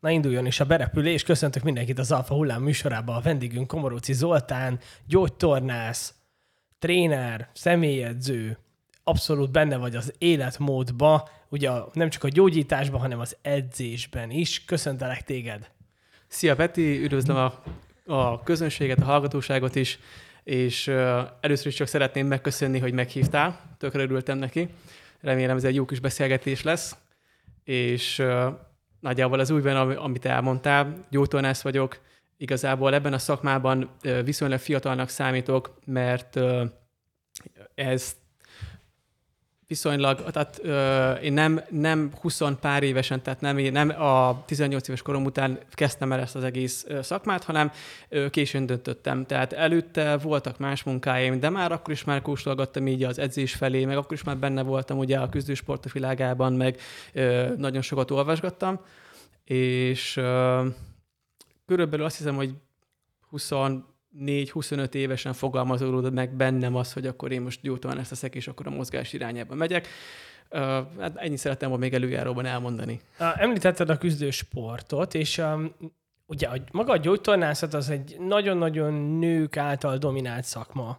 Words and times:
Na 0.00 0.10
induljon 0.10 0.46
is 0.46 0.60
a 0.60 0.64
berepülés. 0.64 1.22
Köszöntök 1.22 1.62
mindenkit 1.62 1.98
az 1.98 2.12
Alfa 2.12 2.34
Hullám 2.34 2.62
műsorában. 2.62 3.16
A 3.16 3.20
vendégünk 3.20 3.66
Komorúci 3.66 4.12
Zoltán, 4.12 4.78
gyógytornász, 5.06 6.14
tréner, 6.78 7.48
személyedző, 7.52 8.58
abszolút 9.04 9.50
benne 9.50 9.76
vagy 9.76 9.96
az 9.96 10.12
életmódba, 10.18 11.28
ugye 11.48 11.70
nem 11.92 12.10
csak 12.10 12.24
a 12.24 12.28
gyógyításban, 12.28 13.00
hanem 13.00 13.20
az 13.20 13.36
edzésben 13.42 14.30
is. 14.30 14.64
Köszöntelek 14.64 15.22
téged! 15.22 15.70
Szia 16.26 16.54
Peti, 16.54 17.02
üdvözlöm 17.02 17.36
a, 17.36 17.62
a 18.06 18.42
közönséget, 18.42 19.00
a 19.00 19.04
hallgatóságot 19.04 19.74
is, 19.74 19.98
és 20.44 20.86
uh, 20.86 21.20
először 21.40 21.66
is 21.66 21.74
csak 21.74 21.86
szeretném 21.86 22.26
megköszönni, 22.26 22.78
hogy 22.78 22.92
meghívtál, 22.92 23.76
tökre 23.78 24.02
örültem 24.02 24.38
neki. 24.38 24.68
Remélem 25.20 25.56
ez 25.56 25.64
egy 25.64 25.74
jó 25.74 25.84
kis 25.84 26.00
beszélgetés 26.00 26.62
lesz, 26.62 26.96
és 27.64 28.18
uh, 28.18 28.46
nagyjából 29.00 29.38
az 29.38 29.50
újban, 29.50 29.96
amit 29.96 30.24
elmondtál, 30.24 31.06
gyógytornász 31.10 31.62
vagyok, 31.62 32.00
igazából 32.36 32.94
ebben 32.94 33.12
a 33.12 33.18
szakmában 33.18 33.90
viszonylag 34.24 34.58
fiatalnak 34.58 35.08
számítok, 35.08 35.78
mert 35.84 36.40
ez 37.74 38.16
viszonylag, 39.70 40.30
tehát 40.30 40.60
ö, 40.62 41.12
én 41.12 41.32
nem, 41.32 41.60
nem 41.68 42.10
20 42.20 42.40
pár 42.60 42.82
évesen, 42.82 43.22
tehát 43.22 43.40
nem, 43.40 43.56
nem 43.56 43.88
a 43.88 44.44
18 44.44 44.88
éves 44.88 45.02
korom 45.02 45.24
után 45.24 45.58
kezdtem 45.70 46.12
el 46.12 46.20
ezt 46.20 46.36
az 46.36 46.44
egész 46.44 46.86
szakmát, 47.02 47.44
hanem 47.44 47.72
ö, 48.08 48.30
későn 48.30 48.66
döntöttem. 48.66 49.26
Tehát 49.26 49.52
előtte 49.52 50.16
voltak 50.16 50.58
más 50.58 50.82
munkáim, 50.82 51.40
de 51.40 51.50
már 51.50 51.72
akkor 51.72 51.92
is 51.94 52.04
már 52.04 52.22
kóstolgattam 52.22 52.86
így 52.86 53.04
az 53.04 53.18
edzés 53.18 53.54
felé, 53.54 53.84
meg 53.84 53.96
akkor 53.96 54.12
is 54.12 54.22
már 54.22 54.36
benne 54.36 54.62
voltam 54.62 54.98
ugye 54.98 55.18
a 55.18 55.28
küzdősportok 55.28 55.92
világában, 55.92 56.52
meg 56.52 56.80
ö, 57.12 57.54
nagyon 57.56 57.82
sokat 57.82 58.10
olvasgattam, 58.10 58.80
és 59.44 60.16
ö, 60.16 60.66
körülbelül 61.66 62.04
azt 62.04 62.16
hiszem, 62.16 62.34
hogy 62.34 62.54
20 63.28 63.50
4-25 64.18 64.94
évesen 64.94 65.32
fogalmazódott 65.32 66.12
meg 66.12 66.36
bennem 66.36 66.74
az, 66.74 66.92
hogy 66.92 67.06
akkor 67.06 67.32
én 67.32 67.40
most 67.40 67.60
gyújtóan 67.62 67.98
ezt 67.98 68.08
teszek, 68.08 68.34
és 68.34 68.48
akkor 68.48 68.66
a 68.66 68.70
mozgás 68.70 69.12
irányába 69.12 69.54
megyek. 69.54 69.88
Uh, 70.50 70.60
hát 70.98 71.16
ennyit 71.16 71.38
szerettem 71.38 71.68
volna 71.68 71.84
még 71.84 71.94
előjáróban 71.94 72.46
elmondani. 72.46 73.00
Említetted 73.18 73.90
a 73.90 73.98
küzdősportot, 73.98 75.14
és 75.14 75.38
um, 75.38 75.74
ugye 76.26 76.46
a, 76.46 76.56
maga 76.72 76.92
a 76.92 76.96
gyógytornászat 76.96 77.74
az 77.74 77.90
egy 77.90 78.16
nagyon-nagyon 78.18 78.92
nők 78.92 79.56
által 79.56 79.96
dominált 79.96 80.44
szakma 80.44 80.98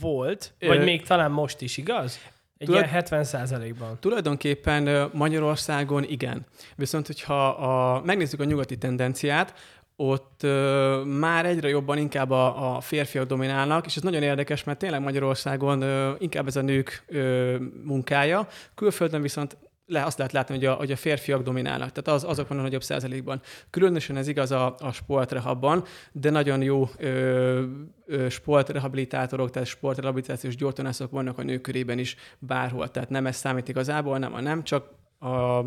volt, 0.00 0.54
vagy 0.60 0.78
Ö... 0.78 0.84
még 0.84 1.02
talán 1.02 1.30
most 1.30 1.60
is, 1.60 1.76
igaz? 1.76 2.18
Egy 2.58 2.66
Tulaj... 2.66 2.82
ilyen 2.82 2.92
70 2.94 3.24
százalékban. 3.24 4.00
Tulajdonképpen 4.00 5.10
Magyarországon 5.12 6.04
igen. 6.04 6.46
Viszont, 6.76 7.06
hogyha 7.06 7.48
a, 7.48 8.02
megnézzük 8.04 8.40
a 8.40 8.44
nyugati 8.44 8.78
tendenciát, 8.78 9.54
ott 9.96 10.42
ö, 10.42 11.02
már 11.04 11.46
egyre 11.46 11.68
jobban 11.68 11.98
inkább 11.98 12.30
a, 12.30 12.74
a 12.76 12.80
férfiak 12.80 13.26
dominálnak, 13.26 13.86
és 13.86 13.96
ez 13.96 14.02
nagyon 14.02 14.22
érdekes, 14.22 14.64
mert 14.64 14.78
tényleg 14.78 15.00
Magyarországon 15.00 15.82
ö, 15.82 16.12
inkább 16.18 16.46
ez 16.46 16.56
a 16.56 16.62
nők 16.62 17.04
ö, 17.06 17.56
munkája, 17.84 18.46
külföldön 18.74 19.22
viszont 19.22 19.56
le, 19.86 20.04
azt 20.04 20.18
lehet 20.18 20.32
látni, 20.32 20.54
hogy 20.54 20.64
a, 20.64 20.72
hogy 20.72 20.92
a 20.92 20.96
férfiak 20.96 21.42
dominálnak, 21.42 21.92
tehát 21.92 22.20
az, 22.20 22.30
azok 22.30 22.48
van 22.48 22.58
a 22.58 22.62
nagyobb 22.62 22.82
százalékban. 22.82 23.40
Különösen 23.70 24.16
ez 24.16 24.28
igaz 24.28 24.50
a, 24.50 24.74
a 24.78 24.92
sportrehabban, 24.92 25.84
de 26.12 26.30
nagyon 26.30 26.62
jó 26.62 26.88
ö, 26.98 27.64
ö, 28.06 28.28
sportrehabilitátorok, 28.28 29.50
tehát 29.50 29.68
sportrehabilitációs 29.68 30.56
gyógytornászok 30.56 31.10
vannak 31.10 31.38
a 31.38 31.42
nők 31.42 31.60
körében 31.60 31.98
is 31.98 32.16
bárhol. 32.38 32.90
Tehát 32.90 33.10
nem 33.10 33.26
ez 33.26 33.36
számít 33.36 33.68
igazából, 33.68 34.18
nem 34.18 34.34
a 34.34 34.40
nem, 34.40 34.62
csak 34.62 34.90
a 35.20 35.62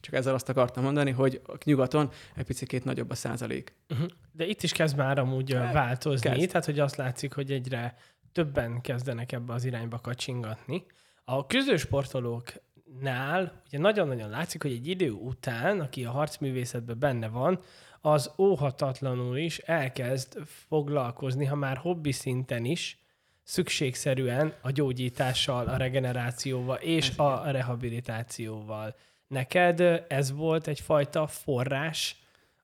csak 0.00 0.14
ezzel 0.14 0.34
azt 0.34 0.48
akartam 0.48 0.82
mondani, 0.82 1.10
hogy 1.10 1.40
nyugaton 1.64 2.10
egy 2.36 2.44
picit 2.44 2.84
nagyobb 2.84 3.10
a 3.10 3.14
százalék. 3.14 3.74
Uh-huh. 3.88 4.08
De 4.32 4.46
itt 4.46 4.62
is 4.62 4.72
kezd 4.72 4.96
már 4.96 5.18
amúgy 5.18 5.52
hát, 5.52 5.72
változni, 5.72 6.30
kezd. 6.30 6.48
tehát 6.48 6.64
hogy 6.64 6.78
azt 6.78 6.96
látszik, 6.96 7.32
hogy 7.32 7.50
egyre 7.50 7.94
többen 8.32 8.80
kezdenek 8.80 9.32
ebbe 9.32 9.52
az 9.52 9.64
irányba 9.64 9.98
kacsingatni. 9.98 10.84
A 11.24 11.46
küzdősportolóknál 11.46 13.62
ugye 13.66 13.78
nagyon-nagyon 13.78 14.30
látszik, 14.30 14.62
hogy 14.62 14.72
egy 14.72 14.86
idő 14.86 15.10
után, 15.10 15.80
aki 15.80 16.04
a 16.04 16.10
harcművészetben 16.10 16.98
benne 16.98 17.28
van, 17.28 17.60
az 18.00 18.30
óhatatlanul 18.38 19.36
is 19.36 19.58
elkezd 19.58 20.38
foglalkozni, 20.44 21.44
ha 21.44 21.54
már 21.54 21.76
hobbi 21.76 22.12
szinten 22.12 22.64
is, 22.64 22.98
szükségszerűen 23.42 24.54
a 24.62 24.70
gyógyítással, 24.70 25.66
a 25.66 25.76
regenerációval 25.76 26.76
és 26.76 27.12
a 27.16 27.50
rehabilitációval. 27.50 28.94
Neked 29.30 30.04
ez 30.08 30.32
volt 30.32 30.66
egyfajta 30.66 31.26
forrás, 31.26 32.16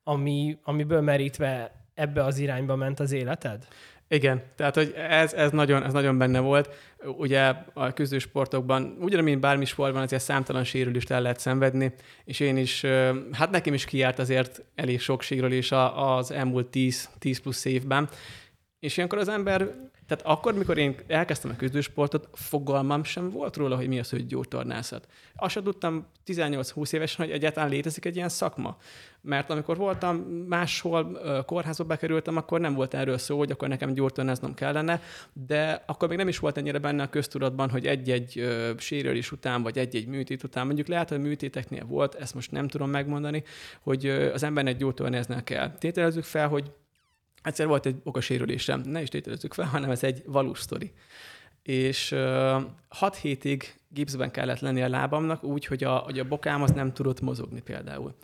ami, 0.03 0.59
amiből 0.63 1.01
merítve 1.01 1.73
ebbe 1.95 2.25
az 2.25 2.39
irányba 2.39 2.77
ment 2.77 3.01
az 3.01 3.13
életed? 3.13 3.67
Igen, 4.09 4.43
tehát 4.57 4.75
hogy 4.75 4.95
ez, 4.97 5.33
ez, 5.33 5.51
nagyon, 5.51 5.83
ez 5.83 5.93
nagyon 5.93 6.19
benne 6.19 6.41
volt. 6.41 6.75
Ugye 7.05 7.55
a 7.73 7.93
küzdősportokban, 7.93 8.97
ugyanúgy, 9.01 9.25
mint 9.25 9.41
bármi 9.41 9.65
sportban, 9.65 10.03
azért 10.03 10.23
számtalan 10.23 10.65
sérülést 10.65 11.11
el 11.11 11.23
lehet 11.23 11.39
szenvedni, 11.39 11.93
és 12.25 12.41
én 12.41 12.57
is, 12.57 12.85
hát 13.33 13.51
nekem 13.51 13.75
is 13.75 13.85
kiárt 13.85 14.19
azért 14.19 14.65
elég 14.75 15.01
sok 15.01 15.23
sérülés 15.23 15.73
az 15.95 16.31
elmúlt 16.31 16.67
10, 16.67 17.11
10 17.19 17.41
plusz 17.41 17.65
évben, 17.65 18.09
és 18.79 18.97
ilyenkor 18.97 19.19
az 19.19 19.29
ember 19.29 19.75
tehát 20.07 20.27
akkor, 20.27 20.55
mikor 20.55 20.79
én 20.79 20.97
elkezdtem 21.07 21.51
a 21.51 21.57
küzdősportot, 21.57 22.29
fogalmam 22.33 23.05
sem 23.05 23.31
volt 23.31 23.57
róla, 23.57 23.77
hogy 23.77 23.89
mi 23.89 23.99
az, 23.99 24.11
hogy 24.11 24.27
gyógytornászat. 24.27 25.09
Azt 25.37 25.53
sem 25.53 25.63
tudtam 25.63 26.07
18-20 26.27 26.93
évesen, 26.93 27.27
hogy 27.27 27.35
egyáltalán 27.35 27.69
létezik 27.69 28.05
egy 28.05 28.17
ilyen 28.17 28.29
szakma. 28.29 28.77
Mert 29.21 29.51
amikor 29.51 29.77
voltam 29.77 30.17
máshol, 30.49 31.21
kórházba 31.47 31.85
bekerültem, 31.85 32.37
akkor 32.37 32.61
nem 32.61 32.75
volt 32.75 32.95
erről 32.95 33.19
szó, 33.19 33.39
hogy 33.39 33.51
akkor 33.51 33.69
nekem 33.69 33.95
gyógytornáznom 33.95 34.55
kellene, 34.55 35.01
de 35.33 35.83
akkor 35.87 36.09
még 36.09 36.17
nem 36.17 36.29
is 36.29 36.39
volt 36.39 36.57
ennyire 36.57 36.79
benne 36.79 37.03
a 37.03 37.11
köztudatban, 37.11 37.71
hogy 37.71 37.87
egy-egy 37.87 38.49
sérülés 38.79 39.33
után, 39.33 39.63
vagy 39.63 39.79
egy-egy 39.79 40.07
műtét 40.07 40.43
után, 40.43 40.67
mondjuk 40.67 40.87
lehet, 40.87 41.09
hogy 41.09 41.21
műtéteknél 41.21 41.85
volt, 41.85 42.15
ezt 42.15 42.35
most 42.35 42.51
nem 42.51 42.69
tudom 42.69 42.91
megmondani, 42.91 43.43
hogy 43.81 44.07
az 44.07 44.43
embernek 44.43 44.77
gyógytornáznia 44.77 45.41
kell. 45.41 45.71
Tételezzük 45.79 46.25
fel, 46.25 46.49
hogy 46.49 46.73
Egyszer 47.47 47.67
volt 47.67 47.87
egy 47.87 47.97
okosérülésem, 48.03 48.81
ne 48.81 49.03
is 49.03 49.09
tételezzük 49.09 49.55
fel, 49.55 49.65
hanem 49.65 49.91
ez 49.91 50.03
egy 50.03 50.23
valós 50.27 50.61
sztori. 50.61 50.93
És 51.63 52.13
uh, 52.13 53.11
hétig 53.21 53.75
gipszben 53.89 54.31
kellett 54.31 54.61
lenni 54.61 54.83
a 54.83 54.89
lábamnak, 54.89 55.45
úgy, 55.45 55.67
hogy 55.67 55.85
a, 55.85 55.97
hogy 55.97 56.19
a 56.19 56.25
bokám 56.25 56.63
az 56.63 56.71
nem 56.71 56.93
tudott 56.93 57.21
mozogni 57.21 57.61
például. 57.61 58.15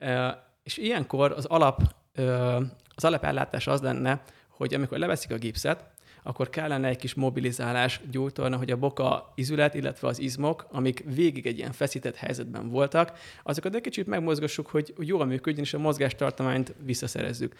Uh, 0.00 0.28
és 0.62 0.76
ilyenkor 0.76 1.32
az 1.32 1.44
alap, 1.44 1.82
uh, 2.18 2.62
az 2.94 3.04
alapellátás 3.04 3.66
az 3.66 3.80
lenne, 3.80 4.22
hogy 4.48 4.74
amikor 4.74 4.98
leveszik 4.98 5.30
a 5.30 5.36
gipszet, 5.38 5.84
akkor 6.22 6.48
kellene 6.48 6.88
egy 6.88 6.96
kis 6.96 7.14
mobilizálás 7.14 8.00
gyógytorna, 8.10 8.56
hogy 8.56 8.70
a 8.70 8.76
boka 8.76 9.32
izület, 9.34 9.74
illetve 9.74 10.08
az 10.08 10.18
izmok, 10.18 10.66
amik 10.70 11.04
végig 11.14 11.46
egy 11.46 11.58
ilyen 11.58 11.72
feszített 11.72 12.16
helyzetben 12.16 12.68
voltak, 12.68 13.18
azokat 13.42 13.74
egy 13.74 13.80
kicsit 13.80 14.06
megmozgassuk, 14.06 14.66
hogy 14.66 14.94
jól 14.98 15.24
működjön, 15.24 15.64
és 15.64 15.74
a 15.74 15.78
mozgástartományt 15.78 16.74
visszaszerezzük. 16.84 17.54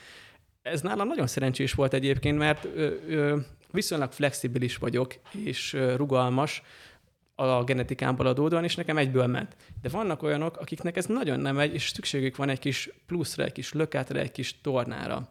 Ez 0.72 0.80
nálam 0.80 1.06
nagyon 1.06 1.26
szerencsés 1.26 1.72
volt 1.72 1.94
egyébként, 1.94 2.38
mert 2.38 2.64
ö, 2.64 2.94
ö, 3.08 3.36
viszonylag 3.70 4.12
flexibilis 4.12 4.76
vagyok, 4.76 5.14
és 5.44 5.72
ö, 5.72 5.96
rugalmas 5.96 6.62
a 7.34 7.64
genetikámból 7.64 8.26
adódóan, 8.26 8.64
és 8.64 8.74
nekem 8.74 8.96
egyből 8.96 9.26
ment. 9.26 9.56
De 9.82 9.88
vannak 9.88 10.22
olyanok, 10.22 10.56
akiknek 10.56 10.96
ez 10.96 11.06
nagyon 11.06 11.40
nem 11.40 11.54
megy, 11.54 11.74
és 11.74 11.88
szükségük 11.88 12.36
van 12.36 12.48
egy 12.48 12.58
kis 12.58 12.90
pluszra, 13.06 13.44
egy 13.44 13.52
kis 13.52 13.72
lökátra, 13.72 14.18
egy 14.18 14.32
kis 14.32 14.60
tornára. 14.60 15.28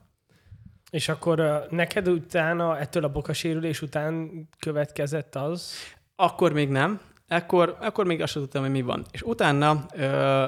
És 0.91 1.09
akkor 1.09 1.68
neked 1.69 2.07
utána, 2.07 2.78
ettől 2.78 3.03
a 3.03 3.12
bokasérülés 3.12 3.81
után 3.81 4.29
következett 4.59 5.35
az? 5.35 5.74
Akkor 6.16 6.53
még 6.53 6.69
nem. 6.69 7.01
Ekkor, 7.28 7.78
akkor 7.79 8.06
még 8.06 8.22
azt 8.22 8.31
sem 8.31 8.41
tudtam, 8.41 8.62
hogy 8.62 8.72
mi 8.72 8.81
van. 8.81 9.06
És 9.12 9.22
utána 9.22 9.85
ö, 9.94 10.47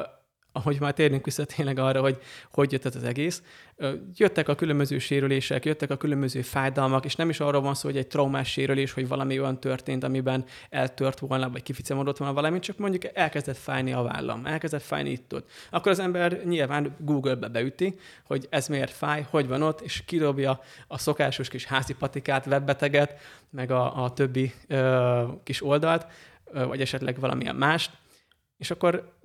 ahogy 0.57 0.79
már 0.79 0.93
térnénk 0.93 1.25
vissza 1.25 1.45
tényleg 1.45 1.79
arra, 1.79 2.01
hogy 2.01 2.17
hogy 2.51 2.71
jött 2.71 2.85
ez 2.85 2.95
az 2.95 3.03
egész. 3.03 3.43
Jöttek 4.15 4.49
a 4.49 4.55
különböző 4.55 4.97
sérülések, 4.99 5.65
jöttek 5.65 5.89
a 5.89 5.97
különböző 5.97 6.41
fájdalmak, 6.41 7.05
és 7.05 7.15
nem 7.15 7.29
is 7.29 7.39
arról 7.39 7.61
van 7.61 7.73
szó, 7.73 7.87
hogy 7.87 7.97
egy 7.97 8.07
traumás 8.07 8.51
sérülés, 8.51 8.93
hogy 8.93 9.07
valami 9.07 9.39
olyan 9.39 9.59
történt, 9.59 10.03
amiben 10.03 10.45
eltört 10.69 11.19
volna, 11.19 11.49
vagy 11.49 11.63
kificemodott 11.63 12.17
volna 12.17 12.33
valami, 12.33 12.59
csak 12.59 12.77
mondjuk 12.77 13.17
elkezdett 13.17 13.57
fájni 13.57 13.93
a 13.93 14.01
vállam, 14.01 14.45
elkezdett 14.45 14.81
fájni 14.81 15.09
itt 15.09 15.33
ott. 15.33 15.49
Akkor 15.69 15.91
az 15.91 15.99
ember 15.99 16.43
nyilván 16.45 16.95
Google-be 16.99 17.47
beüti, 17.47 17.99
hogy 18.23 18.47
ez 18.49 18.67
miért 18.67 18.91
fáj, 18.91 19.25
hogy 19.29 19.47
van 19.47 19.61
ott, 19.61 19.81
és 19.81 20.03
kidobja 20.05 20.59
a 20.87 20.97
szokásos 20.97 21.49
kis 21.49 21.65
házi 21.65 21.93
patikát, 21.93 22.45
webbeteget, 22.45 23.19
meg 23.49 23.71
a, 23.71 24.03
a 24.03 24.13
többi 24.13 24.53
ö, 24.67 25.23
kis 25.43 25.63
oldalt, 25.63 26.05
ö, 26.45 26.65
vagy 26.65 26.81
esetleg 26.81 27.19
valamilyen 27.19 27.55
mást, 27.55 27.91
és 28.57 28.71
akkor 28.71 29.15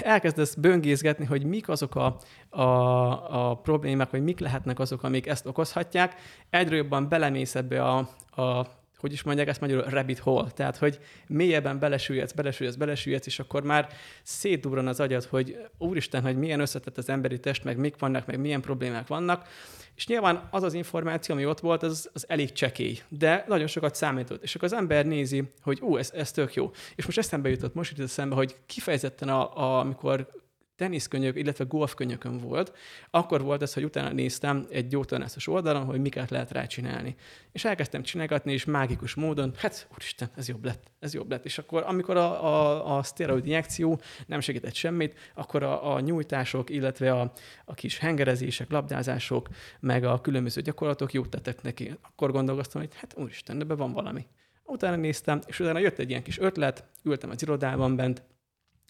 elkezdesz 0.00 0.54
böngészgetni, 0.54 1.24
hogy 1.24 1.44
mik 1.44 1.68
azok 1.68 1.94
a, 1.94 2.16
a, 2.48 3.50
a 3.50 3.54
problémák, 3.54 4.10
vagy 4.10 4.22
mik 4.22 4.40
lehetnek 4.40 4.78
azok, 4.78 5.02
amik 5.02 5.26
ezt 5.26 5.46
okozhatják, 5.46 6.14
egyre 6.50 6.76
jobban 6.76 7.08
belemész 7.08 7.54
ebbe 7.54 7.84
a, 7.84 8.08
a 8.42 8.80
hogy 9.02 9.12
is 9.12 9.22
mondják 9.22 9.48
ezt 9.48 9.60
magyarul, 9.60 9.84
rabbit 9.84 10.18
hole, 10.18 10.50
tehát 10.50 10.76
hogy 10.76 10.98
mélyebben 11.26 11.78
belesüljetsz, 11.78 12.32
belesüljetsz, 12.32 12.76
belesüljetsz, 12.76 13.26
és 13.26 13.38
akkor 13.38 13.62
már 13.62 13.88
szétdurran 14.22 14.86
az 14.86 15.00
agyad, 15.00 15.24
hogy 15.24 15.56
úristen, 15.78 16.22
hogy 16.22 16.36
milyen 16.36 16.60
összetett 16.60 16.98
az 16.98 17.08
emberi 17.08 17.40
test, 17.40 17.64
meg 17.64 17.76
mik 17.76 17.94
vannak, 17.98 18.26
meg 18.26 18.40
milyen 18.40 18.60
problémák 18.60 19.06
vannak, 19.06 19.48
és 19.94 20.06
nyilván 20.06 20.48
az 20.50 20.62
az 20.62 20.74
információ, 20.74 21.34
ami 21.34 21.46
ott 21.46 21.60
volt, 21.60 21.82
az, 21.82 22.10
az 22.12 22.24
elég 22.28 22.52
csekély, 22.52 22.98
de 23.08 23.44
nagyon 23.48 23.66
sokat 23.66 23.94
számított. 23.94 24.42
És 24.42 24.54
akkor 24.54 24.68
az 24.68 24.78
ember 24.78 25.06
nézi, 25.06 25.42
hogy 25.62 25.78
ú, 25.80 25.96
ez, 25.96 26.10
ez 26.14 26.30
tök 26.30 26.54
jó. 26.54 26.70
És 26.94 27.04
most 27.06 27.18
eszembe 27.18 27.48
jutott, 27.48 27.74
most 27.74 27.90
jutott 27.90 28.06
eszembe, 28.06 28.34
hogy 28.34 28.56
kifejezetten, 28.66 29.28
a, 29.28 29.56
a, 29.56 29.78
amikor 29.78 30.41
teniszkönyök, 30.82 31.36
illetve 31.36 31.64
golfkönyökön 31.64 32.38
volt, 32.38 32.76
akkor 33.10 33.42
volt 33.42 33.62
ez, 33.62 33.74
hogy 33.74 33.84
utána 33.84 34.12
néztem 34.12 34.66
egy 34.70 34.86
gyógytornászos 34.86 35.46
oldalon, 35.46 35.84
hogy 35.84 36.00
miket 36.00 36.30
lehet 36.30 36.50
rá 36.50 36.66
csinálni. 36.66 37.16
És 37.52 37.64
elkezdtem 37.64 38.02
csinálgatni, 38.02 38.52
és 38.52 38.64
mágikus 38.64 39.14
módon, 39.14 39.52
hát 39.56 39.86
úristen, 39.92 40.30
ez 40.36 40.48
jobb 40.48 40.64
lett, 40.64 40.90
ez 40.98 41.14
jobb 41.14 41.30
lett. 41.30 41.44
És 41.44 41.58
akkor, 41.58 41.82
amikor 41.86 42.16
a, 42.16 42.44
a, 42.44 42.96
a 42.96 43.02
szteroid 43.02 43.46
injekció 43.46 44.00
nem 44.26 44.40
segített 44.40 44.74
semmit, 44.74 45.18
akkor 45.34 45.62
a, 45.62 45.94
a 45.94 46.00
nyújtások, 46.00 46.70
illetve 46.70 47.12
a, 47.12 47.32
a 47.64 47.74
kis 47.74 47.98
hengerezések, 47.98 48.70
labdázások, 48.70 49.48
meg 49.80 50.04
a 50.04 50.20
különböző 50.20 50.60
gyakorlatok 50.60 51.12
jót 51.12 51.28
tettek 51.28 51.62
neki. 51.62 51.94
Akkor 52.02 52.32
gondolkoztam, 52.32 52.80
hogy 52.80 52.94
hát 52.94 53.14
úristen, 53.16 53.60
ebben 53.60 53.76
van 53.76 53.92
valami. 53.92 54.26
Utána 54.64 54.96
néztem, 54.96 55.40
és 55.46 55.60
utána 55.60 55.78
jött 55.78 55.98
egy 55.98 56.10
ilyen 56.10 56.22
kis 56.22 56.38
ötlet, 56.38 56.84
ültem 57.02 57.30
az 57.30 57.42
irodában 57.42 57.96
bent, 57.96 58.22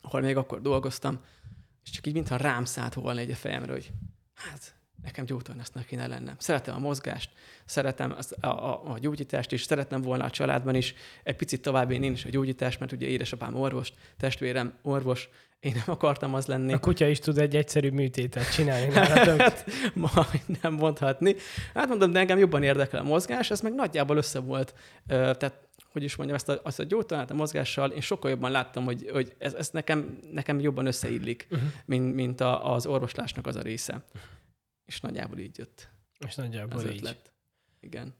ahol 0.02 0.20
még 0.20 0.36
akkor 0.36 0.60
dolgoztam, 0.60 1.20
és 1.84 1.90
csak 1.90 2.06
így 2.06 2.14
mintha 2.14 2.36
rám 2.36 2.64
szállt 2.64 2.94
volna 2.94 3.20
egy 3.20 3.30
a 3.30 3.34
fejemre, 3.34 3.72
hogy 3.72 3.90
hát 4.34 4.74
nekem 5.02 5.24
gyógytornásznak 5.24 5.86
kéne 5.86 6.06
lennem. 6.06 6.34
Szeretem 6.38 6.74
a 6.74 6.78
mozgást, 6.78 7.30
szeretem 7.64 8.14
az, 8.16 8.34
a, 8.40 8.46
a, 8.46 8.82
a 8.84 8.98
gyógyítást, 8.98 9.52
és 9.52 9.62
szeretem 9.62 10.02
volna 10.02 10.24
a 10.24 10.30
családban 10.30 10.74
is 10.74 10.94
egy 11.22 11.36
picit 11.36 11.62
tovább 11.62 11.90
én 11.90 12.02
is 12.02 12.24
a 12.24 12.28
gyógyítást, 12.28 12.80
mert 12.80 12.92
ugye 12.92 13.06
édesapám 13.06 13.54
orvos, 13.54 13.92
testvérem 14.16 14.74
orvos, 14.82 15.28
én 15.60 15.72
nem 15.74 15.84
akartam 15.86 16.34
az 16.34 16.46
lenni. 16.46 16.72
A 16.72 16.78
kutya 16.78 17.08
is 17.08 17.18
tud 17.18 17.38
egy 17.38 17.56
egyszerű 17.56 17.90
műtétet 17.90 18.52
csinálni 18.52 18.92
hát, 18.94 19.64
majd 19.94 20.60
nem 20.62 20.72
mondhatni. 20.72 21.36
Hát 21.74 21.88
mondom, 21.88 22.12
de 22.12 22.18
engem 22.18 22.38
jobban 22.38 22.62
érdekel 22.62 23.00
a 23.00 23.02
mozgás, 23.02 23.50
ez 23.50 23.60
meg 23.60 23.74
nagyjából 23.74 24.16
össze 24.16 24.38
volt. 24.38 24.74
Tehát 25.06 25.68
hogy 25.92 26.02
is 26.02 26.16
mondjam, 26.16 26.38
ezt 26.38 26.48
a, 26.48 26.60
azt 26.62 26.78
a 26.78 26.84
gyógytornát 26.84 27.30
a 27.30 27.34
mozgással, 27.34 27.90
én 27.90 28.00
sokkal 28.00 28.30
jobban 28.30 28.50
láttam, 28.50 28.84
hogy, 28.84 29.08
hogy 29.12 29.34
ez, 29.38 29.54
ez 29.54 29.70
nekem, 29.70 30.18
nekem 30.32 30.60
jobban 30.60 30.86
összeillik, 30.86 31.46
uh-huh. 31.50 31.68
mint, 31.84 32.14
mint 32.14 32.40
a, 32.40 32.72
az 32.72 32.86
orvoslásnak 32.86 33.46
az 33.46 33.56
a 33.56 33.62
része. 33.62 34.04
És 34.84 35.00
nagyjából 35.00 35.38
így 35.38 35.58
jött. 35.58 35.88
És 36.26 36.34
nagyjából 36.34 36.78
az 36.78 36.84
így. 36.84 36.96
Ötlet. 36.96 37.32
Igen. 37.80 38.14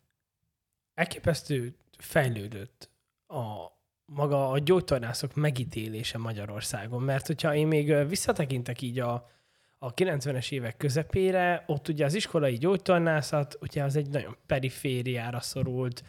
Elképesztő 0.94 1.76
fejlődött 1.98 2.90
a 3.26 3.70
maga 4.04 4.50
a 4.50 4.58
gyógytornászok 4.58 5.34
megítélése 5.34 6.18
Magyarországon, 6.18 7.02
mert 7.02 7.26
hogyha 7.26 7.54
én 7.54 7.66
még 7.66 8.08
visszatekintek 8.08 8.82
így 8.82 8.98
a, 8.98 9.30
a 9.78 9.94
90-es 9.94 10.52
évek 10.52 10.76
közepére, 10.76 11.64
ott 11.66 11.88
ugye 11.88 12.04
az 12.04 12.14
iskolai 12.14 12.56
gyógytornászat, 12.56 13.58
ugye 13.60 13.82
az 13.82 13.96
egy 13.96 14.08
nagyon 14.08 14.36
perifériára 14.46 15.40
szorult, 15.40 16.02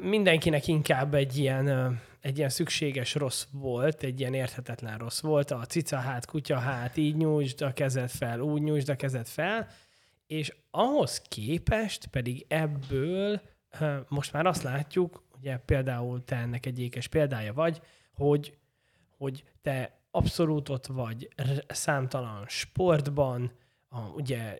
mindenkinek 0.00 0.66
inkább 0.66 1.14
egy 1.14 1.36
ilyen, 1.36 1.98
egy 2.20 2.36
ilyen 2.36 2.48
szükséges 2.48 3.14
rossz 3.14 3.46
volt, 3.52 4.02
egy 4.02 4.20
ilyen 4.20 4.34
érthetetlen 4.34 4.98
rossz 4.98 5.20
volt, 5.20 5.50
a 5.50 5.66
cica 5.66 5.96
hát, 5.96 6.26
kutya 6.26 6.58
hát, 6.58 6.96
így 6.96 7.16
nyújtsd 7.16 7.62
a 7.62 7.72
kezed 7.72 8.10
fel, 8.10 8.40
úgy 8.40 8.62
nyújtsd 8.62 8.88
a 8.88 8.96
kezed 8.96 9.26
fel, 9.26 9.68
és 10.26 10.54
ahhoz 10.70 11.20
képest 11.20 12.06
pedig 12.06 12.44
ebből 12.48 13.40
most 14.08 14.32
már 14.32 14.46
azt 14.46 14.62
látjuk, 14.62 15.22
ugye 15.38 15.56
például 15.56 16.24
te 16.24 16.36
ennek 16.36 16.66
egy 16.66 16.80
ékes 16.80 17.08
példája 17.08 17.52
vagy, 17.52 17.80
hogy, 18.12 18.58
hogy 19.16 19.44
te 19.62 20.00
abszolút 20.10 20.68
ott 20.68 20.86
vagy 20.86 21.28
számtalan 21.68 22.44
sportban, 22.48 23.52
a, 23.88 24.00
ugye 24.00 24.56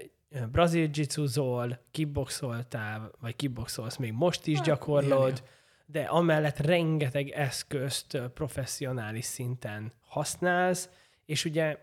brazil 0.50 0.88
jitsuzol, 0.92 1.78
kickboxoltál, 1.90 3.10
vagy 3.20 3.36
kickboxolsz 3.36 3.96
még 3.96 4.12
most 4.12 4.46
is 4.46 4.56
hát, 4.56 4.66
gyakorlod, 4.66 5.42
de 5.86 6.02
amellett 6.02 6.58
rengeteg 6.58 7.28
eszközt 7.28 8.18
professzionális 8.34 9.24
szinten 9.24 9.92
használsz, 10.00 10.88
és 11.24 11.44
ugye 11.44 11.78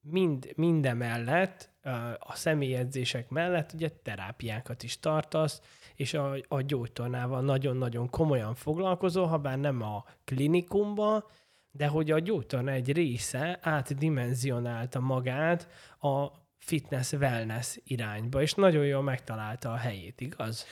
mind, 0.00 0.52
mindemellett, 0.56 1.70
a 2.18 2.34
személyedzések 2.34 3.28
mellett 3.28 3.72
ugye 3.72 3.88
terápiákat 4.02 4.82
is 4.82 5.00
tartasz, 5.00 5.60
és 5.94 6.14
a, 6.14 6.36
a 6.48 6.60
gyógytornával 6.60 7.40
nagyon-nagyon 7.40 8.10
komolyan 8.10 8.54
foglalkozol, 8.54 9.26
ha 9.26 9.38
bár 9.38 9.58
nem 9.58 9.82
a 9.82 10.04
klinikumba, 10.24 11.30
de 11.70 11.86
hogy 11.86 12.10
a 12.10 12.18
gyógytorna 12.18 12.70
egy 12.70 12.92
része 12.92 13.58
átdimenzionálta 13.62 15.00
magát 15.00 15.68
a 16.00 16.28
fitness-wellness 16.66 17.76
irányba, 17.84 18.42
és 18.42 18.54
nagyon 18.54 18.86
jól 18.86 19.02
megtalálta 19.02 19.72
a 19.72 19.76
helyét, 19.76 20.20
igaz? 20.20 20.66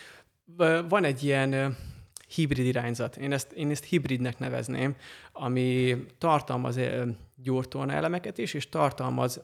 Van 0.89 1.05
egy 1.05 1.23
ilyen 1.23 1.77
hibrid 2.29 2.67
irányzat. 2.67 3.17
Én 3.17 3.33
ezt, 3.33 3.53
én 3.53 3.71
ezt 3.71 3.85
hibridnek 3.85 4.39
nevezném, 4.39 4.97
ami 5.33 5.97
tartalmaz 6.19 6.81
gyógytorna 7.37 7.93
elemeket 7.93 8.39
is, 8.39 8.55
és 8.55 8.69
tartalmaz 8.69 9.43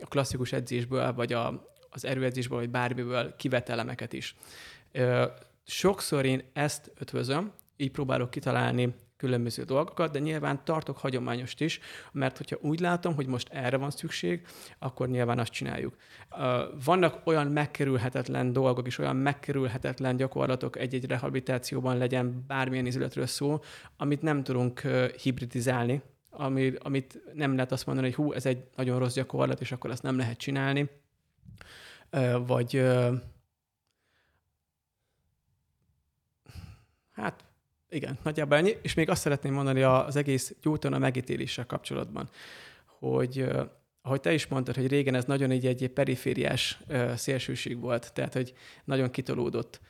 a 0.00 0.06
klasszikus 0.08 0.52
edzésből, 0.52 1.12
vagy 1.12 1.32
a, 1.32 1.66
az 1.90 2.04
erőedzésből, 2.04 2.58
vagy 2.58 2.70
bármiből 2.70 3.36
kivett 3.36 3.68
elemeket 3.68 4.12
is. 4.12 4.36
Sokszor 5.64 6.24
én 6.24 6.42
ezt 6.52 6.92
ötvözöm, 6.98 7.52
így 7.76 7.90
próbálok 7.90 8.30
kitalálni 8.30 8.94
különböző 9.20 9.62
dolgokat, 9.62 10.12
de 10.12 10.18
nyilván 10.18 10.64
tartok 10.64 10.98
hagyományost 10.98 11.60
is, 11.60 11.80
mert 12.12 12.36
hogyha 12.36 12.56
úgy 12.60 12.80
látom, 12.80 13.14
hogy 13.14 13.26
most 13.26 13.48
erre 13.48 13.76
van 13.76 13.90
szükség, 13.90 14.46
akkor 14.78 15.08
nyilván 15.08 15.38
azt 15.38 15.52
csináljuk. 15.52 15.96
Vannak 16.84 17.20
olyan 17.24 17.46
megkerülhetetlen 17.46 18.52
dolgok 18.52 18.86
és 18.86 18.98
olyan 18.98 19.16
megkerülhetetlen 19.16 20.16
gyakorlatok 20.16 20.76
egy-egy 20.76 21.06
rehabilitációban 21.06 21.98
legyen 21.98 22.44
bármilyen 22.46 22.86
izületről 22.86 23.26
szó, 23.26 23.60
amit 23.96 24.22
nem 24.22 24.42
tudunk 24.42 24.80
hibridizálni, 25.22 26.02
ami, 26.30 26.72
amit 26.78 27.20
nem 27.34 27.54
lehet 27.54 27.72
azt 27.72 27.86
mondani, 27.86 28.06
hogy 28.06 28.16
hú, 28.16 28.32
ez 28.32 28.46
egy 28.46 28.68
nagyon 28.76 28.98
rossz 28.98 29.14
gyakorlat, 29.14 29.60
és 29.60 29.72
akkor 29.72 29.90
ezt 29.90 30.02
nem 30.02 30.16
lehet 30.16 30.38
csinálni. 30.38 30.90
Vagy 32.46 32.82
hát 37.12 37.44
igen, 37.90 38.18
nagyjából 38.22 38.56
ennyi. 38.56 38.76
És 38.82 38.94
még 38.94 39.08
azt 39.08 39.20
szeretném 39.20 39.52
mondani 39.52 39.82
az 39.82 40.16
egész 40.16 40.54
gyógytorna 40.62 40.98
megítéléssel 40.98 41.66
kapcsolatban, 41.66 42.28
hogy 42.86 43.44
ahogy 44.02 44.20
te 44.20 44.32
is 44.32 44.46
mondtad, 44.46 44.74
hogy 44.74 44.86
régen 44.86 45.14
ez 45.14 45.24
nagyon 45.24 45.50
egy, 45.50 45.66
egy 45.66 45.88
perifériás 45.88 46.80
szélsőség 47.14 47.80
volt, 47.80 48.12
tehát 48.12 48.32
hogy 48.32 48.52
nagyon 48.84 49.10
kitolódott. 49.10 49.80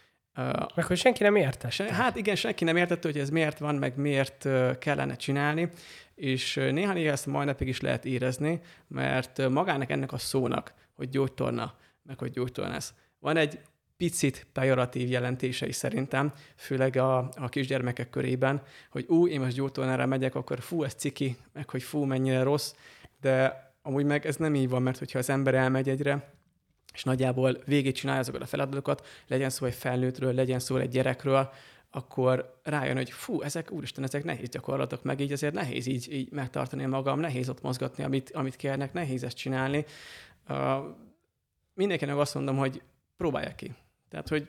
Meg 0.75 0.85
hogy 0.85 0.97
senki 0.97 1.23
nem 1.23 1.37
értette. 1.37 1.95
Hát 1.95 2.17
igen, 2.17 2.37
senki 2.37 2.65
nem 2.65 2.77
értette, 2.77 3.09
hogy 3.09 3.19
ez 3.19 3.31
miért 3.31 3.59
van, 3.59 3.75
meg 3.75 3.97
miért 3.97 4.49
kellene 4.79 5.17
csinálni, 5.17 5.69
és 6.15 6.55
néha 6.55 6.93
néha 6.93 7.13
ezt 7.13 7.27
mai 7.27 7.45
napig 7.45 7.69
is 7.69 7.81
lehet 7.81 8.05
érezni, 8.05 8.61
mert 8.89 9.49
magának 9.49 9.91
ennek 9.91 10.13
a 10.13 10.19
szónak, 10.19 10.75
hogy 10.93 11.09
gyógytorna, 11.09 11.75
meg 12.03 12.19
hogy 12.19 12.31
gyógytornász, 12.31 12.95
van 13.19 13.37
egy 13.37 13.61
picit 14.01 14.47
pejoratív 14.53 15.11
jelentései 15.11 15.73
szerintem, 15.73 16.33
főleg 16.57 16.97
a, 16.97 17.19
a 17.19 17.49
kisgyermekek 17.49 18.11
körében, 18.11 18.63
hogy 18.91 19.05
ú, 19.09 19.27
én 19.27 19.41
most 19.41 19.55
gyógytornára 19.55 20.07
megyek, 20.07 20.35
akkor 20.35 20.61
fú, 20.61 20.83
ez 20.83 20.95
ciki, 20.95 21.37
meg 21.53 21.71
hogy 21.71 21.83
fú, 21.83 22.05
mennyire 22.05 22.43
rossz, 22.43 22.75
de 23.21 23.65
amúgy 23.83 24.05
meg 24.05 24.27
ez 24.27 24.37
nem 24.37 24.55
így 24.55 24.69
van, 24.69 24.83
mert 24.83 24.99
hogyha 24.99 25.19
az 25.19 25.31
ember 25.31 25.55
elmegy 25.55 25.89
egyre, 25.89 26.33
és 26.93 27.05
nagyjából 27.05 27.63
végig 27.65 27.95
csinálja 27.95 28.21
azokat 28.21 28.43
a 28.43 28.47
feladatokat, 28.47 29.07
legyen 29.27 29.51
szó 29.51 29.67
egy 29.67 29.75
felnőttről, 29.75 30.33
legyen 30.33 30.59
szó 30.59 30.77
egy 30.77 30.91
gyerekről, 30.91 31.51
akkor 31.91 32.61
rájön, 32.63 32.97
hogy 32.97 33.11
fú, 33.11 33.43
ezek, 33.43 33.71
úristen, 33.71 34.05
ezek 34.05 34.25
nehéz 34.25 34.49
gyakorlatok, 34.49 35.03
meg 35.03 35.21
így 35.21 35.33
azért 35.33 35.55
nehéz 35.55 35.87
így, 35.87 36.13
így 36.13 36.31
megtartani 36.31 36.85
magam, 36.85 37.21
nehéz 37.21 37.49
ott 37.49 37.63
mozgatni, 37.63 38.05
amit, 38.05 38.31
amit 38.31 38.57
kérnek, 38.57 38.93
nehéz 38.93 39.25
ezt 39.25 39.37
csinálni. 39.37 39.85
Uh, 40.49 40.57
mindenkinek 41.75 42.17
azt 42.17 42.35
mondom, 42.35 42.57
hogy 42.57 42.83
próbálják 43.17 43.55
ki. 43.55 43.75
Tehát, 44.11 44.29
hogy 44.29 44.49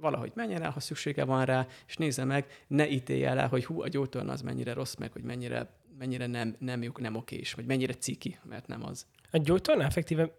valahogy 0.00 0.32
menjen 0.34 0.62
el, 0.62 0.70
ha 0.70 0.80
szüksége 0.80 1.24
van 1.24 1.44
rá, 1.44 1.66
és 1.86 1.96
nézze 1.96 2.24
meg, 2.24 2.46
ne 2.66 2.88
ítélje 2.88 3.28
el, 3.28 3.48
hogy 3.48 3.64
hú, 3.64 3.82
a 3.82 3.88
gyógytorna 3.88 4.32
az 4.32 4.42
mennyire 4.42 4.72
rossz, 4.72 4.94
meg 4.94 5.12
hogy 5.12 5.22
mennyire, 5.22 5.70
mennyire 5.98 6.26
nem, 6.26 6.56
nem, 6.58 6.80
nem, 6.80 6.92
nem 6.98 7.16
okés, 7.16 7.54
vagy 7.54 7.66
mennyire 7.66 7.92
ciki, 7.92 8.38
mert 8.44 8.66
nem 8.66 8.84
az. 8.84 9.06
A 9.30 9.38
gyógytorna 9.38 9.84
effektíven 9.84 10.30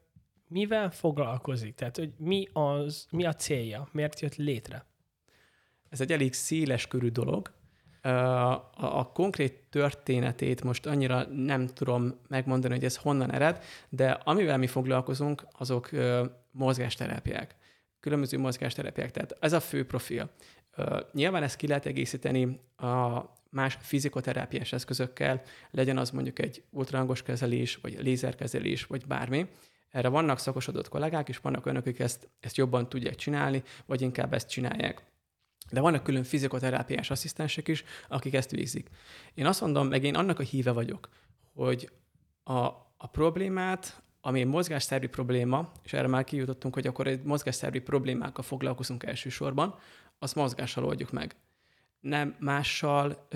mivel 0.48 0.92
foglalkozik? 0.92 1.76
Tehát, 1.76 1.98
hogy 1.98 2.14
mi, 2.18 2.48
az, 2.54 3.08
mi 3.12 3.26
a 3.26 3.34
célja? 3.34 3.88
Miért 3.92 4.20
jött 4.20 4.36
létre? 4.36 4.86
Ez 5.90 6.02
egy 6.02 6.12
elég 6.12 6.34
széles 6.34 6.88
körű 6.88 7.10
dolog. 7.10 7.52
A, 8.02 8.10
a 8.76 9.12
konkrét 9.14 9.64
történetét 9.70 10.64
most 10.64 10.86
annyira 10.86 11.24
nem 11.24 11.68
tudom 11.68 12.20
megmondani, 12.28 12.74
hogy 12.74 12.84
ez 12.84 12.98
honnan 12.98 13.32
ered, 13.32 13.64
de 13.90 14.12
amivel 14.12 14.58
mi 14.58 14.68
foglalkozunk, 14.68 15.46
azok 15.58 15.90
mozgásterápiák 16.52 17.56
különböző 18.02 18.38
mozgásterepiák. 18.38 19.12
Tehát 19.12 19.38
ez 19.40 19.54
a 19.54 19.60
fő 19.60 19.86
profil. 19.86 20.32
Nyilván 21.14 21.44
ezt 21.44 21.56
ki 21.56 21.68
lehet 21.68 21.86
egészíteni 21.86 22.60
a 22.78 23.22
más 23.50 23.78
fizikoterápiás 23.82 24.74
eszközökkel, 24.74 25.42
legyen 25.72 25.98
az 25.98 26.10
mondjuk 26.10 26.40
egy 26.40 26.64
ultrahangos 26.70 27.24
kezelés, 27.24 27.76
vagy 27.76 27.98
lézerkezelés, 28.02 28.86
vagy 28.86 29.06
bármi. 29.06 29.48
Erre 29.90 30.08
vannak 30.08 30.40
szakosodott 30.40 30.90
kollégák, 30.90 31.30
és 31.30 31.38
vannak 31.38 31.66
önök, 31.66 31.86
akik 31.86 32.00
ezt, 32.00 32.30
ezt 32.40 32.58
jobban 32.58 32.90
tudják 32.90 33.16
csinálni, 33.16 33.64
vagy 33.86 34.02
inkább 34.02 34.34
ezt 34.34 34.50
csinálják. 34.50 35.04
De 35.72 35.80
vannak 35.80 36.04
külön 36.04 36.24
fizikoterápiás 36.24 37.10
asszisztensek 37.10 37.68
is, 37.68 37.84
akik 38.08 38.34
ezt 38.34 38.52
végzik. 38.52 38.90
Én 39.34 39.46
azt 39.46 39.62
mondom, 39.62 39.88
meg 39.88 40.04
én 40.04 40.16
annak 40.16 40.40
a 40.40 40.44
híve 40.44 40.72
vagyok, 40.72 41.10
hogy 41.54 41.92
a, 42.44 42.64
a 42.98 43.08
problémát, 43.12 44.02
ami 44.22 44.40
egy 44.40 44.48
mozgásszervi 44.48 45.08
probléma, 45.08 45.72
és 45.84 45.94
erre 45.94 46.08
már 46.08 46.24
kijutottunk, 46.24 46.74
hogy 46.74 46.88
akkor 46.88 47.08
egy 47.08 47.24
mozgásszervi 47.24 47.80
problémákkal 47.80 48.44
foglalkozunk 48.44 49.04
elsősorban, 49.04 49.76
azt 50.20 50.36
mozgással 50.36 50.86
oldjuk 50.86 51.12
meg. 51.12 51.36
Nem 52.00 52.36
mással, 52.40 53.28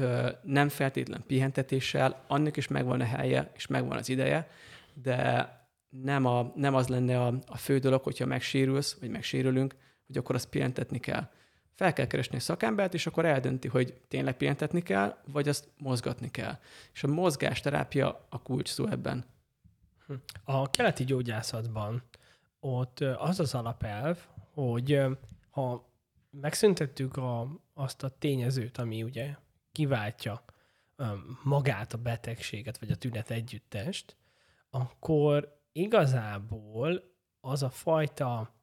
nem 0.44 0.70
feltétlen 0.70 1.24
pihentetéssel, 1.28 2.24
annak 2.28 2.58
is 2.58 2.68
megvan 2.68 3.02
a 3.02 3.06
helye, 3.06 3.52
és 3.56 3.68
megvan 3.68 3.98
az 3.98 4.10
ideje, 4.10 4.50
de 4.94 5.50
nem, 5.90 6.26
a, 6.26 6.52
nem 6.56 6.76
az 6.76 6.88
lenne 6.88 7.22
a, 7.22 7.40
a 7.46 7.58
fő 7.58 7.78
dolog, 7.78 8.04
hogyha 8.04 8.26
megsérülsz, 8.26 8.98
vagy 9.00 9.10
megsérülünk, 9.10 9.76
hogy 10.08 10.18
akkor 10.18 10.36
azt 10.36 10.50
pihentetni 10.50 11.00
kell. 11.00 11.30
Fel 11.74 11.94
kell 11.94 12.08
keresni 12.08 12.38
a 12.38 12.40
szakembert, 12.40 12.94
és 12.94 13.08
akkor 13.08 13.26
eldönti, 13.26 13.68
hogy 13.68 13.94
tényleg 14.08 14.38
pihentetni 14.38 14.82
kell, 14.82 15.18
vagy 15.26 15.48
azt 15.48 15.68
mozgatni 15.78 16.32
kell. 16.32 16.58
És 16.94 17.04
a 17.04 17.08
mozgásterápia 17.08 18.28
a 18.30 18.42
kulcs 18.42 18.70
szó 18.70 18.88
ebben. 18.88 19.26
A 20.44 20.70
keleti 20.70 21.04
gyógyászatban 21.04 22.04
ott 22.60 23.00
az 23.00 23.40
az 23.40 23.54
alapelv, 23.54 24.28
hogy 24.54 25.02
ha 25.50 25.90
megszüntettük 26.30 27.18
a, 27.18 27.60
azt 27.74 28.04
a 28.04 28.10
tényezőt, 28.10 28.78
ami 28.78 29.04
ugye 29.04 29.36
kiváltja 29.72 30.44
magát 31.44 31.94
a 31.94 31.98
betegséget, 31.98 32.78
vagy 32.78 32.92
a 32.92 32.96
tünet 32.96 33.30
együttest, 33.30 34.18
akkor 34.70 35.62
igazából 35.72 37.04
az 37.40 37.64
a 37.64 37.70
fajta 37.70 38.54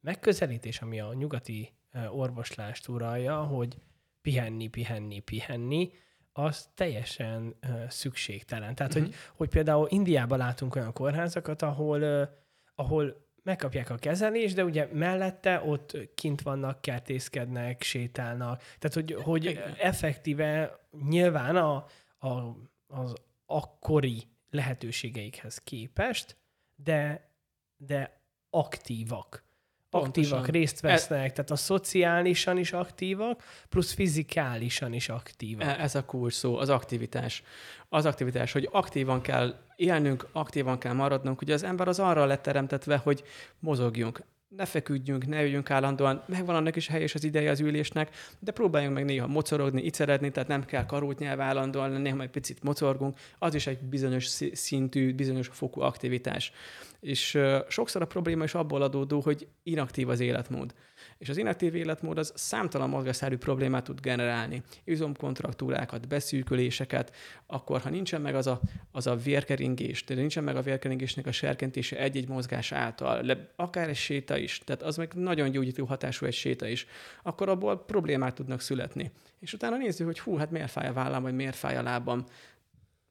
megközelítés, 0.00 0.80
ami 0.80 1.00
a 1.00 1.14
nyugati 1.14 1.72
orvoslást 2.10 2.88
uralja, 2.88 3.42
hogy 3.42 3.76
pihenni, 4.22 4.68
pihenni, 4.68 5.20
pihenni, 5.20 5.92
az 6.38 6.68
teljesen 6.74 7.54
uh, 7.62 7.88
szükségtelen. 7.88 8.74
Tehát, 8.74 8.94
uh-huh. 8.94 9.08
hogy, 9.08 9.16
mhm. 9.16 9.36
hogy 9.36 9.48
például 9.48 9.86
Indiában 9.90 10.38
látunk 10.38 10.76
olyan 10.76 10.92
kórházakat, 10.92 11.62
ahol, 11.62 12.02
uh, 12.02 12.28
ahol 12.74 13.26
megkapják 13.42 13.90
a 13.90 13.94
kezelést, 13.94 14.54
de 14.54 14.64
ugye 14.64 14.88
mellette 14.92 15.62
ott 15.64 15.96
kint 16.14 16.42
vannak, 16.42 16.80
kertészkednek, 16.80 17.82
sétálnak. 17.82 18.62
Tehát, 18.78 18.94
hogy, 18.94 19.12
hogy 19.22 19.60
effektíve 19.78 20.78
nyilván 21.08 21.56
a, 21.56 21.86
a, 22.18 22.56
az 22.86 23.14
akkori 23.46 24.22
lehetőségeikhez 24.50 25.58
képest, 25.58 26.36
de, 26.76 27.30
de 27.76 28.20
aktívak. 28.50 29.44
Pontosan. 29.90 30.38
Aktívak, 30.38 30.48
részt 30.48 30.84
e- 30.84 30.88
vesznek, 30.88 31.28
e... 31.28 31.30
tehát 31.30 31.50
a 31.50 31.56
szociálisan 31.56 32.58
is 32.58 32.72
aktívak, 32.72 33.42
plusz 33.68 33.92
fizikálisan 33.92 34.92
is 34.92 35.08
aktívak. 35.08 35.68
E- 35.68 35.82
ez 35.82 35.94
a 35.94 36.04
kulcs 36.04 36.32
szó, 36.32 36.56
az 36.56 36.68
aktivitás. 36.68 37.42
Az 37.88 38.06
aktivitás, 38.06 38.52
hogy 38.52 38.68
aktívan 38.72 39.20
kell 39.20 39.54
élnünk, 39.76 40.28
aktívan 40.32 40.78
kell 40.78 40.92
maradnunk. 40.92 41.40
Ugye 41.40 41.54
az 41.54 41.62
ember 41.62 41.88
az 41.88 41.98
arra 41.98 42.24
lett 42.24 42.42
teremtetve, 42.42 42.96
hogy 42.96 43.22
mozogjunk 43.58 44.22
ne 44.48 44.64
feküdjünk, 44.64 45.26
ne 45.26 45.42
üljünk 45.42 45.70
állandóan, 45.70 46.22
megvan 46.26 46.56
annak 46.56 46.76
is 46.76 46.88
hely 46.88 47.02
és 47.02 47.14
az 47.14 47.24
ideje 47.24 47.50
az 47.50 47.60
ülésnek, 47.60 48.14
de 48.38 48.52
próbáljunk 48.52 48.94
meg 48.94 49.04
néha 49.04 49.26
mocorogni, 49.26 49.82
iceredni, 49.82 50.30
tehát 50.30 50.48
nem 50.48 50.64
kell 50.64 50.86
karót 50.86 51.18
nyelv 51.18 51.40
állandóan, 51.40 51.90
néha 51.90 52.16
meg 52.16 52.30
picit 52.30 52.62
mocorgunk, 52.62 53.18
az 53.38 53.54
is 53.54 53.66
egy 53.66 53.78
bizonyos 53.78 54.24
szintű, 54.52 55.14
bizonyos 55.14 55.48
fokú 55.48 55.80
aktivitás. 55.80 56.52
És 57.00 57.34
uh, 57.34 57.58
sokszor 57.68 58.02
a 58.02 58.06
probléma 58.06 58.44
is 58.44 58.54
abból 58.54 58.82
adódó, 58.82 59.20
hogy 59.20 59.48
inaktív 59.62 60.08
az 60.08 60.20
életmód 60.20 60.74
és 61.18 61.28
az 61.28 61.36
inaktív 61.36 61.74
életmód 61.74 62.18
az 62.18 62.32
számtalan 62.36 62.88
mozgásszerű 62.88 63.36
problémát 63.36 63.84
tud 63.84 64.00
generálni. 64.00 64.62
Izomkontraktúrákat, 64.84 66.08
beszűküléseket, 66.08 67.14
akkor 67.46 67.80
ha 67.80 67.90
nincsen 67.90 68.20
meg 68.20 68.34
az 68.34 68.46
a, 68.46 68.60
az 68.92 69.06
a 69.06 69.16
vérkeringés, 69.16 70.04
de 70.04 70.14
nincsen 70.14 70.44
meg 70.44 70.56
a 70.56 70.62
vérkeringésnek 70.62 71.26
a 71.26 71.32
serkentése 71.32 71.98
egy-egy 71.98 72.28
mozgás 72.28 72.72
által, 72.72 73.22
le, 73.22 73.52
akár 73.56 73.88
egy 73.88 73.96
séta 73.96 74.36
is, 74.36 74.58
tehát 74.64 74.82
az 74.82 74.96
meg 74.96 75.12
nagyon 75.14 75.50
gyógyító 75.50 75.84
hatású 75.84 76.26
egy 76.26 76.34
séta 76.34 76.66
is, 76.66 76.86
akkor 77.22 77.48
abból 77.48 77.84
problémák 77.84 78.32
tudnak 78.32 78.60
születni. 78.60 79.12
És 79.40 79.52
utána 79.52 79.76
nézzük, 79.76 80.06
hogy 80.06 80.20
hú, 80.20 80.36
hát 80.36 80.50
miért 80.50 80.70
fáj 80.70 80.88
a 80.88 80.92
vállam, 80.92 81.22
vagy 81.22 81.34
miért 81.34 81.56
fáj 81.56 81.76
a 81.76 81.82
lábam, 81.82 82.24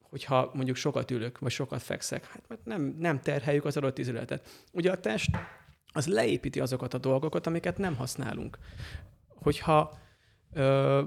hogyha 0.09 0.51
mondjuk 0.53 0.75
sokat 0.75 1.11
ülök, 1.11 1.39
vagy 1.39 1.51
sokat 1.51 1.81
fekszek. 1.81 2.25
Hát 2.25 2.41
mert 2.47 2.65
nem, 2.65 2.95
nem 2.99 3.19
terheljük 3.19 3.65
az 3.65 3.77
adott 3.77 3.97
izületet. 3.97 4.63
Ugye 4.71 4.91
a 4.91 4.99
test 4.99 5.29
az 5.93 6.07
leépíti 6.07 6.59
azokat 6.59 6.93
a 6.93 6.97
dolgokat, 6.97 7.47
amiket 7.47 7.77
nem 7.77 7.95
használunk. 7.95 8.57
Hogyha 9.27 9.99
ö, 10.53 11.03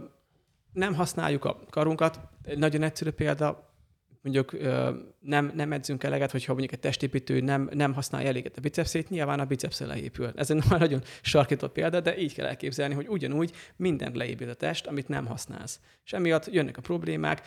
nem 0.72 0.94
használjuk 0.94 1.44
a 1.44 1.60
karunkat, 1.70 2.20
egy 2.42 2.58
nagyon 2.58 2.82
egyszerű 2.82 3.10
példa, 3.10 3.74
mondjuk 4.22 4.52
ö, 4.52 4.90
nem, 5.20 5.52
nem 5.54 5.72
edzünk 5.72 6.04
eleget, 6.04 6.30
hogyha 6.30 6.52
mondjuk 6.52 6.72
egy 6.72 6.80
testépítő 6.80 7.40
nem, 7.40 7.70
nem 7.72 7.94
használja 7.94 8.28
eléget 8.28 8.56
a 8.56 8.60
bicepszét, 8.60 9.10
nyilván 9.10 9.40
a 9.40 9.44
bicepsze 9.44 9.86
leépül. 9.86 10.32
Ez 10.36 10.50
egy 10.50 10.62
nagyon 10.78 11.02
sarkított 11.22 11.72
példa, 11.72 12.00
de 12.00 12.18
így 12.18 12.34
kell 12.34 12.46
elképzelni, 12.46 12.94
hogy 12.94 13.08
ugyanúgy 13.08 13.52
minden 13.76 14.12
leépít 14.14 14.48
a 14.48 14.54
test, 14.54 14.86
amit 14.86 15.08
nem 15.08 15.26
használsz. 15.26 15.80
És 16.04 16.12
emiatt 16.12 16.52
jönnek 16.52 16.76
a 16.76 16.80
problémák, 16.80 17.42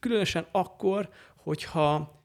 különösen 0.00 0.46
akkor, 0.50 1.08
hogyha 1.36 2.19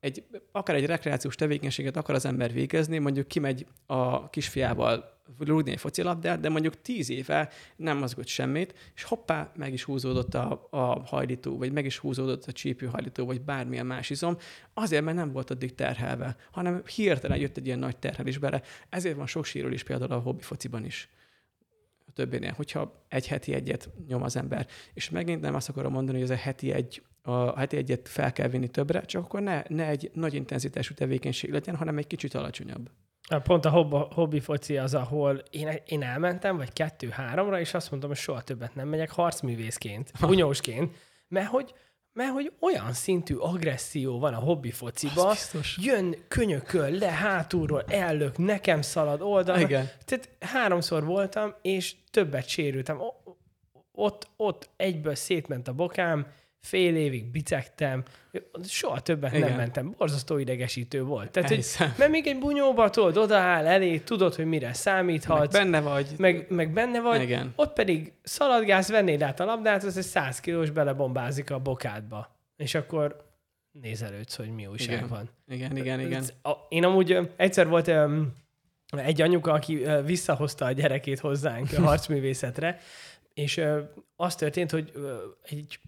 egy, 0.00 0.24
akár 0.52 0.76
egy 0.76 0.86
rekreációs 0.86 1.34
tevékenységet 1.34 1.96
akar 1.96 2.14
az 2.14 2.24
ember 2.24 2.52
végezni, 2.52 2.98
mondjuk 2.98 3.28
kimegy 3.28 3.66
a 3.86 4.30
kisfiával 4.30 5.12
rúgni 5.38 5.70
egy 5.70 5.80
focilabdát, 5.80 6.40
de 6.40 6.48
mondjuk 6.48 6.80
tíz 6.80 7.10
éve 7.10 7.50
nem 7.76 7.98
mozgott 7.98 8.26
semmit, 8.26 8.92
és 8.94 9.02
hoppá, 9.02 9.52
meg 9.56 9.72
is 9.72 9.84
húzódott 9.84 10.34
a, 10.34 10.68
a 10.70 11.00
hajlító, 11.04 11.58
vagy 11.58 11.72
meg 11.72 11.84
is 11.84 11.98
húzódott 11.98 12.44
a 12.44 12.52
csípőhajlító, 12.52 13.26
vagy 13.26 13.40
bármilyen 13.40 13.86
más 13.86 14.10
izom, 14.10 14.36
azért, 14.74 15.04
mert 15.04 15.16
nem 15.16 15.32
volt 15.32 15.50
addig 15.50 15.74
terhelve, 15.74 16.36
hanem 16.50 16.82
hirtelen 16.94 17.38
jött 17.38 17.56
egy 17.56 17.66
ilyen 17.66 17.78
nagy 17.78 17.96
terhelés 17.96 18.38
bele. 18.38 18.62
Ezért 18.88 19.16
van 19.16 19.26
sok 19.26 19.44
sérülés 19.44 19.82
például 19.82 20.12
a 20.12 20.18
hobbi 20.18 20.42
fociban 20.42 20.84
is 20.84 21.08
a 22.06 22.12
többinél, 22.12 22.52
hogyha 22.52 23.04
egy 23.08 23.26
heti 23.26 23.54
egyet 23.54 23.90
nyom 24.08 24.22
az 24.22 24.36
ember. 24.36 24.66
És 24.94 25.10
megint 25.10 25.40
nem 25.40 25.54
azt 25.54 25.68
akarom 25.68 25.92
mondani, 25.92 26.20
hogy 26.20 26.30
ez 26.30 26.36
a 26.36 26.40
heti 26.40 26.72
egy 26.72 27.02
a 27.26 27.58
heti 27.58 27.76
egyet 27.76 28.08
fel 28.08 28.32
kell 28.32 28.48
vinni 28.48 28.68
többre, 28.68 29.00
csak 29.00 29.24
akkor 29.24 29.40
ne, 29.40 29.62
ne 29.68 29.86
egy 29.86 30.10
nagy 30.12 30.34
intenzitású 30.34 30.94
tevékenység 30.94 31.50
legyen, 31.50 31.76
hanem 31.76 31.98
egy 31.98 32.06
kicsit 32.06 32.34
alacsonyabb. 32.34 32.90
Pont 33.42 33.64
a 33.64 33.70
hobbi, 33.70 33.96
hobbi 34.14 34.40
foci 34.40 34.76
az, 34.76 34.94
ahol 34.94 35.42
én, 35.50 35.80
én 35.86 36.02
elmentem, 36.02 36.56
vagy 36.56 36.72
kettő-háromra, 36.72 37.60
és 37.60 37.74
azt 37.74 37.90
mondtam, 37.90 38.10
hogy 38.10 38.20
soha 38.20 38.42
többet 38.42 38.74
nem 38.74 38.88
megyek 38.88 39.10
harcművészként, 39.10 40.12
bunyósként, 40.20 40.96
mert 41.28 41.48
hogy, 41.48 41.74
mert 42.12 42.32
hogy 42.32 42.52
olyan 42.60 42.92
szintű 42.92 43.34
agresszió 43.34 44.18
van 44.18 44.34
a 44.34 44.38
hobbi 44.38 44.70
fociba, 44.70 45.34
jön 45.76 46.16
könyököl 46.28 46.90
le 46.90 47.10
hátulról, 47.10 47.84
ellök, 47.88 48.38
nekem 48.38 48.82
szalad 48.82 49.20
oldalra. 49.20 49.60
Igen. 49.60 49.90
Tehát 50.04 50.30
háromszor 50.40 51.04
voltam, 51.04 51.54
és 51.62 51.94
többet 52.10 52.48
sérültem. 52.48 53.00
Ott, 53.92 54.28
ott 54.36 54.70
egyből 54.76 55.14
szétment 55.14 55.68
a 55.68 55.72
bokám, 55.72 56.26
fél 56.64 56.96
évig 56.96 57.30
bicegtem, 57.30 58.02
soha 58.64 59.00
többet 59.00 59.32
Igen. 59.32 59.48
nem 59.48 59.56
mentem, 59.56 59.94
borzasztó 59.98 60.38
idegesítő 60.38 61.02
volt. 61.02 61.30
Tehát, 61.30 61.48
hogy, 61.48 61.64
mert 61.98 62.10
még 62.10 62.26
egy 62.26 62.38
bunyóba 62.38 62.90
tudod, 62.90 63.16
odaáll 63.16 63.66
elé, 63.66 63.98
tudod, 63.98 64.34
hogy 64.34 64.44
mire 64.44 64.72
számíthatsz. 64.72 65.52
Meg 65.52 65.62
benne 65.62 65.80
vagy. 65.80 66.06
Meg, 66.16 66.46
meg 66.48 66.72
benne 66.72 67.00
vagy. 67.00 67.22
Igen. 67.22 67.52
Ott 67.56 67.72
pedig 67.72 68.12
szaladgálsz, 68.22 68.88
vennéd 68.88 69.22
át 69.22 69.40
a 69.40 69.44
labdát, 69.44 69.84
az 69.84 69.96
egy 69.96 70.04
száz 70.04 70.40
kilós 70.40 70.70
belebombázik 70.70 71.50
a 71.50 71.58
bokádba. 71.58 72.36
És 72.56 72.74
akkor 72.74 73.24
nézelődsz, 73.72 74.36
hogy 74.36 74.54
mi 74.54 74.66
újság 74.66 74.96
igen. 74.96 75.08
van. 75.08 75.30
Igen, 75.48 75.76
igen, 75.76 76.00
igen. 76.00 76.24
Én 76.68 76.84
amúgy 76.84 77.18
egyszer 77.36 77.68
volt 77.68 77.90
egy 78.96 79.22
anyuka, 79.22 79.52
aki 79.52 79.84
visszahozta 80.04 80.64
a 80.64 80.72
gyerekét 80.72 81.20
hozzánk 81.20 81.72
a 81.76 81.80
harcművészetre, 81.88 82.80
és 83.34 83.60
az 84.16 84.34
történt, 84.34 84.70
hogy 84.70 84.92
egy 85.42 85.78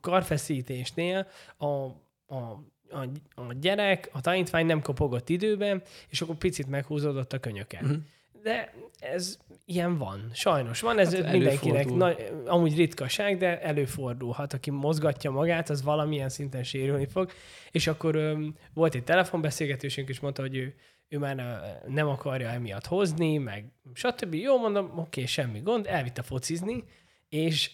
karfeszítésnél 0.00 1.26
a, 1.56 1.66
a, 1.66 2.64
a, 2.90 3.08
a 3.34 3.52
gyerek, 3.60 4.10
a 4.12 4.20
tanítvány 4.20 4.66
nem 4.66 4.82
kopogott 4.82 5.28
időben, 5.28 5.82
és 6.08 6.20
akkor 6.20 6.34
picit 6.34 6.68
meghúzódott 6.68 7.32
a 7.32 7.38
könyöke. 7.38 7.78
Uh-huh. 7.82 7.96
De 8.42 8.72
ez 8.98 9.38
ilyen 9.64 9.98
van. 9.98 10.30
Sajnos 10.32 10.80
van. 10.80 10.98
Ez 10.98 11.14
Hát 11.14 11.32
mindenkinek 11.32 11.90
nagy, 11.90 12.32
amúgy 12.46 12.76
ritkaság, 12.76 13.38
de 13.38 13.60
előfordulhat. 13.60 14.52
Aki 14.52 14.70
mozgatja 14.70 15.30
magát, 15.30 15.70
az 15.70 15.82
valamilyen 15.82 16.28
szinten 16.28 16.62
sérülni 16.62 17.06
fog. 17.06 17.30
És 17.70 17.86
akkor 17.86 18.14
öm, 18.14 18.54
volt 18.74 18.94
egy 18.94 19.04
telefonbeszélgetésünk, 19.04 20.08
és 20.08 20.20
mondta, 20.20 20.42
hogy 20.42 20.56
ő, 20.56 20.74
ő 21.08 21.18
már 21.18 21.60
nem 21.86 22.08
akarja 22.08 22.48
emiatt 22.48 22.86
hozni, 22.86 23.38
meg 23.38 23.72
stb. 23.92 24.34
Jó, 24.34 24.58
mondom, 24.58 24.98
oké, 24.98 25.24
semmi 25.24 25.60
gond, 25.60 25.86
elvitte 25.86 26.22
focizni, 26.22 26.84
és, 27.28 27.70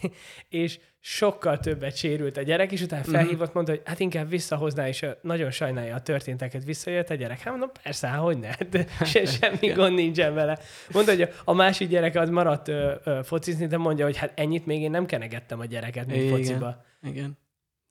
és 0.48 0.78
sokkal 1.08 1.58
többet 1.58 1.96
sérült 1.96 2.36
a 2.36 2.42
gyerek, 2.42 2.72
és 2.72 2.80
utána 2.80 3.04
felhívott, 3.04 3.52
mondta, 3.54 3.72
hogy 3.72 3.82
hát 3.84 4.00
inkább 4.00 4.28
visszahozná, 4.28 4.88
és 4.88 5.06
nagyon 5.20 5.50
sajnálja 5.50 5.94
a 5.94 6.00
történteket, 6.00 6.64
visszajött 6.64 7.10
a 7.10 7.14
gyerek. 7.14 7.38
Hát 7.38 7.50
mondom, 7.50 7.70
persze, 7.82 8.06
hát 8.06 8.20
hogy 8.20 8.38
ne, 8.38 8.50
de 8.70 8.86
se, 9.04 9.24
semmi 9.24 9.68
gond 9.68 9.94
nincsen 9.94 10.34
vele. 10.34 10.58
Mondta, 10.92 11.16
hogy 11.16 11.28
a 11.44 11.52
másik 11.52 11.88
gyerek 11.88 12.14
az 12.14 12.28
maradt 12.28 12.68
ö, 12.68 12.94
ö, 13.04 13.20
focizni, 13.24 13.66
de 13.66 13.76
mondja, 13.76 14.04
hogy 14.04 14.16
hát 14.16 14.32
ennyit 14.34 14.66
még 14.66 14.82
én 14.82 14.90
nem 14.90 15.06
kenegettem 15.06 15.60
a 15.60 15.64
gyereket, 15.64 16.06
mint 16.06 16.22
Igen. 16.22 16.36
fociba. 16.36 16.84
Igen. 17.02 17.38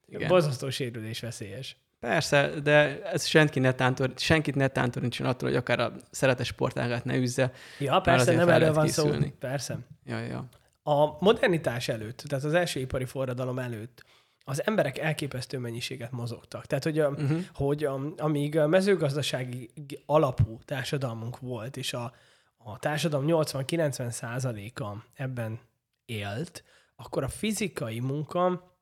Igen. 0.07 0.27
Bozasztó 0.27 0.69
sérülés 0.69 1.19
veszélyes. 1.19 1.77
Persze, 2.00 2.50
de 2.63 3.01
ez 3.03 3.25
senki 3.25 3.60
ne 3.60 3.72
tántor, 3.72 4.12
senkit 4.15 4.55
ne 4.55 4.67
tántorítson 4.67 5.27
attól, 5.27 5.50
hogy 5.50 5.57
akár 5.57 5.79
a 5.79 5.93
szeretes 6.12 6.48
sportágát 6.48 7.05
ne 7.05 7.15
üzze. 7.15 7.51
Ja, 7.79 8.00
persze, 8.00 8.36
nem 8.36 8.50
erről 8.50 8.74
van 8.74 8.88
szó. 8.88 9.03
készülni. 9.03 9.34
Persze. 9.39 9.77
Ja, 10.05 10.19
ja. 10.19 10.50
A 10.88 11.24
modernitás 11.24 11.88
előtt, 11.88 12.18
tehát 12.18 12.46
az 12.46 12.54
első 12.54 12.80
ipari 12.80 13.06
forradalom 13.06 13.60
előtt 13.60 14.06
az 14.48 14.65
emberek 14.65 14.98
elképesztő 14.98 15.58
mennyiséget 15.58 16.12
mozogtak. 16.12 16.65
Tehát, 16.65 16.84
hogy, 16.84 17.00
Uh-huh. 17.00 17.39
hogy 17.54 17.84
a, 17.84 18.13
amíg 18.18 18.58
a 18.58 18.68
mezőgazdasági 18.68 19.70
alapú 20.06 20.60
társadalmunk 20.65 21.39
volt, 21.39 21.77
és 21.77 21.94
a, 21.94 22.13
a 22.58 22.80
társadalom 22.80 23.25
80-90 23.30 24.10
százaléka 24.10 25.06
ebben 25.13 25.60
élt, 26.06 26.63
akkor 26.96 27.24
a 27.24 27.27
fizikai 27.30 28.00
munka 28.00 28.74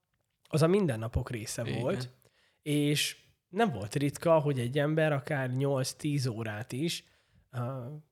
az 0.49 0.61
a 0.61 0.67
mindennapok 0.67 1.29
része 1.29 1.61
Igen. 1.65 1.81
volt, 1.81 2.09
és 2.61 3.17
nem 3.49 3.71
volt 3.71 3.95
ritka, 3.95 4.39
hogy 4.39 4.59
egy 4.59 4.79
ember 4.79 5.11
akár 5.11 5.49
8-10 5.53 6.31
órát 6.31 6.71
is 6.71 7.03
uh, 7.51 7.59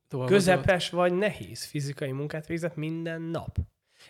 Dolgozott. 0.10 0.28
közepes 0.38 0.90
vagy 0.90 1.14
nehéz 1.14 1.64
fizikai 1.64 2.12
munkát 2.12 2.48
végzett 2.48 2.76
minden 2.76 3.22
nap. 3.22 3.58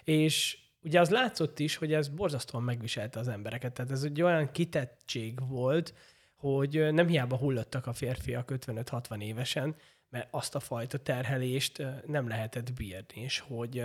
És 0.04 0.58
ugye 0.84 1.00
az 1.00 1.10
látszott 1.10 1.60
is, 1.60 1.76
hogy 1.76 1.94
ez 1.94 2.08
borzasztóan 2.08 2.64
megviselte 2.64 3.20
az 3.20 3.28
embereket. 3.28 3.74
Tehát 3.74 3.92
ez 3.92 4.04
egy 4.04 4.22
olyan 4.22 4.52
kitettség 4.52 5.48
volt, 5.48 5.94
hogy 6.36 6.94
nem 6.94 7.08
hiába 7.08 7.38
hullottak 7.38 7.88
a 7.88 7.94
férfiak 7.94 8.52
55-60 8.54 9.22
évesen, 9.22 9.76
mert 10.10 10.28
azt 10.32 10.56
a 10.56 10.60
fajta 10.60 10.98
terhelést 10.98 11.84
nem 12.08 12.28
lehetett 12.28 12.74
bírni. 12.74 13.22
És 13.22 13.40
hogy 13.40 13.84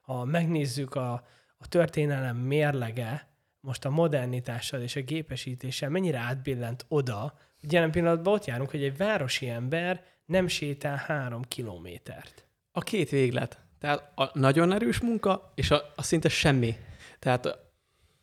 ha 0.00 0.24
megnézzük 0.24 0.94
a, 0.94 1.12
a 1.56 1.68
történelem 1.68 2.36
mérlege, 2.36 3.28
most 3.60 3.84
a 3.84 3.90
modernitással 3.90 4.80
és 4.80 4.96
a 4.96 5.02
gépesítéssel 5.02 5.88
mennyire 5.88 6.18
átbillent 6.18 6.84
oda, 6.88 7.38
hogy 7.60 7.72
jelen 7.72 7.90
pillanatban 7.90 8.32
ott 8.32 8.44
járunk, 8.44 8.70
hogy 8.70 8.82
egy 8.82 8.96
városi 8.96 9.48
ember 9.48 10.04
nem 10.26 10.46
sétál 10.46 10.96
három 10.96 11.42
kilométert. 11.42 12.46
A 12.72 12.80
két 12.80 13.10
véglet. 13.10 13.63
Tehát 13.84 14.10
a 14.14 14.30
nagyon 14.38 14.72
erős 14.72 15.00
munka, 15.00 15.52
és 15.54 15.70
a, 15.70 15.92
a 15.96 16.02
szinte 16.02 16.28
semmi. 16.28 16.76
Tehát 17.18 17.58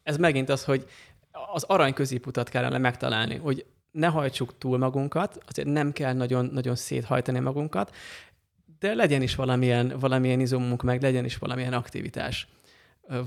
ez 0.03 0.17
megint 0.17 0.49
az, 0.49 0.63
hogy 0.63 0.87
az 1.53 1.63
arany 1.63 1.93
középutat 1.93 2.49
kellene 2.49 2.77
megtalálni, 2.77 3.35
hogy 3.35 3.65
ne 3.91 4.07
hajtsuk 4.07 4.57
túl 4.57 4.77
magunkat, 4.77 5.43
azért 5.47 5.67
nem 5.67 5.91
kell 5.91 6.13
nagyon, 6.13 6.45
nagyon 6.45 6.75
széthajtani 6.75 7.39
magunkat, 7.39 7.95
de 8.79 8.93
legyen 8.93 9.21
is 9.21 9.35
valamilyen, 9.35 9.93
valamilyen 9.99 10.39
izomunk, 10.39 10.83
meg 10.83 11.01
legyen 11.01 11.25
is 11.25 11.37
valamilyen 11.37 11.73
aktivitás. 11.73 12.47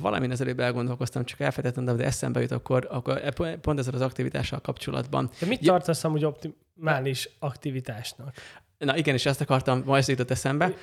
Valamin 0.01 0.31
az 0.31 0.41
előbb 0.41 0.61
elgondolkoztam, 0.61 1.25
csak 1.25 1.41
elfelejtettem, 1.41 1.97
de 1.97 2.05
eszembe 2.05 2.41
jut 2.41 2.53
akkor, 2.53 2.89
akkor 2.91 3.21
e- 3.25 3.57
pont 3.57 3.79
ezzel 3.79 3.95
az 3.95 4.01
aktivitással 4.01 4.61
kapcsolatban. 4.61 5.31
De 5.41 5.47
mit 5.47 5.61
tartasz 5.61 6.05
amúgy 6.05 6.25
optimális 6.25 7.29
aktivitásnak? 7.39 8.35
Na 8.79 8.97
igen, 8.97 9.15
és 9.15 9.27
ezt 9.27 9.41
akartam, 9.41 9.83
ma 9.85 9.97
ez 9.97 10.09
jutott 10.09 10.31
eszembe. 10.31 10.75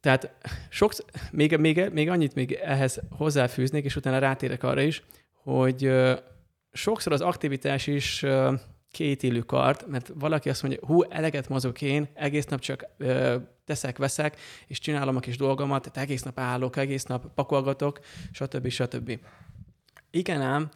Tehát 0.00 0.34
sokszor, 0.68 1.04
még, 1.30 1.56
még, 1.56 1.88
még 1.92 2.08
annyit 2.08 2.34
még 2.34 2.52
ehhez 2.52 3.00
hozzáfűznék, 3.10 3.84
és 3.84 3.96
utána 3.96 4.18
rátérek 4.18 4.62
arra 4.62 4.80
is, 4.80 5.02
hogy 5.42 5.92
sokszor 6.72 7.12
az 7.12 7.20
aktivitás 7.20 7.86
is 7.86 8.22
ö, 8.22 8.54
két 8.90 9.22
élő 9.22 9.40
kart, 9.40 9.86
mert 9.86 10.10
valaki 10.14 10.48
azt 10.48 10.62
mondja, 10.62 10.86
hú, 10.86 11.02
eleget 11.02 11.48
mozog 11.48 11.82
én, 11.82 12.08
egész 12.14 12.44
nap 12.44 12.60
csak 12.60 12.84
ö, 12.96 13.36
teszek, 13.64 13.98
veszek, 13.98 14.36
és 14.66 14.78
csinálom 14.78 15.16
a 15.16 15.20
kis 15.20 15.36
dolgomat, 15.36 15.82
tehát 15.82 16.08
egész 16.08 16.22
nap 16.22 16.38
állok, 16.38 16.76
egész 16.76 17.04
nap 17.04 17.34
pakolgatok, 17.34 18.00
stb. 18.32 18.68
stb. 18.68 19.18
Igen 20.10 20.40
ám, 20.40 20.68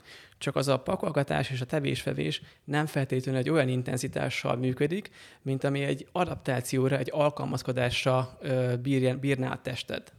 csak 0.44 0.56
az 0.56 0.68
a 0.68 0.78
pakolgatás 0.78 1.50
és 1.50 1.60
a 1.60 1.66
tevésfevés 1.66 2.42
nem 2.64 2.86
feltétlenül 2.86 3.40
egy 3.40 3.50
olyan 3.50 3.68
intenzitással 3.68 4.56
működik, 4.56 5.10
mint 5.42 5.64
ami 5.64 5.82
egy 5.82 6.08
adaptációra, 6.12 6.98
egy 6.98 7.10
alkalmazkodásra 7.12 8.38
ö, 8.40 8.74
bírja, 8.82 9.18
bírná 9.18 9.52
a 9.52 9.60
tested. 9.60 10.12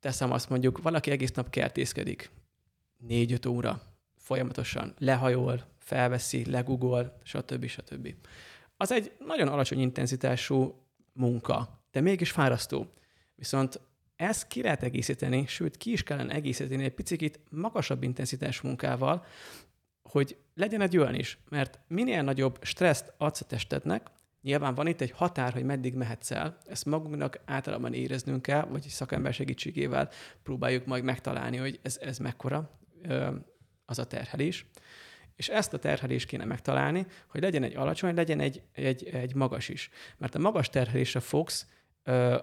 Teszem 0.00 0.32
azt 0.32 0.48
mondjuk, 0.48 0.82
valaki 0.82 1.10
egész 1.10 1.32
nap 1.32 1.50
kertészkedik, 1.50 2.30
négy-öt 2.98 3.46
óra 3.46 3.82
folyamatosan 4.16 4.94
lehajol, 4.98 5.64
felveszi, 5.78 6.50
legugol, 6.50 7.18
stb. 7.22 7.66
stb. 7.66 8.14
Az 8.76 8.92
egy 8.92 9.12
nagyon 9.26 9.48
alacsony 9.48 9.80
intenzitású 9.80 10.86
munka, 11.12 11.84
de 11.90 12.00
mégis 12.00 12.30
fárasztó. 12.30 12.92
Viszont 13.34 13.80
ezt 14.22 14.46
ki 14.46 14.62
lehet 14.62 14.82
egészíteni, 14.82 15.46
sőt 15.46 15.76
ki 15.76 15.92
is 15.92 16.02
kellene 16.02 16.34
egészíteni 16.34 16.84
egy 16.84 16.94
picit 16.94 17.40
magasabb 17.50 18.02
intenzitás 18.02 18.60
munkával, 18.60 19.24
hogy 20.02 20.36
legyen 20.54 20.80
egy 20.80 20.96
olyan 20.96 21.14
is, 21.14 21.38
mert 21.48 21.78
minél 21.88 22.22
nagyobb 22.22 22.58
stresszt 22.62 23.12
adsz 23.16 23.40
a 23.40 23.44
testednek, 23.44 24.06
nyilván 24.42 24.74
van 24.74 24.86
itt 24.86 25.00
egy 25.00 25.10
határ, 25.10 25.52
hogy 25.52 25.64
meddig 25.64 25.94
mehetsz 25.94 26.30
el, 26.30 26.58
ezt 26.66 26.84
magunknak 26.84 27.40
általában 27.44 27.94
éreznünk 27.94 28.42
kell, 28.42 28.64
vagy 28.64 28.82
szakember 28.82 29.34
segítségével 29.34 30.10
próbáljuk 30.42 30.86
majd 30.86 31.04
megtalálni, 31.04 31.56
hogy 31.56 31.78
ez, 31.82 31.98
ez 32.02 32.18
mekkora 32.18 32.78
az 33.84 33.98
a 33.98 34.04
terhelés. 34.04 34.66
És 35.36 35.48
ezt 35.48 35.72
a 35.72 35.78
terhelést 35.78 36.26
kéne 36.26 36.44
megtalálni, 36.44 37.06
hogy 37.28 37.40
legyen 37.40 37.62
egy 37.62 37.76
alacsony, 37.76 38.14
legyen 38.14 38.40
egy, 38.40 38.62
egy, 38.72 39.04
egy 39.04 39.34
magas 39.34 39.68
is. 39.68 39.90
Mert 40.18 40.34
a 40.34 40.38
magas 40.38 40.68
terhelésre 40.68 41.20
fogsz 41.20 41.66
ö, 42.02 42.38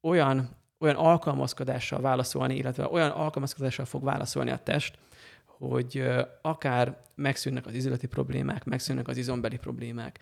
olyan, 0.00 0.61
olyan 0.82 0.96
alkalmazkodással 0.96 2.00
válaszolni, 2.00 2.56
illetve 2.56 2.88
olyan 2.88 3.10
alkalmazkodással 3.10 3.84
fog 3.84 4.04
válaszolni 4.04 4.50
a 4.50 4.62
test, 4.62 4.98
hogy 5.44 6.04
akár 6.42 6.96
megszűnnek 7.14 7.66
az 7.66 7.74
izületi 7.74 8.06
problémák, 8.06 8.64
megszűnnek 8.64 9.08
az 9.08 9.16
izombeli 9.16 9.56
problémák. 9.56 10.18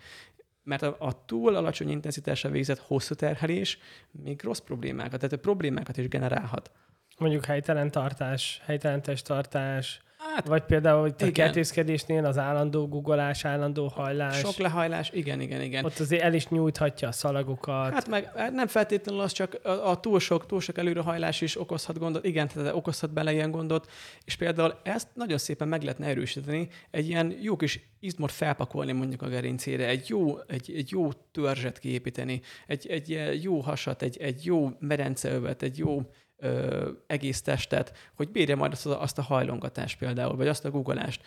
Mert 0.63 0.81
a, 0.81 0.95
a 0.99 1.25
túl 1.25 1.55
alacsony 1.55 1.89
intenzitásra 1.89 2.49
végzett 2.49 2.79
hosszú 2.79 3.15
terhelés 3.15 3.77
még 4.11 4.41
rossz 4.43 4.59
problémákat, 4.59 5.19
tehát 5.19 5.33
a 5.33 5.37
problémákat 5.37 5.97
is 5.97 6.07
generálhat. 6.07 6.71
Mondjuk 7.17 7.45
helytelen 7.45 7.91
tartás, 7.91 8.61
helytelen 8.65 9.01
testtartás, 9.01 10.01
Hát 10.35 10.47
vagy 10.47 10.63
például 10.63 11.01
hogy 11.01 11.13
a 11.17 11.31
kertészkedésnél 11.31 12.25
az 12.25 12.37
állandó 12.37 12.87
guggolás, 12.87 13.45
állandó 13.45 13.87
hajlás, 13.87 14.37
sok 14.37 14.57
lehajlás, 14.57 15.09
igen, 15.13 15.41
igen, 15.41 15.61
igen. 15.61 15.85
ott 15.85 15.99
azért 15.99 16.21
el 16.21 16.33
is 16.33 16.47
nyújthatja 16.47 17.07
a 17.07 17.11
szalagokat. 17.11 17.93
Hát 17.93 18.07
meg 18.07 18.31
hát 18.35 18.51
nem 18.51 18.67
feltétlenül 18.67 19.21
az 19.21 19.31
csak 19.31 19.59
a, 19.63 19.69
a 19.69 19.99
túl 19.99 20.19
sok, 20.19 20.45
túl 20.45 20.61
sok 20.61 20.77
előrehajlás 20.77 21.41
is 21.41 21.59
okozhat 21.59 21.99
gondot, 21.99 22.25
igen, 22.25 22.47
tehát 22.47 22.73
okozhat 22.73 23.13
bele 23.13 23.33
ilyen 23.33 23.51
gondot, 23.51 23.91
és 24.25 24.35
például 24.35 24.79
ezt 24.83 25.07
nagyon 25.13 25.37
szépen 25.37 25.67
meg 25.67 25.81
lehetne 25.81 26.05
erősíteni, 26.05 26.67
egy 26.91 27.07
ilyen 27.07 27.37
jó 27.41 27.55
kis 27.55 27.79
izmot 27.99 28.31
felpakolni 28.31 28.91
mondjuk 28.91 29.21
a 29.21 29.27
gerincére, 29.27 29.87
egy 29.87 30.09
jó, 30.09 30.37
egy, 30.47 30.73
egy 30.75 30.91
jó 30.91 31.11
törzset 31.31 31.79
kiépíteni, 31.79 32.41
egy, 32.67 32.87
egy 32.87 33.39
jó 33.43 33.59
hasat, 33.59 34.01
egy, 34.01 34.17
egy 34.17 34.45
jó 34.45 34.69
merenceövet, 34.79 35.61
egy 35.61 35.77
jó 35.77 36.01
ö, 36.41 36.89
egész 37.07 37.41
testet, 37.41 37.97
hogy 38.15 38.29
bírja 38.29 38.55
majd 38.55 38.71
azt, 38.71 38.85
a- 38.85 39.01
azt 39.01 39.17
a 39.17 39.21
hajlongatást 39.21 39.97
például, 39.97 40.35
vagy 40.35 40.47
azt 40.47 40.65
a 40.65 40.71
guggolást 40.71 41.25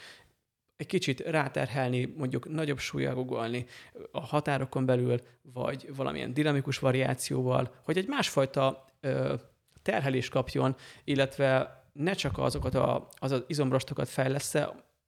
egy 0.76 0.86
kicsit 0.86 1.20
ráterhelni, 1.20 2.14
mondjuk 2.16 2.48
nagyobb 2.48 2.78
súlyjal 2.78 3.14
guggolni 3.14 3.66
a 4.12 4.20
határokon 4.20 4.86
belül, 4.86 5.20
vagy 5.42 5.94
valamilyen 5.96 6.32
dinamikus 6.32 6.78
variációval, 6.78 7.74
hogy 7.84 7.98
egy 7.98 8.08
másfajta 8.08 8.84
ö, 9.00 9.34
terhelést 9.82 10.30
kapjon, 10.30 10.76
illetve 11.04 11.82
ne 11.92 12.12
csak 12.12 12.38
azokat 12.38 12.74
a, 12.74 13.08
az, 13.18 13.30
az 13.30 13.44
izomrostokat 13.46 14.08
fejlesz 14.08 14.54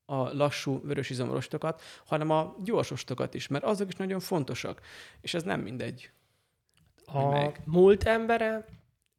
a 0.06 0.36
lassú 0.36 0.80
vörös 0.84 1.10
izomrostokat, 1.10 1.82
hanem 2.06 2.30
a 2.30 2.56
gyorsostokat 2.64 3.34
is, 3.34 3.46
mert 3.48 3.64
azok 3.64 3.88
is 3.88 3.94
nagyon 3.94 4.20
fontosak, 4.20 4.80
és 5.20 5.34
ez 5.34 5.42
nem 5.42 5.60
mindegy. 5.60 6.10
A 7.04 7.28
meg. 7.28 7.60
múlt 7.64 8.02
embere 8.04 8.64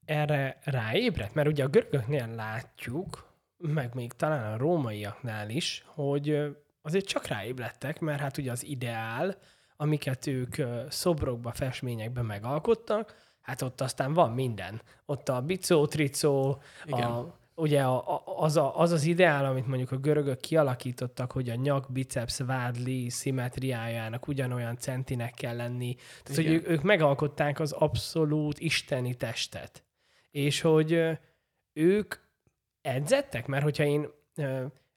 erre 0.08 0.58
ráébredt? 0.64 1.34
Mert 1.34 1.48
ugye 1.48 1.64
a 1.64 1.68
görögöknél 1.68 2.28
látjuk, 2.36 3.32
meg 3.58 3.94
még 3.94 4.14
talán 4.14 4.54
a 4.54 4.58
rómaiaknál 4.58 5.50
is, 5.50 5.84
hogy 5.86 6.56
azért 6.82 7.06
csak 7.06 7.28
ráébredtek, 7.28 8.00
mert 8.00 8.20
hát 8.20 8.38
ugye 8.38 8.52
az 8.52 8.66
ideál 8.66 9.38
amiket 9.78 10.28
ők 10.28 10.56
szobrokba, 10.90 11.52
festményekbe 11.52 12.22
megalkottak, 12.22 13.16
hát 13.42 13.62
ott 13.62 13.82
aztán 13.82 14.14
van 14.14 14.32
minden. 14.32 14.82
Ott 15.06 15.30
a 15.30 15.42
bicó, 15.42 15.86
tricó, 15.86 16.62
a, 16.86 17.22
ugye 17.56 17.84
a, 17.84 18.16
a, 18.16 18.24
az, 18.26 18.58
a, 18.58 18.80
az 18.80 18.92
az 18.92 19.04
ideál, 19.04 19.46
amit 19.46 19.68
mondjuk 19.68 19.92
a 19.92 19.98
görögök 19.98 20.40
kialakítottak, 20.40 21.32
hogy 21.32 21.50
a 21.50 21.56
nyak, 21.56 21.92
biceps, 21.92 22.38
vádli 22.38 23.10
szimmetriájának 23.10 24.28
ugyanolyan 24.28 24.78
centinek 24.78 25.34
kell 25.34 25.56
lenni. 25.56 25.96
Tehát, 26.24 26.40
Igen. 26.40 26.52
hogy 26.52 26.62
ők, 26.62 26.70
ők 26.70 26.82
megalkották 26.82 27.60
az 27.60 27.72
abszolút 27.72 28.60
isteni 28.60 29.16
testet. 29.16 29.84
És 30.38 30.62
hogy 30.62 31.18
ők 31.74 32.16
edzettek, 32.82 33.48
mert 33.48 33.64
hogyha 33.64 33.84
én 33.84 34.08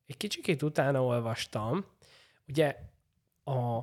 egy 0.06 0.16
kicsikét 0.16 0.62
utána 0.62 1.04
olvastam, 1.04 1.84
ugye 2.48 2.76
a, 3.44 3.80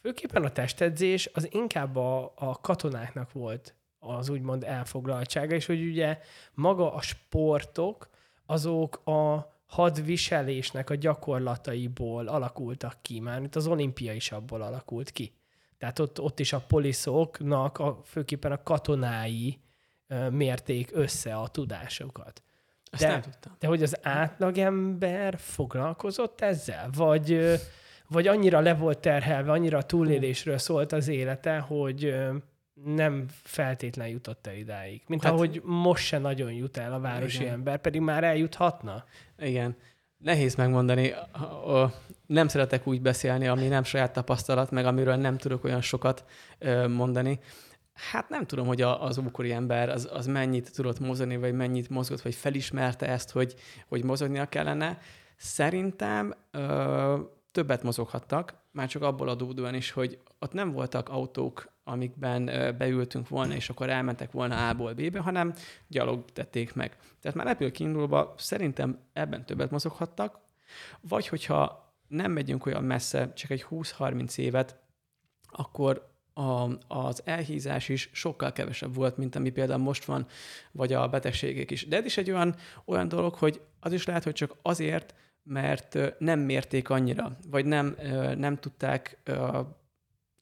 főképpen 0.00 0.44
a 0.44 0.52
testedzés 0.52 1.30
az 1.32 1.52
inkább 1.52 1.96
a, 1.96 2.32
a 2.34 2.60
katonáknak 2.60 3.32
volt 3.32 3.74
az 3.98 4.28
úgymond 4.28 4.64
elfoglaltsága, 4.64 5.54
és 5.54 5.66
hogy 5.66 5.86
ugye 5.86 6.18
maga 6.54 6.94
a 6.94 7.00
sportok, 7.00 8.08
azok 8.46 9.06
a 9.06 9.52
hadviselésnek 9.66 10.90
a 10.90 10.94
gyakorlataiból 10.94 12.26
alakultak 12.26 12.96
ki, 13.02 13.20
már 13.20 13.42
itt 13.42 13.56
az 13.56 13.66
olimpia 13.66 14.12
is 14.12 14.32
abból 14.32 14.62
alakult 14.62 15.10
ki. 15.10 15.34
Tehát 15.78 15.98
ott, 15.98 16.20
ott 16.20 16.40
is 16.40 16.52
a 16.52 16.60
poliszoknak, 16.60 17.78
a, 17.78 18.00
főképpen 18.04 18.52
a 18.52 18.62
katonái 18.62 19.62
mérték 20.30 20.90
össze 20.92 21.34
a 21.34 21.48
tudásokat. 21.48 22.42
de, 22.98 23.08
nem 23.08 23.20
tudtam. 23.20 23.52
De 23.58 23.66
hogy 23.66 23.82
az 23.82 23.96
átlagember 24.02 25.38
foglalkozott 25.38 26.40
ezzel? 26.40 26.90
Vagy, 26.96 27.58
vagy 28.08 28.26
annyira 28.26 28.60
le 28.60 28.74
volt 28.74 28.98
terhelve, 28.98 29.52
annyira 29.52 29.82
túlélésről 29.82 30.58
szólt 30.58 30.92
az 30.92 31.08
élete, 31.08 31.58
hogy 31.58 32.14
nem 32.84 33.26
feltétlen 33.42 34.08
jutott 34.08 34.46
el 34.46 34.56
idáig. 34.56 35.02
Mint 35.06 35.22
hát, 35.22 35.32
ahogy 35.32 35.60
most 35.64 36.04
se 36.04 36.18
nagyon 36.18 36.52
jut 36.52 36.76
el 36.76 36.92
a 36.92 37.00
városi 37.00 37.40
igen. 37.40 37.52
ember, 37.52 37.78
pedig 37.78 38.00
már 38.00 38.24
eljuthatna. 38.24 39.04
Igen. 39.38 39.76
Nehéz 40.18 40.54
megmondani. 40.54 41.12
Nem 42.26 42.48
szeretek 42.48 42.86
úgy 42.86 43.02
beszélni, 43.02 43.46
ami 43.46 43.68
nem 43.68 43.84
saját 43.84 44.12
tapasztalat, 44.12 44.70
meg 44.70 44.86
amiről 44.86 45.16
nem 45.16 45.36
tudok 45.36 45.64
olyan 45.64 45.80
sokat 45.80 46.24
mondani. 46.88 47.38
Hát 47.94 48.28
nem 48.28 48.46
tudom, 48.46 48.66
hogy 48.66 48.82
az 48.82 49.18
ókori 49.18 49.52
ember 49.52 49.88
az, 49.88 50.08
az 50.12 50.26
mennyit 50.26 50.72
tudott 50.74 50.98
mozogni, 50.98 51.36
vagy 51.36 51.54
mennyit 51.54 51.88
mozgott, 51.88 52.20
vagy 52.20 52.34
felismerte 52.34 53.06
ezt, 53.08 53.30
hogy, 53.30 53.54
hogy 53.88 54.04
mozognia 54.04 54.46
kellene. 54.46 54.98
Szerintem 55.36 56.34
ö, 56.50 57.18
többet 57.52 57.82
mozoghattak, 57.82 58.54
már 58.70 58.88
csak 58.88 59.02
abból 59.02 59.28
adódóan 59.28 59.74
is, 59.74 59.90
hogy 59.90 60.18
ott 60.38 60.52
nem 60.52 60.72
voltak 60.72 61.08
autók, 61.08 61.72
amikben 61.84 62.44
beültünk 62.78 63.28
volna, 63.28 63.54
és 63.54 63.68
akkor 63.70 63.90
elmentek 63.90 64.32
volna 64.32 64.68
A-ból 64.68 64.92
B-be, 64.92 65.18
hanem 65.18 65.54
gyalog 65.88 66.24
tették 66.32 66.74
meg. 66.74 66.96
Tehát 67.20 67.36
már 67.36 67.46
ebből 67.46 67.70
kiindulva 67.70 68.34
szerintem 68.38 68.98
ebben 69.12 69.46
többet 69.46 69.70
mozoghattak, 69.70 70.38
vagy 71.00 71.28
hogyha 71.28 71.92
nem 72.08 72.32
megyünk 72.32 72.66
olyan 72.66 72.84
messze, 72.84 73.32
csak 73.32 73.50
egy 73.50 73.66
20-30 73.70 74.38
évet, 74.38 74.76
akkor 75.50 76.13
a, 76.34 76.70
az 76.88 77.22
elhízás 77.24 77.88
is 77.88 78.10
sokkal 78.12 78.52
kevesebb 78.52 78.94
volt, 78.94 79.16
mint 79.16 79.36
ami 79.36 79.50
például 79.50 79.82
most 79.82 80.04
van, 80.04 80.26
vagy 80.72 80.92
a 80.92 81.08
betegségek 81.08 81.70
is. 81.70 81.88
De 81.88 81.96
ez 81.96 82.04
is 82.04 82.16
egy 82.16 82.30
olyan, 82.30 82.54
olyan 82.84 83.08
dolog, 83.08 83.34
hogy 83.34 83.60
az 83.80 83.92
is 83.92 84.06
lehet, 84.06 84.24
hogy 84.24 84.32
csak 84.32 84.56
azért, 84.62 85.14
mert 85.42 85.98
nem 86.18 86.40
mérték 86.40 86.90
annyira, 86.90 87.36
vagy 87.50 87.64
nem, 87.64 87.96
nem 88.36 88.56
tudták 88.56 89.18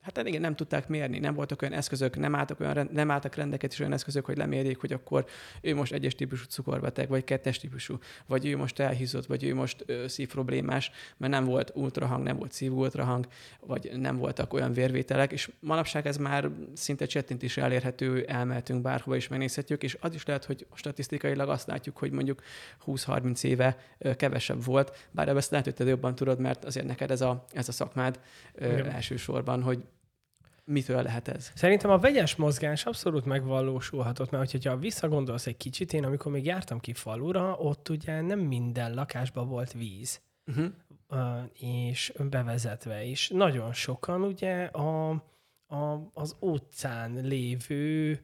hát 0.02 0.26
igen, 0.26 0.40
nem 0.40 0.56
tudták 0.56 0.88
mérni, 0.88 1.18
nem 1.18 1.34
voltak 1.34 1.62
olyan 1.62 1.74
eszközök, 1.74 2.16
nem 2.16 2.34
álltak, 2.34 2.60
olyan, 2.60 2.88
nem 2.92 3.10
álltak 3.10 3.34
rendeket 3.34 3.72
is 3.72 3.78
olyan 3.78 3.92
eszközök, 3.92 4.24
hogy 4.24 4.36
lemérjék, 4.36 4.80
hogy 4.80 4.92
akkor 4.92 5.24
ő 5.60 5.74
most 5.74 5.92
egyes 5.92 6.14
típusú 6.14 6.44
cukorbeteg, 6.44 7.08
vagy 7.08 7.24
kettes 7.24 7.58
típusú, 7.58 7.98
vagy 8.26 8.46
ő 8.46 8.56
most 8.56 8.78
elhízott, 8.78 9.26
vagy 9.26 9.44
ő 9.44 9.54
most 9.54 9.82
ö, 9.86 10.08
szívproblémás, 10.08 10.90
mert 11.16 11.32
nem 11.32 11.44
volt 11.44 11.72
ultrahang, 11.74 12.22
nem 12.22 12.36
volt 12.36 12.52
szívultrahang, 12.52 13.26
vagy 13.60 13.90
nem 13.96 14.16
voltak 14.16 14.52
olyan 14.52 14.72
vérvételek, 14.72 15.32
és 15.32 15.50
manapság 15.60 16.06
ez 16.06 16.16
már 16.16 16.50
szinte 16.74 17.06
csettint 17.06 17.42
is 17.42 17.56
elérhető, 17.56 18.24
elmehetünk 18.24 18.82
bárhova 18.82 19.16
is 19.16 19.28
megnézhetjük, 19.28 19.82
és 19.82 19.96
az 20.00 20.14
is 20.14 20.24
lehet, 20.24 20.44
hogy 20.44 20.66
statisztikailag 20.74 21.48
azt 21.48 21.66
látjuk, 21.66 21.96
hogy 21.96 22.10
mondjuk 22.10 22.42
20-30 22.86 23.44
éve 23.44 23.76
kevesebb 24.16 24.64
volt, 24.64 25.08
bár 25.10 25.28
ezt 25.28 25.50
lehet, 25.50 25.66
hogy 25.66 25.74
te 25.74 25.84
jobban 25.84 26.14
tudod, 26.14 26.38
mert 26.38 26.64
azért 26.64 26.86
neked 26.86 27.10
ez 27.10 27.20
a, 27.20 27.44
ez 27.52 27.68
a 27.68 27.72
szakmád 27.72 28.20
ö, 28.54 28.84
elsősorban, 28.84 29.62
hogy 29.62 29.84
mitől 30.72 31.02
lehet 31.02 31.28
ez? 31.28 31.50
Szerintem 31.54 31.90
a 31.90 31.98
vegyes 31.98 32.36
mozgás 32.36 32.84
abszolút 32.84 33.24
megvalósulhatott, 33.24 34.30
mert 34.30 34.50
hogyha 34.50 34.76
visszagondolsz 34.76 35.46
egy 35.46 35.56
kicsit, 35.56 35.92
én 35.92 36.04
amikor 36.04 36.32
még 36.32 36.44
jártam 36.44 36.80
ki 36.80 36.92
falura, 36.92 37.56
ott 37.58 37.88
ugye 37.88 38.20
nem 38.20 38.38
minden 38.38 38.94
lakásban 38.94 39.48
volt 39.48 39.72
víz. 39.72 40.20
Uh-huh. 40.46 40.72
és 41.58 42.12
bevezetve 42.30 43.04
is. 43.04 43.28
Nagyon 43.28 43.72
sokan 43.72 44.22
ugye 44.22 44.64
a, 44.64 45.10
a, 45.66 46.10
az 46.14 46.36
utcán 46.38 47.18
lévő 47.22 48.20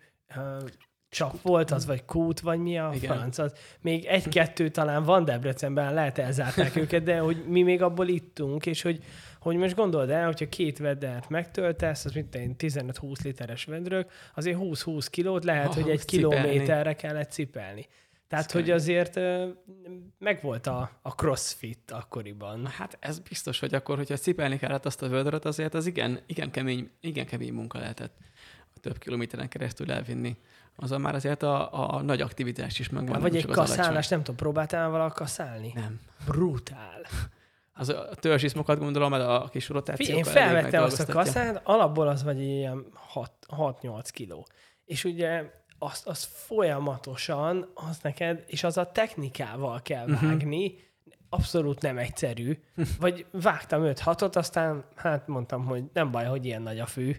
csak 1.09 1.43
volt 1.43 1.71
az, 1.71 1.87
vagy 1.87 2.05
kút, 2.05 2.41
vagy 2.41 2.59
mi 2.59 2.79
a 2.79 2.91
Igen. 2.95 3.17
franc. 3.17 3.39
Az. 3.39 3.53
Még 3.81 4.05
egy-kettő 4.05 4.69
talán 4.69 5.05
van 5.05 5.25
Debrecenben, 5.25 5.95
lehet 5.95 6.19
elzárták 6.19 6.77
őket, 6.77 7.03
de 7.03 7.19
hogy 7.19 7.45
mi 7.47 7.63
még 7.63 7.83
abból 7.83 8.09
ittunk, 8.09 8.67
és 8.67 8.83
hogy 8.83 9.03
hogy 9.41 9.57
most 9.57 9.75
gondold 9.75 10.11
el, 10.11 10.25
hogyha 10.25 10.49
két 10.49 10.79
vedert 10.79 11.29
megtöltesz, 11.29 12.05
az 12.05 12.13
mint 12.13 12.35
egy 12.35 12.53
15-20 12.59 13.23
literes 13.23 13.65
vedrök, 13.65 14.11
azért 14.35 14.59
20-20 14.61 15.07
kilót 15.11 15.45
lehet, 15.45 15.69
oh, 15.69 15.75
hogy 15.75 15.91
egy 15.91 16.01
cipelni. 16.01 16.35
kilométerre 16.41 16.93
kellett 16.93 17.31
cipelni. 17.31 17.87
Tehát, 18.29 18.53
hogy 18.53 18.71
azért 18.71 19.21
megvolt 20.19 20.67
a, 20.67 20.91
a 21.03 21.11
crossfit 21.15 21.91
akkoriban. 21.91 22.67
Hát 22.67 22.97
ez 23.01 23.19
biztos, 23.19 23.59
hogy 23.59 23.75
akkor, 23.75 23.97
hogyha 23.97 24.17
cipelni 24.17 24.59
kellett 24.59 24.87
azt 24.87 25.03
a 25.03 25.09
vödröt, 25.09 25.45
azért 25.45 25.75
az 25.75 25.87
igen, 25.87 26.21
igen, 26.27 26.51
kemény, 26.51 26.91
igen 27.01 27.27
kemény 27.27 27.53
munka 27.53 27.79
lehetett 27.79 28.17
több 28.81 28.99
kilométeren 28.99 29.49
keresztül 29.49 29.93
elvinni. 29.93 30.37
Azon 30.77 31.01
már 31.01 31.15
azért 31.15 31.43
a, 31.43 31.95
a 31.97 32.03
nagy 32.03 32.21
aktivitás 32.21 32.79
is 32.79 32.89
megvan. 32.89 33.21
Vagy 33.21 33.37
egy 33.37 33.47
kaszálás, 33.47 34.09
nem 34.09 34.19
tudom, 34.19 34.37
próbáltál 34.37 34.91
valaha 34.91 35.11
kaszálni? 35.11 35.73
Nem. 35.75 36.01
Brutál 36.27 37.01
az 37.79 37.89
a 37.89 38.09
törzsizmokat 38.15 38.79
gondolom, 38.79 39.13
a 39.13 39.49
kis 39.49 39.69
rotációkat. 39.69 40.17
Én 40.17 40.33
felvettem 40.33 40.83
azt 40.83 41.01
a 41.01 41.13
kaszát, 41.13 41.61
alapból 41.65 42.09
az 42.09 42.23
vagy 42.23 42.41
ilyen 42.41 42.87
6-8 43.51 44.09
kiló. 44.13 44.47
És 44.85 45.05
ugye 45.05 45.45
azt, 45.79 46.07
az 46.07 46.29
folyamatosan, 46.33 47.71
az 47.75 47.99
neked, 48.03 48.45
és 48.47 48.65
az 48.65 48.77
a 48.77 48.93
technikával 48.93 49.83
kell 49.83 50.07
mhm. 50.07 50.27
vágni, 50.27 50.67
uh-huh. 50.67 50.81
abszolút 51.29 51.83
nem 51.83 51.99
egyszerű. 51.99 52.59
Vagy 53.01 53.27
vágtam 53.31 53.83
5-6-ot, 53.85 54.37
aztán 54.37 54.85
hát 54.95 55.27
mondtam, 55.27 55.65
hogy 55.65 55.85
nem 55.93 56.11
baj, 56.11 56.25
hogy 56.25 56.45
ilyen 56.45 56.63
nagy 56.63 56.79
a 56.79 56.87
fű. 56.87 57.17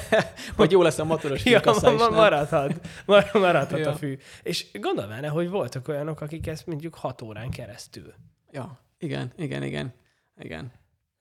hogy 0.56 0.70
jó 0.70 0.82
lesz 0.82 0.98
a 0.98 1.04
motoros 1.04 1.44
ja, 1.46 1.60
ma, 1.64 1.90
ma, 1.90 2.08
maradhat, 2.08 2.88
maradhat 3.32 3.78
ja. 3.78 3.90
a 3.90 3.94
fű. 3.94 4.18
És 4.42 4.66
gondolj 4.80 5.08
benne, 5.08 5.28
hogy 5.28 5.48
voltak 5.48 5.88
olyanok, 5.88 6.20
akik 6.20 6.46
ezt 6.46 6.66
mondjuk 6.66 6.94
6 6.94 7.22
órán 7.22 7.50
keresztül. 7.50 8.14
Ja. 8.50 8.83
Igen, 8.98 9.32
igen, 9.36 9.62
igen. 9.62 9.94
Igen. 10.36 10.72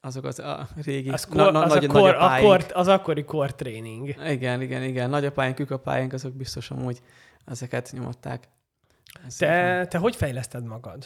Azok 0.02 0.24
az 0.24 0.40
a 0.40 0.68
régi 0.84 1.10
az 1.10 1.26
kor, 1.26 1.36
na, 1.36 1.52
na, 1.52 1.64
az, 1.64 1.74
nagy, 1.74 1.86
a 1.86 1.88
kor, 1.88 2.16
a 2.16 2.40
kor, 2.40 2.66
az 2.74 2.88
akkori 2.88 3.26
tréning. 3.56 4.16
Igen, 4.26 4.62
igen, 4.62 4.84
igen. 4.84 5.10
Nagyapáink, 5.10 5.56
kükapáink, 5.56 6.14
azok 6.14 6.34
biztos 6.34 6.72
amúgy 6.72 7.02
ezeket 7.46 7.92
nyomották. 7.92 8.50
te, 9.38 9.86
te 9.88 9.98
hogy 9.98 10.16
fejleszted 10.16 10.64
magad 10.64 11.06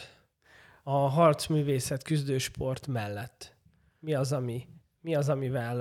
a 0.82 1.08
harcművészet, 1.08 2.02
küzdősport 2.02 2.86
mellett? 2.86 3.56
Mi 3.98 4.14
az, 4.14 4.32
ami, 4.32 4.66
mi 5.00 5.14
az, 5.14 5.28
amivel 5.28 5.80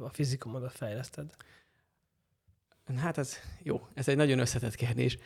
a 0.00 0.08
fizikumodat 0.08 0.72
fejleszted? 0.72 1.34
Hát 2.96 3.18
ez 3.18 3.36
jó, 3.62 3.86
ez 3.94 4.08
egy 4.08 4.16
nagyon 4.16 4.38
összetett 4.38 4.74
kérdés, 4.74 5.18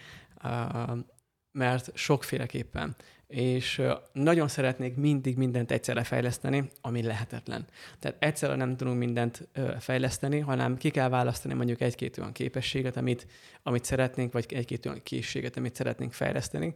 mert 1.52 1.90
sokféleképpen 1.96 2.96
és 3.30 3.82
nagyon 4.12 4.48
szeretnék 4.48 4.96
mindig 4.96 5.36
mindent 5.36 5.70
egyszerre 5.70 6.04
fejleszteni, 6.04 6.70
ami 6.80 7.02
lehetetlen. 7.02 7.66
Tehát 7.98 8.22
egyszerre 8.22 8.54
nem 8.54 8.76
tudunk 8.76 8.98
mindent 8.98 9.48
fejleszteni, 9.78 10.38
hanem 10.38 10.76
ki 10.76 10.90
kell 10.90 11.08
választani 11.08 11.54
mondjuk 11.54 11.80
egy-két 11.80 12.18
olyan 12.18 12.32
képességet, 12.32 12.96
amit, 12.96 13.26
amit 13.62 13.84
szeretnénk, 13.84 14.32
vagy 14.32 14.46
egy-két 14.52 14.86
olyan 14.86 15.00
készséget, 15.02 15.56
amit 15.56 15.74
szeretnénk 15.74 16.12
fejleszteni, 16.12 16.74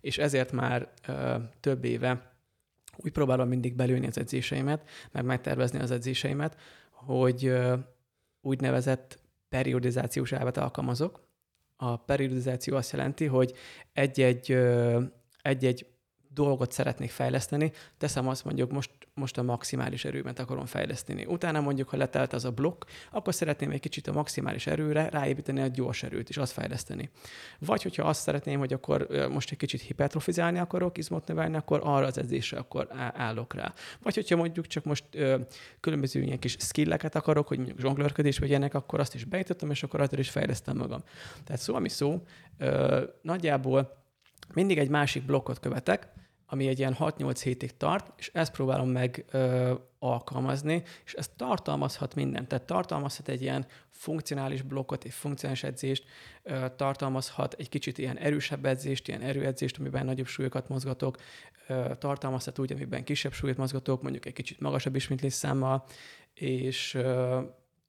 és 0.00 0.18
ezért 0.18 0.52
már 0.52 0.88
több 1.60 1.84
éve 1.84 2.34
úgy 2.96 3.12
próbálom 3.12 3.48
mindig 3.48 3.74
belőni 3.74 4.06
az 4.06 4.18
edzéseimet, 4.18 4.88
meg 5.12 5.24
megtervezni 5.24 5.78
az 5.78 5.90
edzéseimet, 5.90 6.56
hogy 6.90 7.52
úgynevezett 8.40 9.18
periodizációs 9.48 10.32
elvet 10.32 10.56
alkalmazok. 10.56 11.24
A 11.76 11.96
periodizáció 11.96 12.76
azt 12.76 12.92
jelenti, 12.92 13.24
hogy 13.24 13.54
egy-egy, 13.92 14.58
egy-egy 15.42 15.86
dolgot 16.36 16.72
szeretnék 16.72 17.10
fejleszteni, 17.10 17.72
teszem 17.98 18.28
azt 18.28 18.44
mondjuk 18.44 18.70
most, 18.72 18.90
most 19.14 19.38
a 19.38 19.42
maximális 19.42 20.04
erőmet 20.04 20.38
akarom 20.38 20.66
fejleszteni. 20.66 21.24
Utána 21.24 21.60
mondjuk, 21.60 21.88
ha 21.88 21.96
letelt 21.96 22.32
az 22.32 22.44
a 22.44 22.50
blokk, 22.50 22.84
akkor 23.10 23.34
szeretném 23.34 23.70
egy 23.70 23.80
kicsit 23.80 24.06
a 24.06 24.12
maximális 24.12 24.66
erőre 24.66 25.08
ráépíteni 25.08 25.60
a 25.60 25.66
gyors 25.66 26.02
erőt, 26.02 26.28
és 26.28 26.36
azt 26.36 26.52
fejleszteni. 26.52 27.10
Vagy 27.58 27.82
hogyha 27.82 28.02
azt 28.08 28.20
szeretném, 28.20 28.58
hogy 28.58 28.72
akkor 28.72 29.06
most 29.30 29.50
egy 29.50 29.56
kicsit 29.56 29.80
hipertrofizálni 29.80 30.58
akarok, 30.58 30.98
izmot 30.98 31.26
növelni, 31.26 31.56
akkor 31.56 31.80
arra 31.82 32.06
az 32.06 32.18
edzésre 32.18 32.58
akkor 32.58 32.88
állok 33.14 33.54
rá. 33.54 33.72
Vagy 34.02 34.14
hogyha 34.14 34.36
mondjuk 34.36 34.66
csak 34.66 34.84
most 34.84 35.04
ö, 35.12 35.38
különböző 35.80 36.20
ilyen 36.20 36.38
kis 36.38 36.56
skilleket 36.58 37.14
akarok, 37.14 37.48
hogy 37.48 37.56
mondjuk 37.56 37.80
zsonglőrködés 37.80 38.38
vagy 38.38 38.48
ilyenek, 38.48 38.74
akkor 38.74 39.00
azt 39.00 39.14
is 39.14 39.24
beütöttem, 39.24 39.70
és 39.70 39.82
akkor 39.82 40.00
azért 40.00 40.20
is 40.20 40.30
fejlesztem 40.30 40.76
magam. 40.76 41.02
Tehát 41.44 41.62
szó, 41.62 41.74
ami 41.74 41.88
szó, 41.88 42.22
ö, 42.58 43.02
nagyjából 43.22 44.04
mindig 44.54 44.78
egy 44.78 44.88
másik 44.88 45.22
blokkot 45.22 45.60
követek, 45.60 46.08
ami 46.46 46.68
egy 46.68 46.78
ilyen 46.78 46.96
6-8 46.98 47.40
hétig 47.42 47.76
tart, 47.76 48.12
és 48.16 48.30
ezt 48.32 48.52
próbálom 48.52 48.88
meg 48.88 49.24
ö, 49.30 49.74
alkalmazni, 49.98 50.82
és 51.04 51.14
ez 51.14 51.30
tartalmazhat 51.36 52.14
mindent. 52.14 52.48
Tehát 52.48 52.64
tartalmazhat 52.64 53.28
egy 53.28 53.42
ilyen 53.42 53.66
funkcionális 53.90 54.62
blokkot, 54.62 55.04
egy 55.04 55.12
funkcionális 55.12 55.62
edzést, 55.62 56.04
ö, 56.42 56.66
tartalmazhat 56.76 57.54
egy 57.54 57.68
kicsit 57.68 57.98
ilyen 57.98 58.18
erősebb 58.18 58.64
edzést, 58.66 59.08
ilyen 59.08 59.20
erőedzést, 59.20 59.78
amiben 59.78 60.04
nagyobb 60.04 60.26
súlyokat 60.26 60.68
mozgatok, 60.68 61.16
ö, 61.68 61.90
tartalmazhat 61.98 62.58
úgy, 62.58 62.72
amiben 62.72 63.04
kisebb 63.04 63.32
súlyot 63.32 63.56
mozgatok, 63.56 64.02
mondjuk 64.02 64.26
egy 64.26 64.32
kicsit 64.32 64.60
magasabb 64.60 64.96
ismétlés 64.96 65.32
számmal, 65.32 65.84
és 66.34 66.94
ö, 66.94 67.40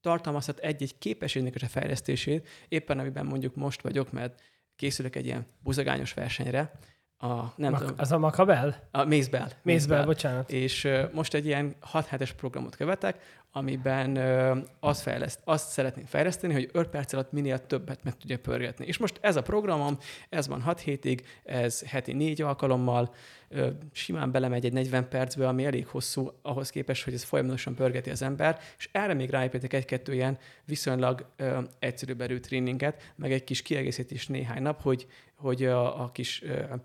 tartalmazhat 0.01 0.59
egy-egy 0.59 0.97
képességnek 0.97 1.55
a 1.61 1.67
fejlesztését, 1.67 2.47
éppen 2.67 2.99
amiben 2.99 3.25
mondjuk 3.25 3.55
most 3.55 3.81
vagyok, 3.81 4.11
mert 4.11 4.41
készülök 4.75 5.15
egy 5.15 5.25
ilyen 5.25 5.45
buzagányos 5.59 6.13
versenyre, 6.13 6.71
a, 7.19 7.53
nem 7.55 7.71
Mak- 7.71 7.81
tudom, 7.81 7.95
az 7.97 8.11
a 8.11 8.17
Makabel? 8.17 8.87
A 8.91 9.03
Mézbel. 9.03 9.51
Mézbel, 9.61 10.05
bocsánat. 10.05 10.51
És 10.51 10.83
uh, 10.83 11.11
most 11.13 11.33
egy 11.33 11.45
ilyen 11.45 11.75
6 11.79 12.05
hetes 12.05 12.33
programot 12.33 12.75
követek, 12.75 13.19
amiben 13.51 14.17
uh, 14.17 14.57
azt, 14.79 15.01
fejleszt, 15.01 15.39
azt 15.43 15.69
szeretném 15.69 16.05
fejleszteni, 16.05 16.53
hogy 16.53 16.69
5 16.71 16.87
perc 16.87 17.13
alatt 17.13 17.31
minél 17.31 17.65
többet 17.65 18.03
meg 18.03 18.17
tudja 18.17 18.39
pörgetni. 18.39 18.85
És 18.85 18.97
most 18.97 19.17
ez 19.21 19.35
a 19.35 19.41
programom, 19.41 19.97
ez 20.29 20.47
van 20.47 20.61
6 20.61 20.79
hétig, 20.79 21.25
ez 21.43 21.81
heti 21.87 22.13
4 22.13 22.41
alkalommal, 22.41 23.13
uh, 23.49 23.67
simán 23.91 24.31
belemegy 24.31 24.65
egy 24.65 24.73
40 24.73 25.09
percbe, 25.09 25.47
ami 25.47 25.65
elég 25.65 25.87
hosszú 25.87 26.31
ahhoz 26.41 26.69
képest, 26.69 27.03
hogy 27.03 27.13
ez 27.13 27.23
folyamatosan 27.23 27.75
pörgeti 27.75 28.09
az 28.09 28.21
ember, 28.21 28.59
és 28.77 28.89
erre 28.91 29.13
még 29.13 29.29
ráépítek 29.29 29.73
egy-kettő 29.73 30.13
ilyen 30.13 30.37
viszonylag 30.65 31.25
uh, 31.39 31.57
egyszerűbb 31.79 32.21
erőtréninget, 32.21 33.13
meg 33.15 33.31
egy 33.31 33.43
kis 33.43 33.61
kiegészítés 33.61 34.27
néhány 34.27 34.61
nap, 34.61 34.81
hogy, 34.81 35.07
hogy 35.35 35.65
a, 35.65 36.03
a 36.03 36.11
kis 36.11 36.41
uh, 36.41 36.79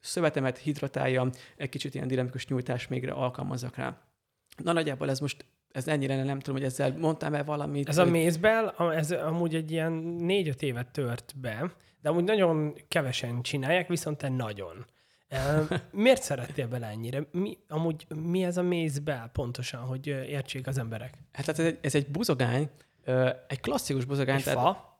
szövetemet 0.00 0.58
hidratáljam, 0.58 1.30
egy 1.56 1.68
kicsit 1.68 1.94
ilyen 1.94 2.08
dinamikus 2.08 2.46
nyújtás 2.46 2.88
mégre 2.88 3.12
alkalmazzak 3.12 3.76
rá. 3.76 3.98
Na 4.62 4.72
nagyjából 4.72 5.10
ez 5.10 5.20
most 5.20 5.44
ez 5.72 5.88
ennyire 5.88 6.24
nem 6.24 6.38
tudom, 6.38 6.60
hogy 6.60 6.64
ezzel 6.64 6.94
mondtam 6.98 7.34
el 7.34 7.44
valamit. 7.44 7.88
Ez 7.88 7.96
hogy... 7.96 8.06
a 8.06 8.10
mézbel, 8.10 8.74
ez 8.94 9.10
amúgy 9.10 9.54
egy 9.54 9.70
ilyen 9.70 9.92
négy-öt 9.92 10.62
évet 10.62 10.86
tört 10.86 11.34
be, 11.40 11.72
de 12.00 12.08
amúgy 12.08 12.24
nagyon 12.24 12.74
kevesen 12.88 13.42
csinálják, 13.42 13.88
viszont 13.88 14.18
te 14.18 14.28
nagyon. 14.28 14.86
Miért 15.92 16.22
szerettél 16.22 16.68
bele 16.68 16.86
ennyire? 16.86 17.26
Mi, 17.32 17.58
amúgy 17.68 18.06
mi 18.14 18.44
ez 18.44 18.56
a 18.56 18.62
mézbel 18.62 19.30
pontosan, 19.32 19.80
hogy 19.80 20.06
értsék 20.06 20.66
az 20.66 20.78
emberek? 20.78 21.14
Hát, 21.32 21.46
hát 21.46 21.58
ez 21.58 21.64
egy, 21.64 21.78
ez 21.80 21.94
egy 21.94 22.06
buzogány, 22.06 22.70
egy 23.46 23.60
klasszikus 23.60 24.04
buzogány. 24.04 24.36
Egy 24.36 24.44
tehát, 24.44 24.58
fa? 24.58 24.97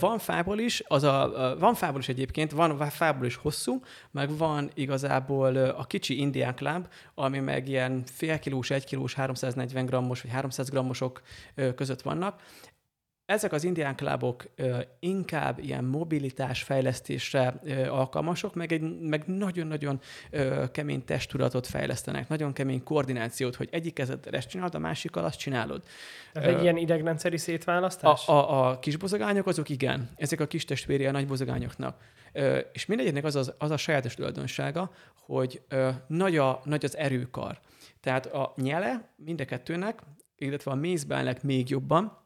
Van 0.00 0.18
fából 0.18 0.58
is, 0.58 0.82
az 0.86 1.02
a, 1.02 1.56
van 1.58 1.74
fából 1.74 2.00
is 2.00 2.08
egyébként, 2.08 2.50
van 2.50 2.78
fából 2.78 3.26
is 3.26 3.36
hosszú, 3.36 3.80
meg 4.10 4.36
van 4.36 4.70
igazából 4.74 5.56
a 5.56 5.84
kicsi 5.84 6.18
indián 6.18 6.54
kláb, 6.54 6.88
ami 7.14 7.38
meg 7.38 7.68
ilyen 7.68 8.02
fél 8.06 8.38
kilós, 8.38 8.70
egy 8.70 8.84
kilós, 8.84 9.14
340 9.14 9.86
grammos 9.86 10.22
vagy 10.22 10.30
300 10.30 10.70
grammosok 10.70 11.22
között 11.74 12.02
vannak. 12.02 12.40
Ezek 13.30 13.52
az 13.52 13.64
indián 13.64 13.96
klábok 13.96 14.44
inkább 15.00 15.58
ilyen 15.58 15.84
mobilitás 15.84 16.62
fejlesztésre 16.62 17.46
alkalmasok, 17.88 18.54
meg 18.54 18.72
egy 18.72 19.00
meg 19.00 19.22
nagyon-nagyon 19.26 20.00
kemény 20.72 21.04
testudatot 21.04 21.66
fejlesztenek, 21.66 22.28
nagyon 22.28 22.52
kemény 22.52 22.82
koordinációt, 22.82 23.56
hogy 23.56 23.68
egyik 23.72 23.94
kezeddel 23.94 24.32
ezt 24.32 24.48
csinálod, 24.48 24.74
a 24.74 24.78
másikkal 24.78 25.24
azt 25.24 25.38
csinálod. 25.38 25.82
Ez 26.32 26.42
egy 26.42 26.62
ilyen 26.62 26.76
idegrendszeri 26.76 27.36
szétválasztás? 27.36 28.28
A, 28.28 28.32
a, 28.32 28.68
a 28.68 28.78
kis 28.78 28.96
bozogányok 28.96 29.46
azok 29.46 29.68
igen, 29.68 30.10
ezek 30.16 30.40
a 30.40 30.46
kis 30.46 30.64
testvére 30.64 31.08
a 31.08 31.12
nagy 31.12 31.26
bozogányoknak. 31.26 32.02
És 32.72 32.86
mindegyiknek 32.86 33.24
az, 33.24 33.36
az, 33.36 33.54
az 33.58 33.70
a 33.70 33.76
sajátos 33.76 34.14
tulajdonsága, 34.14 34.90
hogy 35.26 35.62
nagy, 36.06 36.36
a, 36.36 36.60
nagy 36.64 36.84
az 36.84 36.96
erőkar. 36.96 37.58
Tehát 38.00 38.26
a 38.26 38.52
nyele 38.56 39.08
mind 39.16 39.40
a 39.40 39.44
kettőnek, 39.44 39.98
illetve 40.36 40.70
a 40.70 40.74
mézbelnek 40.74 41.42
még 41.42 41.68
jobban, 41.68 42.19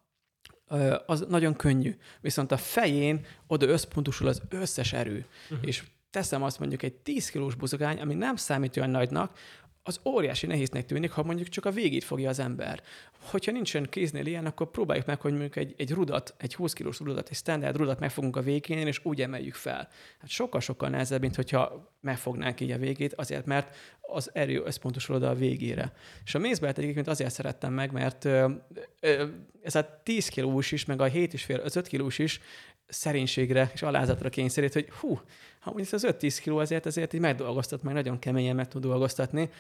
az 1.07 1.25
nagyon 1.29 1.57
könnyű. 1.57 1.97
Viszont 2.21 2.53
a 2.53 2.57
fején 2.57 3.27
oda 3.47 3.67
összpontosul 3.67 4.29
az 4.29 4.43
összes 4.49 4.93
erő. 4.93 5.27
Uh-huh. 5.51 5.69
És 5.69 5.83
teszem 6.11 6.43
azt 6.43 6.59
mondjuk 6.59 6.83
egy 6.83 6.95
10 6.95 7.31
kilós 7.31 7.55
buzogány, 7.55 8.01
ami 8.01 8.15
nem 8.15 8.37
számít 8.37 8.77
olyan 8.77 8.91
nagynak, 8.91 9.39
az 9.87 10.01
óriási 10.05 10.47
nehéznek 10.47 10.87
tűnik, 10.87 11.11
ha 11.11 11.23
mondjuk 11.23 11.49
csak 11.49 11.65
a 11.65 11.71
végét 11.71 12.05
fogja 12.05 12.29
az 12.29 12.39
ember. 12.39 12.83
Hogyha 13.21 13.53
nincsen 13.53 13.87
kéznél 13.91 14.27
ilyen, 14.27 14.47
akkor 14.47 14.71
próbáljuk 14.71 15.07
meg, 15.07 15.21
hogy 15.21 15.31
mondjuk 15.31 15.57
egy, 15.57 15.75
egy 15.77 15.91
rudat, 15.93 16.35
egy 16.39 16.55
20 16.55 16.73
kilós 16.73 16.99
rudat, 16.99 17.29
egy 17.29 17.37
standard 17.37 17.77
rudat 17.77 18.01
megfogunk 18.01 18.37
a 18.37 18.43
végén, 18.43 18.87
és 18.87 19.01
úgy 19.03 19.23
emeljük 19.23 19.55
fel. 19.55 19.89
Hát 20.21 20.29
sokkal-sokkal 20.29 20.89
nehezebb, 20.89 21.21
mint 21.21 21.37
hogyha 21.37 21.93
megfognánk 22.01 22.61
így 22.61 22.71
a 22.71 22.79
végét, 22.79 23.15
azért, 23.15 23.47
mert 23.47 23.77
az 24.01 24.31
erő 24.33 24.63
összpontosul 24.65 25.15
oda 25.15 25.29
a 25.29 25.35
végére. 25.35 25.93
És 26.25 26.35
a 26.35 26.39
mézbelt 26.39 26.79
egyébként 26.79 27.09
azért 27.09 27.33
szerettem 27.33 27.73
meg, 27.73 27.93
mert 27.93 28.25
ö, 28.25 28.51
ö, 29.01 29.27
ez 29.63 29.75
a 29.75 30.01
10 30.03 30.29
kilós 30.29 30.73
is, 30.73 30.85
meg 30.85 31.01
a 31.01 31.11
7,5-5 31.11 31.85
kilós 31.89 32.19
is 32.19 32.41
szerénységre 32.87 33.71
és 33.75 33.83
alázatra 33.83 34.29
kényszerít, 34.29 34.73
hogy 34.73 34.91
hú, 34.91 35.21
ha 35.61 35.73
mondjuk 35.73 35.93
az 35.93 36.07
5-10 36.09 36.39
kiló 36.43 36.59
azért, 36.59 36.87
ezért 36.87 37.13
így 37.13 37.21
megdolgoztat, 37.21 37.83
meg 37.83 37.95
nagyon 37.95 38.19
keményen 38.19 38.57
meg 38.57 38.69
tud 38.69 38.83
dolgoztatni, 38.83 39.51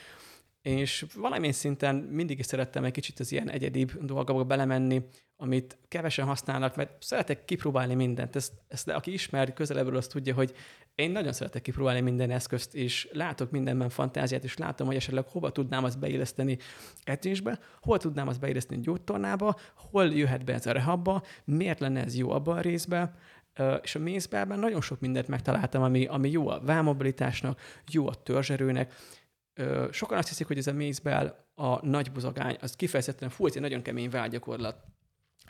és 0.62 1.04
valamilyen 1.14 1.54
szinten 1.54 1.94
mindig 1.94 2.38
is 2.38 2.46
szerettem 2.46 2.84
egy 2.84 2.92
kicsit 2.92 3.20
az 3.20 3.32
ilyen 3.32 3.50
egyedibb 3.50 4.04
dolgokba 4.04 4.44
belemenni, 4.44 5.02
amit 5.36 5.78
kevesen 5.88 6.26
használnak, 6.26 6.76
mert 6.76 7.02
szeretek 7.02 7.44
kipróbálni 7.44 7.94
mindent. 7.94 8.36
Ezt, 8.36 8.52
ezt 8.68 8.88
aki 8.88 9.12
ismer 9.12 9.52
közelebbről, 9.52 9.96
azt 9.96 10.10
tudja, 10.10 10.34
hogy 10.34 10.54
én 10.94 11.10
nagyon 11.10 11.32
szeretek 11.32 11.62
kipróbálni 11.62 12.00
minden 12.00 12.30
eszközt, 12.30 12.74
és 12.74 13.08
látok 13.12 13.50
mindenben 13.50 13.88
fantáziát, 13.88 14.44
és 14.44 14.56
látom, 14.56 14.86
hogy 14.86 14.96
esetleg 14.96 15.28
hova 15.28 15.50
tudnám 15.50 15.84
azt 15.84 15.98
beilleszteni 15.98 16.58
edzésbe, 17.04 17.58
hol 17.80 17.98
tudnám 17.98 18.28
azt 18.28 18.40
beilleszteni 18.40 18.80
gyógytornába, 18.80 19.56
hol 19.74 20.06
jöhet 20.06 20.44
be 20.44 20.52
ez 20.52 20.66
a 20.66 20.72
rehabba, 20.72 21.22
miért 21.44 21.80
lenne 21.80 22.04
ez 22.04 22.16
jó 22.16 22.30
abban 22.30 22.56
a 22.56 22.60
részben, 22.60 23.14
és 23.82 23.94
a 23.94 23.98
mézbelben 23.98 24.58
nagyon 24.58 24.80
sok 24.80 25.00
mindent 25.00 25.28
megtaláltam, 25.28 25.82
ami, 25.82 26.06
ami 26.06 26.30
jó 26.30 26.48
a 26.48 26.60
vámobilitásnak, 26.60 27.60
jó 27.90 28.08
a 28.08 28.14
törzserőnek. 28.14 28.94
Sokan 29.90 30.18
azt 30.18 30.28
hiszik, 30.28 30.46
hogy 30.46 30.58
ez 30.58 30.66
a 30.66 30.72
mézbel 30.72 31.46
a 31.54 31.86
nagy 31.86 32.12
buzogány, 32.12 32.56
az 32.60 32.76
kifejezetten 32.76 33.28
fú, 33.28 33.46
ez 33.46 33.54
egy 33.54 33.60
nagyon 33.60 33.82
kemény 33.82 34.10
vágyakorlat. 34.10 34.84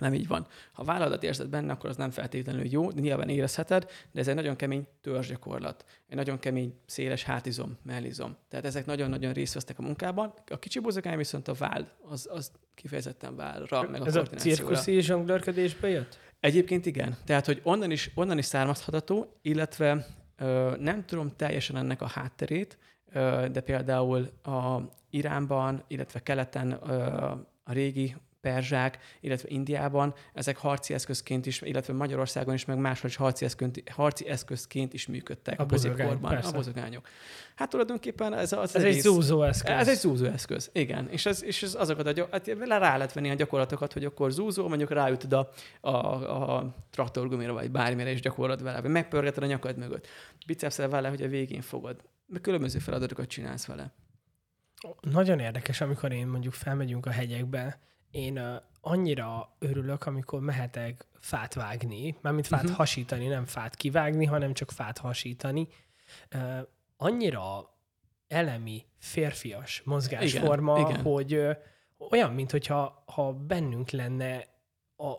Nem 0.04 0.14
így 0.14 0.26
van. 0.26 0.46
Ha 0.72 0.84
válladat 0.84 1.22
érzed 1.22 1.48
benne, 1.48 1.72
akkor 1.72 1.90
az 1.90 1.96
nem 1.96 2.10
feltétlenül 2.10 2.66
jó, 2.70 2.90
de 2.90 3.00
nyilván 3.00 3.28
érezheted, 3.28 3.90
de 4.12 4.20
ez 4.20 4.28
egy 4.28 4.34
nagyon 4.34 4.56
kemény 4.56 4.86
törzsgyakorlat. 5.00 5.84
Egy 6.08 6.16
nagyon 6.16 6.38
kemény, 6.38 6.74
széles 6.86 7.22
hátizom, 7.22 7.78
mellizom. 7.82 8.36
Tehát 8.48 8.64
ezek 8.64 8.86
nagyon-nagyon 8.86 9.32
részt 9.32 9.54
vesznek 9.54 9.78
a 9.78 9.82
munkában. 9.82 10.34
A 10.46 10.58
kicsi 10.58 10.78
buzogány 10.78 11.16
viszont 11.16 11.48
a 11.48 11.52
váll, 11.52 11.88
az, 12.08 12.28
az 12.30 12.50
kifejezetten 12.74 13.36
vállra, 13.36 13.88
meg 13.90 14.00
a 14.00 14.06
Ez 14.06 14.16
a 14.16 14.22
cirkuszi 14.24 15.00
zsonglőrködésbe 15.00 15.88
jött? 15.88 16.18
Egyébként 16.40 16.86
igen. 16.86 17.16
Tehát, 17.24 17.46
hogy 17.46 17.60
onnan 17.62 17.90
is, 17.90 18.10
onnan 18.14 18.38
is 18.38 18.44
származható, 18.44 19.38
illetve 19.42 20.06
ö, 20.36 20.74
nem 20.78 21.04
tudom 21.04 21.32
teljesen 21.36 21.76
ennek 21.76 22.02
a 22.02 22.06
hátterét, 22.06 22.78
ö, 23.12 23.46
de 23.52 23.60
például 23.60 24.30
a 24.42 24.78
Iránban, 25.10 25.84
illetve 25.86 26.22
keleten 26.22 26.78
ö, 26.86 26.92
a 27.64 27.72
régi 27.72 28.16
perzsák, 28.44 28.98
illetve 29.20 29.48
Indiában 29.50 30.14
ezek 30.32 30.56
harci 30.56 30.94
eszközként 30.94 31.46
is, 31.46 31.60
illetve 31.60 31.92
Magyarországon 31.92 32.54
is, 32.54 32.64
meg 32.64 32.78
máshol 32.78 33.10
is 33.10 33.16
harci 33.16 33.44
eszközként, 33.44 33.88
harci 33.90 34.28
eszközként 34.28 34.92
is 34.92 35.06
működtek 35.06 35.60
a, 35.60 35.62
a 35.62 35.66
középkorban. 35.66 36.34
A 36.34 36.50
bozogányok. 36.50 37.08
Hát 37.54 37.70
tulajdonképpen 37.70 38.34
ez 38.34 38.52
az, 38.52 38.76
Ez 38.76 38.82
egész, 38.82 38.96
egy 38.96 39.02
zúzó 39.02 39.42
eszköz. 39.42 39.70
Ez 39.70 39.88
egy 39.88 39.96
zúzó 39.96 40.24
eszköz, 40.24 40.70
igen. 40.72 41.08
És 41.08 41.26
ez, 41.26 41.42
és 41.42 41.62
ez 41.62 41.74
azokat 41.74 42.18
a 42.18 42.28
hát 42.30 42.46
rá 42.68 42.96
lehet 42.96 43.12
venni 43.12 43.30
a 43.30 43.34
gyakorlatokat, 43.34 43.92
hogy 43.92 44.04
akkor 44.04 44.30
zúzó, 44.30 44.68
mondjuk 44.68 44.90
ráütöd 44.90 45.32
a, 45.32 45.50
a, 45.80 45.88
a 46.56 46.74
traktorgumira, 46.90 47.52
vagy 47.52 47.70
bármire, 47.70 48.10
és 48.10 48.20
gyakorlod 48.20 48.62
vele, 48.62 48.80
vagy 48.80 48.90
megpörgeted 48.90 49.42
a 49.42 49.46
nyakad 49.46 49.76
mögött. 49.76 50.06
Bicepszel 50.46 50.88
vele, 50.88 51.08
hogy 51.08 51.22
a 51.22 51.28
végén 51.28 51.62
fogod. 51.62 51.96
Meg 52.26 52.40
különböző 52.40 52.78
feladatokat 52.78 53.26
csinálsz 53.26 53.66
vele. 53.66 53.92
Nagyon 55.00 55.38
érdekes, 55.38 55.80
amikor 55.80 56.12
én 56.12 56.26
mondjuk 56.26 56.52
felmegyünk 56.52 57.06
a 57.06 57.10
hegyekbe, 57.10 57.78
én 58.14 58.60
annyira 58.80 59.54
örülök, 59.58 60.06
amikor 60.06 60.40
mehetek 60.40 61.06
fát 61.20 61.54
vágni, 61.54 62.16
mármint 62.20 62.46
fát 62.46 62.62
uh-huh. 62.62 62.76
hasítani, 62.76 63.26
nem 63.26 63.46
fát 63.46 63.74
kivágni, 63.74 64.24
hanem 64.24 64.52
csak 64.52 64.70
fát 64.70 64.98
hasítani. 64.98 65.68
Annyira 66.96 67.70
elemi, 68.28 68.84
férfias 68.98 69.82
mozgásforma, 69.84 70.78
Igen, 70.78 70.90
igen. 70.90 71.02
hogy 71.02 71.46
olyan, 72.10 72.32
mint 72.32 72.50
hogyha 72.50 73.02
ha 73.06 73.32
bennünk 73.32 73.90
lenne 73.90 74.44
a 74.96 75.12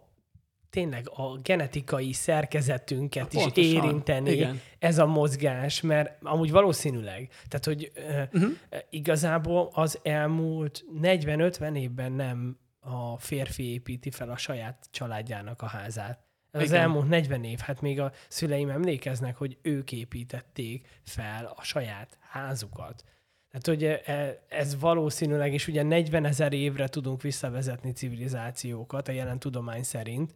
tényleg 0.69 1.09
a 1.09 1.37
genetikai 1.41 2.13
szerkezetünket 2.13 3.33
is 3.33 3.41
Pontosan. 3.41 3.73
érinteni 3.73 4.31
Igen. 4.31 4.61
ez 4.79 4.97
a 4.97 5.05
mozgás, 5.05 5.81
mert 5.81 6.23
amúgy 6.23 6.51
valószínűleg, 6.51 7.29
tehát 7.47 7.65
hogy 7.65 7.91
uh, 7.95 8.41
Mhm. 8.41 8.51
igazából 8.89 9.69
az 9.73 9.99
elmúlt 10.03 10.85
40-50 11.01 11.77
évben 11.77 12.11
nem 12.11 12.57
a 12.85 13.17
férfi 13.17 13.71
építi 13.71 14.11
fel 14.11 14.29
a 14.29 14.37
saját 14.37 14.87
családjának 14.91 15.61
a 15.61 15.65
házát. 15.65 16.23
Ez 16.51 16.61
az 16.61 16.67
Igen. 16.67 16.81
elmúlt 16.81 17.07
40 17.07 17.43
év, 17.43 17.59
hát 17.59 17.81
még 17.81 17.99
a 17.99 18.11
szüleim 18.27 18.69
emlékeznek, 18.69 19.35
hogy 19.35 19.57
ők 19.61 19.91
építették 19.91 21.01
fel 21.03 21.53
a 21.55 21.63
saját 21.63 22.17
házukat. 22.19 23.03
Tehát, 23.51 23.67
hogy 23.79 23.83
e- 23.83 24.43
ez 24.49 24.79
valószínűleg, 24.79 25.53
és 25.53 25.67
ugye 25.67 25.83
40 25.83 26.25
ezer 26.25 26.53
évre 26.53 26.87
tudunk 26.87 27.21
visszavezetni 27.21 27.91
civilizációkat 27.91 29.07
a 29.07 29.11
jelen 29.11 29.39
tudomány 29.39 29.83
szerint, 29.83 30.33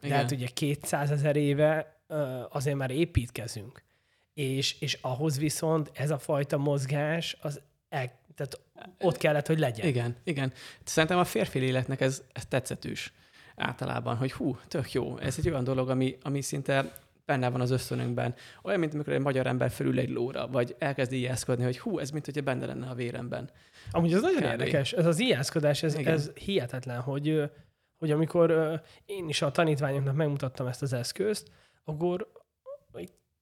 de 0.00 0.06
Igen. 0.06 0.18
hát 0.18 0.30
ugye 0.30 0.46
200 0.46 1.10
ezer 1.10 1.36
éve 1.36 2.00
azért 2.48 2.76
már 2.76 2.90
építkezünk. 2.90 3.82
És, 4.34 4.80
és 4.80 4.98
ahhoz 5.00 5.38
viszont 5.38 5.90
ez 5.94 6.10
a 6.10 6.18
fajta 6.18 6.58
mozgás, 6.58 7.36
az 7.40 7.60
el, 7.88 8.12
tehát 8.34 8.60
ott 8.98 9.16
kellett, 9.16 9.46
hogy 9.46 9.58
legyen. 9.58 9.86
Igen, 9.86 10.16
igen. 10.24 10.52
Szerintem 10.84 11.18
a 11.18 11.24
férfi 11.24 11.58
léleknek 11.58 12.00
ez, 12.00 12.22
ez 12.32 12.46
tetszetős 12.46 13.12
általában, 13.56 14.16
hogy 14.16 14.32
hú, 14.32 14.58
tök 14.68 14.92
jó. 14.92 15.18
Ez 15.18 15.38
egy 15.38 15.48
olyan 15.48 15.64
dolog, 15.64 15.90
ami, 15.90 16.16
ami 16.22 16.40
szinte 16.40 16.92
benne 17.26 17.48
van 17.48 17.60
az 17.60 17.70
ösztönünkben. 17.70 18.34
Olyan, 18.62 18.80
mint 18.80 18.94
amikor 18.94 19.12
egy 19.12 19.20
magyar 19.20 19.46
ember 19.46 19.70
felül 19.70 19.98
egy 19.98 20.10
lóra, 20.10 20.48
vagy 20.48 20.76
elkezd 20.78 21.12
ijeszkodni, 21.12 21.64
hogy 21.64 21.78
hú, 21.78 21.98
ez 21.98 22.10
mint 22.10 22.24
hogyha 22.24 22.42
benne 22.42 22.66
lenne 22.66 22.86
a 22.86 22.94
véremben. 22.94 23.50
Amúgy 23.90 24.12
ez 24.12 24.20
nagyon 24.20 24.42
Kb. 24.42 24.44
érdekes. 24.44 24.92
Ez 24.92 25.06
az 25.06 25.18
ijeszkodás, 25.18 25.82
ez, 25.82 25.98
Igen. 25.98 26.12
ez 26.12 26.30
hihetetlen, 26.34 27.00
hogy, 27.00 27.50
hogy 27.98 28.10
amikor 28.10 28.80
én 29.04 29.28
is 29.28 29.42
a 29.42 29.50
tanítványoknak 29.50 30.14
megmutattam 30.14 30.66
ezt 30.66 30.82
az 30.82 30.92
eszközt, 30.92 31.50
akkor 31.84 32.32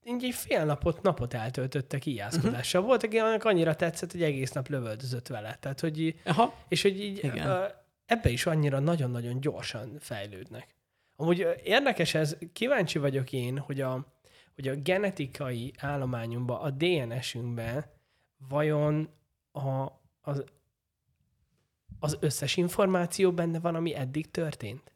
így 0.04 0.24
egy 0.24 0.34
fél 0.34 0.64
napot, 0.64 1.02
napot 1.02 1.34
eltöltöttek 1.34 2.06
ijeszkodással. 2.06 2.80
Uh-huh. 2.80 2.98
Volt, 2.98 3.02
akinek 3.02 3.44
annyira 3.44 3.76
tetszett, 3.76 4.12
hogy 4.12 4.22
egész 4.22 4.52
nap 4.52 4.68
lövöldözött 4.68 5.26
vele. 5.26 5.56
Tehát, 5.60 5.80
hogy 5.80 6.14
Aha, 6.24 6.54
És 6.68 6.82
hogy 6.82 7.00
így 7.00 7.18
Igen. 7.24 7.70
ebbe 8.06 8.28
is 8.30 8.46
annyira 8.46 8.78
nagyon-nagyon 8.78 9.40
gyorsan 9.40 9.96
fejlődnek. 10.00 10.74
Amúgy 11.16 11.46
érdekes 11.62 12.14
ez, 12.14 12.36
kíváncsi 12.52 12.98
vagyok 12.98 13.32
én, 13.32 13.58
hogy 13.58 13.80
a, 13.80 14.06
hogy 14.54 14.68
a 14.68 14.74
genetikai 14.74 15.72
állományunkban, 15.78 16.60
a 16.60 16.70
DNS-ünkben 16.70 17.84
vajon 18.48 19.08
a, 19.52 19.86
az, 20.20 20.44
az 22.00 22.16
összes 22.20 22.56
információ 22.56 23.32
benne 23.32 23.60
van, 23.60 23.74
ami 23.74 23.94
eddig 23.94 24.30
történt. 24.30 24.92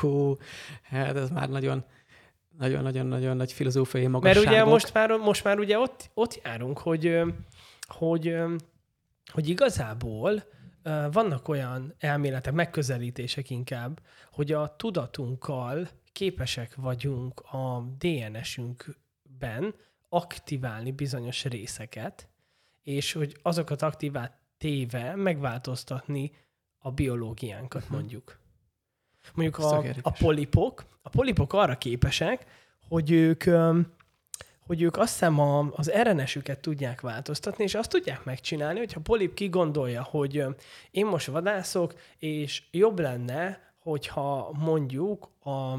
hú, 0.00 0.36
hát 0.82 1.16
ez 1.16 1.30
már 1.30 1.48
nagyon, 1.48 1.84
nagyon-nagyon-nagyon 2.60 3.36
nagy 3.36 3.52
filozófiai 3.52 4.06
Mert 4.06 4.12
magasságok. 4.22 4.50
ugye 4.50 4.64
most 4.64 4.94
már, 4.94 5.10
most 5.10 5.44
már 5.44 5.58
ugye 5.58 5.78
ott, 5.78 6.10
ott 6.14 6.40
járunk, 6.44 6.78
hogy, 6.78 7.20
hogy, 7.86 8.36
hogy 9.32 9.48
igazából 9.48 10.42
vannak 11.12 11.48
olyan 11.48 11.94
elméletek, 11.98 12.52
megközelítések 12.52 13.50
inkább, 13.50 14.00
hogy 14.32 14.52
a 14.52 14.74
tudatunkkal 14.76 15.88
képesek 16.12 16.74
vagyunk 16.74 17.40
a 17.40 17.84
DNS-ünkben 17.98 19.74
aktiválni 20.08 20.90
bizonyos 20.92 21.44
részeket, 21.44 22.28
és 22.82 23.12
hogy 23.12 23.36
azokat 23.42 23.82
aktivát 23.82 24.38
téve 24.58 25.14
megváltoztatni 25.16 26.32
a 26.78 26.90
biológiánkat 26.90 27.84
Mhm. 27.84 27.94
mondjuk. 27.94 28.38
Mondjuk 29.34 29.58
a, 29.58 29.84
a 30.02 30.10
polipok, 30.10 30.84
a 31.02 31.08
polipok 31.08 31.52
arra 31.52 31.78
képesek, 31.78 32.46
hogy 32.88 33.10
ők, 33.10 33.44
hogy 34.66 34.82
ők 34.82 34.96
azt 34.96 35.12
hiszem 35.12 35.38
a, 35.38 35.68
az 35.72 35.92
RNS-üket 36.02 36.60
tudják 36.60 37.00
változtatni, 37.00 37.64
és 37.64 37.74
azt 37.74 37.90
tudják 37.90 38.24
megcsinálni, 38.24 38.78
hogyha 38.78 39.00
polip 39.00 39.34
kigondolja, 39.34 40.02
hogy 40.02 40.44
én 40.90 41.06
most 41.06 41.26
vadászok, 41.26 41.94
és 42.18 42.62
jobb 42.70 42.98
lenne, 42.98 43.60
hogyha 43.82 44.50
mondjuk 44.58 45.30
a, 45.40 45.74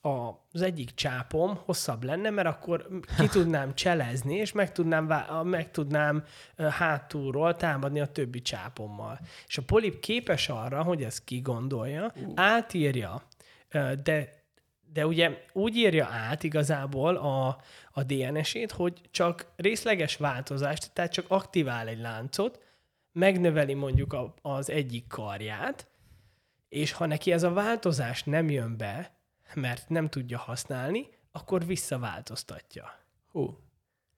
az 0.00 0.62
egyik 0.62 0.94
csápom 0.94 1.58
hosszabb 1.64 2.04
lenne, 2.04 2.30
mert 2.30 2.48
akkor 2.48 2.88
ki 3.18 3.28
tudnám 3.28 3.74
cselezni, 3.74 4.34
és 4.34 4.52
meg 4.52 4.72
tudnám, 4.72 5.06
vá- 5.06 5.42
meg 5.42 5.70
tudnám 5.70 6.24
hátulról 6.56 7.56
támadni 7.56 8.00
a 8.00 8.06
többi 8.06 8.42
csápommal. 8.42 9.20
És 9.46 9.58
a 9.58 9.62
polip 9.62 10.00
képes 10.00 10.48
arra, 10.48 10.82
hogy 10.82 11.02
ezt 11.02 11.24
kigondolja, 11.24 12.12
Ú. 12.16 12.32
átírja, 12.34 13.22
de 14.02 14.38
de 14.92 15.06
ugye 15.06 15.44
úgy 15.52 15.76
írja 15.76 16.06
át 16.06 16.42
igazából 16.42 17.16
a, 17.16 17.60
a 17.90 18.02
DNS-ét, 18.02 18.70
hogy 18.70 19.00
csak 19.10 19.46
részleges 19.56 20.16
változást, 20.16 20.92
tehát 20.92 21.12
csak 21.12 21.24
aktivál 21.28 21.88
egy 21.88 22.00
láncot, 22.00 22.60
megnöveli 23.12 23.74
mondjuk 23.74 24.12
a, 24.12 24.34
az 24.42 24.70
egyik 24.70 25.06
karját, 25.06 25.86
és 26.68 26.92
ha 26.92 27.06
neki 27.06 27.32
ez 27.32 27.42
a 27.42 27.52
változás 27.52 28.24
nem 28.24 28.50
jön 28.50 28.76
be, 28.76 29.19
mert 29.54 29.88
nem 29.88 30.08
tudja 30.08 30.38
használni, 30.38 31.08
akkor 31.32 31.66
visszaváltoztatja. 31.66 32.98
Hú, 33.32 33.58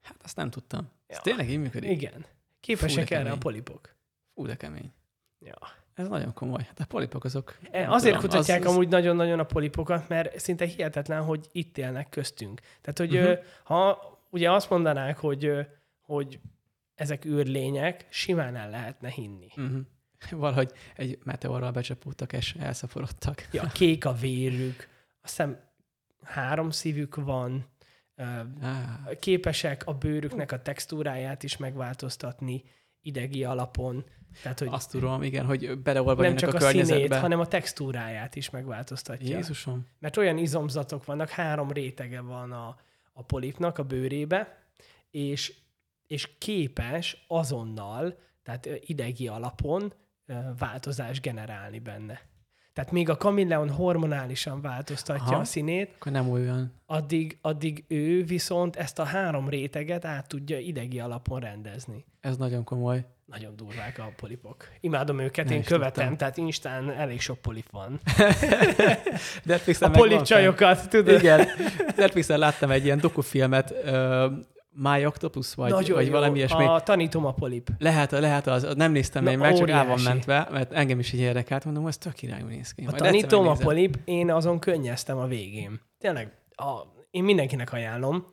hát 0.01 0.15
azt 0.23 0.35
nem 0.35 0.49
tudtam. 0.49 0.89
Ez 1.07 1.15
Ja. 1.15 1.21
tényleg 1.21 1.49
így 1.49 1.59
működik? 1.59 1.89
Igen. 1.89 2.25
Képesek 2.59 3.09
erre 3.09 3.31
a 3.31 3.37
polipok. 3.37 3.95
Fú, 4.33 4.45
de 4.45 4.55
kemény. 4.55 4.93
Ja. 5.39 5.57
Ez 5.93 6.07
nagyon 6.07 6.33
komoly. 6.33 6.63
Hát 6.67 6.79
a 6.79 6.85
polipok 6.85 7.23
azok... 7.23 7.57
E, 7.71 7.89
Azért 7.89 8.15
tudom, 8.15 8.29
kutatják 8.29 8.59
az- 8.59 8.65
az- 8.65 8.71
amúgy 8.73 8.87
nagyon-nagyon 8.87 9.39
a 9.39 9.43
polipokat, 9.43 10.07
mert 10.09 10.39
szinte 10.39 10.65
hihetetlen, 10.65 11.23
hogy 11.23 11.47
itt 11.51 11.77
élnek 11.77 12.09
köztünk. 12.09 12.61
Tehát, 12.81 12.97
hogy 12.97 13.15
uh-huh. 13.17 13.45
ha 13.63 13.99
ugye 14.29 14.51
azt 14.51 14.69
mondanák, 14.69 15.17
hogy, 15.17 15.67
hogy 16.01 16.39
ezek 16.95 17.25
űrlények, 17.25 18.05
simán 18.09 18.55
el 18.55 18.69
lehetne 18.69 19.09
hinni. 19.09 19.47
Uh-huh. 19.57 19.79
Valahogy 20.31 20.71
egy 20.95 21.19
meteorral 21.23 21.71
becsapódtak 21.71 22.33
és 22.33 22.55
elszaporodtak. 22.59 23.47
Ja, 23.51 23.63
kék 23.67 24.05
a 24.05 24.13
vérük, 24.13 24.87
azt 25.23 25.35
hiszem 25.35 25.59
három 26.23 26.69
szívük 26.69 27.15
van, 27.15 27.71
képesek 29.19 29.87
a 29.87 29.93
bőrüknek 29.93 30.51
a 30.51 30.61
textúráját 30.61 31.43
is 31.43 31.57
megváltoztatni 31.57 32.63
idegi 33.01 33.43
alapon. 33.43 34.05
Tehát, 34.41 34.59
hogy 34.59 34.67
azt 34.71 34.91
tudom, 34.91 35.23
igen, 35.23 35.45
hogy 35.45 35.61
nem 35.61 35.83
beleolvadjanak 35.83 36.39
csak 36.39 36.53
a 36.53 36.59
a, 36.65 36.85
színét, 36.85 37.15
hanem 37.15 37.39
a 37.39 37.47
textúráját 37.47 38.35
is 38.35 38.49
megváltoztatja. 38.49 39.35
Jézusom. 39.35 39.87
Mert 39.99 40.17
olyan 40.17 40.37
izomzatok 40.37 41.05
vannak, 41.05 41.29
három 41.29 41.71
rétege 41.71 42.21
van 42.21 42.51
a, 42.51 42.75
a 43.13 43.23
polipnak 43.23 43.77
a 43.77 43.83
bőrébe, 43.83 44.57
és, 45.09 45.53
és 46.07 46.37
képes 46.37 47.25
azonnal, 47.27 48.17
tehát 48.43 48.69
idegi 48.79 49.27
alapon 49.27 49.93
változást 50.57 51.21
generálni 51.21 51.79
benne. 51.79 52.21
Tehát 52.73 52.91
még 52.91 53.09
a 53.09 53.17
kamilleon 53.17 53.69
hormonálisan 53.69 54.61
változtatja 54.61 55.25
Aha. 55.25 55.39
a 55.39 55.43
színét, 55.43 55.91
Akkor 55.95 56.11
nem 56.11 56.29
olyan. 56.29 56.73
addig, 56.85 57.37
addig 57.41 57.83
ő 57.87 58.23
viszont 58.23 58.75
ezt 58.75 58.99
a 58.99 59.03
három 59.03 59.49
réteget 59.49 60.05
át 60.05 60.27
tudja 60.27 60.57
idegi 60.59 60.99
alapon 60.99 61.39
rendezni. 61.39 62.05
Ez 62.21 62.37
nagyon 62.37 62.63
komoly. 62.63 63.05
Nagyon 63.25 63.55
durvák 63.55 63.99
a 63.99 64.11
polipok. 64.15 64.67
Imádom 64.79 65.19
őket, 65.19 65.45
Nem 65.45 65.53
én 65.53 65.63
követem, 65.63 65.91
tudtam. 65.91 66.17
tehát 66.17 66.37
Instán 66.37 66.91
elég 66.91 67.21
sok 67.21 67.37
polip 67.37 67.69
van. 67.71 67.99
Netflixen 69.43 69.89
A 69.89 69.91
polip 69.97 70.21
csajokat, 70.21 70.89
tudod? 70.89 71.19
Igen. 71.19 71.47
Netflixen 71.95 72.39
láttam 72.39 72.71
egy 72.71 72.85
ilyen 72.85 72.99
dokufilmet, 72.99 73.73
My 74.75 75.05
Octopus, 75.05 75.53
vagy, 75.53 75.71
Nagyon 75.71 75.95
vagy 75.95 76.05
jó. 76.05 76.11
valami 76.11 76.37
ilyesmi. 76.37 76.65
A 76.65 76.79
tanítom 76.79 77.25
a 77.25 77.31
polip. 77.31 77.69
Lehet, 77.79 78.11
lehet 78.11 78.47
az, 78.47 78.67
nem 78.75 78.91
néztem 78.91 79.23
Na, 79.23 79.29
még 79.29 79.39
meg, 79.39 79.55
csak 79.55 79.69
el 79.69 79.85
van 79.85 79.99
mentve, 80.01 80.47
mert 80.51 80.71
engem 80.71 80.99
is 80.99 81.13
így 81.13 81.19
érdekelt, 81.19 81.65
mondom, 81.65 81.87
ez 81.87 81.97
tök 81.97 82.21
irányú 82.21 82.45
néz 82.45 82.71
ki. 82.71 82.85
A 82.85 82.91
tanítom 82.91 83.47
a 83.47 83.53
polip, 83.53 83.97
én 84.05 84.31
azon 84.31 84.59
könnyeztem 84.59 85.17
a 85.17 85.25
végén. 85.25 85.81
Tényleg, 85.97 86.37
a, 86.55 86.81
én 87.11 87.23
mindenkinek 87.23 87.73
ajánlom. 87.73 88.25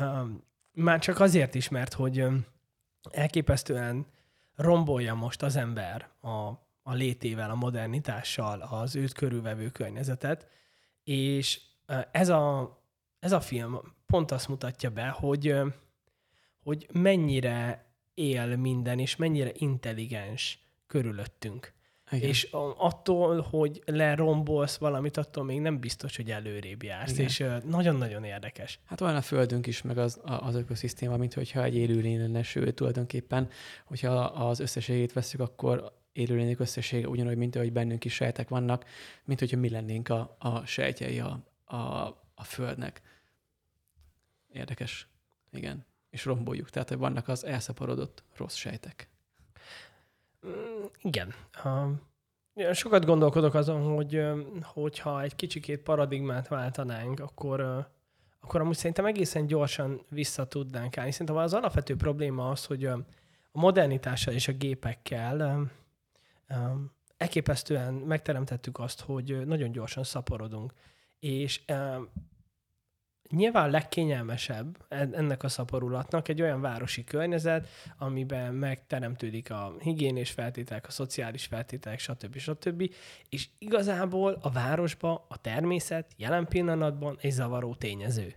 Um, 0.00 0.44
már 0.72 0.98
csak 0.98 1.20
azért 1.20 1.54
is, 1.54 1.68
mert 1.68 1.94
hogy 1.94 2.20
um, 2.20 2.46
elképesztően 3.10 4.06
rombolja 4.54 5.14
most 5.14 5.42
az 5.42 5.56
ember 5.56 6.08
a, 6.20 6.28
a 6.82 6.92
létével, 6.92 7.50
a 7.50 7.54
modernitással 7.54 8.60
az 8.70 8.96
őt 8.96 9.12
körülvevő 9.12 9.68
környezetet, 9.68 10.46
és 11.04 11.60
uh, 11.88 12.00
ez 12.10 12.28
a, 12.28 12.76
ez 13.18 13.32
a 13.32 13.40
film 13.40 13.80
pont 14.06 14.30
azt 14.30 14.48
mutatja 14.48 14.90
be, 14.90 15.08
hogy, 15.08 15.54
hogy 16.68 16.88
mennyire 16.92 17.86
él 18.14 18.56
minden, 18.56 18.98
és 18.98 19.16
mennyire 19.16 19.50
intelligens 19.54 20.58
körülöttünk. 20.86 21.72
Igen. 22.10 22.28
És 22.28 22.48
attól, 22.76 23.40
hogy 23.40 23.82
lerombolsz 23.86 24.76
valamit, 24.76 25.16
attól 25.16 25.44
még 25.44 25.60
nem 25.60 25.80
biztos, 25.80 26.16
hogy 26.16 26.30
előrébb 26.30 26.82
jársz. 26.82 27.12
Igen. 27.12 27.24
És 27.24 27.44
nagyon-nagyon 27.64 28.24
érdekes. 28.24 28.80
Hát 28.84 29.00
olyan 29.00 29.16
a 29.16 29.20
Földünk 29.20 29.66
is, 29.66 29.82
meg 29.82 29.98
az, 29.98 30.20
az 30.24 30.54
ökoszisztéma, 30.54 31.16
mint 31.16 31.34
hogyha 31.34 31.62
egy 31.62 31.76
élőlény 31.76 32.18
lenne, 32.18 32.42
sőt, 32.42 32.74
tulajdonképpen, 32.74 33.48
hogyha 33.84 34.12
az 34.24 34.60
összességét 34.60 35.12
veszük, 35.12 35.40
akkor 35.40 35.92
élőlények 36.12 36.60
összessége 36.60 37.08
ugyanúgy, 37.08 37.36
mint 37.36 37.56
ahogy 37.56 37.72
bennünk 37.72 38.04
is 38.04 38.14
sejtek 38.14 38.48
vannak, 38.48 38.84
mint 39.24 39.38
hogyha 39.38 39.56
mi 39.56 39.68
lennénk 39.68 40.08
a, 40.08 40.36
a 40.38 40.64
sejtjei 40.64 41.20
a, 41.20 41.44
a, 41.64 41.76
a 42.34 42.44
Földnek. 42.44 43.02
Érdekes. 44.52 45.08
Igen. 45.52 45.86
És 46.18 46.24
romboljuk. 46.24 46.70
Tehát, 46.70 46.88
hogy 46.88 46.98
vannak 46.98 47.28
az 47.28 47.44
elszaporodott 47.44 48.22
rossz 48.36 48.54
sejtek. 48.54 49.08
Mm, 50.46 50.84
igen. 51.02 51.34
Sokat 52.72 53.04
gondolkodok 53.04 53.54
azon, 53.54 53.94
hogy 53.94 54.22
hogyha 54.62 55.22
egy 55.22 55.34
kicsikét 55.34 55.82
paradigmát 55.82 56.48
váltanánk, 56.48 57.20
akkor, 57.20 57.60
akkor 58.40 58.60
amúgy 58.60 58.76
szerintem 58.76 59.06
egészen 59.06 59.46
gyorsan 59.46 60.02
vissza 60.08 60.46
tudnánk 60.46 60.98
állni. 60.98 61.10
Szerintem 61.10 61.36
az 61.36 61.54
alapvető 61.54 61.96
probléma 61.96 62.50
az, 62.50 62.64
hogy 62.64 62.84
a 62.84 62.98
modernitással 63.52 64.34
és 64.34 64.48
a 64.48 64.52
gépekkel 64.52 65.68
elképesztően 67.16 67.94
megteremtettük 67.94 68.78
azt, 68.78 69.00
hogy 69.00 69.46
nagyon 69.46 69.72
gyorsan 69.72 70.04
szaporodunk. 70.04 70.72
És 71.18 71.60
Nyilván 73.30 73.70
legkényelmesebb 73.70 74.84
ennek 74.88 75.42
a 75.42 75.48
szaporulatnak 75.48 76.28
egy 76.28 76.42
olyan 76.42 76.60
városi 76.60 77.04
környezet, 77.04 77.68
amiben 77.98 78.54
megteremtődik 78.54 79.50
a 79.50 79.74
higiénés 79.78 80.30
feltételek, 80.30 80.86
a 80.86 80.90
szociális 80.90 81.46
feltételek, 81.46 81.98
stb. 81.98 82.36
stb. 82.36 82.94
És 83.28 83.48
igazából 83.58 84.38
a 84.42 84.50
városba 84.50 85.26
a 85.28 85.40
természet 85.40 86.12
jelen 86.16 86.46
pillanatban 86.46 87.18
egy 87.20 87.30
zavaró 87.30 87.74
tényező. 87.74 88.34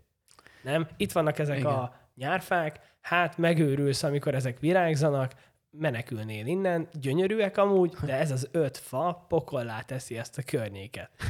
Nem? 0.63 0.87
Itt 0.97 1.11
vannak 1.11 1.39
ezek 1.39 1.57
Igen. 1.57 1.71
a 1.71 1.95
nyárfák, 2.15 2.79
hát 3.01 3.37
megőrülsz, 3.37 4.03
amikor 4.03 4.35
ezek 4.35 4.59
virágzanak, 4.59 5.33
menekülnél 5.71 6.45
innen, 6.45 6.87
gyönyörűek 6.93 7.57
amúgy, 7.57 7.93
de 8.05 8.13
ez 8.13 8.31
az 8.31 8.47
öt 8.51 8.77
fa 8.77 9.25
pokollá 9.29 9.81
teszi 9.81 10.17
ezt 10.17 10.37
a 10.37 10.41
környéket. 10.45 11.09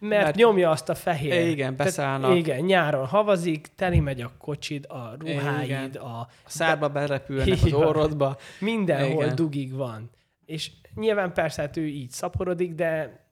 Mert, 0.00 0.24
Mert 0.24 0.36
nyomja 0.36 0.70
azt 0.70 0.88
a 0.88 0.94
fehér. 0.94 1.48
Igen, 1.48 1.76
beszállnak. 1.76 2.20
Tehát, 2.20 2.36
igen, 2.36 2.64
nyáron 2.64 3.06
havazik, 3.06 3.68
teli 3.74 4.00
megy 4.00 4.20
a 4.20 4.30
kocsid, 4.38 4.86
a 4.88 5.14
ruháid, 5.18 5.64
igen. 5.64 5.90
a... 5.90 6.18
a 6.20 6.28
szárba 6.46 6.88
berepülnek 6.88 7.62
az 7.62 7.72
orrodba. 7.88 8.36
Mindenhol 8.60 9.24
igen. 9.24 9.34
dugig 9.34 9.72
van. 9.72 10.10
És 10.44 10.70
nyilván 10.94 11.32
persze 11.32 11.62
hát 11.62 11.76
ő 11.76 11.86
így 11.86 12.10
szaporodik, 12.10 12.74
de 12.74 13.22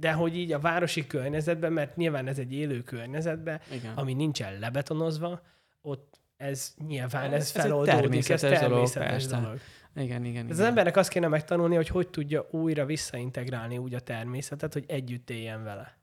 de 0.00 0.12
hogy 0.12 0.36
így 0.36 0.52
a 0.52 0.58
városi 0.58 1.06
környezetben, 1.06 1.72
mert 1.72 1.96
nyilván 1.96 2.26
ez 2.26 2.38
egy 2.38 2.52
élő 2.52 2.82
környezetben, 2.82 3.60
igen. 3.72 3.92
ami 3.94 4.14
nincsen 4.14 4.58
lebetonozva, 4.58 5.40
ott 5.82 6.20
ez 6.36 6.74
nyilván 6.86 7.32
ez, 7.32 7.42
ez 7.42 7.50
feloldódik, 7.50 8.28
ez 8.28 8.40
természetes 8.40 9.26
dolog. 9.26 9.44
dolog. 9.44 9.60
Igen, 9.94 10.24
igen. 10.24 10.44
Ez 10.44 10.44
igen. 10.44 10.50
az 10.50 10.60
embernek 10.60 10.96
azt 10.96 11.10
kéne 11.10 11.28
megtanulni, 11.28 11.74
hogy 11.74 11.88
hogy 11.88 12.08
tudja 12.08 12.48
újra 12.50 12.84
visszaintegrálni 12.84 13.78
úgy 13.78 13.94
a 13.94 14.00
természetet, 14.00 14.72
hogy 14.72 14.84
együtt 14.88 15.30
éljen 15.30 15.64
vele. 15.64 15.96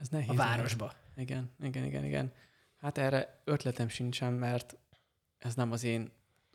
Ez 0.00 0.08
nehéz. 0.08 0.28
A 0.28 0.34
városba. 0.34 0.92
Igen, 1.16 1.50
igen, 1.62 1.84
igen, 1.84 2.04
igen. 2.04 2.32
Hát 2.76 2.98
erre 2.98 3.40
ötletem 3.44 3.88
sincsen, 3.88 4.32
mert 4.32 4.76
ez 5.38 5.54
nem 5.54 5.72
az 5.72 5.84
én 5.84 6.10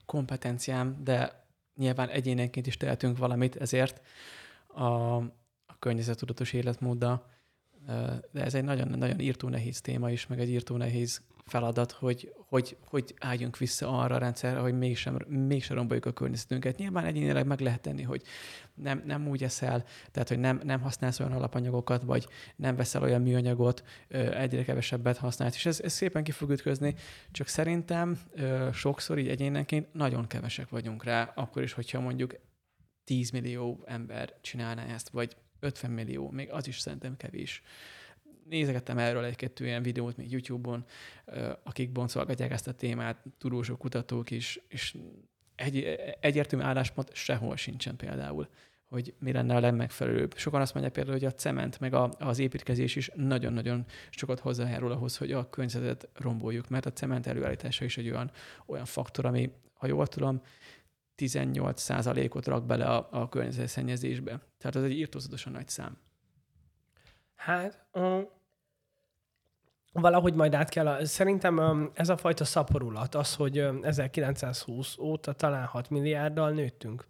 kompetenciám, 0.05 1.03
de 1.03 1.43
nyilván 1.75 2.09
egyénenként 2.09 2.67
is 2.67 2.77
tehetünk 2.77 3.17
valamit 3.17 3.55
ezért 3.55 4.01
a, 4.67 4.83
a 4.85 5.79
környezetudatos 5.79 6.53
életmóddal. 6.53 7.27
De 8.31 8.43
ez 8.43 8.53
egy 8.53 8.63
nagyon-nagyon 8.63 9.19
írtó 9.19 9.49
nehéz 9.49 9.81
téma 9.81 10.11
is, 10.11 10.27
meg 10.27 10.39
egy 10.39 10.49
írtó 10.49 10.75
nehéz 10.75 11.21
feladat, 11.49 11.91
hogy, 11.91 12.33
hogy, 12.47 12.77
hogy 12.85 13.15
álljunk 13.19 13.57
vissza 13.57 13.99
arra 13.99 14.15
a 14.15 14.17
rendszerre, 14.17 14.59
hogy 14.59 14.77
mégsem, 14.77 15.17
mégsem 15.27 15.75
romboljuk 15.75 16.05
a 16.05 16.11
környezetünket. 16.11 16.77
Nyilván 16.77 17.05
egyénileg 17.05 17.45
meg 17.45 17.59
lehet 17.59 17.81
tenni, 17.81 18.01
hogy 18.01 18.21
nem, 18.73 19.03
nem 19.05 19.27
úgy 19.27 19.43
eszel, 19.43 19.83
tehát 20.11 20.27
hogy 20.27 20.39
nem, 20.39 20.61
nem 20.63 20.81
használsz 20.81 21.19
olyan 21.19 21.31
alapanyagokat, 21.31 22.03
vagy 22.03 22.27
nem 22.55 22.75
veszel 22.75 23.01
olyan 23.01 23.21
műanyagot, 23.21 23.83
egyre 24.33 24.63
kevesebbet 24.63 25.17
használsz, 25.17 25.55
és 25.55 25.65
ez, 25.65 25.79
ez 25.81 25.93
szépen 25.93 26.23
ki 26.23 26.31
fog 26.31 26.49
ütközni, 26.49 26.95
csak 27.31 27.47
szerintem 27.47 28.19
sokszor 28.73 29.17
így 29.17 29.29
egyénenként 29.29 29.93
nagyon 29.93 30.27
kevesek 30.27 30.69
vagyunk 30.69 31.03
rá, 31.03 31.31
akkor 31.35 31.63
is, 31.63 31.73
hogyha 31.73 31.99
mondjuk 31.99 32.35
10 33.03 33.29
millió 33.29 33.83
ember 33.85 34.33
csinálná 34.41 34.85
ezt, 34.85 35.09
vagy 35.09 35.35
50 35.59 35.91
millió, 35.91 36.29
még 36.29 36.51
az 36.51 36.67
is 36.67 36.79
szerintem 36.79 37.17
kevés 37.17 37.61
nézegettem 38.49 38.97
erről 38.97 39.23
egy-kettő 39.23 39.65
ilyen 39.65 39.83
videót 39.83 40.17
még 40.17 40.31
YouTube-on, 40.31 40.85
akik 41.63 41.91
boncolgatják 41.91 42.51
ezt 42.51 42.67
a 42.67 42.73
témát, 42.73 43.23
tudósok, 43.37 43.79
kutatók 43.79 44.31
is, 44.31 44.59
és 44.67 44.97
egy, 45.55 45.97
egyértelmű 46.19 46.65
álláspont 46.65 47.13
sehol 47.13 47.55
sincsen 47.55 47.95
például 47.95 48.47
hogy 48.89 49.13
mi 49.19 49.31
lenne 49.31 49.55
a 49.55 49.59
legmegfelelőbb. 49.59 50.37
Sokan 50.37 50.61
azt 50.61 50.73
mondják 50.73 50.93
például, 50.93 51.15
hogy 51.15 51.25
a 51.25 51.33
cement, 51.33 51.79
meg 51.79 51.93
a, 51.93 52.09
az 52.19 52.39
építkezés 52.39 52.95
is 52.95 53.11
nagyon-nagyon 53.15 53.85
sokat 54.09 54.39
hozzájárul 54.39 54.91
ahhoz, 54.91 55.17
hogy 55.17 55.31
a 55.31 55.49
környezetet 55.49 56.09
romboljuk, 56.13 56.69
mert 56.69 56.85
a 56.85 56.91
cement 56.91 57.27
előállítása 57.27 57.85
is 57.85 57.97
egy 57.97 58.09
olyan, 58.09 58.31
olyan 58.65 58.85
faktor, 58.85 59.25
ami, 59.25 59.51
ha 59.73 59.87
jól 59.87 60.07
tudom, 60.07 60.41
18%-ot 61.17 62.45
rak 62.45 62.65
bele 62.65 62.85
a, 62.85 63.07
a 63.11 63.29
környezetszennyezésbe. 63.29 64.39
Tehát 64.57 64.75
az 64.75 64.83
egy 64.83 64.91
írtózatosan 64.91 65.51
nagy 65.51 65.67
szám. 65.67 65.97
Hát, 67.35 67.85
valahogy 69.91 70.33
majd 70.33 70.53
át 70.53 70.69
kell. 70.69 71.05
Szerintem 71.05 71.89
ez 71.93 72.09
a 72.09 72.17
fajta 72.17 72.45
szaporulat, 72.45 73.15
az, 73.15 73.35
hogy 73.35 73.67
1920 73.81 74.97
óta 74.97 75.33
talán 75.33 75.65
6 75.65 75.89
milliárddal 75.89 76.51
nőttünk. 76.51 77.07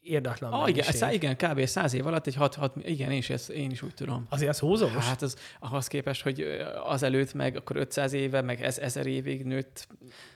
Érdatlan 0.00 0.52
ah, 0.52 0.68
igen, 0.68 0.84
szá, 0.84 1.12
igen, 1.12 1.36
kb. 1.36 1.64
100 1.64 1.94
év 1.94 2.06
alatt 2.06 2.26
egy 2.26 2.34
6, 2.34 2.54
6 2.54 2.76
igen, 2.82 3.10
én 3.10 3.18
is, 3.18 3.30
ezt, 3.30 3.50
én 3.50 3.70
is 3.70 3.82
úgy 3.82 3.94
tudom. 3.94 4.26
Azért 4.28 4.50
az 4.50 4.58
húzós? 4.58 4.92
Hát 4.92 5.22
az, 5.22 5.36
ahhoz 5.58 5.86
képest, 5.86 6.22
hogy 6.22 6.46
azelőtt 6.84 7.34
meg 7.34 7.56
akkor 7.56 7.76
500 7.76 8.12
éve, 8.12 8.40
meg 8.40 8.62
ez, 8.62 8.78
1000 8.78 9.06
évig 9.06 9.44
nőtt 9.44 9.86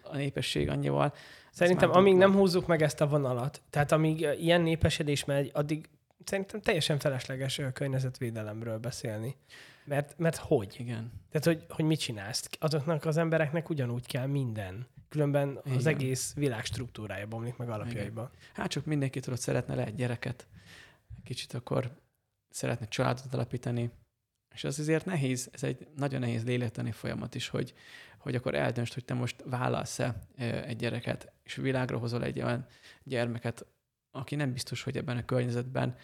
a 0.02 0.16
népesség 0.16 0.68
annyival. 0.68 1.12
Szerintem 1.52 1.90
amíg 1.90 2.16
nem 2.16 2.32
húzzuk 2.34 2.66
meg 2.66 2.82
ezt 2.82 3.00
a 3.00 3.06
vonalat, 3.06 3.62
tehát 3.70 3.92
amíg 3.92 4.28
ilyen 4.38 4.60
népesedés 4.60 5.24
megy, 5.24 5.50
addig 5.54 5.88
szerintem 6.24 6.60
teljesen 6.60 6.98
felesleges 6.98 7.60
környezetvédelemről 7.72 8.78
beszélni. 8.78 9.36
Mert, 9.84 10.18
mert 10.18 10.36
hogy? 10.36 10.74
Igen. 10.78 11.12
Tehát, 11.30 11.46
hogy, 11.46 11.64
hogy 11.68 11.84
mit 11.84 11.98
csinálsz? 11.98 12.48
Azoknak 12.58 13.04
az 13.04 13.16
embereknek 13.16 13.68
ugyanúgy 13.68 14.06
kell 14.06 14.26
minden. 14.26 14.86
Különben 15.08 15.60
Igen. 15.64 15.78
az 15.78 15.86
egész 15.86 16.34
világ 16.34 16.64
struktúrája 16.64 17.26
bomlik 17.26 17.56
meg 17.56 17.68
alapjaiban. 17.68 18.30
Igen. 18.32 18.52
Hát 18.52 18.70
csak 18.70 18.84
mindenki 18.84 19.20
tudod, 19.20 19.38
szeretne 19.38 19.74
le 19.74 19.84
egy 19.84 19.94
gyereket. 19.94 20.46
Kicsit 21.24 21.54
akkor 21.54 21.90
szeretne 22.50 22.88
családot 22.88 23.34
alapítani. 23.34 23.90
És 24.54 24.64
az 24.64 24.78
azért 24.78 25.04
nehéz, 25.04 25.48
ez 25.52 25.62
egy 25.62 25.86
nagyon 25.96 26.20
nehéz 26.20 26.44
lélektani 26.44 26.90
folyamat 26.90 27.34
is, 27.34 27.48
hogy, 27.48 27.74
hogy 28.18 28.34
akkor 28.34 28.54
eldöntsd, 28.54 28.94
hogy 28.94 29.04
te 29.04 29.14
most 29.14 29.42
válasz-e 29.46 30.14
egy 30.66 30.76
gyereket, 30.76 31.32
és 31.42 31.54
világra 31.54 31.98
hozol 31.98 32.24
egy 32.24 32.40
olyan 32.40 32.66
gyermeket, 33.02 33.66
aki 34.10 34.34
nem 34.34 34.52
biztos, 34.52 34.82
hogy 34.82 34.96
ebben 34.96 35.16
a 35.16 35.24
környezetben 35.24 35.96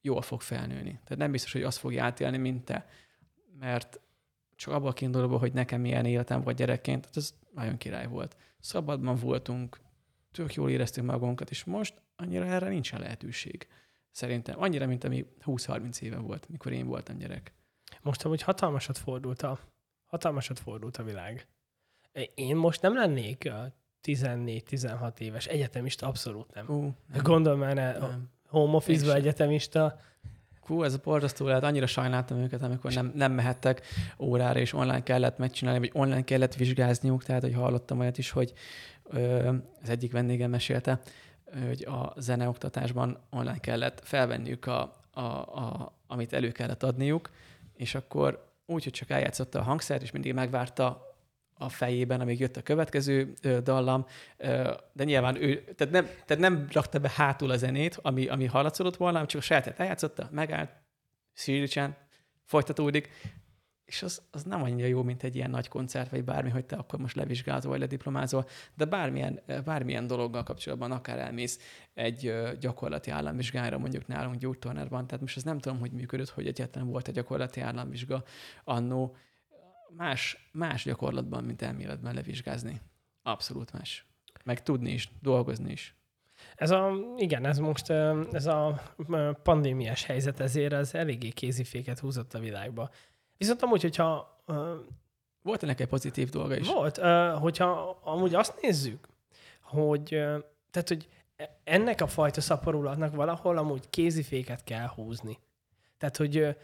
jól 0.00 0.22
fog 0.22 0.40
felnőni. 0.40 0.90
Tehát 0.90 1.16
nem 1.16 1.30
biztos, 1.30 1.52
hogy 1.52 1.62
azt 1.62 1.78
fogja 1.78 2.04
átélni, 2.04 2.36
mint 2.36 2.64
te. 2.64 2.86
Mert 3.58 4.00
csak 4.56 4.74
abban 4.74 4.92
kiindulva, 4.92 5.38
hogy 5.38 5.52
nekem 5.52 5.80
milyen 5.80 6.04
életem 6.04 6.40
volt 6.40 6.56
gyerekként, 6.56 7.04
hát 7.04 7.16
ez 7.16 7.34
nagyon 7.54 7.76
király 7.76 8.06
volt. 8.06 8.36
Szabadban 8.58 9.16
voltunk, 9.16 9.80
tök 10.32 10.54
jól 10.54 10.70
éreztünk 10.70 11.06
magunkat, 11.06 11.50
és 11.50 11.64
most 11.64 12.02
annyira 12.16 12.44
erre 12.44 12.68
nincsen 12.68 13.00
lehetőség. 13.00 13.68
Szerintem 14.10 14.62
annyira, 14.62 14.86
mint 14.86 15.04
ami 15.04 15.26
20-30 15.44 16.00
éve 16.00 16.18
volt, 16.18 16.48
mikor 16.48 16.72
én 16.72 16.86
voltam 16.86 17.16
gyerek. 17.16 17.52
Most 18.02 18.24
amúgy 18.24 18.42
hatalmasat 18.42 18.98
fordult 18.98 19.42
a, 19.42 19.58
hatalmasat 20.06 20.58
fordult 20.58 20.96
a 20.96 21.02
világ. 21.02 21.46
Én 22.34 22.56
most 22.56 22.82
nem 22.82 22.94
lennék 22.94 23.50
14-16 24.02 25.18
éves 25.18 25.46
egyetemista, 25.46 26.06
abszolút 26.06 26.54
nem. 26.54 26.66
Uh, 26.68 26.92
nem. 27.06 27.22
Gondolom 27.22 27.58
már 27.58 27.74
nem. 27.74 28.30
Home 28.50 28.76
office 28.76 29.14
egyetemista. 29.14 30.00
Hú, 30.60 30.82
ez 30.82 30.94
a 30.94 31.00
borzasztó 31.02 31.46
lehet, 31.46 31.62
annyira 31.62 31.86
sajnáltam 31.86 32.38
őket, 32.38 32.62
amikor 32.62 32.92
nem, 32.92 33.12
nem 33.14 33.32
mehettek 33.32 33.82
órára, 34.18 34.58
és 34.58 34.72
online 34.72 35.02
kellett 35.02 35.38
megcsinálni, 35.38 35.78
vagy 35.78 35.90
online 35.92 36.24
kellett 36.24 36.54
vizsgázniuk, 36.54 37.24
tehát 37.24 37.42
hogy 37.42 37.54
hallottam 37.54 37.98
olyat 37.98 38.18
is, 38.18 38.30
hogy 38.30 38.52
ö, 39.10 39.52
az 39.82 39.88
egyik 39.88 40.12
vendégem 40.12 40.50
mesélte, 40.50 41.00
hogy 41.66 41.84
a 41.84 42.14
zeneoktatásban 42.16 43.18
online 43.30 43.58
kellett 43.58 44.00
felvenniük, 44.04 44.66
a, 44.66 44.96
a, 45.10 45.20
a, 45.20 45.92
amit 46.06 46.32
elő 46.32 46.50
kellett 46.52 46.82
adniuk, 46.82 47.30
és 47.76 47.94
akkor 47.94 48.48
úgy, 48.66 48.84
hogy 48.84 48.92
csak 48.92 49.10
eljátszotta 49.10 49.58
a 49.58 49.62
hangszert, 49.62 50.02
és 50.02 50.10
mindig 50.10 50.34
megvárta 50.34 51.09
a 51.60 51.68
fejében, 51.68 52.20
amíg 52.20 52.40
jött 52.40 52.56
a 52.56 52.62
következő 52.62 53.32
dallam, 53.62 54.06
de 54.92 55.04
nyilván 55.04 55.42
ő, 55.42 55.64
tehát 55.76 55.92
nem, 55.92 56.04
tehát 56.04 56.38
nem 56.38 56.66
rakta 56.72 56.98
be 56.98 57.10
hátul 57.14 57.50
a 57.50 57.56
zenét, 57.56 57.98
ami, 58.02 58.26
ami 58.26 58.44
hallatszódott 58.44 58.96
volna, 58.96 59.12
hanem 59.12 59.28
csak 59.28 59.40
a 59.40 59.44
sajátját 59.44 59.80
eljátszotta, 59.80 60.28
megállt, 60.32 60.70
Siricsán, 61.32 61.96
folytatódik, 62.44 63.08
és 63.84 64.02
az, 64.02 64.22
az 64.30 64.42
nem 64.42 64.62
annyira 64.62 64.86
jó, 64.86 65.02
mint 65.02 65.22
egy 65.22 65.36
ilyen 65.36 65.50
nagy 65.50 65.68
koncert, 65.68 66.10
vagy 66.10 66.24
bármi, 66.24 66.50
hogy 66.50 66.64
te 66.64 66.76
akkor 66.76 66.98
most 66.98 67.16
levizsgázol, 67.16 67.70
vagy 67.70 67.80
lediplomázol, 67.80 68.46
de 68.74 68.84
bármilyen, 68.84 69.40
bármilyen 69.64 70.06
dologgal 70.06 70.42
kapcsolatban 70.42 70.90
akár 70.92 71.18
elmész 71.18 71.58
egy 71.94 72.32
gyakorlati 72.60 73.10
államvizsgára, 73.10 73.78
mondjuk 73.78 74.06
nálunk 74.06 74.36
gyógytornárban, 74.36 75.06
tehát 75.06 75.20
most 75.20 75.36
ez 75.36 75.42
nem 75.42 75.58
tudom, 75.58 75.78
hogy 75.78 75.92
működött, 75.92 76.28
hogy 76.28 76.46
egyetlen 76.46 76.86
volt 76.86 77.08
egy 77.08 77.14
gyakorlati 77.14 77.60
államvizsga 77.60 78.24
annó, 78.64 79.16
más, 79.96 80.50
más 80.52 80.84
gyakorlatban, 80.84 81.44
mint 81.44 81.62
elméletben 81.62 82.14
levizsgázni. 82.14 82.80
Abszolút 83.22 83.72
más. 83.72 84.06
Meg 84.44 84.62
tudni 84.62 84.90
is, 84.90 85.10
dolgozni 85.20 85.70
is. 85.72 85.94
Ez 86.54 86.70
a, 86.70 86.92
igen, 87.16 87.44
ez 87.44 87.58
most 87.58 87.90
ez 88.30 88.46
a 88.46 88.82
pandémiás 89.42 90.04
helyzet 90.04 90.40
ezért 90.40 90.72
az 90.72 90.94
eléggé 90.94 91.28
kéziféket 91.28 91.98
húzott 91.98 92.34
a 92.34 92.38
világba. 92.38 92.90
Viszont 93.36 93.62
amúgy, 93.62 93.82
hogyha... 93.82 94.38
Volt 95.42 95.62
ennek 95.62 95.80
egy 95.80 95.88
pozitív 95.88 96.28
dolga 96.28 96.56
is? 96.56 96.68
Volt. 96.68 96.96
Hogyha 97.36 98.00
amúgy 98.04 98.34
azt 98.34 98.60
nézzük, 98.62 99.08
hogy, 99.60 100.04
tehát, 100.70 100.88
hogy 100.88 101.08
ennek 101.64 102.00
a 102.00 102.06
fajta 102.06 102.40
szaporulatnak 102.40 103.14
valahol 103.14 103.56
amúgy 103.56 103.90
kéziféket 103.90 104.64
kell 104.64 104.86
húzni. 104.86 105.38
Tehát, 105.98 106.16
hogy 106.16 106.56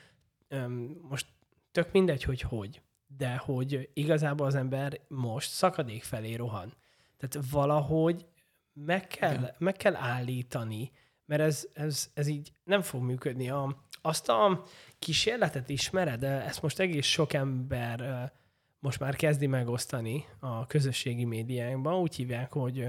most 1.01 1.27
tök 1.71 1.93
mindegy, 1.93 2.23
hogy 2.23 2.41
hogy, 2.41 2.83
de 3.07 3.37
hogy 3.37 3.91
igazából 3.95 4.47
az 4.47 4.55
ember 4.55 5.01
most 5.09 5.51
szakadék 5.51 6.03
felé 6.03 6.35
rohan. 6.35 6.75
Tehát 7.17 7.49
valahogy 7.51 8.27
meg 8.73 9.07
kell, 9.07 9.55
meg 9.59 9.77
kell 9.77 9.97
állítani, 9.97 10.91
mert 11.25 11.41
ez, 11.41 11.69
ez, 11.73 12.11
ez 12.15 12.27
így 12.27 12.53
nem 12.65 12.83
fog 12.83 13.03
működni. 13.03 13.51
A, 13.51 13.85
azt 14.03 14.29
a 14.29 14.63
kísérletet 14.99 15.69
ismered, 15.69 16.21
de 16.21 16.45
ezt 16.45 16.63
most 16.63 16.79
egész 16.79 17.07
sok 17.07 17.33
ember 17.33 18.33
most 18.79 19.01
már 19.01 19.17
kezdi 19.17 19.47
megosztani 19.47 20.25
a 20.39 20.67
közösségi 20.67 21.25
médiákban. 21.25 21.95
Úgy 21.95 22.15
hívják, 22.15 22.53
hogy 22.53 22.89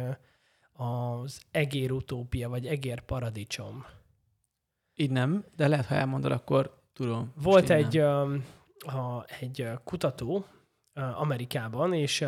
az 0.73 1.41
egér 1.51 1.91
utópia, 1.91 2.49
vagy 2.49 2.67
egér 2.67 3.01
paradicsom. 3.01 3.85
Így 4.95 5.11
nem, 5.11 5.45
de 5.55 5.67
lehet, 5.67 5.85
ha 5.85 5.95
elmondod, 5.95 6.31
akkor 6.31 6.81
tudom. 6.93 7.33
Volt 7.41 7.69
egy, 7.69 8.01
a, 8.87 9.25
egy 9.39 9.69
kutató 9.83 10.45
Amerikában, 10.93 11.93
és 11.93 12.25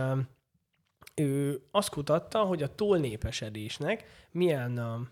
ő 1.16 1.62
azt 1.72 1.90
kutatta, 1.90 2.44
hogy 2.44 2.64
a 2.64 2.76
túlnépesedésnek 2.76 4.28
milyen 4.32 4.78
a 4.78 5.08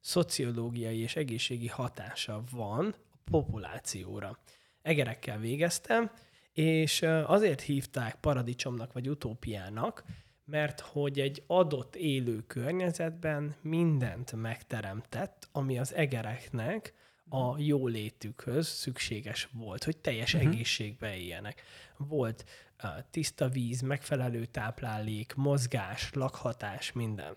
szociológiai 0.00 0.98
és 0.98 1.16
egészségi 1.16 1.68
hatása 1.68 2.42
van 2.50 2.94
a 3.12 3.16
populációra. 3.30 4.38
Egerekkel 4.82 5.38
végeztem, 5.38 6.10
és 6.52 7.02
azért 7.26 7.60
hívták 7.60 8.16
paradicsomnak 8.20 8.92
vagy 8.92 9.08
utópiának, 9.08 10.04
mert 10.44 10.80
hogy 10.80 11.20
egy 11.20 11.42
adott 11.46 11.96
élő 11.96 12.42
környezetben 12.46 13.54
mindent 13.60 14.32
megteremtett, 14.32 15.48
ami 15.52 15.78
az 15.78 15.94
egereknek 15.94 16.94
a 17.28 17.58
jólétükhöz 17.58 18.68
szükséges 18.68 19.48
volt, 19.52 19.84
hogy 19.84 19.96
teljes 19.96 20.34
uh-huh. 20.34 20.50
egészségbe 20.50 21.16
éljenek. 21.16 21.62
Volt 21.96 22.44
uh, 22.82 22.90
tiszta 23.10 23.48
víz, 23.48 23.80
megfelelő 23.80 24.44
táplálék, 24.44 25.34
mozgás, 25.34 26.10
lakhatás, 26.12 26.92
minden. 26.92 27.36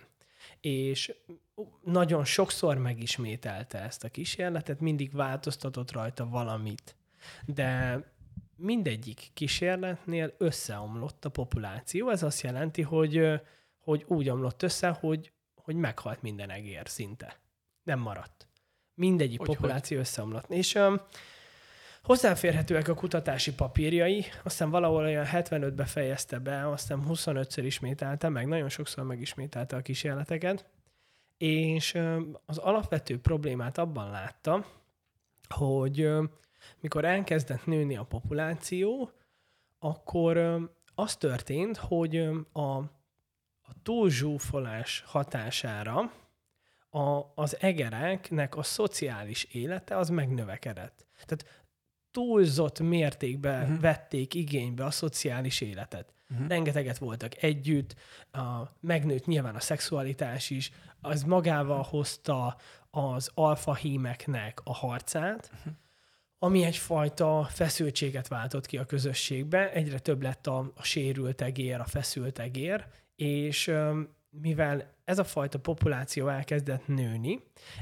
És 0.61 1.13
nagyon 1.83 2.25
sokszor 2.25 2.77
megismételte 2.77 3.79
ezt 3.79 4.03
a 4.03 4.09
kísérletet, 4.09 4.79
mindig 4.79 5.13
változtatott 5.13 5.91
rajta 5.91 6.29
valamit. 6.29 6.95
De 7.45 8.03
mindegyik 8.55 9.29
kísérletnél 9.33 10.33
összeomlott 10.37 11.25
a 11.25 11.29
populáció. 11.29 12.09
Ez 12.09 12.23
azt 12.23 12.41
jelenti, 12.41 12.81
hogy, 12.81 13.41
hogy 13.79 14.03
úgy 14.07 14.29
omlott 14.29 14.63
össze, 14.63 14.89
hogy, 14.89 15.31
hogy 15.55 15.75
meghalt 15.75 16.21
minden 16.21 16.49
egér 16.49 16.89
szinte. 16.89 17.39
Nem 17.83 17.99
maradt. 17.99 18.48
Mindegyik 18.99 19.39
hogy, 19.39 19.47
populáció 19.47 19.97
hogy? 19.97 20.05
összeomlott. 20.05 20.49
És 20.49 20.75
um, 20.75 21.01
hozzáférhetőek 22.03 22.87
a 22.87 22.93
kutatási 22.93 23.53
papírjai, 23.53 24.25
aztán 24.43 24.69
valahol 24.69 25.03
olyan 25.03 25.25
75-be 25.31 25.85
fejezte 25.85 26.39
be, 26.39 26.69
aztán 26.69 27.03
25-ször 27.07 27.61
ismételte, 27.63 28.29
meg 28.29 28.47
nagyon 28.47 28.69
sokszor 28.69 29.03
megismételte 29.03 29.75
a 29.75 29.81
kísérleteket, 29.81 30.65
és 31.37 31.93
um, 31.93 32.37
az 32.45 32.57
alapvető 32.57 33.19
problémát 33.19 33.77
abban 33.77 34.11
látta, 34.11 34.65
hogy 35.49 36.05
um, 36.05 36.29
mikor 36.79 37.05
elkezdett 37.05 37.65
nőni 37.65 37.97
a 37.97 38.03
populáció, 38.03 39.11
akkor 39.79 40.37
um, 40.37 40.69
az 40.95 41.15
történt, 41.15 41.77
hogy 41.77 42.17
a, 42.51 42.77
a 43.61 43.73
túlzsúfolás 43.83 45.03
hatására 45.07 46.11
a, 46.89 47.31
az 47.35 47.57
egereknek 47.59 48.55
a 48.55 48.63
szociális 48.63 49.43
élete 49.43 49.97
az 49.97 50.09
megnövekedett. 50.09 51.05
Tehát 51.25 51.65
túlzott 52.11 52.79
mértékben 52.79 53.61
uh-huh. 53.63 53.79
vették 53.79 54.33
igénybe 54.33 54.85
a 54.85 54.91
szociális 54.91 55.61
életet. 55.61 56.13
Uh-huh. 56.29 56.47
Rengeteget 56.47 56.97
voltak 56.97 57.43
együtt, 57.43 57.95
a, 58.31 58.75
megnőtt 58.79 59.25
nyilván 59.25 59.55
a 59.55 59.59
szexualitás 59.59 60.49
is, 60.49 60.71
az 61.01 61.23
magával 61.23 61.83
hozta 61.83 62.57
az 62.89 63.31
alfa 63.33 63.75
hímeknek 63.75 64.61
a 64.63 64.73
harcát, 64.73 65.51
uh-huh. 65.53 65.73
ami 66.39 66.63
egyfajta 66.63 67.47
feszültséget 67.49 68.27
váltott 68.27 68.65
ki 68.65 68.77
a 68.77 68.85
közösségbe, 68.85 69.71
egyre 69.71 69.99
több 69.99 70.21
lett 70.21 70.47
a, 70.47 70.71
a 70.75 70.83
sérült 70.83 71.41
egér, 71.41 71.79
a 71.79 71.85
feszült 71.85 72.39
egér, 72.39 72.85
és 73.15 73.71
mivel 74.29 74.93
ez 75.03 75.19
a 75.19 75.23
fajta 75.23 75.59
populáció 75.59 76.27
elkezdett 76.27 76.87
nőni, 76.87 77.39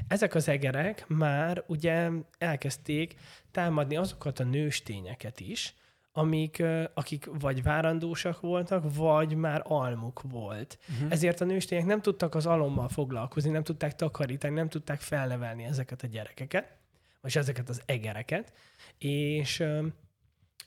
ezek 0.08 0.34
az 0.34 0.48
egerek 0.48 1.04
már 1.08 1.64
ugye 1.66 2.10
elkezdték 2.38 3.14
támadni 3.50 3.96
azokat 3.96 4.38
a 4.38 4.44
nőstényeket 4.44 5.40
is, 5.40 5.74
amik, 6.12 6.62
akik 6.94 7.28
vagy 7.40 7.62
várandósak 7.62 8.40
voltak, 8.40 8.94
vagy 8.94 9.34
már 9.34 9.62
almuk 9.64 10.22
volt. 10.22 10.78
Uh-huh. 10.88 11.12
Ezért 11.12 11.40
a 11.40 11.44
nőstények 11.44 11.84
nem 11.84 12.00
tudtak 12.00 12.34
az 12.34 12.46
alommal 12.46 12.88
foglalkozni, 12.88 13.50
nem 13.50 13.64
tudták 13.64 13.94
takarítani, 13.94 14.54
nem 14.54 14.68
tudták 14.68 15.00
felnevelni 15.00 15.64
ezeket 15.64 16.02
a 16.02 16.06
gyerekeket, 16.06 16.76
vagy 17.20 17.36
ezeket 17.36 17.68
az 17.68 17.82
egereket, 17.86 18.52
és, 18.98 19.64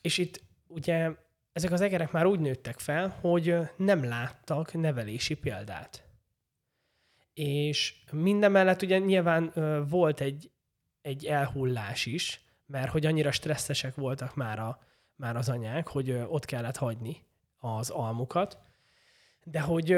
és 0.02 0.18
itt 0.18 0.44
ugye 0.68 1.12
ezek 1.52 1.72
az 1.72 1.82
egerek 1.82 2.12
már 2.12 2.26
úgy 2.26 2.40
nőttek 2.40 2.80
fel, 2.80 3.10
hogy 3.22 3.56
nem 3.78 4.04
láttak 4.04 4.74
nevelési 4.74 5.34
példát. 5.36 6.04
És 7.34 7.96
minden 8.12 8.52
mellett 8.52 8.82
ugye 8.82 8.98
nyilván 8.98 9.54
volt 9.90 10.22
egy, 10.22 10.52
egy 11.02 11.26
elhullás 11.26 12.06
is, 12.06 12.42
mert 12.66 12.92
hogy 12.92 13.06
annyira 13.06 13.32
stresszesek 13.32 13.96
voltak 13.96 14.36
már, 14.36 14.60
a, 14.60 14.80
már 15.16 15.36
az 15.36 15.50
anyák, 15.50 15.88
hogy 15.88 16.12
ott 16.12 16.46
kellett 16.46 16.78
hagyni 16.78 17.26
az 17.58 17.90
almukat. 17.90 18.58
De 19.44 19.60
hogy 19.62 19.96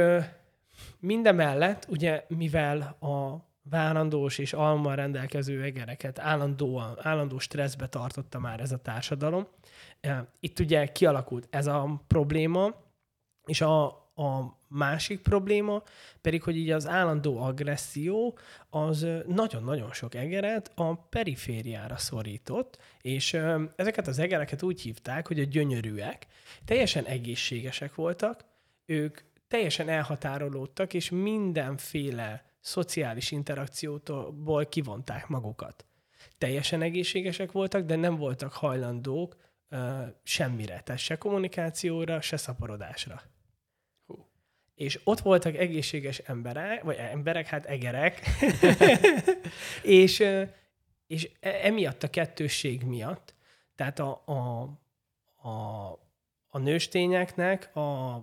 minden 1.00 1.36
mellett, 1.36 1.86
ugye 1.90 2.26
mivel 2.28 2.82
a 2.82 3.46
várandós 3.70 4.38
és 4.38 4.54
alma 4.54 4.94
rendelkező 4.94 5.64
egereket 5.64 6.20
állandóan, 6.20 6.98
állandó 7.02 7.40
stresszbe 7.40 7.88
tartotta 7.88 8.40
már 8.40 8.60
ez 8.60 8.72
a 8.72 8.78
társadalom, 8.78 9.48
itt 10.40 10.60
ugye 10.60 10.86
kialakult 10.86 11.48
ez 11.50 11.68
a 11.68 12.04
probléma, 12.08 12.76
és 13.46 13.62
a, 13.62 13.86
a 14.16 14.58
másik 14.68 15.22
probléma 15.22 15.84
pedig, 16.22 16.44
hogy 16.44 16.58
így 16.58 16.72
az 16.72 16.88
állandó 16.88 17.38
agresszió 17.38 18.38
az 18.70 19.08
nagyon-nagyon 19.28 19.94
sok 19.94 20.16
egeret 20.16 20.72
a 20.76 20.96
perifériára 20.96 21.98
szorított, 21.98 22.78
és 23.02 23.34
ezeket 23.76 24.08
az 24.08 24.20
egereket 24.20 24.64
úgy 24.64 24.82
hívták, 24.82 25.28
hogy 25.28 25.40
a 25.40 25.44
gyönyörűek. 25.44 26.28
Teljesen 26.66 27.06
egészségesek 27.06 27.96
voltak, 27.96 28.46
ők 28.86 29.20
teljesen 29.48 29.90
elhatárolódtak, 29.90 30.94
és 30.94 31.10
mindenféle 31.10 32.53
szociális 32.64 33.32
interakcióból 33.32 34.66
kivonták 34.66 35.28
magukat. 35.28 35.86
Teljesen 36.38 36.82
egészségesek 36.82 37.52
voltak, 37.52 37.86
de 37.86 37.96
nem 37.96 38.16
voltak 38.16 38.54
hajlandók 38.54 39.36
semmire, 40.24 40.82
tehát 40.82 41.02
se 41.02 41.18
kommunikációra, 41.18 42.22
se 42.22 42.38
szaporodásra. 42.38 43.22
Hú. 44.06 44.28
És 44.76 45.00
ott 45.04 45.20
voltak 45.20 45.56
egészséges 45.56 46.18
emberek, 46.18 46.84
vagy 46.84 46.96
emberek, 46.96 47.48
hát 47.48 47.66
egerek, 47.66 48.22
és, 49.84 50.24
és 51.08 51.32
e, 51.40 51.50
emiatt 51.50 52.04
a 52.04 52.10
kettősség 52.10 52.84
miatt, 52.84 53.34
tehát 53.76 54.00
a, 54.00 54.24
a, 54.26 54.62
a, 55.50 55.92
a 56.48 56.58
nőstényeknek 56.58 57.76
a, 57.76 58.16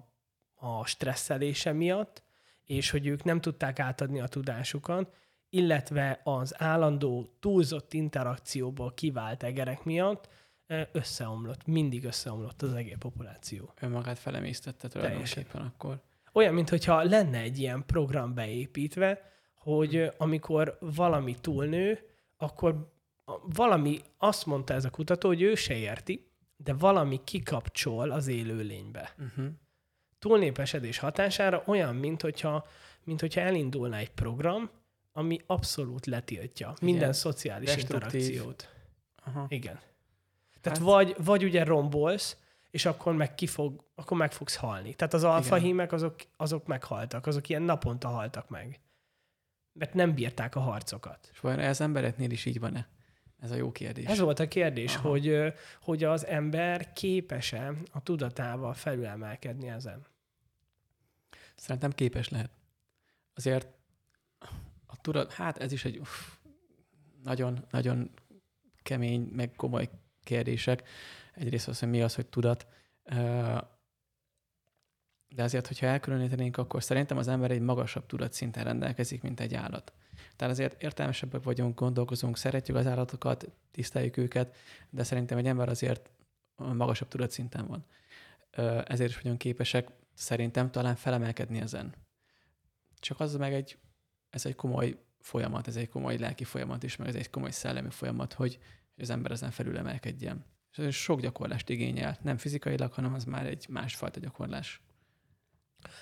a 0.54 0.86
stresszelése 0.86 1.72
miatt, 1.72 2.22
és 2.70 2.90
hogy 2.90 3.06
ők 3.06 3.24
nem 3.24 3.40
tudták 3.40 3.78
átadni 3.78 4.20
a 4.20 4.26
tudásukat, 4.26 5.14
illetve 5.48 6.20
az 6.24 6.62
állandó 6.62 7.36
túlzott 7.40 7.92
interakcióból 7.92 8.94
kivált 8.94 9.42
egerek 9.42 9.84
miatt 9.84 10.28
összeomlott, 10.92 11.66
mindig 11.66 12.04
összeomlott 12.04 12.62
az 12.62 12.72
egész 12.72 12.96
populáció. 12.98 13.72
Önmagát 13.80 14.18
felemésztette 14.18 14.88
tulajdonképpen 14.88 15.60
akkor. 15.60 16.00
Olyan, 16.32 16.54
mintha 16.54 17.02
lenne 17.02 17.38
egy 17.38 17.58
ilyen 17.58 17.86
program 17.86 18.34
beépítve, 18.34 19.30
hogy 19.54 20.12
amikor 20.16 20.76
valami 20.80 21.36
túlnő, 21.40 21.98
akkor 22.36 22.92
valami, 23.42 24.00
azt 24.18 24.46
mondta 24.46 24.74
ez 24.74 24.84
a 24.84 24.90
kutató, 24.90 25.28
hogy 25.28 25.42
ő 25.42 25.54
se 25.54 25.76
érti, 25.76 26.30
de 26.56 26.74
valami 26.74 27.20
kikapcsol 27.24 28.10
az 28.10 28.26
élőlénybe. 28.26 29.14
Uh-huh. 29.18 29.46
Túlnépesedés 30.20 30.98
hatására 30.98 31.62
olyan, 31.66 31.94
mint 31.94 32.22
hogyha, 32.22 32.66
mint 33.04 33.20
hogyha 33.20 33.40
elindulna 33.40 33.96
egy 33.96 34.10
program, 34.10 34.70
ami 35.12 35.40
abszolút 35.46 36.06
letiltja 36.06 36.66
Igen. 36.66 36.78
minden 36.80 37.12
szociális 37.12 37.74
Destruktív. 37.74 38.20
interakciót. 38.20 38.68
Aha. 39.24 39.46
Igen. 39.48 39.80
Tehát 40.60 40.78
hát... 40.78 40.86
vagy, 40.86 41.14
vagy 41.24 41.44
ugye 41.44 41.64
rombolsz, 41.64 42.36
és 42.70 42.84
akkor 42.84 43.14
meg, 43.14 43.34
kifog, 43.34 43.84
akkor 43.94 44.16
meg 44.16 44.32
fogsz 44.32 44.56
halni. 44.56 44.94
Tehát 44.94 45.14
az 45.14 45.24
alfahímek 45.24 45.92
azok, 45.92 46.14
azok 46.36 46.66
meghaltak, 46.66 47.26
azok 47.26 47.48
ilyen 47.48 47.62
naponta 47.62 48.08
haltak 48.08 48.48
meg. 48.48 48.80
Mert 49.72 49.94
nem 49.94 50.14
bírták 50.14 50.56
a 50.56 50.60
harcokat. 50.60 51.28
És 51.32 51.40
vajon 51.40 51.58
ez 51.58 51.80
embereknél 51.80 52.30
is 52.30 52.44
így 52.44 52.60
van-e? 52.60 52.88
Ez 53.40 53.50
a 53.50 53.54
jó 53.54 53.72
kérdés. 53.72 54.04
Ez 54.04 54.18
volt 54.18 54.38
a 54.38 54.48
kérdés, 54.48 54.96
hogy, 54.96 55.52
hogy 55.80 56.04
az 56.04 56.26
ember 56.26 56.92
képes-e 56.92 57.72
a 57.92 58.02
tudatával 58.02 58.74
felülemelkedni 58.74 59.68
ezen. 59.68 60.06
Szerintem 61.54 61.90
képes 61.90 62.28
lehet. 62.28 62.50
Azért 63.34 63.68
a 64.86 64.96
tudat, 65.00 65.32
hát 65.32 65.58
ez 65.58 65.72
is 65.72 65.84
egy 65.84 66.00
nagyon, 67.22 67.66
nagyon 67.70 68.10
kemény, 68.82 69.20
meg 69.20 69.52
komoly 69.56 69.88
kérdések. 70.24 70.88
Egyrészt 71.34 71.68
az, 71.68 71.78
hogy 71.78 71.88
mi 71.88 72.02
az, 72.02 72.14
hogy 72.14 72.26
tudat. 72.26 72.66
De 75.28 75.42
azért, 75.42 75.66
hogyha 75.66 75.86
elkülönítenénk, 75.86 76.56
akkor 76.56 76.82
szerintem 76.82 77.16
az 77.16 77.28
ember 77.28 77.50
egy 77.50 77.60
magasabb 77.60 78.06
tudatszinten 78.06 78.64
rendelkezik, 78.64 79.22
mint 79.22 79.40
egy 79.40 79.54
állat. 79.54 79.92
Tehát 80.40 80.54
azért 80.54 80.82
értelmesebbek 80.82 81.42
vagyunk, 81.42 81.78
gondolkozunk, 81.78 82.36
szeretjük 82.36 82.76
az 82.76 82.86
állatokat, 82.86 83.50
tiszteljük 83.70 84.16
őket, 84.16 84.56
de 84.90 85.02
szerintem 85.02 85.38
egy 85.38 85.46
ember 85.46 85.68
azért 85.68 86.10
magasabb 86.56 87.08
tudatszinten 87.08 87.66
van. 87.66 87.84
Ezért 88.84 89.10
is 89.10 89.20
vagyunk 89.20 89.38
képesek 89.38 89.88
szerintem 90.14 90.70
talán 90.70 90.96
felemelkedni 90.96 91.60
ezen. 91.60 91.94
Csak 92.98 93.20
az 93.20 93.36
meg 93.36 93.52
egy, 93.52 93.78
ez 94.30 94.46
egy 94.46 94.54
komoly 94.54 94.96
folyamat, 95.18 95.68
ez 95.68 95.76
egy 95.76 95.88
komoly 95.88 96.18
lelki 96.18 96.44
folyamat 96.44 96.82
is, 96.82 96.96
meg 96.96 97.08
ez 97.08 97.14
egy 97.14 97.30
komoly 97.30 97.50
szellemi 97.50 97.90
folyamat, 97.90 98.32
hogy 98.32 98.58
az 98.96 99.10
ember 99.10 99.30
ezen 99.30 99.50
felül 99.50 99.78
emelkedjen. 99.78 100.44
És 100.70 100.78
ez 100.78 100.94
sok 100.94 101.20
gyakorlást 101.20 101.68
igényel, 101.68 102.18
nem 102.22 102.36
fizikailag, 102.36 102.92
hanem 102.92 103.14
az 103.14 103.24
már 103.24 103.46
egy 103.46 103.66
másfajta 103.68 104.20
gyakorlás. 104.20 104.80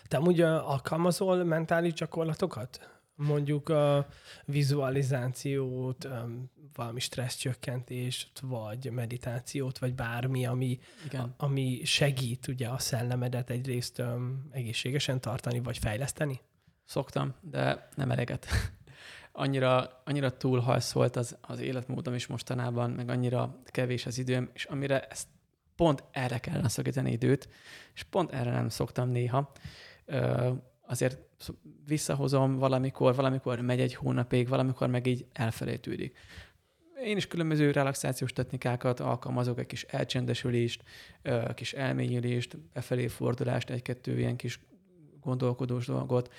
Te 0.08 0.16
amúgy 0.16 0.40
alkalmazol 0.40 1.44
mentális 1.44 1.92
gyakorlatokat? 1.92 2.97
Mondjuk 3.18 3.68
a 3.68 4.06
vizualizációt, 4.44 6.08
valami 6.74 7.00
stresszcsökkentést, 7.00 8.40
vagy 8.40 8.90
meditációt, 8.90 9.78
vagy 9.78 9.94
bármi, 9.94 10.46
ami, 10.46 10.78
Igen. 11.06 11.34
ami 11.36 11.80
segít 11.84 12.46
ugye 12.48 12.68
a 12.68 12.78
szellemedet 12.78 13.50
egyrészt 13.50 13.98
um, 13.98 14.48
egészségesen 14.50 15.20
tartani, 15.20 15.60
vagy 15.60 15.78
fejleszteni? 15.78 16.40
Szoktam, 16.84 17.34
de 17.40 17.88
nem 17.94 18.10
eleget. 18.10 18.46
annyira, 19.32 20.00
annyira 20.04 20.36
túlhajszolt 20.36 21.16
az, 21.16 21.36
az 21.40 21.60
életmódom 21.60 22.14
is 22.14 22.26
mostanában, 22.26 22.90
meg 22.90 23.08
annyira 23.08 23.60
kevés 23.64 24.06
az 24.06 24.18
időm, 24.18 24.50
és 24.52 24.64
amire 24.64 25.00
ezt 25.00 25.28
pont 25.76 26.04
erre 26.10 26.38
kellene 26.38 26.68
szakítani 26.68 27.12
időt, 27.12 27.48
és 27.94 28.02
pont 28.02 28.32
erre 28.32 28.50
nem 28.50 28.68
szoktam 28.68 29.08
néha 29.08 29.52
azért 30.88 31.18
visszahozom 31.86 32.56
valamikor, 32.56 33.14
valamikor 33.14 33.60
megy 33.60 33.80
egy 33.80 33.94
hónapig, 33.94 34.48
valamikor 34.48 34.88
meg 34.88 35.06
így 35.06 35.26
elfelejtődik. 35.32 36.16
Én 37.04 37.16
is 37.16 37.26
különböző 37.26 37.70
relaxációs 37.70 38.32
technikákat 38.32 39.00
alkalmazok, 39.00 39.58
egy 39.58 39.66
kis 39.66 39.82
elcsendesülést, 39.82 40.82
kis 41.54 41.72
elmélyülést, 41.72 42.58
befelé 42.58 43.06
fordulást, 43.06 43.70
egy-kettő 43.70 44.18
ilyen 44.18 44.36
kis 44.36 44.60
gondolkodós 45.20 45.86
dolgot 45.86 46.32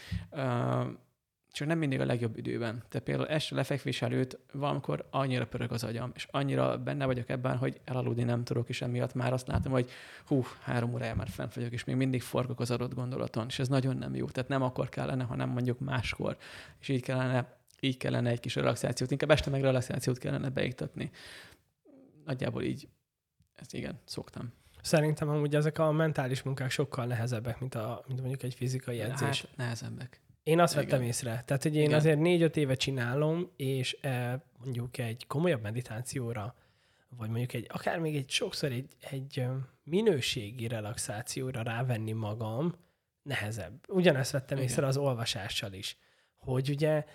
csak 1.60 1.68
nem 1.68 1.78
mindig 1.78 2.00
a 2.00 2.06
legjobb 2.06 2.38
időben. 2.38 2.84
Tehát 2.90 3.06
például 3.06 3.28
este 3.28 3.56
lefekvés 3.56 4.02
előtt 4.02 4.40
valamikor 4.52 5.08
annyira 5.10 5.48
pörög 5.48 5.72
az 5.72 5.84
agyam, 5.84 6.12
és 6.16 6.28
annyira 6.32 6.78
benne 6.78 7.06
vagyok 7.06 7.30
ebben, 7.30 7.58
hogy 7.58 7.80
elaludni 7.86 8.24
nem 8.24 8.44
tudok, 8.44 8.70
és 8.70 8.82
emiatt 8.82 9.14
már 9.14 9.34
azt 9.34 9.48
látom, 9.48 9.72
hogy 9.72 9.90
hú, 10.26 10.44
három 10.62 10.94
órája 10.94 11.16
már 11.16 11.28
fent 11.28 11.54
vagyok, 11.54 11.72
és 11.72 11.84
még 11.84 11.96
mindig 11.96 12.22
forgok 12.22 12.60
az 12.60 12.72
adott 12.72 12.94
gondolaton, 12.94 13.46
és 13.48 13.60
ez 13.60 13.68
nagyon 13.68 13.98
nem 13.98 14.16
jó. 14.16 14.26
Tehát 14.26 14.50
nem 14.50 14.62
akkor 14.62 14.90
kellene, 14.90 15.24
hanem 15.24 15.50
mondjuk 15.50 15.80
máskor. 15.80 16.38
És 16.80 16.88
így 16.88 17.02
kellene, 17.02 17.58
így 17.80 17.98
kellene 17.98 18.30
egy 18.30 18.40
kis 18.40 18.56
relaxációt, 18.56 19.12
inkább 19.12 19.32
este 19.32 19.50
meg 19.50 19.62
relaxációt 19.62 20.18
kellene 20.18 20.50
beiktatni. 20.50 21.12
Nagyjából 22.26 22.64
így, 22.64 22.88
ezt 23.56 23.74
igen, 23.74 24.00
szoktam. 24.06 24.54
Szerintem 24.82 25.30
amúgy 25.30 25.56
ezek 25.56 25.80
a 25.80 25.92
mentális 25.92 26.44
munkák 26.44 26.70
sokkal 26.70 27.06
nehezebbek, 27.06 27.60
mint, 27.60 27.76
a, 27.76 28.04
mint 28.08 28.20
mondjuk 28.20 28.44
egy 28.44 28.54
fizikai 28.54 29.00
edzés. 29.00 29.42
Hát, 29.42 29.58
nehezebbek. 29.58 30.22
Én 30.44 30.60
azt 30.60 30.74
Igen. 30.74 30.86
vettem 30.86 31.02
észre. 31.02 31.44
Tehát, 31.46 31.64
hogy 31.64 31.76
én 31.76 31.84
Igen. 31.84 31.98
azért 31.98 32.20
négy-öt 32.20 32.58
éve 32.58 32.76
csinálom, 32.76 33.52
és 33.56 33.98
e, 34.02 34.44
mondjuk 34.64 34.98
egy 34.98 35.28
komolyabb 35.28 35.62
meditációra, 35.62 36.56
vagy 37.18 37.30
mondjuk 37.30 37.54
egy, 37.54 37.68
akár 37.70 38.00
még 38.00 38.16
egy 38.16 38.30
sokszor 38.30 38.72
egy, 38.72 38.88
egy 39.00 39.46
minőségi 39.84 40.68
relaxációra 40.68 41.62
rávenni 41.62 42.12
magam, 42.12 42.76
nehezebb. 43.24 43.74
Ugyanezt 43.88 44.32
vettem 44.32 44.58
Igen. 44.58 44.70
észre 44.70 44.86
az 44.86 44.98
olvasással 44.98 45.74
is, 45.74 45.98
hogy 46.38 46.70
ugye 46.70 47.06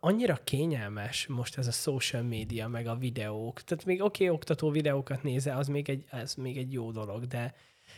annyira 0.00 0.38
kényelmes 0.44 1.26
most 1.26 1.58
ez 1.58 1.66
a 1.66 1.70
social 1.70 2.22
media, 2.22 2.68
meg 2.68 2.86
a 2.86 2.96
videók. 2.96 3.62
Tehát 3.62 3.84
még 3.84 4.02
oké, 4.02 4.24
okay, 4.24 4.36
oktató 4.36 4.70
videókat 4.70 5.22
nézel, 5.22 5.58
az 5.58 5.68
még 5.68 5.88
egy, 5.88 6.04
ez 6.10 6.34
még 6.34 6.56
egy 6.56 6.72
jó 6.72 6.90
dolog, 6.90 7.26
de, 7.26 7.54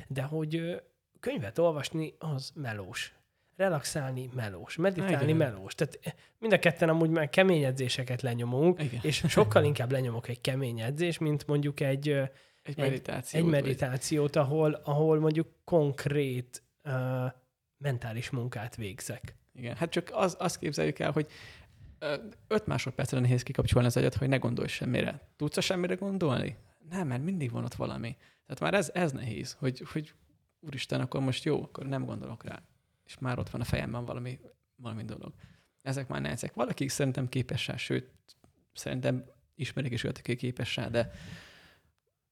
de 0.09 0.22
hogy 0.22 0.83
könyvet 1.20 1.59
olvasni, 1.59 2.14
az 2.18 2.53
melós 2.55 3.14
relaxálni 3.61 4.30
melós, 4.34 4.76
meditálni 4.76 5.24
Igen. 5.24 5.36
melós. 5.36 5.74
Tehát 5.74 5.98
eh, 6.02 6.12
mind 6.38 6.52
a 6.52 6.58
ketten 6.58 6.88
amúgy 6.88 7.11
már 7.11 7.28
kemény 7.28 7.64
edzéseket 7.64 8.22
lenyomunk, 8.22 8.82
Igen. 8.82 9.00
és 9.02 9.24
sokkal 9.28 9.64
inkább 9.64 9.92
lenyomok 9.92 10.28
egy 10.28 10.40
kemény 10.40 10.80
edzés, 10.80 11.18
mint 11.18 11.46
mondjuk 11.46 11.80
egy, 11.80 12.08
egy 12.62 12.76
meditációt, 12.76 13.44
egy 13.44 13.50
meditációt 13.50 14.36
ahol, 14.36 14.72
ahol 14.72 15.18
mondjuk 15.18 15.48
konkrét 15.64 16.62
uh, 16.84 16.92
mentális 17.78 18.30
munkát 18.30 18.76
végzek. 18.76 19.34
Igen, 19.54 19.76
hát 19.76 19.90
csak 19.90 20.11
az, 20.12 20.36
azt 20.38 20.58
képzeljük 20.58 20.98
el, 20.98 21.11
hogy 21.11 21.26
öt 22.48 22.66
másodpercre 22.66 23.20
nehéz 23.20 23.42
kikapcsolni 23.42 23.86
az 23.86 23.96
agyat, 23.96 24.14
hogy 24.14 24.28
ne 24.28 24.36
gondolj 24.36 24.68
semmire. 24.68 25.20
Tudsz 25.36 25.56
a 25.56 25.61
semmire 25.61 25.94
gondolni? 25.94 26.56
Nem, 26.90 27.06
mert 27.06 27.22
mindig 27.22 27.50
van 27.50 27.64
ott 27.64 27.74
valami. 27.74 28.16
Tehát 28.46 28.61
már 28.61 28.74
ez, 28.74 28.90
ez 28.94 29.12
nehéz, 29.12 29.56
hogy, 29.58 29.82
hogy 29.92 30.12
úristen, 30.61 31.00
akkor 31.00 31.20
most 31.20 31.44
jó, 31.44 31.62
akkor 31.62 31.86
nem 31.86 32.04
gondolok 32.04 32.44
rá 32.44 32.62
és 33.11 33.18
már 33.18 33.38
ott 33.38 33.50
van 33.50 33.61
a 33.61 33.64
fejemben 33.64 34.04
valami, 34.04 34.40
valami 34.76 35.04
dolog. 35.04 35.34
Ezek 35.82 36.08
már 36.08 36.20
nehezek. 36.20 36.54
Valaki 36.54 36.88
szerintem 36.88 37.28
képes 37.28 37.66
rá, 37.66 37.76
sőt, 37.76 38.11
szerintem 38.72 39.24
ismerik 39.54 39.92
is 39.92 40.04
olyat, 40.04 40.18
aki 40.18 40.36
képes 40.36 40.76
rá, 40.76 40.88
de, 40.88 41.11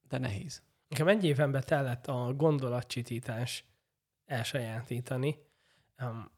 de 0.08 0.18
nehéz. 0.18 0.62
Nekem 0.88 1.08
egy 1.08 1.24
éven 1.24 1.50
betellett 1.50 2.06
a 2.06 2.34
gondolatcsitítás 2.34 3.64
elsajátítani. 4.24 5.38
Um, 6.02 6.30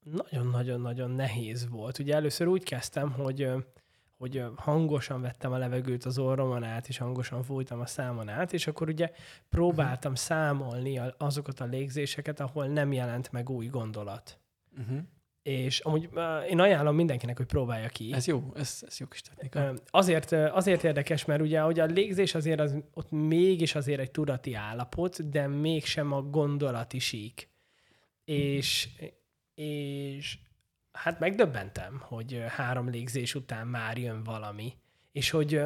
nagyon-nagyon-nagyon 0.00 1.10
nehéz 1.10 1.68
volt. 1.68 1.98
Ugye 1.98 2.14
először 2.14 2.46
úgy 2.46 2.62
kezdtem, 2.62 3.12
hogy 3.12 3.50
hogy 4.22 4.44
hangosan 4.56 5.20
vettem 5.20 5.52
a 5.52 5.56
levegőt 5.56 6.04
az 6.04 6.18
orromon 6.18 6.62
át, 6.62 6.88
és 6.88 6.98
hangosan 6.98 7.42
fújtam 7.42 7.80
a 7.80 7.86
számon 7.86 8.28
át, 8.28 8.52
és 8.52 8.66
akkor 8.66 8.88
ugye 8.88 9.10
próbáltam 9.48 10.12
uh-huh. 10.12 10.26
számolni 10.26 11.00
azokat 11.18 11.60
a 11.60 11.64
légzéseket, 11.64 12.40
ahol 12.40 12.66
nem 12.66 12.92
jelent 12.92 13.32
meg 13.32 13.50
új 13.50 13.66
gondolat. 13.66 14.40
Uh-huh. 14.78 14.98
És 15.42 15.80
amúgy 15.80 16.08
én 16.48 16.60
ajánlom 16.60 16.94
mindenkinek, 16.94 17.36
hogy 17.36 17.46
próbálja 17.46 17.88
ki. 17.88 18.12
Ez 18.12 18.26
jó, 18.26 18.52
ez, 18.54 18.82
ez 18.86 18.98
jó 18.98 19.06
kis 19.06 19.20
technika. 19.20 19.74
Azért, 19.90 20.32
azért 20.32 20.84
érdekes, 20.84 21.24
mert 21.24 21.40
ugye 21.40 21.60
hogy 21.60 21.80
a 21.80 21.84
légzés 21.84 22.34
azért 22.34 22.60
az, 22.60 22.76
ott 22.94 23.10
mégis 23.10 23.74
azért 23.74 24.00
egy 24.00 24.10
tudati 24.10 24.54
állapot, 24.54 25.28
de 25.28 25.46
mégsem 25.46 26.12
a 26.12 26.22
gondolati 26.22 26.98
sík. 26.98 27.48
És, 28.24 28.88
és 29.54 30.38
hát 30.92 31.18
megdöbbentem, 31.18 32.00
hogy 32.04 32.44
három 32.48 32.88
légzés 32.88 33.34
után 33.34 33.66
már 33.66 33.98
jön 33.98 34.22
valami, 34.22 34.76
és 35.12 35.30
hogy 35.30 35.62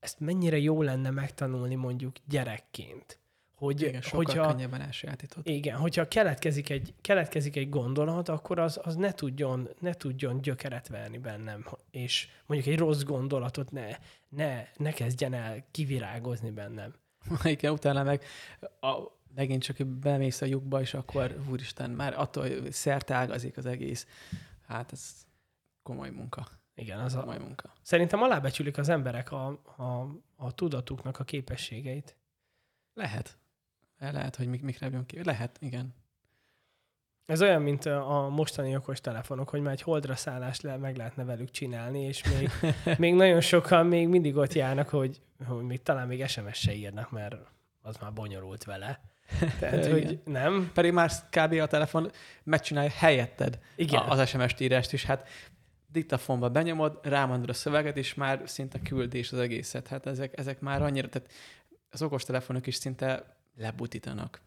ezt 0.00 0.20
mennyire 0.20 0.58
jó 0.58 0.82
lenne 0.82 1.10
megtanulni 1.10 1.74
mondjuk 1.74 2.16
gyerekként, 2.28 3.18
hogy, 3.54 3.82
Igen, 3.82 4.00
sokkal 4.00 4.24
hogyha, 4.24 4.46
könnyebben 4.46 4.80
elsajátított. 4.80 5.48
igen, 5.48 5.76
hogyha 5.76 6.08
keletkezik 6.08 6.70
egy, 6.70 6.94
keletkezik 7.00 7.56
egy 7.56 7.68
gondolat, 7.68 8.28
akkor 8.28 8.58
az, 8.58 8.80
az 8.82 8.94
ne, 8.94 9.12
tudjon, 9.12 9.68
ne 9.80 9.92
tudjon 9.92 10.40
gyökeret 10.40 10.88
verni 10.88 11.18
bennem, 11.18 11.66
és 11.90 12.28
mondjuk 12.46 12.74
egy 12.74 12.78
rossz 12.78 13.02
gondolatot 13.02 13.70
ne, 13.70 13.88
ne, 14.28 14.64
ne 14.76 14.92
kezdjen 14.92 15.34
el 15.34 15.64
kivirágozni 15.70 16.50
bennem. 16.50 16.94
Igen, 17.44 17.72
utána 17.72 18.02
meg 18.02 18.22
a, 18.80 19.18
megint 19.34 19.62
csak 19.62 19.86
bemész 19.86 20.40
a 20.40 20.46
lyukba, 20.46 20.80
és 20.80 20.94
akkor 20.94 21.36
úristen, 21.50 21.90
már 21.90 22.14
attól 22.18 22.42
hogy 22.48 22.72
szerte 22.72 23.14
ágazik 23.14 23.56
az 23.56 23.66
egész. 23.66 24.06
Hát 24.68 24.92
ez 24.92 25.26
komoly 25.82 26.10
munka. 26.10 26.46
Igen, 26.74 27.00
az 27.00 27.14
a, 27.14 27.20
Komoly 27.20 27.38
munka. 27.38 27.72
szerintem 27.82 28.22
alábecsülik 28.22 28.78
az 28.78 28.88
emberek 28.88 29.32
a, 29.32 29.46
a, 29.76 30.08
a 30.36 30.52
tudatuknak 30.52 31.18
a 31.18 31.24
képességeit. 31.24 32.16
Lehet. 32.94 33.38
Lehet, 33.98 34.36
hogy 34.36 34.46
mik, 34.46 34.62
mikre 34.62 34.88
jön 34.88 35.06
ki. 35.06 35.24
Lehet, 35.24 35.58
igen. 35.60 35.94
Ez 37.26 37.42
olyan, 37.42 37.62
mint 37.62 37.86
a 37.86 38.28
mostani 38.30 38.76
okos 38.76 39.00
telefonok, 39.00 39.48
hogy 39.48 39.60
már 39.60 39.72
egy 39.72 39.82
holdra 39.82 40.16
szállást 40.16 40.62
le, 40.62 40.76
meg 40.76 40.96
lehetne 40.96 41.24
velük 41.24 41.50
csinálni, 41.50 42.00
és 42.00 42.24
még, 42.24 42.50
még 42.98 43.14
nagyon 43.14 43.40
sokan 43.40 43.86
még 43.86 44.08
mindig 44.08 44.36
ott 44.36 44.52
járnak, 44.52 44.88
hogy, 44.88 45.22
hogy 45.46 45.64
még 45.64 45.82
talán 45.82 46.06
még 46.06 46.26
SMS 46.26 46.58
se 46.58 46.74
írnak, 46.74 47.10
mert 47.10 47.36
az 47.80 47.96
már 47.96 48.12
bonyolult 48.12 48.64
vele. 48.64 49.00
Tehát, 49.60 49.84
Igen. 49.84 49.92
hogy 49.92 50.20
nem. 50.24 50.70
Pedig 50.74 50.92
már 50.92 51.10
kb. 51.30 51.52
a 51.52 51.66
telefon 51.66 52.10
megcsinálja 52.42 52.90
helyetted 52.90 53.58
Igen. 53.76 54.02
az 54.02 54.28
SMS-t 54.28 54.60
írást 54.60 54.92
is. 54.92 55.04
Hát 55.04 55.28
diktafonba 55.86 56.48
benyomod, 56.48 56.98
rámondod 57.02 57.48
a 57.48 57.52
szöveget, 57.52 57.96
és 57.96 58.14
már 58.14 58.42
szinte 58.44 58.78
küldés 58.78 59.32
az 59.32 59.38
egészet. 59.38 59.86
Hát 59.88 60.06
ezek, 60.06 60.38
ezek 60.38 60.60
már 60.60 60.82
annyira, 60.82 61.08
tehát 61.08 61.30
az 61.90 62.02
okostelefonok 62.02 62.66
is 62.66 62.74
szinte 62.74 63.36
lebutítanak. 63.56 64.40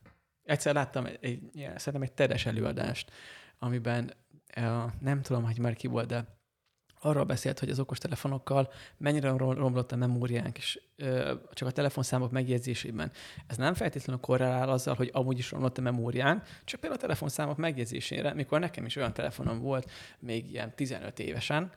Egyszer 0.44 0.74
láttam 0.74 1.06
egy, 1.06 1.18
egy 1.22 1.70
szerintem 1.76 2.02
egy 2.02 2.14
tedes 2.14 2.46
előadást, 2.46 3.12
amiben 3.60 4.14
uh, 4.58 4.92
nem 5.00 5.22
tudom, 5.22 5.44
hogy 5.44 5.60
már 5.60 5.74
ki 5.74 5.88
volt, 5.88 6.08
de 6.08 6.26
arról 7.04 7.24
beszélt, 7.24 7.60
hogy 7.60 7.70
az 7.70 7.80
okostelefonokkal 7.80 8.72
mennyire 8.98 9.30
rom- 9.30 9.58
romlott 9.58 9.92
a 9.92 9.96
memóriánk, 9.96 10.58
és 10.58 10.82
ö, 10.96 11.34
csak 11.54 11.68
a 11.68 11.72
telefonszámok 11.72 12.32
megjegyzésében. 12.32 13.12
Ez 13.48 13.58
nem 13.58 13.74
feltétlenül 13.74 14.22
korrelál 14.22 14.70
azzal, 14.70 14.96
hogy 14.96 15.10
amúgy 15.14 15.38
is 15.38 15.52
romlott 15.52 15.78
a 15.78 15.82
memórián, 15.82 16.44
csak 16.64 16.80
például 16.80 17.02
a 17.02 17.06
telefonszámok 17.06 17.58
megjegyzésére, 17.58 18.34
mikor 18.34 18.60
nekem 18.60 18.86
is 18.86 18.96
olyan 18.96 19.14
telefonom 19.14 19.60
volt, 19.60 19.92
még 20.20 20.52
ilyen 20.52 20.76
15 20.76 21.20
évesen, 21.20 21.72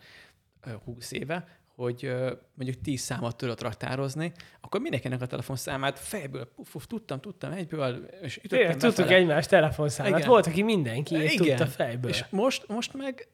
ö, 0.67 0.71
20 0.85 1.13
éve, 1.13 1.49
hogy 1.77 2.15
mondjuk 2.55 2.81
10 2.83 3.01
számot 3.01 3.37
tudott 3.37 3.61
raktározni, 3.61 4.33
akkor 4.61 4.81
mindenkinek 4.81 5.21
a 5.21 5.27
telefonszámát 5.27 5.99
fejből, 5.99 6.45
puf, 6.55 6.73
puf, 6.73 6.87
tudtam, 6.87 7.21
tudtam 7.21 7.53
egyből, 7.53 8.05
és 8.23 8.37
ütöttem 8.43 8.79
tudtuk 8.79 8.97
befele. 8.97 9.17
egymás 9.17 9.47
telefonszámát. 9.47 10.19
Igen. 10.19 10.29
Volt, 10.29 10.47
aki 10.47 10.63
mindenki 10.63 11.15
Igen. 11.15 11.37
tudta 11.37 11.67
fejből. 11.67 12.11
És 12.11 12.25
most, 12.31 12.69
most 12.69 12.95
meg 12.95 13.29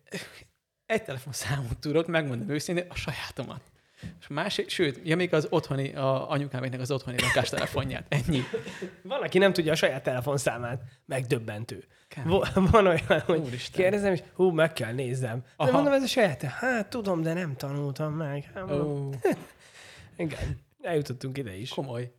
egy 0.90 1.02
telefonszámot 1.02 1.76
tudok, 1.80 2.06
megmondom 2.06 2.48
őszintén, 2.48 2.84
a 2.88 2.94
sajátomat. 2.94 3.60
És 4.20 4.26
másik, 4.28 4.68
sőt, 4.70 5.00
ja, 5.04 5.16
még 5.16 5.34
az 5.34 5.46
otthoni, 5.50 5.94
a 5.94 6.30
anyukáméknek 6.30 6.80
az 6.80 6.90
otthoni 6.90 7.16
lakástelefonját. 7.20 8.04
Ennyi. 8.08 8.40
Van, 9.02 9.22
aki 9.22 9.38
nem 9.38 9.52
tudja 9.52 9.72
a 9.72 9.74
saját 9.74 10.02
telefonszámát. 10.02 10.82
Megdöbbentő. 11.06 11.84
Vo- 12.24 12.52
Van 12.54 12.86
olyan, 12.86 13.20
hogy 13.24 13.38
Úristen. 13.38 13.80
kérdezem, 13.82 14.12
és 14.12 14.22
hú, 14.34 14.50
meg 14.50 14.72
kell 14.72 14.92
nézzem. 14.92 15.38
De 15.38 15.46
Aha. 15.56 15.70
mondom, 15.72 15.92
ez 15.92 16.02
a 16.02 16.06
saját. 16.06 16.42
Hát 16.42 16.88
tudom, 16.90 17.22
de 17.22 17.32
nem 17.32 17.56
tanultam 17.56 18.12
meg. 18.12 18.50
Hát, 18.54 18.70
Ó, 18.70 19.08
Igen, 20.16 20.58
eljutottunk 20.82 21.38
ide 21.38 21.56
is. 21.56 21.70
komoly. 21.70 22.12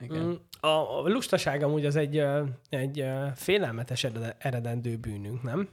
Igen. 0.00 0.22
Mm, 0.22 0.32
A, 0.60 0.98
a 0.98 1.08
lustaság 1.08 1.62
amúgy 1.62 1.86
az 1.86 1.96
egy, 1.96 2.22
egy 2.68 3.04
félelmetes 3.34 4.04
ered- 4.04 4.34
eredendő 4.38 4.96
bűnünk, 4.96 5.42
nem? 5.42 5.68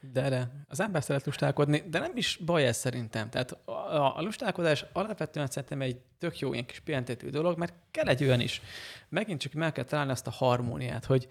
De, 0.00 0.28
de 0.28 0.50
az 0.68 0.80
ember 0.80 1.02
szeret 1.02 1.26
lustálkodni, 1.26 1.82
de 1.88 1.98
nem 1.98 2.12
is 2.14 2.36
baj 2.44 2.66
ez 2.66 2.76
szerintem. 2.76 3.30
Tehát 3.30 3.50
a, 3.64 4.16
a, 4.16 4.22
lustálkodás 4.22 4.84
alapvetően 4.92 5.46
szerintem 5.46 5.80
egy 5.80 6.00
tök 6.18 6.38
jó 6.38 6.52
ilyen 6.52 6.66
kis 6.66 6.80
pihentető 6.80 7.30
dolog, 7.30 7.58
mert 7.58 7.74
kell 7.90 8.06
egy 8.06 8.22
olyan 8.22 8.40
is. 8.40 8.62
Megint 9.08 9.40
csak 9.40 9.52
meg 9.52 9.72
kell 9.72 9.84
találni 9.84 10.10
azt 10.10 10.26
a 10.26 10.30
harmóniát, 10.30 11.04
hogy 11.04 11.28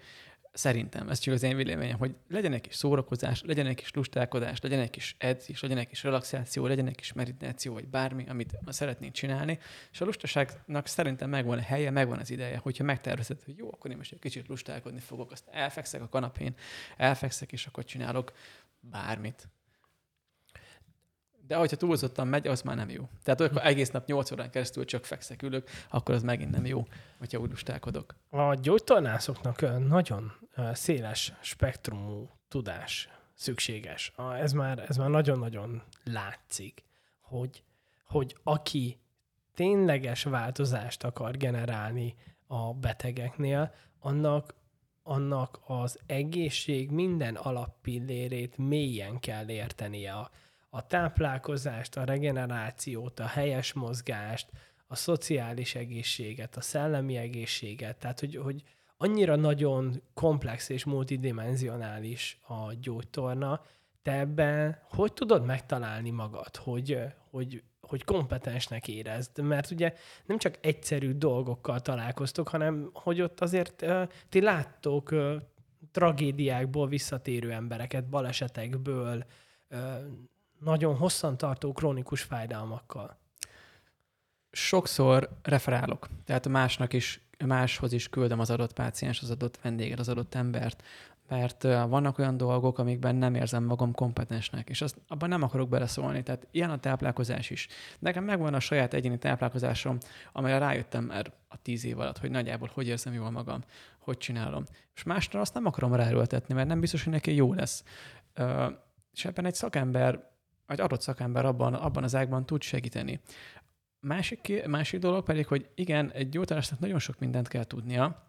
szerintem, 0.56 1.08
ez 1.08 1.18
csak 1.18 1.34
az 1.34 1.42
én 1.42 1.56
véleményem, 1.56 1.98
hogy 1.98 2.14
legyen 2.28 2.52
egy 2.52 2.60
kis 2.60 2.74
szórakozás, 2.74 3.42
legyen 3.42 3.66
egy 3.66 3.74
kis 3.74 3.92
lustálkodás, 3.92 4.60
legyen 4.60 4.80
egy 4.80 4.90
kis 4.90 5.14
edzés, 5.18 5.60
legyen 5.60 5.78
egy 5.78 5.88
kis 5.88 6.02
relaxáció, 6.02 6.66
legyen 6.66 6.86
egy 6.86 6.94
kis 6.94 7.12
meditáció, 7.12 7.72
vagy 7.72 7.88
bármi, 7.88 8.24
amit 8.28 8.58
szeretnénk 8.68 9.12
csinálni. 9.12 9.58
És 9.92 10.00
a 10.00 10.04
lustaságnak 10.04 10.86
szerintem 10.86 11.30
megvan 11.30 11.58
a 11.58 11.62
helye, 11.62 11.90
megvan 11.90 12.18
az 12.18 12.30
ideje, 12.30 12.56
hogyha 12.56 12.84
megtervezed, 12.84 13.42
hogy 13.44 13.56
jó, 13.56 13.72
akkor 13.72 13.90
én 13.90 13.96
most 13.96 14.12
egy 14.12 14.18
kicsit 14.18 14.48
lustálkodni 14.48 15.00
fogok, 15.00 15.30
azt 15.30 15.48
elfekszek 15.50 16.02
a 16.02 16.08
kanapén, 16.08 16.54
elfekszek, 16.96 17.52
és 17.52 17.66
akkor 17.66 17.84
csinálok 17.84 18.32
bármit. 18.80 19.48
De 21.46 21.56
hogyha 21.56 21.76
túlzottan 21.76 22.28
megy, 22.28 22.46
az 22.46 22.62
már 22.62 22.76
nem 22.76 22.90
jó. 22.90 23.08
Tehát 23.22 23.40
akkor 23.40 23.66
egész 23.66 23.90
nap 23.90 24.06
8 24.06 24.30
órán 24.30 24.50
keresztül 24.50 24.84
csak 24.84 25.04
fekszek, 25.04 25.42
ülök, 25.42 25.68
akkor 25.90 26.14
az 26.14 26.22
megint 26.22 26.50
nem 26.50 26.66
jó, 26.66 26.86
hogyha 27.18 27.38
úgy 27.38 27.50
lustálkodok. 27.50 28.14
A 28.30 28.54
gyógytornászoknak 28.54 29.86
nagyon 29.88 30.32
széles 30.72 31.32
spektrumú 31.40 32.30
tudás 32.48 33.08
szükséges. 33.34 34.12
Ez 34.40 34.52
már, 34.52 34.84
ez 34.88 34.96
már 34.96 35.08
nagyon-nagyon 35.08 35.82
látszik, 36.04 36.84
hogy, 37.20 37.62
hogy 38.04 38.36
aki 38.42 38.98
tényleges 39.54 40.22
változást 40.22 41.04
akar 41.04 41.36
generálni 41.36 42.14
a 42.46 42.74
betegeknél, 42.74 43.74
annak, 43.98 44.54
annak 45.02 45.60
az 45.66 45.98
egészség 46.06 46.90
minden 46.90 47.34
alappillérét 47.34 48.58
mélyen 48.58 49.18
kell 49.18 49.48
értenie. 49.48 50.12
A, 50.12 50.30
a 50.76 50.86
táplálkozást, 50.86 51.96
a 51.96 52.04
regenerációt, 52.04 53.20
a 53.20 53.26
helyes 53.26 53.72
mozgást, 53.72 54.50
a 54.86 54.96
szociális 54.96 55.74
egészséget, 55.74 56.56
a 56.56 56.60
szellemi 56.60 57.16
egészséget, 57.16 57.96
tehát 57.96 58.20
hogy, 58.20 58.36
hogy 58.36 58.62
annyira 58.96 59.36
nagyon 59.36 60.02
komplex 60.14 60.68
és 60.68 60.84
multidimensionális 60.84 62.38
a 62.46 62.72
gyógytorna, 62.80 63.60
te 64.02 64.12
ebben 64.12 64.78
hogy 64.90 65.12
tudod 65.12 65.44
megtalálni 65.44 66.10
magad, 66.10 66.56
hogy, 66.56 66.98
hogy, 67.30 67.62
hogy 67.80 68.04
kompetensnek 68.04 68.88
érezd? 68.88 69.40
Mert 69.40 69.70
ugye 69.70 69.94
nem 70.24 70.38
csak 70.38 70.58
egyszerű 70.60 71.12
dolgokkal 71.12 71.80
találkoztok, 71.80 72.48
hanem 72.48 72.90
hogy 72.92 73.20
ott 73.20 73.40
azért 73.40 73.84
ti 74.28 74.40
láttok 74.40 75.10
ö, 75.10 75.36
tragédiákból 75.90 76.88
visszatérő 76.88 77.52
embereket, 77.52 78.08
balesetekből, 78.08 79.24
nagyon 80.58 80.96
hosszantartó 80.96 81.72
krónikus 81.72 82.22
fájdalmakkal. 82.22 83.16
Sokszor 84.50 85.28
referálok, 85.42 86.08
tehát 86.24 86.48
másnak 86.48 86.92
is, 86.92 87.28
máshoz 87.44 87.92
is 87.92 88.08
küldöm 88.08 88.40
az 88.40 88.50
adott 88.50 88.72
páciens, 88.72 89.20
az 89.20 89.30
adott 89.30 89.58
vendéget, 89.62 89.98
az 89.98 90.08
adott 90.08 90.34
embert, 90.34 90.82
mert 91.28 91.62
vannak 91.62 92.18
olyan 92.18 92.36
dolgok, 92.36 92.78
amikben 92.78 93.16
nem 93.16 93.34
érzem 93.34 93.64
magam 93.64 93.92
kompetensnek, 93.92 94.68
és 94.68 94.80
azt, 94.80 94.96
abban 95.08 95.28
nem 95.28 95.42
akarok 95.42 95.68
beleszólni. 95.68 96.22
Tehát 96.22 96.46
ilyen 96.50 96.70
a 96.70 96.78
táplálkozás 96.78 97.50
is. 97.50 97.68
Nekem 97.98 98.24
megvan 98.24 98.54
a 98.54 98.60
saját 98.60 98.94
egyéni 98.94 99.18
táplálkozásom, 99.18 99.98
amelyre 100.32 100.58
rájöttem 100.58 101.04
már 101.04 101.32
a 101.48 101.56
tíz 101.62 101.84
év 101.84 101.98
alatt, 101.98 102.18
hogy 102.18 102.30
nagyjából 102.30 102.70
hogy 102.74 102.86
érzem 102.86 103.12
jól 103.12 103.30
magam, 103.30 103.60
hogy 103.98 104.16
csinálom. 104.16 104.64
És 104.94 105.02
másra 105.02 105.40
azt 105.40 105.54
nem 105.54 105.66
akarom 105.66 105.94
ráerőltetni, 105.94 106.54
mert 106.54 106.68
nem 106.68 106.80
biztos, 106.80 107.04
hogy 107.04 107.12
neki 107.12 107.34
jó 107.34 107.52
lesz. 107.54 107.84
És 109.12 109.24
ebben 109.24 109.44
egy 109.44 109.54
szakember, 109.54 110.34
egy 110.66 110.80
adott 110.80 111.00
szakember 111.00 111.44
abban, 111.44 111.74
abban 111.74 112.04
az 112.04 112.14
ágban 112.14 112.46
tud 112.46 112.62
segíteni. 112.62 113.20
Másik, 114.00 114.66
másik 114.66 115.00
dolog 115.00 115.24
pedig, 115.24 115.46
hogy 115.46 115.68
igen, 115.74 116.10
egy 116.10 116.28
gyógytornásnak 116.28 116.78
nagyon 116.78 116.98
sok 116.98 117.18
mindent 117.18 117.48
kell 117.48 117.64
tudnia, 117.64 118.26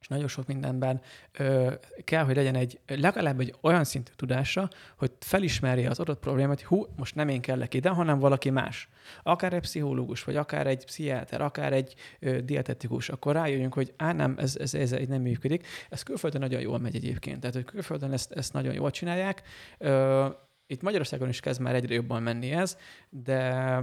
és 0.00 0.08
nagyon 0.08 0.28
sok 0.28 0.46
mindenben 0.46 1.00
ö, 1.32 1.72
kell, 2.04 2.24
hogy 2.24 2.36
legyen 2.36 2.54
egy 2.54 2.80
legalább 2.86 3.40
egy 3.40 3.54
olyan 3.60 3.84
szintű 3.84 4.12
tudása, 4.16 4.68
hogy 4.96 5.12
felismerje 5.20 5.90
az 5.90 6.00
adott 6.00 6.18
problémát, 6.18 6.60
hogy 6.60 6.78
hú, 6.78 6.86
most 6.96 7.14
nem 7.14 7.28
én 7.28 7.40
kellek 7.40 7.74
ide, 7.74 7.88
hanem 7.88 8.18
valaki 8.18 8.50
más. 8.50 8.88
Akár 9.22 9.52
egy 9.52 9.60
pszichológus, 9.60 10.24
vagy 10.24 10.36
akár 10.36 10.66
egy 10.66 10.84
pszichiáter, 10.84 11.40
akár 11.40 11.72
egy 11.72 11.94
ö, 12.18 12.40
dietetikus, 12.40 13.08
akkor 13.08 13.34
rájöjjünk, 13.34 13.74
hogy 13.74 13.94
á, 13.96 14.12
nem, 14.12 14.34
ez, 14.38 14.56
ez, 14.56 14.74
ez 14.74 14.92
így 14.92 15.08
nem 15.08 15.22
működik. 15.22 15.66
Ez 15.88 16.02
külföldön 16.02 16.40
nagyon 16.40 16.60
jól 16.60 16.78
megy 16.78 16.96
egyébként. 16.96 17.40
Tehát, 17.40 17.54
hogy 17.54 17.64
külföldön 17.64 18.12
ezt, 18.12 18.32
ezt 18.32 18.52
nagyon 18.52 18.74
jól 18.74 18.90
csinálják. 18.90 19.42
Ö, 19.78 20.26
itt 20.68 20.82
Magyarországon 20.82 21.28
is 21.28 21.40
kezd 21.40 21.60
már 21.60 21.74
egyre 21.74 21.94
jobban 21.94 22.22
menni 22.22 22.50
ez, 22.50 22.76
de 23.10 23.80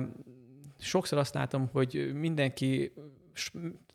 sokszor 0.80 1.18
azt 1.18 1.34
látom, 1.34 1.70
hogy 1.72 2.12
mindenki 2.14 2.92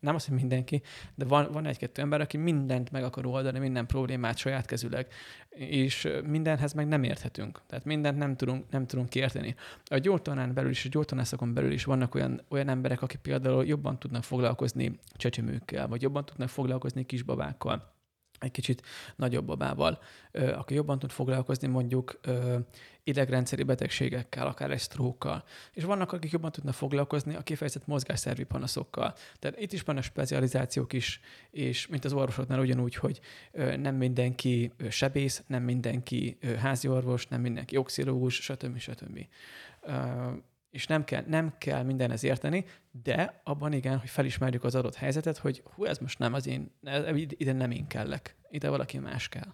nem 0.01 0.15
azt, 0.15 0.29
hogy 0.29 0.37
mindenki, 0.37 0.83
de 1.15 1.25
van, 1.25 1.49
van 1.53 1.67
egy-kettő 1.67 2.03
ember, 2.03 2.21
aki 2.21 2.37
mindent 2.37 2.91
meg 2.91 3.05
akar 3.05 3.27
oldani, 3.27 3.59
minden 3.59 3.87
problémát 3.87 4.37
saját 4.37 4.67
kezüleg, 4.67 5.07
és 5.49 6.09
mindenhez 6.27 6.73
meg 6.73 6.89
nem 6.89 7.03
érthetünk. 7.03 7.61
Tehát 7.67 7.85
mindent 7.85 8.19
nem 8.19 8.37
tudunk, 8.37 8.71
nem 8.71 8.87
tudunk 8.87 9.15
érteni. 9.15 9.55
A 9.85 9.99
gyógytornán 9.99 10.55
belül 10.55 10.71
is, 10.71 10.85
a 10.85 10.89
gyógytornászakon 10.89 11.55
belül 11.55 11.73
is 11.73 11.85
vannak 11.85 12.15
olyan, 12.15 12.41
olyan 12.49 12.69
emberek, 12.69 13.03
akik 13.03 13.21
például 13.21 13.67
jobban 13.67 13.99
tudnak 13.99 14.25
foglalkozni 14.25 14.99
csecsemőkkel, 15.13 15.89
vagy 15.89 16.03
jobban 16.03 16.25
tudnak 16.25 16.49
foglalkozni 16.49 17.07
kisbabákkal 17.07 17.99
egy 18.41 18.51
kicsit 18.51 18.83
nagyobb 19.17 19.45
babával, 19.45 19.99
aki 20.33 20.75
jobban 20.75 20.99
tud 20.99 21.11
foglalkozni 21.11 21.69
mondjuk 21.69 22.21
idegrendszeri 23.05 23.63
betegségekkel, 23.63 24.47
akár 24.47 24.71
egy 24.71 24.79
sztrókkal. 24.79 25.45
És 25.73 25.85
vannak, 25.85 26.13
akik 26.13 26.31
jobban 26.31 26.53
tudnak 26.53 26.75
foglalkozni 26.75 27.35
a 27.35 27.43
kifejezett 27.43 27.87
mozgásszervi 27.87 28.45
panaszokkal. 28.45 29.15
Tehát 29.39 29.61
itt 29.61 29.73
is 29.73 29.83
vannak 29.83 30.03
specializációk 30.03 30.93
is, 30.93 31.21
és 31.51 31.87
mint 31.87 32.05
az 32.05 32.13
orvosoknál 32.13 32.61
ugyanúgy, 32.61 32.95
hogy 32.95 33.21
nem 33.77 33.95
mindenki 33.95 34.73
sebész, 34.89 35.43
nem 35.47 35.63
mindenki 35.63 36.39
házi 36.59 36.89
orvos, 36.89 37.27
nem 37.27 37.41
mindenki 37.41 37.77
oxilógus, 37.77 38.35
stb. 38.35 38.79
stb 38.79 39.27
és 40.71 40.87
nem 40.87 41.05
kell, 41.05 41.25
nem 41.27 41.55
kell 41.59 41.83
mindenhez 41.83 42.25
érteni, 42.25 42.65
de 42.91 43.41
abban 43.45 43.73
igen, 43.73 43.99
hogy 43.99 44.09
felismerjük 44.09 44.65
az 44.65 44.75
adott 44.75 44.95
helyzetet, 44.95 45.39
hogy 45.39 45.63
hú, 45.75 45.85
ez 45.85 45.99
most 45.99 46.19
nem 46.19 46.35
az 46.35 46.47
én, 46.47 46.73
ide 47.29 47.53
nem 47.53 47.71
én 47.71 47.87
kellek, 47.87 48.37
ide 48.51 48.69
valaki 48.69 48.99
más 48.99 49.29
kell. 49.29 49.53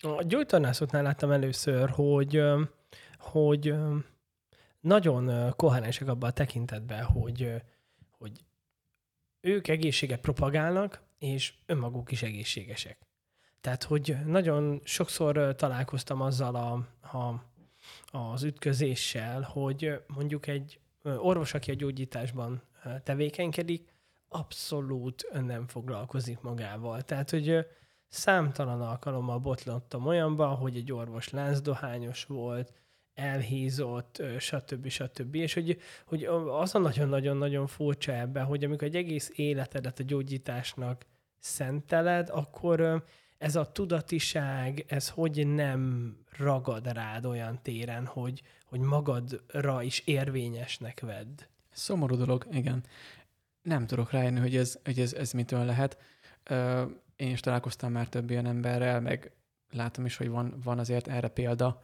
A 0.00 0.22
gyógytornászoknál 0.22 1.02
láttam 1.02 1.30
először, 1.30 1.90
hogy, 1.90 2.42
hogy 3.18 3.74
nagyon 4.80 5.52
koherensek 5.56 6.08
abban 6.08 6.30
a 6.30 6.32
tekintetben, 6.32 7.04
hogy, 7.04 7.62
hogy 8.10 8.44
ők 9.40 9.68
egészséget 9.68 10.20
propagálnak, 10.20 11.02
és 11.18 11.54
önmaguk 11.66 12.10
is 12.10 12.22
egészségesek. 12.22 12.98
Tehát, 13.60 13.82
hogy 13.82 14.16
nagyon 14.26 14.80
sokszor 14.84 15.54
találkoztam 15.54 16.20
azzal 16.20 16.54
a, 16.54 16.72
a 17.18 17.44
az 18.12 18.42
ütközéssel, 18.42 19.40
hogy 19.40 20.02
mondjuk 20.06 20.46
egy 20.46 20.80
orvos, 21.02 21.54
aki 21.54 21.70
a 21.70 21.74
gyógyításban 21.74 22.62
tevékenykedik, 23.02 23.90
abszolút 24.28 25.28
nem 25.32 25.66
foglalkozik 25.66 26.40
magával. 26.40 27.02
Tehát, 27.02 27.30
hogy 27.30 27.66
számtalan 28.08 28.80
alkalommal 28.80 29.38
botlottam 29.38 30.06
olyanba, 30.06 30.46
hogy 30.46 30.76
egy 30.76 30.92
orvos 30.92 31.30
láncdohányos 31.30 32.24
volt, 32.24 32.72
elhízott, 33.14 34.22
stb. 34.38 34.88
stb. 34.88 35.34
És 35.34 35.54
hogy, 35.54 35.78
hogy 36.06 36.24
az 36.24 36.74
a 36.74 36.78
nagyon-nagyon-nagyon 36.78 37.66
furcsa 37.66 38.12
ebben, 38.12 38.44
hogy 38.44 38.64
amikor 38.64 38.86
egy 38.86 38.96
egész 38.96 39.30
életedet 39.34 39.98
a 39.98 40.02
gyógyításnak 40.02 41.06
szenteled, 41.38 42.28
akkor 42.30 43.04
ez 43.42 43.56
a 43.56 43.72
tudatiság, 43.72 44.84
ez 44.88 45.08
hogy 45.08 45.46
nem 45.46 46.14
ragad 46.38 46.92
rád 46.92 47.24
olyan 47.24 47.58
téren, 47.62 48.06
hogy, 48.06 48.42
hogy 48.64 48.80
magadra 48.80 49.82
is 49.82 50.02
érvényesnek 50.04 51.00
vedd? 51.00 51.40
Szomorú 51.72 52.16
dolog, 52.16 52.46
igen. 52.50 52.84
Nem 53.62 53.86
tudok 53.86 54.10
rájönni, 54.10 54.40
hogy 54.40 54.56
ez, 54.56 54.78
hogy 54.84 55.00
ez, 55.00 55.12
ez 55.12 55.32
mitől 55.32 55.64
lehet. 55.64 55.98
Én 57.16 57.30
is 57.30 57.40
találkoztam 57.40 57.92
már 57.92 58.08
több 58.08 58.30
ilyen 58.30 58.46
emberrel, 58.46 59.00
meg 59.00 59.32
látom 59.70 60.04
is, 60.04 60.16
hogy 60.16 60.28
van, 60.28 60.60
van 60.64 60.78
azért 60.78 61.08
erre 61.08 61.28
példa, 61.28 61.82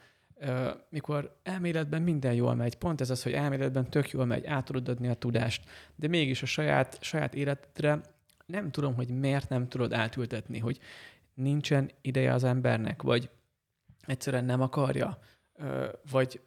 mikor 0.88 1.36
elméletben 1.42 2.02
minden 2.02 2.34
jól 2.34 2.54
megy. 2.54 2.76
Pont 2.76 3.00
ez 3.00 3.10
az, 3.10 3.22
hogy 3.22 3.32
elméletben 3.32 3.90
tök 3.90 4.10
jól 4.10 4.24
megy, 4.24 4.46
át 4.46 4.64
tudod 4.64 4.88
adni 4.88 5.08
a 5.08 5.14
tudást, 5.14 5.70
de 5.96 6.08
mégis 6.08 6.42
a 6.42 6.46
saját, 6.46 6.98
saját 7.00 7.34
életre 7.34 8.00
nem 8.46 8.70
tudom, 8.70 8.94
hogy 8.94 9.08
miért 9.08 9.48
nem 9.48 9.68
tudod 9.68 9.92
átültetni, 9.92 10.58
hogy 10.58 10.78
nincsen 11.38 11.90
ideje 12.00 12.32
az 12.32 12.44
embernek, 12.44 13.02
vagy 13.02 13.30
egyszerűen 14.06 14.44
nem 14.44 14.60
akarja, 14.60 15.18
vagy 16.10 16.40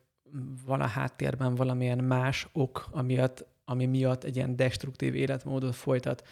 van 0.65 0.81
a 0.81 0.87
háttérben 0.87 1.55
valamilyen 1.55 2.03
más 2.03 2.47
ok, 2.51 2.87
amiatt, 2.91 3.45
ami 3.65 3.85
miatt 3.85 4.23
egy 4.23 4.35
ilyen 4.35 4.55
destruktív 4.55 5.15
életmódot 5.15 5.75
folytat. 5.75 6.27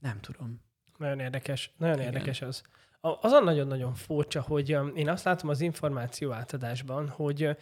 Nem 0.00 0.20
tudom. 0.20 0.60
Nagyon 0.98 1.20
érdekes, 1.20 1.74
nagyon 1.76 1.98
Igen. 1.98 2.12
érdekes 2.12 2.42
az. 2.42 2.62
Azon 3.00 3.44
nagyon-nagyon 3.44 3.94
furcsa, 3.94 4.40
hogy 4.40 4.78
én 4.94 5.08
azt 5.08 5.24
látom 5.24 5.48
az 5.48 5.60
információ 5.60 6.32
átadásban, 6.32 7.08
hogy 7.08 7.56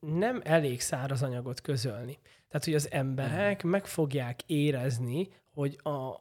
nem 0.00 0.40
elég 0.44 0.80
száraz 0.80 1.22
anyagot 1.22 1.60
közölni. 1.60 2.18
Tehát, 2.48 2.64
hogy 2.64 2.74
az 2.74 2.90
emberek 2.90 3.62
meg 3.62 3.86
fogják 3.86 4.42
érezni, 4.46 5.28
hogy 5.52 5.78
a, 5.82 6.12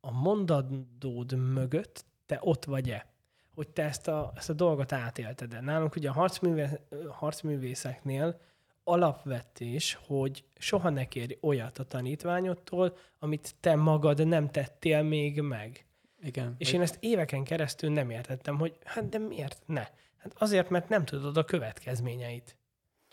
a 0.00 0.10
mondatdód 0.12 1.52
mögött 1.52 2.04
te 2.30 2.38
ott 2.40 2.64
vagy-e, 2.64 3.06
hogy 3.54 3.68
te 3.68 3.82
ezt 3.82 4.08
a, 4.08 4.32
ezt 4.36 4.50
a 4.50 4.52
dolgot 4.52 4.92
átélted 4.92 5.54
-e. 5.54 5.60
Nálunk 5.60 5.96
ugye 5.96 6.08
a 6.08 6.12
harcművé, 6.12 6.66
harcművészeknél 7.08 8.40
alapvetés, 8.84 9.98
hogy 10.06 10.44
soha 10.58 10.88
ne 10.90 11.04
kérj 11.04 11.38
olyat 11.40 11.78
a 11.78 11.84
tanítványodtól, 11.84 12.96
amit 13.18 13.54
te 13.60 13.74
magad 13.74 14.26
nem 14.26 14.50
tettél 14.50 15.02
még 15.02 15.40
meg. 15.40 15.86
Igen. 16.22 16.54
És 16.58 16.66
vagy... 16.66 16.74
én 16.74 16.80
ezt 16.80 16.96
éveken 17.00 17.44
keresztül 17.44 17.90
nem 17.90 18.10
értettem, 18.10 18.58
hogy 18.58 18.76
hát 18.84 19.08
de 19.08 19.18
miért 19.18 19.62
ne? 19.66 19.86
Hát 20.16 20.32
azért, 20.34 20.70
mert 20.70 20.88
nem 20.88 21.04
tudod 21.04 21.36
a 21.36 21.44
következményeit. 21.44 22.56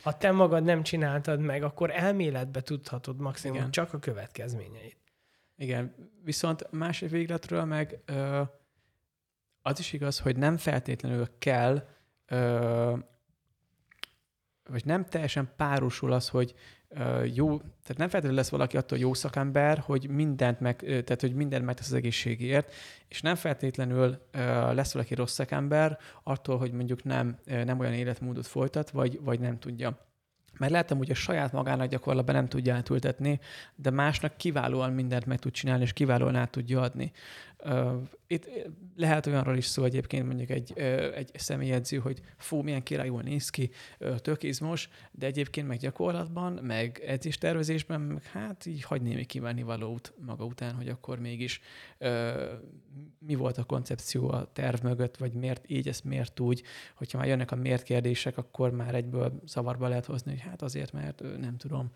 Ha 0.03 0.17
te 0.17 0.31
magad 0.31 0.63
nem 0.63 0.83
csináltad 0.83 1.39
meg, 1.39 1.63
akkor 1.63 1.91
elméletbe 1.91 2.61
tudhatod 2.61 3.19
maximum 3.19 3.57
Igen. 3.57 3.71
csak 3.71 3.93
a 3.93 3.99
következményeit. 3.99 4.97
Igen, 5.55 5.95
viszont 6.23 6.71
másik 6.71 7.09
végletről 7.09 7.65
meg 7.65 8.01
ö, 8.05 8.41
az 9.67 9.79
is 9.79 9.93
igaz, 9.93 10.19
hogy 10.19 10.37
nem 10.37 10.57
feltétlenül 10.57 11.27
kell, 11.39 11.87
ö, 12.25 12.93
vagy 14.69 14.85
nem 14.85 15.05
teljesen 15.05 15.49
párosul 15.57 16.11
az, 16.11 16.29
hogy 16.29 16.53
ö, 16.89 17.23
jó, 17.23 17.57
tehát 17.57 17.97
nem 17.97 18.09
feltétlenül 18.09 18.35
lesz 18.35 18.49
valaki 18.49 18.77
attól 18.77 18.97
jó 18.97 19.13
szakember, 19.13 19.77
hogy 19.77 20.09
mindent 20.09 20.59
meg, 20.59 20.75
tehát 20.75 21.21
hogy 21.21 21.33
mindent 21.33 21.65
megtesz 21.65 21.87
az 21.87 21.93
egészségért, 21.93 22.73
és 23.07 23.21
nem 23.21 23.35
feltétlenül 23.35 24.27
ö, 24.31 24.73
lesz 24.73 24.93
valaki 24.93 25.15
rossz 25.15 25.33
szakember 25.33 25.97
attól, 26.23 26.57
hogy 26.57 26.71
mondjuk 26.71 27.03
nem, 27.03 27.37
nem 27.45 27.79
olyan 27.79 27.93
életmódot 27.93 28.47
folytat, 28.47 28.89
vagy, 28.89 29.19
vagy 29.21 29.39
nem 29.39 29.59
tudja. 29.59 30.07
Mert 30.57 30.71
lehetem, 30.71 30.97
hogy 30.97 31.11
a 31.11 31.15
saját 31.15 31.51
magának 31.51 31.87
gyakorlatban 31.87 32.35
nem 32.35 32.47
tudja 32.47 32.75
átültetni, 32.75 33.39
de 33.75 33.89
másnak 33.89 34.37
kiválóan 34.37 34.93
mindent 34.93 35.25
meg 35.25 35.39
tud 35.39 35.51
csinálni, 35.51 35.83
és 35.83 35.93
kiválóan 35.93 36.35
át 36.35 36.49
tudja 36.49 36.81
adni. 36.81 37.11
Itt 38.27 38.49
lehet 38.95 39.25
olyanról 39.25 39.57
is 39.57 39.65
szó 39.65 39.83
egyébként 39.83 40.25
mondjuk 40.25 40.49
egy, 40.49 40.79
egy 41.15 41.31
személyedző, 41.33 41.97
hogy 41.97 42.21
fú, 42.37 42.61
milyen 42.61 42.83
királyul 42.83 43.21
néz 43.21 43.49
ki, 43.49 43.69
tök 44.17 44.41
de 45.11 45.25
egyébként 45.25 45.67
meg 45.67 45.77
gyakorlatban, 45.77 46.53
meg 46.53 47.03
edzéstervezésben, 47.05 48.01
meg 48.01 48.23
hát 48.23 48.65
így 48.65 48.83
hagy 48.83 49.01
némi 49.01 49.25
kívánni 49.25 49.63
valót 49.63 50.13
maga 50.25 50.45
után, 50.45 50.75
hogy 50.75 50.89
akkor 50.89 51.19
mégis 51.19 51.61
mi 53.19 53.35
volt 53.35 53.57
a 53.57 53.63
koncepció 53.63 54.29
a 54.29 54.49
terv 54.53 54.83
mögött, 54.83 55.17
vagy 55.17 55.33
miért 55.33 55.63
így, 55.67 55.87
ezt 55.87 56.03
miért 56.03 56.39
úgy, 56.39 56.63
hogyha 56.95 57.17
már 57.17 57.27
jönnek 57.27 57.51
a 57.51 57.55
miért 57.55 57.83
kérdések, 57.83 58.37
akkor 58.37 58.71
már 58.71 58.95
egyből 58.95 59.41
zavarba 59.45 59.87
lehet 59.87 60.05
hozni, 60.05 60.31
hogy 60.31 60.41
hát 60.41 60.61
azért, 60.61 60.93
mert 60.93 61.23
nem 61.39 61.57
tudom. 61.57 61.91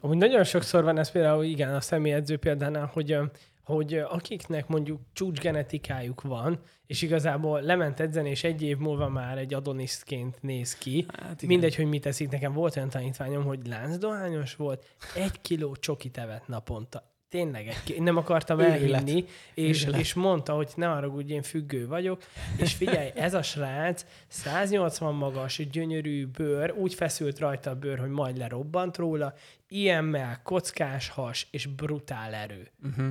Amúgy 0.00 0.16
nagyon 0.16 0.44
sokszor 0.44 0.84
van 0.84 0.98
ez 0.98 1.10
például, 1.10 1.44
igen, 1.44 1.74
a 1.74 1.80
személyedző 1.80 2.36
példánál, 2.36 2.90
hogy 2.92 3.18
hogy 3.64 3.94
akiknek 3.94 4.66
mondjuk 4.66 5.00
csúcsgenetikájuk 5.12 6.22
van, 6.22 6.60
és 6.86 7.02
igazából 7.02 7.60
lement 7.60 8.00
edzeni, 8.00 8.30
és 8.30 8.44
egy 8.44 8.62
év 8.62 8.78
múlva 8.78 9.08
már 9.08 9.38
egy 9.38 9.54
adonisztként 9.54 10.42
néz 10.42 10.74
ki, 10.74 11.06
hát 11.22 11.42
mindegy, 11.42 11.74
hogy 11.74 11.86
mit 11.86 12.02
teszik. 12.02 12.30
Nekem 12.30 12.52
volt 12.52 12.76
olyan 12.76 12.88
tanítványom, 12.88 13.44
hogy 13.44 13.66
láncdohányos 13.66 14.56
volt, 14.56 14.86
egy 15.14 15.40
kiló 15.40 15.76
csokit 15.76 16.18
evett 16.18 16.48
naponta. 16.48 17.12
Tényleg, 17.28 17.66
egy, 17.66 18.02
nem 18.02 18.16
akartam 18.16 18.60
elhinni, 18.60 19.24
és, 19.54 19.84
és 19.98 20.14
mondta, 20.14 20.52
hogy 20.52 20.72
ne 20.76 20.90
arra, 20.90 21.08
hogy 21.08 21.30
én 21.30 21.42
függő 21.42 21.86
vagyok, 21.86 22.22
és 22.56 22.74
figyelj, 22.74 23.10
ez 23.14 23.34
a 23.34 23.42
srác 23.42 24.06
180 24.28 25.14
magas, 25.14 25.68
gyönyörű 25.70 26.26
bőr, 26.26 26.72
úgy 26.72 26.94
feszült 26.94 27.38
rajta 27.38 27.70
a 27.70 27.74
bőr, 27.74 27.98
hogy 27.98 28.10
majd 28.10 28.36
lerobbant 28.36 28.96
róla, 28.96 29.34
ilyen 29.68 30.38
kockás 30.42 31.08
has 31.08 31.46
és 31.50 31.66
brutál 31.66 32.34
erő. 32.34 32.70
Uh-huh 32.82 33.06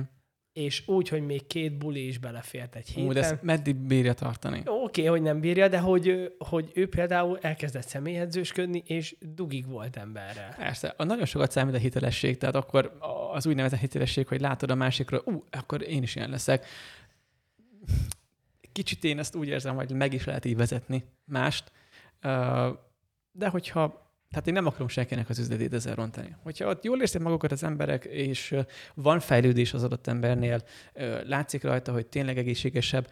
és 0.54 0.88
úgy, 0.88 1.08
hogy 1.08 1.26
még 1.26 1.46
két 1.46 1.78
buli 1.78 2.06
is 2.06 2.18
belefért 2.18 2.74
egy 2.76 2.88
héten. 2.88 3.08
Úgy, 3.08 3.16
ezt 3.16 3.42
meddig 3.42 3.76
bírja 3.76 4.12
tartani? 4.12 4.58
Oké, 4.58 4.72
okay, 4.72 5.04
hogy 5.04 5.22
nem 5.22 5.40
bírja, 5.40 5.68
de 5.68 5.78
hogy, 5.78 6.34
hogy 6.38 6.70
ő 6.74 6.88
például 6.88 7.38
elkezdett 7.40 7.88
személyedzősködni, 7.88 8.82
és 8.86 9.16
dugig 9.20 9.66
volt 9.68 9.96
emberrel. 9.96 10.54
Persze, 10.56 10.94
a 10.96 11.04
nagyon 11.04 11.24
sokat 11.24 11.50
számít 11.50 11.74
a 11.74 11.78
hitelesség, 11.78 12.38
tehát 12.38 12.54
akkor 12.54 12.98
az 13.32 13.46
úgynevezett 13.46 13.80
hitelesség, 13.80 14.26
hogy 14.26 14.40
látod 14.40 14.70
a 14.70 14.74
másikról, 14.74 15.22
ú, 15.24 15.44
akkor 15.50 15.82
én 15.82 16.02
is 16.02 16.16
ilyen 16.16 16.30
leszek. 16.30 16.66
Kicsit 18.72 19.04
én 19.04 19.18
ezt 19.18 19.34
úgy 19.34 19.48
érzem, 19.48 19.74
hogy 19.74 19.92
meg 19.92 20.12
is 20.12 20.24
lehet 20.24 20.44
így 20.44 20.56
vezetni 20.56 21.04
mást, 21.24 21.72
de 23.32 23.48
hogyha 23.48 24.03
tehát 24.34 24.48
én 24.48 24.54
nem 24.54 24.66
akarom 24.66 24.88
senkinek 24.88 25.28
az 25.28 25.38
üzletét 25.38 25.72
ezzel 25.72 25.94
rontani. 25.94 26.36
Hogyha 26.42 26.68
ott 26.68 26.84
jól 26.84 27.00
érzik 27.00 27.20
magukat 27.20 27.52
az 27.52 27.62
emberek, 27.62 28.04
és 28.04 28.56
van 28.94 29.20
fejlődés 29.20 29.72
az 29.74 29.82
adott 29.82 30.06
embernél, 30.06 30.62
látszik 31.24 31.62
rajta, 31.62 31.92
hogy 31.92 32.06
tényleg 32.06 32.38
egészségesebb, 32.38 33.10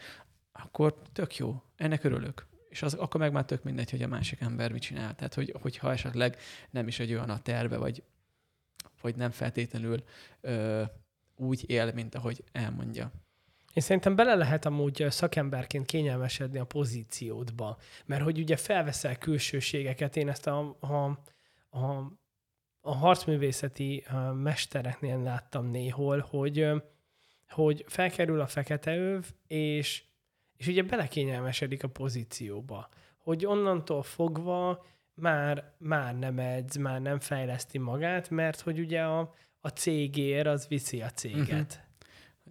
akkor 0.52 0.94
tök 1.12 1.36
jó. 1.36 1.62
Ennek 1.76 2.04
örülök. 2.04 2.46
És 2.68 2.82
az, 2.82 2.94
akkor 2.94 3.20
meg 3.20 3.32
már 3.32 3.44
tök 3.44 3.62
mindegy, 3.62 3.90
hogy 3.90 4.02
a 4.02 4.08
másik 4.08 4.40
ember 4.40 4.72
mit 4.72 4.82
csinál. 4.82 5.14
Tehát, 5.14 5.34
hogy, 5.34 5.54
hogyha 5.60 5.92
esetleg 5.92 6.36
nem 6.70 6.86
is 6.86 6.98
egy 6.98 7.12
olyan 7.12 7.30
a 7.30 7.42
terve, 7.42 7.76
vagy, 7.76 8.02
vagy 9.00 9.16
nem 9.16 9.30
feltétlenül 9.30 10.04
ö, 10.40 10.82
úgy 11.36 11.70
él, 11.70 11.92
mint 11.92 12.14
ahogy 12.14 12.44
elmondja. 12.52 13.12
Én 13.72 13.82
szerintem 13.82 14.16
bele 14.16 14.34
lehet 14.34 14.64
amúgy 14.64 15.06
szakemberként 15.08 15.86
kényelmesedni 15.86 16.58
a 16.58 16.64
pozíciódba, 16.64 17.78
mert 18.06 18.22
hogy 18.22 18.38
ugye 18.38 18.56
felveszel 18.56 19.16
én 20.16 20.28
ezt 20.28 20.46
a, 20.46 20.76
a, 20.80 21.18
a, 21.78 22.12
a 22.80 22.94
harcművészeti 22.94 24.04
mestereknél 24.34 25.22
láttam 25.22 25.66
néhol, 25.66 26.26
hogy, 26.30 26.66
hogy 27.48 27.84
felkerül 27.88 28.40
a 28.40 28.46
fekete 28.46 28.96
öv, 28.96 29.24
és, 29.46 30.04
és 30.56 30.66
ugye 30.66 30.82
belekényelmesedik 30.82 31.84
a 31.84 31.88
pozícióba, 31.88 32.88
hogy 33.18 33.46
onnantól 33.46 34.02
fogva 34.02 34.84
már, 35.14 35.72
már 35.78 36.18
nem 36.18 36.38
edz, 36.38 36.76
már 36.76 37.00
nem 37.00 37.20
fejleszti 37.20 37.78
magát, 37.78 38.30
mert 38.30 38.60
hogy 38.60 38.78
ugye 38.78 39.02
a, 39.02 39.34
a 39.60 39.68
cégér 39.68 40.46
az 40.46 40.68
viszi 40.68 41.02
a 41.02 41.10
céget. 41.10 41.48
Uh-huh 41.48 41.90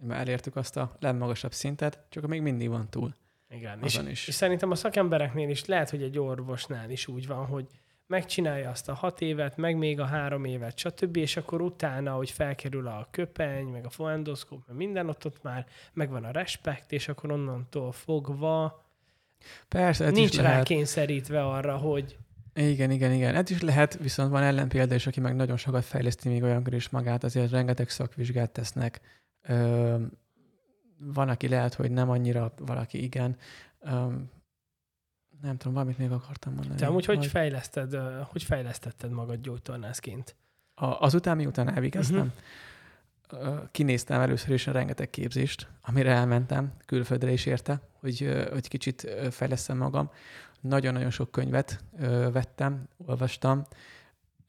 már 0.06 0.20
elértük 0.20 0.56
azt 0.56 0.76
a 0.76 0.96
legmagasabb 1.00 1.52
szintet, 1.52 2.04
csak 2.08 2.26
még 2.26 2.42
mindig 2.42 2.68
van 2.68 2.90
túl. 2.90 3.14
Igen, 3.48 3.78
és, 3.82 3.98
is. 4.10 4.28
és 4.28 4.34
szerintem 4.34 4.70
a 4.70 4.74
szakembereknél 4.74 5.48
is 5.48 5.64
lehet, 5.64 5.90
hogy 5.90 6.02
egy 6.02 6.18
orvosnál 6.18 6.90
is 6.90 7.06
úgy 7.06 7.26
van, 7.26 7.46
hogy 7.46 7.66
megcsinálja 8.06 8.70
azt 8.70 8.88
a 8.88 8.94
hat 8.94 9.20
évet, 9.20 9.56
meg 9.56 9.76
még 9.76 10.00
a 10.00 10.04
három 10.04 10.44
évet, 10.44 10.78
stb., 10.78 11.16
és 11.16 11.36
akkor 11.36 11.60
utána, 11.60 12.12
hogy 12.12 12.30
felkerül 12.30 12.86
a 12.86 13.08
köpeny, 13.10 13.66
meg 13.66 13.84
a 13.84 13.90
foendoszkóp, 13.90 14.62
meg 14.66 14.76
minden, 14.76 15.08
ott, 15.08 15.26
ott 15.26 15.42
már 15.42 15.66
megvan 15.92 16.24
a 16.24 16.30
respekt, 16.30 16.92
és 16.92 17.08
akkor 17.08 17.32
onnantól 17.32 17.92
fogva 17.92 18.84
Persze, 19.68 20.04
ez 20.04 20.12
nincs 20.12 20.32
is 20.32 20.36
rá 20.36 20.42
lehet. 20.42 20.64
kényszerítve 20.64 21.46
arra, 21.46 21.76
hogy 21.76 22.16
igen, 22.54 22.90
igen, 22.90 23.12
igen. 23.12 23.34
Ez 23.34 23.50
is 23.50 23.60
lehet, 23.60 23.98
viszont 23.98 24.30
van 24.30 24.42
ellenpélda 24.42 24.94
is, 24.94 25.06
aki 25.06 25.20
meg 25.20 25.36
nagyon 25.36 25.56
sokat 25.56 25.84
fejleszti 25.84 26.28
még 26.28 26.42
olyankor 26.42 26.74
is 26.74 26.88
magát, 26.88 27.24
azért 27.24 27.50
rengeteg 27.50 27.88
szakvizsgát 27.88 28.50
tesznek, 28.50 29.00
Ö, 29.42 29.96
van, 30.98 31.28
aki 31.28 31.48
lehet, 31.48 31.74
hogy 31.74 31.90
nem 31.90 32.10
annyira, 32.10 32.52
valaki 32.58 33.02
igen. 33.02 33.36
Ö, 33.80 33.90
nem 35.40 35.56
tudom, 35.56 35.72
valamit 35.72 35.98
még 35.98 36.10
akartam 36.10 36.54
mondani. 36.54 36.78
Te 36.78 36.86
amúgy 36.86 37.04
hogy, 37.04 37.26
fejleszted, 37.26 37.94
hogy 38.30 38.42
fejlesztetted 38.42 39.10
magad 39.10 39.40
gyógytornászként? 39.40 40.36
A, 40.74 40.86
azután, 40.86 41.36
miután 41.36 41.74
elvégeztem, 41.74 42.32
uh-huh. 43.30 43.70
kinéztem 43.70 44.20
először 44.20 44.50
is 44.50 44.66
a 44.66 44.72
rengeteg 44.72 45.10
képzést, 45.10 45.68
amire 45.80 46.10
elmentem, 46.10 46.72
külföldre 46.86 47.32
is 47.32 47.46
érte, 47.46 47.80
hogy, 48.00 48.46
hogy 48.50 48.68
kicsit 48.68 49.10
fejlesztem 49.30 49.76
magam. 49.76 50.10
Nagyon-nagyon 50.60 51.10
sok 51.10 51.30
könyvet 51.30 51.84
vettem, 52.32 52.88
olvastam, 53.06 53.66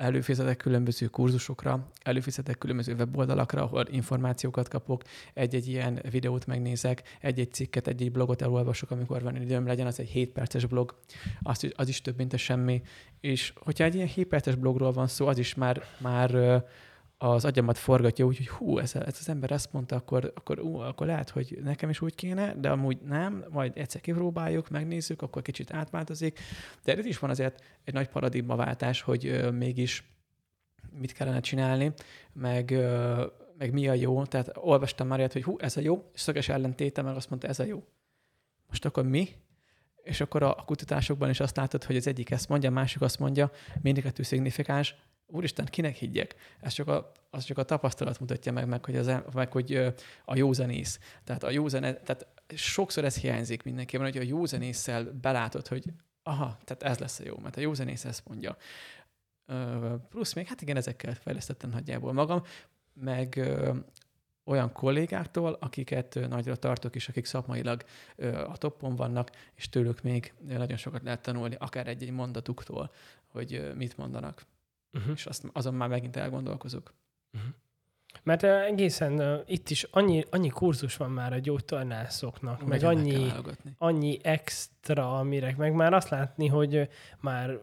előfizetek 0.03 0.57
különböző 0.57 1.05
kurzusokra, 1.07 1.87
előfizetek 2.01 2.57
különböző 2.57 2.93
weboldalakra, 2.93 3.61
ahol 3.61 3.85
információkat 3.89 4.67
kapok, 4.67 5.01
egy-egy 5.33 5.67
ilyen 5.67 5.99
videót 6.09 6.45
megnézek, 6.45 7.17
egy-egy 7.21 7.53
cikket, 7.53 7.87
egy-egy 7.87 8.11
blogot 8.11 8.41
elolvasok, 8.41 8.91
amikor 8.91 9.21
van 9.21 9.41
időm, 9.41 9.67
legyen 9.67 9.87
az 9.87 9.99
egy 9.99 10.09
7 10.09 10.31
perces 10.31 10.65
blog, 10.65 10.95
az 11.41 11.67
az 11.75 11.87
is 11.87 12.01
több, 12.01 12.17
mint 12.17 12.33
a 12.33 12.37
semmi. 12.37 12.81
És 13.19 13.53
hogyha 13.55 13.83
egy 13.83 13.95
ilyen 13.95 14.07
7 14.07 14.27
perces 14.27 14.55
blogról 14.55 14.91
van 14.91 15.07
szó, 15.07 15.27
az 15.27 15.37
is 15.37 15.53
már, 15.53 15.83
már 15.97 16.63
az 17.23 17.45
agyamat 17.45 17.77
forgatja 17.77 18.25
úgy, 18.25 18.37
hogy 18.37 18.47
hú, 18.47 18.77
ez, 18.77 18.95
ez 18.95 19.17
az 19.19 19.29
ember 19.29 19.51
ezt 19.51 19.73
mondta, 19.73 19.95
akkor, 19.95 20.31
akkor, 20.35 20.59
ú, 20.59 20.77
akkor 20.77 21.07
lehet, 21.07 21.29
hogy 21.29 21.59
nekem 21.63 21.89
is 21.89 22.01
úgy 22.01 22.15
kéne, 22.15 22.53
de 22.55 22.69
amúgy 22.69 22.97
nem, 23.07 23.45
majd 23.49 23.71
egyszer 23.75 24.01
kipróbáljuk, 24.01 24.69
megnézzük, 24.69 25.21
akkor 25.21 25.41
kicsit 25.41 25.73
átváltozik. 25.73 26.39
De 26.83 26.97
ez 26.97 27.05
is 27.05 27.19
van 27.19 27.29
azért 27.29 27.63
egy 27.83 27.93
nagy 27.93 28.09
paradigmaváltás, 28.09 29.01
hogy 29.01 29.25
ö, 29.25 29.51
mégis 29.51 30.03
mit 30.99 31.11
kellene 31.11 31.39
csinálni, 31.39 31.93
meg, 32.33 32.71
ö, 32.71 33.25
meg 33.57 33.73
mi 33.73 33.87
a 33.87 33.93
jó. 33.93 34.25
Tehát 34.25 34.51
olvastam 34.53 35.07
már 35.07 35.19
ilyet, 35.19 35.33
hogy 35.33 35.43
hú, 35.43 35.55
ez 35.59 35.77
a 35.77 35.81
jó, 35.81 36.09
és 36.13 36.21
szöges 36.21 36.49
ellentéte 36.49 37.01
meg 37.01 37.15
azt 37.15 37.29
mondta, 37.29 37.47
ez 37.47 37.59
a 37.59 37.63
jó. 37.63 37.83
Most 38.67 38.85
akkor 38.85 39.03
mi? 39.03 39.29
És 40.03 40.21
akkor 40.21 40.43
a 40.43 40.55
kutatásokban 40.65 41.29
is 41.29 41.39
azt 41.39 41.57
látod, 41.57 41.83
hogy 41.83 41.95
az 41.95 42.07
egyik 42.07 42.31
ezt 42.31 42.49
mondja, 42.49 42.69
a 42.69 42.73
másik 42.73 43.01
azt 43.01 43.19
mondja, 43.19 43.51
mindig 43.81 44.03
kettő 44.03 44.23
szignifikáns, 44.23 44.95
úristen, 45.33 45.65
kinek 45.65 45.95
higgyek? 45.95 46.35
Ez 46.61 46.73
csak 46.73 46.87
a, 46.87 47.11
az 47.29 47.43
csak 47.43 47.57
a 47.57 47.63
tapasztalat 47.63 48.19
mutatja 48.19 48.51
meg, 48.51 48.67
meg 48.67 48.85
hogy, 48.85 48.95
az, 48.95 49.11
meg, 49.33 49.51
hogy 49.51 49.93
a 50.25 50.35
józanész. 50.35 50.99
Tehát 51.23 51.43
a 51.43 51.49
józanész, 51.49 51.95
tehát 52.03 52.27
sokszor 52.55 53.05
ez 53.05 53.17
hiányzik 53.17 53.63
mindenkiben, 53.63 54.05
hogy 54.05 54.17
a 54.17 54.25
józanésszel 54.25 55.03
belátod, 55.21 55.67
hogy 55.67 55.83
aha, 56.23 56.57
tehát 56.63 56.83
ez 56.83 56.97
lesz 56.97 57.19
a 57.19 57.23
jó, 57.25 57.37
mert 57.37 57.57
a 57.57 57.61
józanész 57.61 58.05
ezt 58.05 58.27
mondja. 58.27 58.57
Plusz 60.09 60.33
még, 60.33 60.47
hát 60.47 60.61
igen, 60.61 60.77
ezekkel 60.77 61.13
fejlesztettem 61.13 61.69
nagyjából 61.69 62.13
magam, 62.13 62.43
meg 62.93 63.51
olyan 64.45 64.71
kollégáktól, 64.71 65.57
akiket 65.59 66.19
nagyra 66.29 66.55
tartok, 66.55 66.95
és 66.95 67.09
akik 67.09 67.25
szakmailag 67.25 67.83
a 68.47 68.57
toppon 68.57 68.95
vannak, 68.95 69.31
és 69.55 69.69
tőlük 69.69 70.01
még 70.01 70.33
nagyon 70.47 70.77
sokat 70.77 71.03
lehet 71.03 71.21
tanulni, 71.21 71.55
akár 71.59 71.87
egy-egy 71.87 72.11
mondatuktól, 72.11 72.91
hogy 73.27 73.71
mit 73.75 73.97
mondanak 73.97 74.45
uh-huh. 74.93 75.11
és 75.15 75.25
azt, 75.25 75.45
azon 75.53 75.73
már 75.73 75.89
megint 75.89 76.15
elgondolkozok. 76.15 76.93
Uh-huh. 77.33 77.49
Mert 78.23 78.43
uh, 78.43 78.49
egészen 78.49 79.19
uh, 79.19 79.39
itt 79.45 79.69
is 79.69 79.83
annyi, 79.83 80.23
annyi 80.29 80.49
kurzus 80.49 80.97
van 80.97 81.11
már 81.11 81.33
a 81.33 81.39
gyógytornászoknak, 81.39 82.61
Úgy 82.61 82.67
meg 82.67 82.83
annyi, 82.83 83.31
annyi 83.77 84.19
extra, 84.23 85.19
amire 85.19 85.53
meg 85.57 85.73
már 85.73 85.93
azt 85.93 86.09
látni, 86.09 86.47
hogy 86.47 86.75
uh, 86.75 86.87
már 87.19 87.59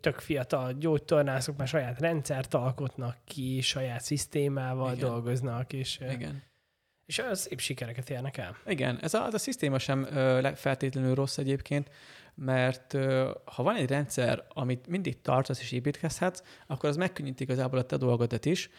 tök 0.00 0.18
fiatal 0.18 0.72
gyógytornászok 0.72 1.56
már 1.56 1.68
saját 1.68 2.00
rendszert 2.00 2.54
alkotnak 2.54 3.16
ki, 3.24 3.60
saját 3.60 4.02
szisztémával 4.02 4.94
Igen. 4.94 5.08
dolgoznak, 5.08 5.72
és, 5.72 6.00
Igen. 6.12 6.42
És 7.10 7.18
az 7.18 7.40
szép 7.40 7.60
sikereket 7.60 8.10
érnek 8.10 8.36
el. 8.36 8.56
Igen, 8.66 8.98
ez 9.02 9.14
a, 9.14 9.24
az 9.24 9.34
a 9.34 9.38
szisztéma 9.38 9.78
sem 9.78 10.02
uh, 10.02 10.54
feltétlenül 10.54 11.14
rossz 11.14 11.38
egyébként, 11.38 11.90
mert 12.34 12.96
ha 13.44 13.62
van 13.62 13.76
egy 13.76 13.88
rendszer, 13.88 14.44
amit 14.48 14.86
mindig 14.86 15.20
tartasz 15.20 15.60
és 15.60 15.72
építkezhetsz, 15.72 16.42
akkor 16.66 16.88
az 16.88 16.96
megkönnyíti 16.96 17.42
igazából 17.42 17.78
a 17.78 17.82
te 17.82 17.96
dolgodat 17.96 18.44
is, 18.44 18.70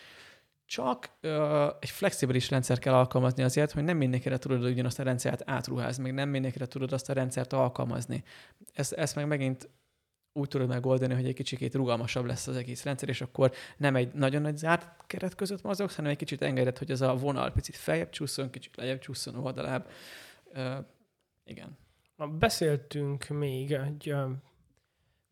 csak 0.66 1.10
uh, 1.24 1.66
egy 1.80 1.90
flexibilis 1.90 2.50
rendszer 2.50 2.80
kell 2.80 2.94
alkalmazni 2.94 3.44
azért, 3.44 3.72
hogy 3.72 3.84
nem 3.84 3.98
mindenkire 3.98 4.38
tudod 4.38 4.64
ugyanazt 4.64 5.00
a 5.00 5.04
rendszert 5.04 5.42
átruházni, 5.46 6.04
meg 6.04 6.14
nem 6.14 6.30
mindenkire 6.30 6.66
tudod 6.66 6.94
azt 6.94 7.10
a 7.10 7.14
rendszert 7.14 7.54
alkalmazni. 7.54 8.24
Ezt, 8.74 8.94
ezt 8.94 9.16
meg 9.16 9.28
megint 9.28 9.70
úgy 10.34 10.48
tudod 10.48 10.68
megoldani, 10.68 11.14
hogy 11.14 11.26
egy 11.26 11.34
kicsikét 11.34 11.76
rugalmasabb 11.76 12.26
lesz 12.26 12.48
az 12.48 12.56
egész 12.56 12.84
rendszer, 12.84 13.10
és 13.10 13.22
akkor 13.22 13.52
nem 13.78 13.96
egy 13.96 14.14
nagyon 14.14 14.42
nagy 14.42 14.58
zárt 14.58 15.06
keret 15.08 15.36
között 15.36 15.62
mozogsz, 15.62 15.96
hanem 15.96 16.12
egy 16.12 16.18
kicsit 16.18 16.42
engedett, 16.42 16.78
hogy 16.78 16.92
az 16.92 17.02
a 17.02 17.16
vonal 17.16 17.52
picit 17.52 17.76
feljebb 17.76 18.10
csúszson, 18.10 18.50
kicsit 18.50 18.76
lejjebb 18.76 19.00
csúszson, 19.00 19.36
oldalább. 19.36 19.90
Uh, 20.54 20.78
igen. 21.44 21.78
Beszéltünk 22.40 23.28
még 23.28 23.72
egy 23.72 24.16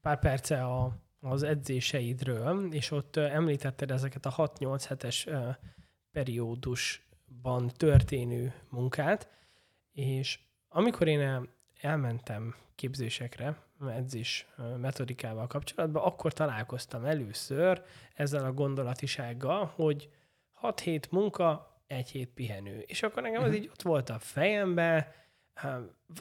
pár 0.02 0.20
perce 0.20 0.64
a, 0.64 0.97
az 1.20 1.43
edzéseidről, 1.43 2.74
és 2.74 2.91
ott 2.91 3.18
említetted 3.18 3.91
ezeket 3.91 4.26
a 4.26 4.54
6-8 4.58 4.84
hetes 4.88 5.28
periódusban 6.12 7.68
történő 7.78 8.54
munkát, 8.70 9.30
és 9.91 10.39
amikor 10.70 11.08
én 11.08 11.50
elmentem 11.82 12.56
képzésekre, 12.76 13.68
edzés 13.88 14.47
metodikával 14.77 15.47
kapcsolatban, 15.47 16.03
akkor 16.03 16.34
találkoztam 16.34 17.05
először 17.05 17.84
ezzel 18.15 18.45
a 18.45 18.53
gondolatisággal, 18.53 19.71
hogy 19.75 20.09
6 20.51 20.80
hét 20.80 21.11
munka, 21.11 21.82
egy 21.88 22.09
hét 22.09 22.30
pihenő. 22.30 22.80
És 22.80 23.03
akkor 23.03 23.21
nekem 23.21 23.41
az 23.41 23.47
uh-huh. 23.47 23.63
így 23.63 23.69
ott 23.69 23.82
volt 23.82 24.09
a 24.09 24.19
fejemben, 24.19 25.05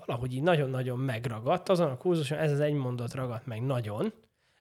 valahogy 0.06 0.34
így 0.34 0.42
nagyon-nagyon 0.42 0.98
megragadt. 0.98 1.68
Azon 1.68 1.90
a 1.90 1.96
kurzuson 1.96 2.38
ez 2.38 2.52
az 2.52 2.60
egy 2.60 2.72
mondat 2.72 3.14
ragadt 3.14 3.46
meg 3.46 3.62
nagyon. 3.62 4.12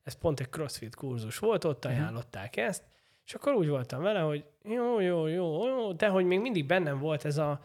Ez 0.03 0.13
pont 0.13 0.39
egy 0.39 0.49
crossfit 0.49 0.95
kurzus 0.95 1.39
volt, 1.39 1.63
ott 1.63 1.85
mhm. 1.85 1.93
ajánlották 1.93 2.57
ezt, 2.57 2.83
és 3.25 3.33
akkor 3.33 3.53
úgy 3.53 3.67
voltam 3.67 4.01
vele, 4.01 4.19
hogy 4.19 4.45
jó, 4.63 4.99
jó, 4.99 5.27
jó, 5.27 5.67
jó, 5.67 5.91
de 5.91 6.07
hogy 6.07 6.25
még 6.25 6.39
mindig 6.39 6.65
bennem 6.65 6.99
volt 6.99 7.25
ez 7.25 7.37
a 7.37 7.61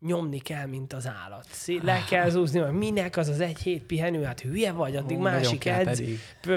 nyomni 0.00 0.38
kell, 0.38 0.66
mint 0.66 0.92
az 0.92 1.06
állat. 1.06 1.46
Le 1.82 2.04
kell 2.08 2.28
zúzni, 2.28 2.58
hogy 2.58 2.72
minek 2.72 3.16
az 3.16 3.28
az 3.28 3.40
egy 3.40 3.58
hét 3.58 3.82
pihenő, 3.82 4.22
hát 4.22 4.40
hülye 4.40 4.72
vagy, 4.72 4.96
addig 4.96 5.18
Ó, 5.18 5.20
másik 5.20 5.64
edz. 5.64 6.02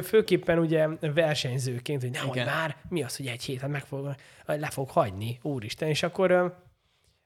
Főképpen 0.03 0.59
ugye 0.59 0.87
versenyzőként, 0.99 2.01
hogy 2.01 2.11
nehogy 2.11 2.37
már, 2.45 2.75
mi 2.89 3.03
az, 3.03 3.15
hogy 3.15 3.27
egy 3.27 3.43
hét, 3.43 3.59
hát 3.59 3.69
meg 3.69 3.85
fog, 3.85 4.15
le 4.45 4.69
fog 4.69 4.89
hagyni, 4.89 5.39
úristen. 5.41 5.89
És 5.89 6.03
akkor 6.03 6.57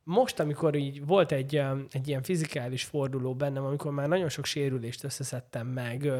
most, 0.03 0.39
amikor 0.39 0.75
így 0.75 1.05
volt 1.05 1.31
egy, 1.31 1.61
egy 1.91 2.07
ilyen 2.07 2.23
fizikális 2.23 2.83
forduló 2.83 3.35
bennem, 3.35 3.65
amikor 3.65 3.91
már 3.91 4.07
nagyon 4.07 4.29
sok 4.29 4.45
sérülést 4.45 5.03
összeszedtem 5.03 5.67
meg, 5.67 6.11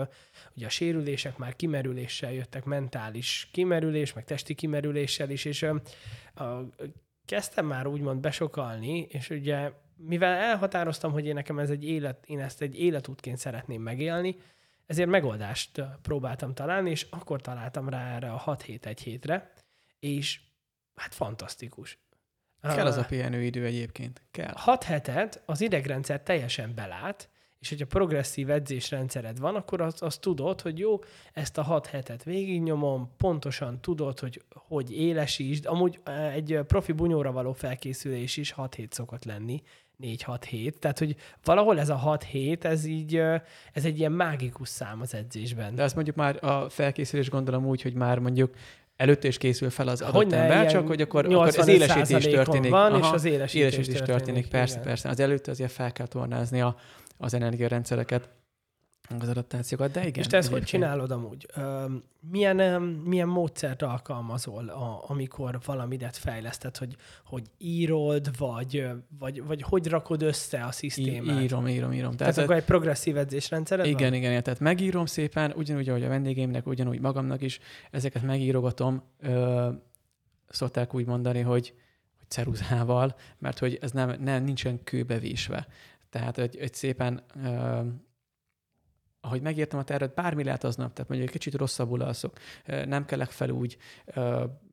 ugye 0.56 0.66
a 0.66 0.70
sérülések 0.70 1.38
már 1.38 1.56
kimerüléssel 1.56 2.34
jöttek, 2.34 2.64
mentális 2.64 3.50
kimerülés, 3.52 4.14
meg 4.14 4.26
testi 4.26 4.54
kimerüléssel 4.54 5.30
is, 5.30 5.46
és 5.46 5.64
a, 5.64 6.44
kezdtem 7.26 7.66
már 7.66 7.88
úgymond 7.88 8.20
besokalni, 8.20 9.00
és 9.00 9.30
ugye 9.30 9.72
mivel 9.96 10.34
elhatároztam, 10.34 11.12
hogy 11.12 11.26
én 11.26 11.34
nekem 11.34 11.60
ez 11.60 11.70
egy 11.70 11.84
élet, 11.84 12.26
én 12.26 12.40
ezt 12.40 12.62
egy 12.62 12.80
életútként 12.80 13.38
szeretném 13.38 13.82
megélni, 13.82 14.36
ezért 14.86 15.10
megoldást 15.10 15.84
próbáltam 16.02 16.54
találni, 16.54 16.90
és 16.90 17.08
akkor 17.10 17.42
találtam 17.42 17.90
rá 17.90 18.16
erre 18.16 18.32
a 18.32 18.38
6 18.38 18.62
hét 18.62 18.86
egy 18.86 19.02
hétre, 19.02 19.54
és 20.00 20.40
hát 20.96 21.14
fantasztikus. 21.14 22.02
Kell 22.62 22.86
az 22.86 22.98
a 22.98 23.06
pihenőidő 23.06 23.66
egyébként. 23.66 24.22
Kell. 24.32 24.54
6 24.56 24.84
hetet 24.84 25.42
az 25.46 25.62
idegrendszer 25.62 26.22
teljesen 26.22 26.76
belát, 26.76 27.30
és 27.64 27.70
hogyha 27.70 27.86
progresszív 27.86 28.50
edzésrendszered 28.50 29.40
van, 29.40 29.56
akkor 29.56 29.82
azt 29.82 30.02
az 30.02 30.18
tudod, 30.18 30.62
hogy 30.62 30.80
jó, 30.80 31.00
ezt 31.34 31.58
a 31.58 31.62
6 31.62 31.86
hetet 31.86 32.24
végignyomom, 32.24 33.10
pontosan 33.18 33.82
tudod, 33.82 34.20
hogy 34.20 34.42
hogy 34.54 34.92
élesítsd. 34.98 35.66
Amúgy 35.66 36.00
egy 36.34 36.60
profi 36.68 36.92
bunyóra 36.92 37.32
való 37.32 37.54
felkészülés 37.54 38.38
is 38.38 38.52
6 38.52 38.76
hét 38.76 38.94
szokott 38.94 39.26
lenni, 39.26 39.62
4-6 40.04 40.44
hét. 40.50 40.80
Tehát, 40.80 41.00
hogy 41.00 41.16
valahol 41.44 41.80
ez 41.80 41.90
a 41.90 41.96
6 41.96 42.24
hét, 42.24 42.66
ez 42.66 42.86
így, 42.86 43.16
ez 43.74 43.86
egy 43.86 44.00
ilyen 44.00 44.12
mágikus 44.12 44.70
szám 44.70 45.02
az 45.02 45.14
edzésben. 45.14 45.76
De 45.76 45.84
azt 45.84 45.96
mondjuk 45.96 46.16
már 46.16 46.44
a 46.44 46.70
felkészülés 46.70 47.30
gondolom 47.30 47.66
úgy, 47.66 47.82
hogy 47.82 47.94
már 47.94 48.20
mondjuk 48.20 48.54
előtte 48.96 49.28
is 49.28 49.38
készül 49.38 49.70
fel 49.70 49.88
az 49.88 50.02
adott 50.02 50.14
hogy 50.14 50.34
ember, 50.34 50.72
csak 50.72 50.88
hogy 50.88 51.02
akkor, 51.02 51.26
akkor 51.26 51.48
az 51.58 51.68
élesítés 51.68 52.24
történik. 52.24 52.72
Van, 52.72 52.94
Aha, 52.94 53.08
és 53.08 53.14
az 53.14 53.26
élesítés, 53.26 53.62
élesítés 53.62 53.86
történik. 53.86 54.16
történik. 54.16 54.48
Persze, 54.48 54.74
igen. 54.74 54.88
persze. 54.88 55.10
Az 55.10 55.20
előtte 55.20 55.52
azért 55.52 55.72
fel 55.72 55.92
kell 55.92 56.08
tornázni 56.08 56.62
a, 56.62 56.76
az 57.18 57.34
energiarendszereket 57.34 58.30
az 59.20 59.30
adaptációkat, 59.30 59.92
de 59.92 60.08
igen. 60.08 60.24
És 60.24 60.28
te 60.28 60.38
ezt 60.38 60.52
hogy 60.52 60.64
csinálod 60.64 61.12
amúgy? 61.12 61.48
Milyen, 62.20 62.82
milyen 62.82 63.28
módszert 63.28 63.82
alkalmazol, 63.82 64.70
a, 64.70 65.04
amikor 65.08 65.60
valamidet 65.66 66.18
fejleszted, 66.18 66.78
hogy, 66.78 66.96
hogy 67.26 67.44
írod, 67.58 68.38
vagy, 68.38 68.88
vagy, 69.20 69.44
vagy 69.44 69.62
hogy 69.62 69.88
rakod 69.88 70.22
össze 70.22 70.64
a 70.64 70.72
szisztémát? 70.72 71.42
Írom, 71.42 71.68
írom, 71.68 71.94
írom. 71.94 72.16
Tehát, 72.16 72.34
tehát 72.34 72.38
akkor 72.38 72.56
egy 72.56 72.66
progresszív 72.66 73.18
edzésrendszered 73.18 73.86
Igen, 73.86 73.98
van? 73.98 74.14
igen, 74.14 74.30
igen. 74.30 74.44
Tehát 74.44 74.60
megírom 74.60 75.06
szépen, 75.06 75.54
ugyanúgy, 75.56 75.90
ahogy 75.90 76.04
a 76.04 76.08
vendégeimnek, 76.08 76.68
ugyanúgy 76.68 77.00
magamnak 77.00 77.42
is, 77.42 77.60
ezeket 77.92 78.24
megírogatom. 78.24 79.04
Ö, 79.20 79.70
szokták 80.50 80.94
úgy 80.94 81.06
mondani, 81.06 81.42
hogy, 81.42 81.74
hogy 82.18 82.28
ceruzával, 82.28 83.16
mert 83.40 83.60
hogy 83.60 83.78
ez 83.82 83.92
nem, 83.92 84.16
nem 84.22 84.44
nincsen 84.44 84.84
kőbevésve. 84.84 85.68
Tehát, 86.14 86.36
hogy, 86.36 86.58
hogy 86.60 86.74
szépen 86.74 87.24
ö, 87.44 87.80
ahogy 89.22 89.42
megértem 89.42 89.80
a 89.80 89.84
tervet, 89.84 90.14
bármi 90.14 90.44
lehet 90.44 90.64
aznap, 90.64 90.94
tehát 90.94 91.10
mondjuk 91.10 91.30
egy 91.30 91.40
kicsit 91.40 91.60
rosszabbul 91.60 92.02
alszok, 92.02 92.38
nem 92.66 93.06
kelek 93.06 93.30
fel 93.30 93.50
úgy, 93.50 93.78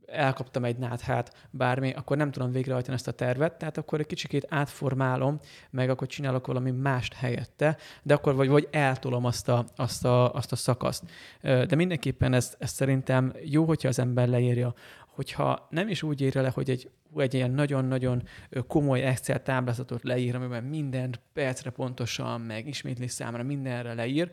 elkaptam 0.07 0.65
egy 0.65 0.77
náthát, 0.77 1.49
bármi, 1.51 1.93
akkor 1.93 2.17
nem 2.17 2.31
tudom 2.31 2.53
végrehajtani 2.53 2.97
ezt 2.97 3.09
a 3.09 3.13
tervet, 3.13 3.59
tehát 3.59 3.79
akkor 3.79 4.01
egy 4.01 4.07
kicsikét 4.07 4.47
átformálom, 4.49 5.41
meg 5.71 5.91
akkor 5.91 6.07
csinálok 6.07 6.47
valami 6.47 6.71
mást 6.71 7.15
helyette, 7.15 7.77
de 8.03 8.15
akkor 8.15 8.35
vagy, 8.35 8.49
vagy 8.49 8.69
eltolom 8.71 9.25
azt 9.25 9.49
a, 9.49 9.65
azt, 9.77 10.05
a, 10.05 10.33
azt 10.35 10.53
a 10.53 10.57
szakaszt. 10.57 11.05
De 11.43 11.75
mindenképpen 11.75 12.33
ez, 12.33 12.55
ez 12.59 12.71
szerintem 12.71 13.33
jó, 13.45 13.65
hogyha 13.65 13.89
az 13.89 13.99
ember 13.99 14.29
leírja, 14.29 14.75
hogyha 15.21 15.67
nem 15.71 15.89
is 15.89 16.03
úgy 16.03 16.21
írja 16.21 16.43
le, 16.43 16.49
hogy 16.49 16.71
egy, 16.71 16.91
egy 17.17 17.35
ilyen 17.35 17.51
nagyon-nagyon 17.51 18.23
komoly 18.67 19.03
Excel 19.03 19.43
táblázatot 19.43 20.03
leír, 20.03 20.35
amiben 20.35 20.65
minden 20.65 21.15
percre 21.33 21.71
pontosan, 21.71 22.41
meg 22.41 22.67
ismétlés 22.67 23.11
számára 23.11 23.43
mindenre 23.43 23.95
leír, 23.95 24.31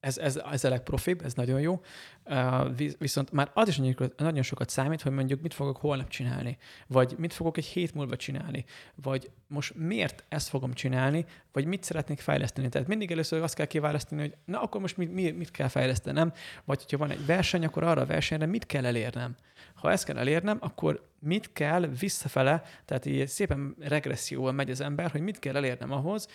ez, 0.00 0.18
ez, 0.18 0.36
ez 0.36 0.64
a 0.64 0.68
legprofibb, 0.68 1.24
ez 1.24 1.34
nagyon 1.34 1.60
jó. 1.60 1.80
Viszont 2.98 3.32
már 3.32 3.50
az 3.54 3.68
is 3.68 3.76
nagyon, 4.16 4.42
sokat 4.42 4.68
számít, 4.68 5.02
hogy 5.02 5.12
mondjuk 5.12 5.40
mit 5.42 5.54
fogok 5.54 5.76
holnap 5.76 6.08
csinálni, 6.08 6.58
vagy 6.86 7.14
mit 7.18 7.32
fogok 7.32 7.56
egy 7.56 7.64
hét 7.64 7.94
múlva 7.94 8.16
csinálni, 8.16 8.64
vagy 8.94 9.30
most 9.46 9.74
miért 9.74 10.24
ezt 10.28 10.48
fogom 10.48 10.72
csinálni, 10.72 11.24
vagy 11.52 11.64
mit 11.64 11.82
szeretnék 11.82 12.20
fejleszteni. 12.20 12.68
Tehát 12.68 12.88
mindig 12.88 13.10
először 13.10 13.42
azt 13.42 13.54
kell 13.54 13.66
kiválasztani, 13.66 14.20
hogy 14.20 14.34
na 14.44 14.60
akkor 14.62 14.80
most 14.80 14.96
mit, 14.96 15.36
mit 15.36 15.50
kell 15.50 15.68
fejlesztenem, 15.68 16.32
vagy 16.64 16.82
hogyha 16.82 16.96
van 16.98 17.10
egy 17.10 17.26
verseny, 17.26 17.64
akkor 17.64 17.82
arra 17.82 18.00
a 18.00 18.06
versenyre 18.06 18.46
mit 18.46 18.66
kell 18.66 18.84
elérnem. 18.84 19.36
Ha 19.74 19.90
ezt 19.90 20.04
kell 20.04 20.18
elérnem, 20.18 20.56
akkor 20.60 21.08
mit 21.18 21.52
kell 21.52 21.86
visszafele, 21.86 22.62
tehát 22.84 23.06
így 23.06 23.28
szépen 23.28 23.76
regresszióval 23.80 24.52
megy 24.52 24.70
az 24.70 24.80
ember, 24.80 25.10
hogy 25.10 25.20
mit 25.20 25.38
kell 25.38 25.56
elérnem 25.56 25.92
ahhoz, 25.92 26.28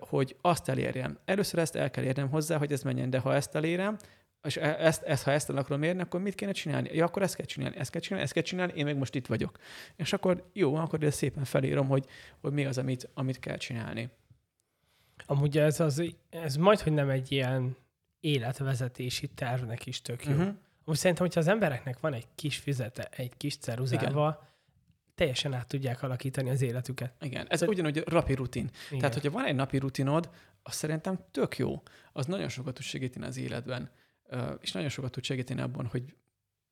hogy 0.00 0.36
azt 0.40 0.68
elérjem. 0.68 1.18
Először 1.24 1.58
ezt 1.58 1.76
el 1.76 1.90
kell 1.90 2.04
érnem 2.04 2.28
hozzá, 2.28 2.58
hogy 2.58 2.72
ez 2.72 2.82
menjen, 2.82 3.10
de 3.10 3.18
ha 3.18 3.34
ezt 3.34 3.54
elérem, 3.54 3.96
és 4.44 4.56
e, 4.56 4.76
ezt, 4.78 5.02
ezt, 5.02 5.22
ha 5.22 5.30
ezt 5.30 5.50
el 5.50 5.56
akarom 5.56 5.82
érni, 5.82 6.00
akkor 6.00 6.20
mit 6.20 6.34
kéne 6.34 6.52
csinálni? 6.52 6.90
Ja, 6.92 7.04
akkor 7.04 7.22
ezt 7.22 7.36
kell 7.36 7.46
csinálni, 7.46 7.76
ezt 7.76 7.90
kell 7.90 8.00
csinálni, 8.00 8.24
ezt 8.24 8.34
kell 8.34 8.42
csinálni, 8.42 8.72
én 8.76 8.84
meg 8.84 8.96
most 8.96 9.14
itt 9.14 9.26
vagyok. 9.26 9.58
És 9.96 10.12
akkor 10.12 10.50
jó, 10.52 10.74
akkor 10.74 11.02
ezt 11.02 11.16
szépen 11.16 11.44
felírom, 11.44 11.88
hogy, 11.88 12.06
hogy 12.40 12.52
mi 12.52 12.64
az, 12.64 12.78
amit, 12.78 13.08
amit 13.14 13.38
kell 13.38 13.56
csinálni. 13.56 14.10
Amúgy 15.26 15.58
ez, 15.58 15.80
az, 15.80 16.02
ez 16.30 16.56
majd, 16.56 16.80
hogy 16.80 16.92
nem 16.92 17.08
egy 17.08 17.32
ilyen 17.32 17.76
életvezetési 18.20 19.28
tervnek 19.28 19.86
is 19.86 20.02
tök 20.02 20.24
jó. 20.24 20.32
Uh-huh. 20.32 20.54
Most 20.84 21.00
szerintem, 21.00 21.26
hogyha 21.26 21.40
az 21.40 21.48
embereknek 21.48 22.00
van 22.00 22.12
egy 22.12 22.26
kis 22.34 22.56
fizete, 22.56 23.08
egy 23.10 23.36
kis 23.36 23.56
ceruzával, 23.56 24.30
Igen. 24.30 24.48
teljesen 25.14 25.52
át 25.52 25.68
tudják 25.68 26.02
alakítani 26.02 26.50
az 26.50 26.62
életüket. 26.62 27.12
Igen, 27.20 27.46
ez 27.48 27.58
Te... 27.58 27.66
ugyanúgy 27.66 28.02
rapi 28.06 28.34
rutin. 28.34 28.70
Igen. 28.86 28.98
Tehát, 28.98 29.14
hogyha 29.14 29.30
van 29.30 29.44
egy 29.44 29.54
napi 29.54 29.78
rutinod, 29.78 30.30
az 30.62 30.74
szerintem 30.74 31.18
tök 31.30 31.58
jó. 31.58 31.82
Az 32.12 32.26
nagyon 32.26 32.48
sokat 32.48 32.74
tud 32.74 32.84
segíteni 32.84 33.26
az 33.26 33.36
életben. 33.36 33.90
És 34.60 34.72
nagyon 34.72 34.88
sokat 34.88 35.10
tud 35.10 35.24
segíteni 35.24 35.60
abban, 35.60 35.86
hogy, 35.86 36.14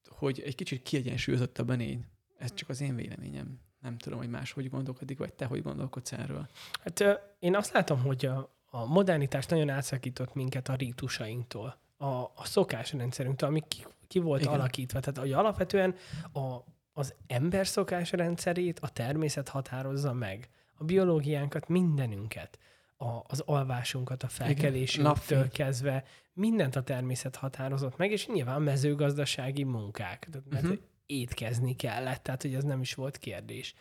hogy 0.09 0.41
egy 0.41 0.55
kicsit 0.55 0.83
kiegyensúlyozottabban 0.83 1.81
élj. 1.81 1.99
Ez 2.39 2.55
csak 2.55 2.69
az 2.69 2.81
én 2.81 2.97
véleményem. 2.97 3.61
Nem 3.81 3.99
tudom, 3.99 4.19
hogy 4.19 4.29
más 4.29 4.53
hogy 4.53 4.71
gondolkodik, 4.71 5.19
vagy 5.19 5.33
te 5.33 5.45
hogy 5.45 5.63
gondolkodsz 5.63 6.13
erről. 6.13 6.49
Hát 6.85 7.05
én 7.39 7.57
azt 7.57 7.73
látom, 7.73 8.01
hogy 8.01 8.27
a, 8.27 8.55
a 8.65 8.87
modernitás 8.87 9.47
nagyon 9.47 9.69
átszakított 9.69 10.35
minket 10.35 10.69
a 10.69 10.75
rítusainktól, 10.75 11.79
a, 11.97 12.07
a 12.07 12.45
szokásrendszerünktől, 12.45 13.49
ami 13.49 13.63
ki, 13.69 13.87
ki 14.07 14.19
volt 14.19 14.41
Igen. 14.41 14.53
alakítva. 14.53 15.01
Tehát 15.01 15.19
hogy 15.19 15.33
alapvetően 15.33 15.95
a, 16.33 16.57
az 16.93 17.15
ember 17.27 17.67
szokásrendszerét 17.67 18.79
a 18.79 18.89
természet 18.89 19.49
határozza 19.49 20.13
meg. 20.13 20.49
A 20.75 20.85
biológiánkat, 20.85 21.69
mindenünket 21.69 22.59
a, 23.03 23.25
az 23.29 23.41
alvásunkat, 23.41 24.23
a 24.23 24.29
felkelésünktől 24.29 25.49
kezdve, 25.49 26.05
mindent 26.33 26.77
a 26.77 26.83
természet 26.83 27.37
határozott 27.37 27.97
meg, 27.97 28.11
és 28.11 28.27
nyilván 28.27 28.63
mezőgazdasági 28.63 29.63
munkák, 29.63 30.29
mert 30.51 30.63
uh-huh. 30.63 30.79
étkezni 31.07 31.77
kellett, 31.77 32.23
tehát 32.23 32.43
hogy 32.43 32.55
ez 32.55 32.65
nem 32.65 32.81
is 32.81 32.95
volt 32.95 33.19
kérdés. 33.19 33.75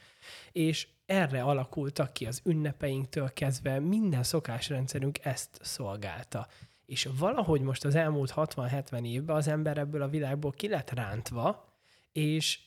És 0.52 0.88
erre 1.06 1.42
alakultak 1.42 2.14
ki 2.14 2.26
az 2.26 2.42
ünnepeinktől 2.44 3.34
kezdve, 3.34 3.80
minden 3.80 4.24
szokásrendszerünk 4.24 5.26
ezt 5.26 5.60
szolgálta. 5.62 6.48
És 6.86 7.10
valahogy 7.18 7.62
most 7.62 7.86
az 7.86 7.96
elmúlt 7.96 8.34
60-70 8.36 9.06
évben 9.06 9.36
az 9.36 9.48
ember 9.48 9.78
ebből 9.78 10.02
a 10.02 10.10
világból 10.10 10.52
ki 10.52 10.68
lett 10.68 10.90
rántva, 10.90 11.66
és, 12.12 12.60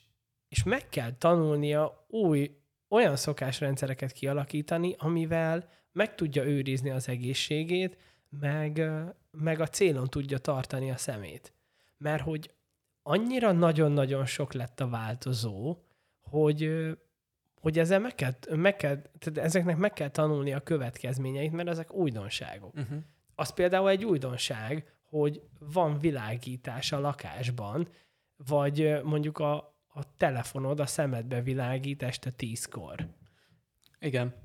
és 0.49 0.63
meg 0.63 0.89
kell 0.89 1.13
tanulnia 1.13 2.07
új 2.09 2.57
olyan 2.89 3.17
szokásrendszereket 3.17 4.13
kialakítani, 4.13 4.95
amivel 4.99 5.69
meg 5.95 6.15
tudja 6.15 6.45
őrizni 6.45 6.91
az 6.91 7.09
egészségét, 7.09 7.97
meg, 8.41 8.91
meg 9.31 9.61
a 9.61 9.67
célon 9.67 10.07
tudja 10.07 10.39
tartani 10.39 10.91
a 10.91 10.97
szemét. 10.97 11.53
Mert 11.97 12.23
hogy 12.23 12.51
annyira 13.03 13.53
nagyon-nagyon 13.53 14.27
sok 14.27 14.53
lett 14.53 14.81
a 14.81 14.89
változó, 14.89 15.83
hogy, 16.21 16.91
hogy 17.61 17.79
ezzel 17.79 17.99
meg 18.01 18.15
kell, 18.15 18.33
meg 18.51 18.77
kell, 18.77 19.03
tehát 19.19 19.39
ezeknek 19.39 19.77
meg 19.77 19.93
kell 19.93 20.09
tanulni 20.09 20.53
a 20.53 20.61
következményeit, 20.61 21.53
mert 21.53 21.69
ezek 21.69 21.93
újdonságok. 21.93 22.75
Uh-huh. 22.75 22.99
Az 23.35 23.51
például 23.51 23.89
egy 23.89 24.05
újdonság, 24.05 24.93
hogy 25.03 25.43
van 25.59 25.99
világítás 25.99 26.93
a 26.93 27.01
lakásban, 27.01 27.89
vagy 28.37 29.03
mondjuk 29.03 29.39
a, 29.39 29.55
a 29.87 30.17
telefonod 30.17 30.81
a 30.81 30.87
szemedbe 30.87 31.43
világít 31.43 32.03
este 32.03 32.31
tízkor. 32.31 33.09
Igen. 33.99 34.44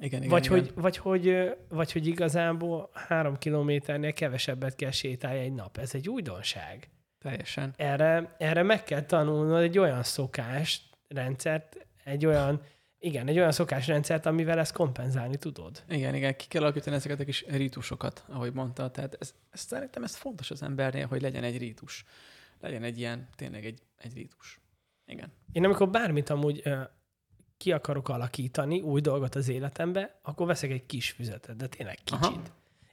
Igen, 0.00 0.22
igen, 0.22 0.28
vagy, 0.28 0.44
igen. 0.44 0.58
Hogy, 0.58 0.72
vagy, 0.74 0.96
hogy, 0.96 1.56
vagy 1.68 1.92
hogy 1.92 2.06
igazából 2.06 2.90
három 2.92 3.36
kilométernél 3.36 4.12
kevesebbet 4.12 4.74
kell 4.74 4.90
sétálni 4.90 5.38
egy 5.38 5.52
nap. 5.52 5.78
Ez 5.78 5.94
egy 5.94 6.08
újdonság. 6.08 6.88
Teljesen. 7.18 7.74
Erre, 7.76 8.34
erre 8.38 8.62
meg 8.62 8.84
kell 8.84 9.02
tanulnod 9.02 9.62
egy 9.62 9.78
olyan 9.78 10.02
szokás 10.02 10.90
rendszert, 11.08 11.86
egy 12.04 12.26
olyan, 12.26 12.62
igen, 12.98 13.28
egy 13.28 13.38
olyan 13.38 13.52
szokásrendszert, 13.52 14.26
amivel 14.26 14.58
ezt 14.58 14.72
kompenzálni 14.72 15.36
tudod. 15.36 15.82
Igen, 15.88 16.14
igen, 16.14 16.36
ki 16.36 16.46
kell 16.48 16.62
alakítani 16.62 16.96
ezeket 16.96 17.20
a 17.20 17.24
kis 17.24 17.44
rítusokat, 17.46 18.24
ahogy 18.28 18.52
mondta. 18.52 18.90
Tehát 18.90 19.16
ez, 19.20 19.34
ez, 19.50 19.60
szerintem 19.60 20.02
ez 20.02 20.16
fontos 20.16 20.50
az 20.50 20.62
embernél, 20.62 21.06
hogy 21.06 21.22
legyen 21.22 21.42
egy 21.42 21.58
rítus. 21.58 22.04
Legyen 22.60 22.82
egy 22.82 22.98
ilyen, 22.98 23.28
tényleg 23.36 23.64
egy, 23.64 23.82
egy 23.96 24.14
rítus. 24.14 24.60
Igen. 25.06 25.32
Én 25.52 25.64
amikor 25.64 25.90
bármit 25.90 26.30
amúgy 26.30 26.62
ki 27.58 27.72
akarok 27.72 28.08
alakítani 28.08 28.80
új 28.80 29.00
dolgot 29.00 29.34
az 29.34 29.48
életembe, 29.48 30.18
akkor 30.22 30.46
veszek 30.46 30.70
egy 30.70 30.86
kis 30.86 31.10
füzetet, 31.10 31.56
de 31.56 31.66
tényleg 31.66 31.98
kicsit. 32.04 32.24
Aha. 32.24 32.42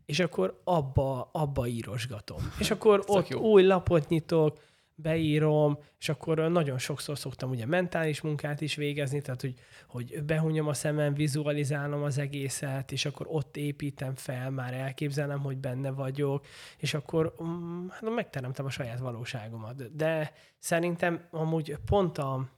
És 0.05 0.19
akkor 0.19 0.61
abba, 0.63 1.29
abba 1.31 1.67
írosgatom. 1.67 2.53
És 2.59 2.71
akkor 2.71 3.03
ott 3.05 3.27
jó. 3.27 3.39
új 3.39 3.63
lapot 3.63 4.07
nyitok, 4.07 4.59
beírom, 4.95 5.77
és 5.99 6.09
akkor 6.09 6.37
nagyon 6.37 6.77
sokszor 6.77 7.17
szoktam 7.17 7.49
ugye 7.49 7.65
mentális 7.65 8.21
munkát 8.21 8.61
is 8.61 8.75
végezni, 8.75 9.21
tehát 9.21 9.41
hogy, 9.41 9.53
hogy 9.87 10.23
behunyom 10.23 10.67
a 10.67 10.73
szemem, 10.73 11.13
vizualizálom 11.13 12.03
az 12.03 12.17
egészet, 12.17 12.91
és 12.91 13.05
akkor 13.05 13.25
ott 13.29 13.57
építem 13.57 14.15
fel, 14.15 14.49
már 14.49 14.73
elképzelem, 14.73 15.39
hogy 15.39 15.57
benne 15.57 15.91
vagyok, 15.91 16.45
és 16.77 16.93
akkor 16.93 17.33
um, 17.37 17.87
hát 17.89 18.01
megteremtem 18.15 18.65
a 18.65 18.69
saját 18.69 18.99
valóságomat. 18.99 19.95
De 19.95 20.33
szerintem 20.59 21.27
amúgy 21.31 21.77
pont 21.85 22.17
a, 22.17 22.49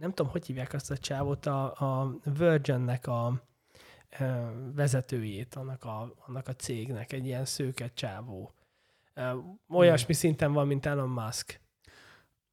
nem 0.00 0.12
tudom, 0.12 0.32
hogy 0.32 0.46
hívják 0.46 0.72
azt 0.72 0.90
a 0.90 0.96
csávot, 0.96 1.46
a, 1.46 1.64
a 1.64 2.14
Virginnek 2.38 3.06
a 3.06 3.42
vezetőjét, 4.74 5.54
annak 5.54 5.84
a, 5.84 6.14
annak 6.26 6.48
a 6.48 6.52
cégnek, 6.52 7.12
egy 7.12 7.26
ilyen 7.26 7.44
szőke 7.44 7.90
csávó. 7.94 8.52
Olyasmi 9.68 10.04
hmm. 10.06 10.14
szinten 10.14 10.52
van, 10.52 10.66
mint 10.66 10.86
Elon 10.86 11.08
Musk. 11.08 11.60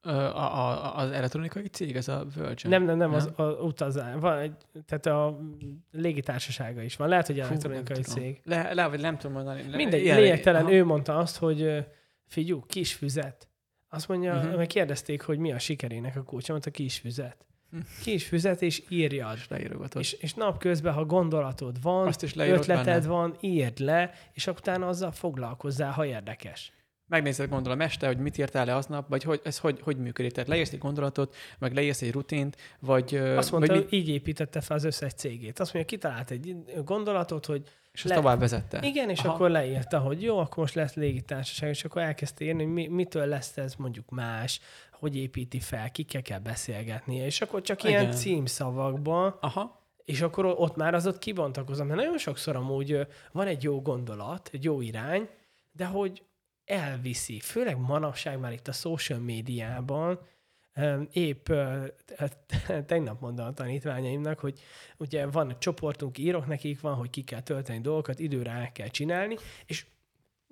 A, 0.02 0.10
a, 0.10 0.96
az 0.96 1.12
elektronikai 1.12 1.68
cég, 1.68 1.96
ez 1.96 2.08
a 2.08 2.26
Virgin? 2.36 2.70
Nem, 2.70 2.84
nem, 2.84 2.98
nem, 2.98 3.10
nem? 3.10 3.14
az 3.14 3.32
a 3.36 3.44
utazás. 3.44 4.20
Van 4.20 4.38
egy, 4.38 4.56
tehát 4.86 5.06
a 5.06 5.40
légitársasága 5.92 6.82
is 6.82 6.96
van. 6.96 7.08
Lehet, 7.08 7.28
hogy 7.28 7.40
elektronikai 7.40 8.04
Fú, 8.04 8.12
cég. 8.12 8.42
Le, 8.44 8.74
le, 8.74 8.88
vagy 8.88 9.00
nem 9.02 9.18
tudom 9.18 9.36
mondani. 9.36 9.70
Le, 9.70 9.76
Mindegy, 9.76 10.04
lényegtelen. 10.04 10.68
Ő 10.68 10.86
mondta 10.86 11.18
azt, 11.18 11.38
hogy 11.38 11.86
figyú, 12.26 12.66
kis 12.66 12.94
füzet. 12.94 13.47
Azt 13.90 14.08
mondja, 14.08 14.36
uh-huh. 14.36 14.56
meg 14.56 14.68
kérdezték, 14.68 15.22
hogy 15.22 15.38
mi 15.38 15.52
a 15.52 15.60
sikerének 15.60 16.16
a 16.16 16.24
kulcsa, 16.24 16.52
mondta 16.52 16.72
kis 16.72 16.98
füzet. 16.98 17.46
Hm. 17.72 17.80
Kis 18.04 18.28
füzet, 18.28 18.62
és 18.62 18.84
írjad. 18.90 19.36
És 19.36 19.48
leírogatod. 19.48 20.02
És, 20.02 20.14
és 20.14 20.34
napközben, 20.34 20.94
ha 20.94 21.06
gondolatod 21.06 21.82
van, 21.82 22.08
Azt 22.08 22.24
is 22.24 22.36
ötleted 22.36 22.86
benne. 22.86 23.08
van, 23.08 23.38
írd 23.40 23.80
le, 23.80 24.12
és 24.34 24.48
akkor 24.48 24.60
utána 24.60 24.88
azzal 24.88 25.12
foglalkozzál, 25.12 25.92
ha 25.92 26.06
érdekes 26.06 26.72
megnézed 27.08 27.50
gondolom 27.50 27.82
este, 27.82 28.08
hogy 28.08 28.18
mit 28.18 28.38
írtál 28.38 28.66
le 28.66 28.76
aznap, 28.76 29.10
vagy 29.10 29.24
hogy, 29.24 29.42
ez 29.44 29.58
hogy, 29.58 29.80
hogy 29.82 29.98
működik. 29.98 30.32
Tehát 30.32 30.50
leírsz 30.50 30.72
egy 30.72 30.80
gondolatot, 30.80 31.36
meg 31.60 31.74
leírsz 31.74 32.02
egy 32.02 32.12
rutint, 32.12 32.56
vagy... 32.80 33.16
Azt 33.16 33.52
mondta, 33.52 33.74
vagy 33.74 33.88
mi... 33.90 33.98
így 33.98 34.10
építette 34.10 34.62
fel 34.62 34.76
az 34.76 34.84
összes 34.84 35.14
cégét. 35.14 35.60
Azt 35.60 35.74
mondja, 35.74 35.98
kitalált 35.98 36.32
egy 36.32 36.56
gondolatot, 36.84 37.46
hogy... 37.46 37.64
És 37.98 38.04
azt 38.04 38.14
le... 38.14 38.20
tovább 38.20 38.40
vezette. 38.40 38.80
Igen, 38.82 39.10
és 39.10 39.20
Aha. 39.20 39.34
akkor 39.34 39.50
leírta, 39.50 40.00
hogy 40.00 40.24
jó, 40.24 40.38
akkor 40.38 40.58
most 40.58 40.76
lesz 40.76 40.94
légitársaság, 40.94 41.70
és 41.70 41.86
akkor 41.86 42.02
elkezdte 42.02 42.46
írni, 42.46 42.64
hogy 42.64 42.74
mi, 42.74 42.88
mitől 42.88 43.26
lesz 43.26 43.58
ez 43.58 43.76
mondjuk 43.76 44.10
más, 44.10 44.60
hogy 44.92 45.18
építi 45.18 45.60
fel, 45.60 45.92
kikkel 45.92 46.22
kell 46.22 46.40
beszélgetnie, 46.40 47.26
és 47.26 47.42
akkor 47.42 47.62
csak 47.62 47.84
Igen. 47.84 48.02
ilyen 48.02 48.12
címszavakban 48.12 49.38
Aha 49.42 49.86
és 50.08 50.22
akkor 50.22 50.46
ott 50.46 50.76
már 50.76 50.94
az 50.94 51.08
ott 51.08 51.18
kibontakozom, 51.18 51.88
mert 51.88 52.00
nagyon 52.00 52.18
sokszor 52.18 52.56
amúgy 52.56 53.08
van 53.32 53.48
egy 53.48 53.64
jó 53.64 53.82
gondolat, 53.82 54.50
egy 54.54 54.64
jó 54.64 54.82
irány, 54.82 55.30
de 55.72 55.86
hogy 55.86 56.24
elviszi, 56.66 57.40
főleg 57.40 57.78
manapság 57.78 58.40
már 58.40 58.52
itt 58.52 58.68
a 58.68 58.72
social 58.72 59.20
médiában, 59.20 60.20
épp 61.12 61.50
tegnap 62.86 63.22
mondta 63.22 63.46
a 63.46 63.54
tanítványaimnak, 63.54 64.40
hogy 64.40 64.60
ugye 64.98 65.26
van 65.26 65.50
egy 65.50 65.58
csoportunk, 65.58 66.18
írok 66.18 66.48
nekik, 66.48 66.82
van, 66.82 66.96
hogy 66.96 67.10
ki 67.10 67.24
kell 67.24 67.42
tölteni 67.42 67.80
dolgokat, 67.82 68.20
időre 68.20 68.52
el 68.52 68.72
kell 68.72 68.88
csinálni, 68.88 69.36
és 69.66 69.86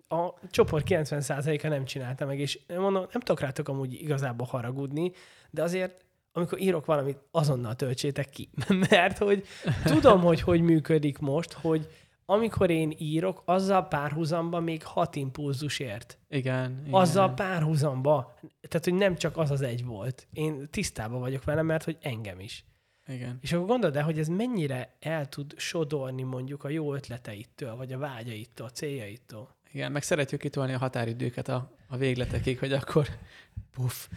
a 0.07 0.33
csoport 0.49 0.85
90%-a 0.89 1.67
nem 1.67 1.85
csinálta 1.85 2.25
meg, 2.25 2.39
és 2.39 2.59
mondom, 2.67 3.05
nem 3.11 3.21
tudok 3.21 3.39
rátok 3.39 3.67
amúgy 3.67 3.93
igazából 3.93 4.47
haragudni, 4.47 5.11
de 5.49 5.63
azért 5.63 6.05
amikor 6.37 6.61
írok 6.61 6.85
valamit, 6.85 7.17
azonnal 7.31 7.75
töltsétek 7.75 8.29
ki. 8.29 8.49
Mert 8.89 9.17
hogy 9.17 9.45
tudom, 9.83 10.21
hogy 10.21 10.41
hogy 10.41 10.61
működik 10.61 11.17
most, 11.17 11.53
hogy 11.53 11.87
amikor 12.25 12.69
én 12.69 12.93
írok, 12.97 13.41
azzal 13.45 13.87
párhuzamba 13.87 14.59
még 14.59 14.83
hat 14.83 15.15
impulzus 15.15 15.79
ért. 15.79 16.17
Igen. 16.29 16.81
igen. 16.81 16.93
Azzal 16.93 17.33
párhuzamba. 17.33 18.33
Tehát, 18.67 18.83
hogy 18.83 18.93
nem 18.93 19.15
csak 19.15 19.37
az 19.37 19.51
az 19.51 19.61
egy 19.61 19.85
volt. 19.85 20.27
Én 20.33 20.67
tisztában 20.69 21.19
vagyok 21.19 21.43
vele, 21.43 21.61
mert 21.61 21.83
hogy 21.83 21.97
engem 22.01 22.39
is. 22.39 22.65
Igen. 23.07 23.37
És 23.41 23.53
akkor 23.53 23.65
gondolod 23.67 23.95
el, 23.95 24.03
hogy 24.03 24.19
ez 24.19 24.27
mennyire 24.27 24.95
el 24.99 25.29
tud 25.29 25.53
sodorni 25.57 26.21
mondjuk 26.21 26.63
a 26.63 26.69
jó 26.69 26.93
ötleteittől, 26.93 27.75
vagy 27.75 27.93
a 27.93 27.97
vágyaittól, 27.97 28.65
a 28.65 28.69
céljaitól. 28.69 29.55
Igen, 29.71 29.91
meg 29.91 30.03
szeretjük 30.03 30.39
kitolni 30.39 30.73
a 30.73 30.77
határidőket 30.77 31.47
a, 31.47 31.71
a 31.87 31.97
végletekig, 31.97 32.59
hogy 32.59 32.73
akkor 32.73 33.07
puff, 33.71 34.07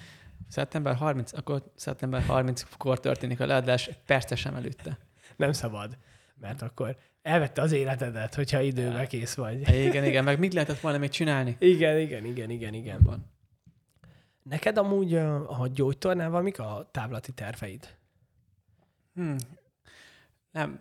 szeptember 0.49 0.95
30, 0.95 1.33
akkor 1.33 1.63
szeptember 1.75 2.25
30-kor 2.29 3.01
történik 3.01 3.41
a 3.41 3.47
leadás, 3.47 3.91
persze 4.07 4.37
sem 4.37 4.55
előtte. 4.55 4.99
Nem 5.37 5.53
szabad, 5.53 5.99
mert 6.41 6.63
akkor 6.63 6.97
elvette 7.23 7.63
az 7.63 7.73
életedet, 7.73 8.35
hogyha 8.35 8.61
időbe 8.61 9.07
kész 9.07 9.35
vagy. 9.35 9.61
Igen, 9.69 10.05
igen, 10.05 10.25
meg 10.25 10.39
mit 10.39 10.55
lehetett 10.55 10.81
volna 10.81 10.99
még 10.99 11.11
csinálni? 11.11 11.57
Igen, 11.75 11.99
igen, 11.99 12.25
igen, 12.25 12.51
igen, 12.51 12.75
igen. 12.75 12.99
Van. 13.03 13.27
Neked 14.43 14.79
amúgy 14.79 15.15
a 15.15 15.69
gyógytornával 15.73 16.43
mik 16.43 16.59
a 16.59 16.89
táblati 16.93 17.33
terveid? 17.33 17.97
Hmm. 19.15 19.37
Nem. 20.51 20.81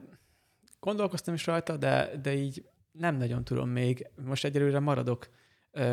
Gondolkoztam 0.80 1.34
is 1.34 1.46
rajta, 1.46 1.78
de, 1.78 2.12
de 2.22 2.34
így 2.34 2.66
nem 2.92 3.16
nagyon 3.16 3.44
tudom 3.44 3.70
még. 3.70 4.08
Most 4.26 4.46
egyelőre 4.46 4.80
maradok 4.80 5.30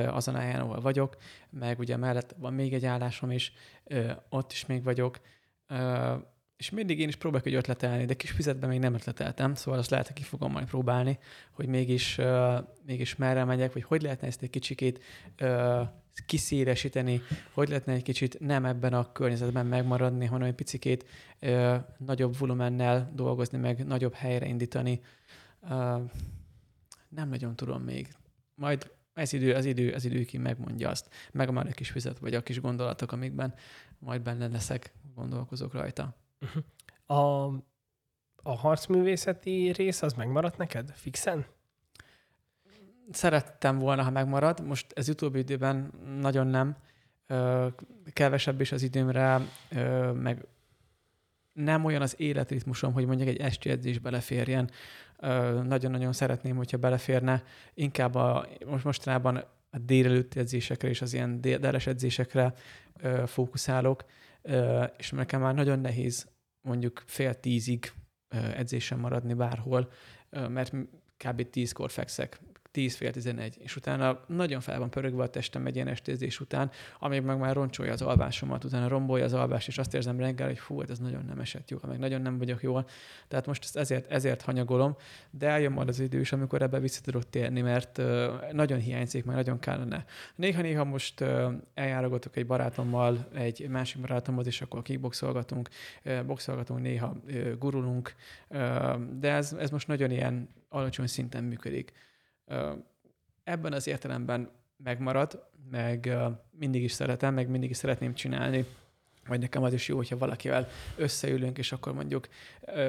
azon 0.07 0.35
helyen, 0.35 0.61
ahol 0.61 0.81
vagyok, 0.81 1.16
meg 1.51 1.79
ugye 1.79 1.97
mellett 1.97 2.35
van 2.39 2.55
még 2.55 2.75
egy 2.75 2.85
állásom 2.85 3.31
is, 3.31 3.53
ott 4.29 4.53
is 4.53 4.66
még 4.66 4.83
vagyok 4.83 5.21
és 6.65 6.70
mindig 6.70 7.01
én 7.01 7.09
is 7.09 7.16
próbálok 7.16 7.47
egy 7.47 7.55
ötletelni, 7.55 8.05
de 8.05 8.15
kis 8.15 8.31
fizetben 8.31 8.69
még 8.69 8.78
nem 8.78 8.95
ötleteltem, 8.95 9.55
szóval 9.55 9.81
azt 9.81 9.91
lehet, 9.91 10.07
hogy 10.07 10.16
ki 10.16 10.23
fogom 10.23 10.53
majd 10.53 10.66
próbálni, 10.66 11.19
hogy 11.51 11.66
mégis, 11.66 12.19
uh, 12.19 12.59
mégis 12.86 13.16
merre 13.16 13.45
megyek, 13.45 13.73
vagy 13.73 13.82
hogy 13.82 14.03
lehetne 14.03 14.27
ezt 14.27 14.43
egy 14.43 14.51
kicsikét 14.51 15.03
uh, 15.41 15.81
kiszélesíteni, 16.27 17.20
hogy 17.53 17.69
lehetne 17.69 17.93
egy 17.93 18.03
kicsit 18.03 18.41
nem 18.41 18.65
ebben 18.65 18.93
a 18.93 19.12
környezetben 19.12 19.66
megmaradni, 19.66 20.27
hanem 20.27 20.49
egy 20.49 20.55
picikét 20.55 21.05
uh, 21.43 21.77
nagyobb 21.99 22.39
volumennel 22.39 23.12
dolgozni, 23.15 23.59
meg 23.59 23.86
nagyobb 23.86 24.15
helyre 24.15 24.47
indítani. 24.47 25.01
Uh, 25.62 25.70
nem 27.09 27.28
nagyon 27.28 27.57
tudom 27.57 27.82
még. 27.82 28.09
Majd 28.55 28.91
ez 29.15 29.32
idő, 29.32 29.55
az 29.55 29.65
idő, 29.65 29.93
az 29.93 30.05
idő 30.05 30.24
ki 30.24 30.39
megmondja 30.39 30.89
azt. 30.89 31.09
Meg 31.32 31.51
már 31.51 31.66
egy 31.66 31.74
kis 31.74 31.91
fizet, 31.91 32.19
vagy 32.19 32.35
a 32.35 32.43
kis 32.43 32.61
gondolatok, 32.61 33.12
amikben 33.12 33.55
majd 33.99 34.23
benne 34.23 34.47
leszek, 34.47 34.93
gondolkozok 35.15 35.73
rajta. 35.73 36.23
A, 37.07 37.45
a 38.43 38.57
harcművészeti 38.57 39.73
rész 39.73 40.03
az 40.03 40.12
megmaradt 40.12 40.57
neked 40.57 40.91
fixen? 40.95 41.47
Szerettem 43.11 43.79
volna, 43.79 44.03
ha 44.03 44.11
megmarad. 44.11 44.66
Most 44.66 44.93
ez 44.93 45.09
utóbbi 45.09 45.39
időben 45.39 45.91
nagyon 46.21 46.47
nem. 46.47 46.77
Kevesebb 48.12 48.61
is 48.61 48.73
az 48.73 48.83
időmre, 48.83 49.41
meg 50.12 50.47
nem 51.53 51.85
olyan 51.85 52.03
az 52.03 52.15
életritmusom, 52.21 52.93
hogy 52.93 53.07
mondjuk 53.07 53.29
egy 53.29 53.41
esti 53.41 53.71
edzés 53.71 53.99
beleférjen. 53.99 54.71
Nagyon-nagyon 55.62 56.12
szeretném, 56.12 56.57
hogyha 56.57 56.77
beleférne. 56.77 57.43
Inkább 57.75 58.15
a, 58.15 58.47
most 58.66 58.85
mostanában 58.85 59.37
a 59.71 59.79
délelőtti 59.79 60.39
edzésekre 60.39 60.89
és 60.89 61.03
az 61.03 61.12
ilyen 61.12 61.41
déles 61.41 61.87
edzésekre 61.87 62.55
fókuszálok, 63.27 64.05
és 64.97 65.11
nekem 65.11 65.41
már 65.41 65.55
nagyon 65.55 65.79
nehéz 65.79 66.27
mondjuk 66.65 67.03
fél 67.07 67.41
tízig 67.41 67.93
edzésen 68.28 68.99
maradni 68.99 69.35
bárhol, 69.35 69.91
mert 70.31 70.73
kb. 71.16 71.51
tízkor 71.51 71.91
fekszek 71.91 72.41
10 72.74 72.94
fél 72.94 73.12
11, 73.12 73.56
és 73.59 73.76
utána 73.76 74.20
nagyon 74.26 74.60
fel 74.60 74.78
van 74.78 74.90
pörögve 74.90 75.22
a 75.22 75.28
testem 75.28 75.66
egy 75.66 75.74
ilyen 75.74 75.88
estézés 75.88 76.40
után, 76.40 76.70
amíg 76.98 77.22
meg 77.22 77.38
már 77.38 77.55
roncsolja 77.55 77.92
az 77.92 78.02
alvásomat, 78.02 78.64
utána 78.64 78.88
rombolja 78.88 79.24
az 79.24 79.32
alvást, 79.32 79.68
és 79.68 79.78
azt 79.78 79.94
érzem 79.94 80.18
reggel, 80.18 80.46
hogy 80.46 80.59
fú, 80.59 80.80
hát 80.80 80.90
ez 80.90 80.98
nagyon 80.98 81.24
nem 81.24 81.40
esett 81.40 81.70
jól, 81.70 81.80
meg 81.86 81.98
nagyon 81.98 82.20
nem 82.20 82.38
vagyok 82.38 82.62
jól. 82.62 82.86
Tehát 83.28 83.46
most 83.46 83.64
ezt 83.64 83.76
ezért, 83.76 84.10
ezért 84.10 84.42
hanyagolom, 84.42 84.96
de 85.30 85.48
eljön 85.48 85.72
majd 85.72 85.88
az 85.88 86.01
idő 86.01 86.20
is, 86.20 86.32
amikor 86.32 86.62
ebbe 86.62 86.78
vissza 86.78 87.01
tudok 87.01 87.30
térni, 87.30 87.60
mert 87.60 87.98
uh, 87.98 88.05
nagyon 88.52 88.78
hiányzik, 88.78 89.24
meg 89.24 89.36
nagyon 89.36 89.59
kellene. 89.59 90.05
Néha-néha 90.34 90.84
most 90.84 91.20
uh, 91.20 91.52
eljárogatok 91.74 92.36
egy 92.36 92.46
barátommal, 92.46 93.28
egy 93.34 93.68
másik 93.68 94.01
barátomhoz, 94.01 94.46
és 94.46 94.60
akkor 94.62 94.82
kickboxolgatunk, 94.82 95.68
uh, 96.05 96.24
boxolgatunk, 96.24 96.80
néha 96.80 97.16
gurulunk, 97.59 98.14
de 99.18 99.32
ez, 99.32 99.52
ez 99.52 99.70
most 99.70 99.88
nagyon 99.88 100.10
ilyen 100.10 100.48
alacsony 100.68 101.06
szinten 101.06 101.44
működik 101.44 101.92
ebben 103.45 103.73
az 103.73 103.87
értelemben 103.87 104.51
megmarad, 104.77 105.49
meg 105.71 106.16
mindig 106.51 106.83
is 106.83 106.93
szeretem, 106.93 107.35
meg 107.35 107.49
mindig 107.49 107.71
is 107.71 107.77
szeretném 107.77 108.15
csinálni. 108.15 108.65
Vagy 109.27 109.41
nekem 109.41 109.62
az 109.62 109.73
is 109.73 109.89
jó, 109.89 109.97
hogyha 109.97 110.19
valakivel 110.19 110.69
összeülünk, 110.97 111.59
és 111.59 111.73
akkor 111.73 111.95
mondjuk 111.95 112.29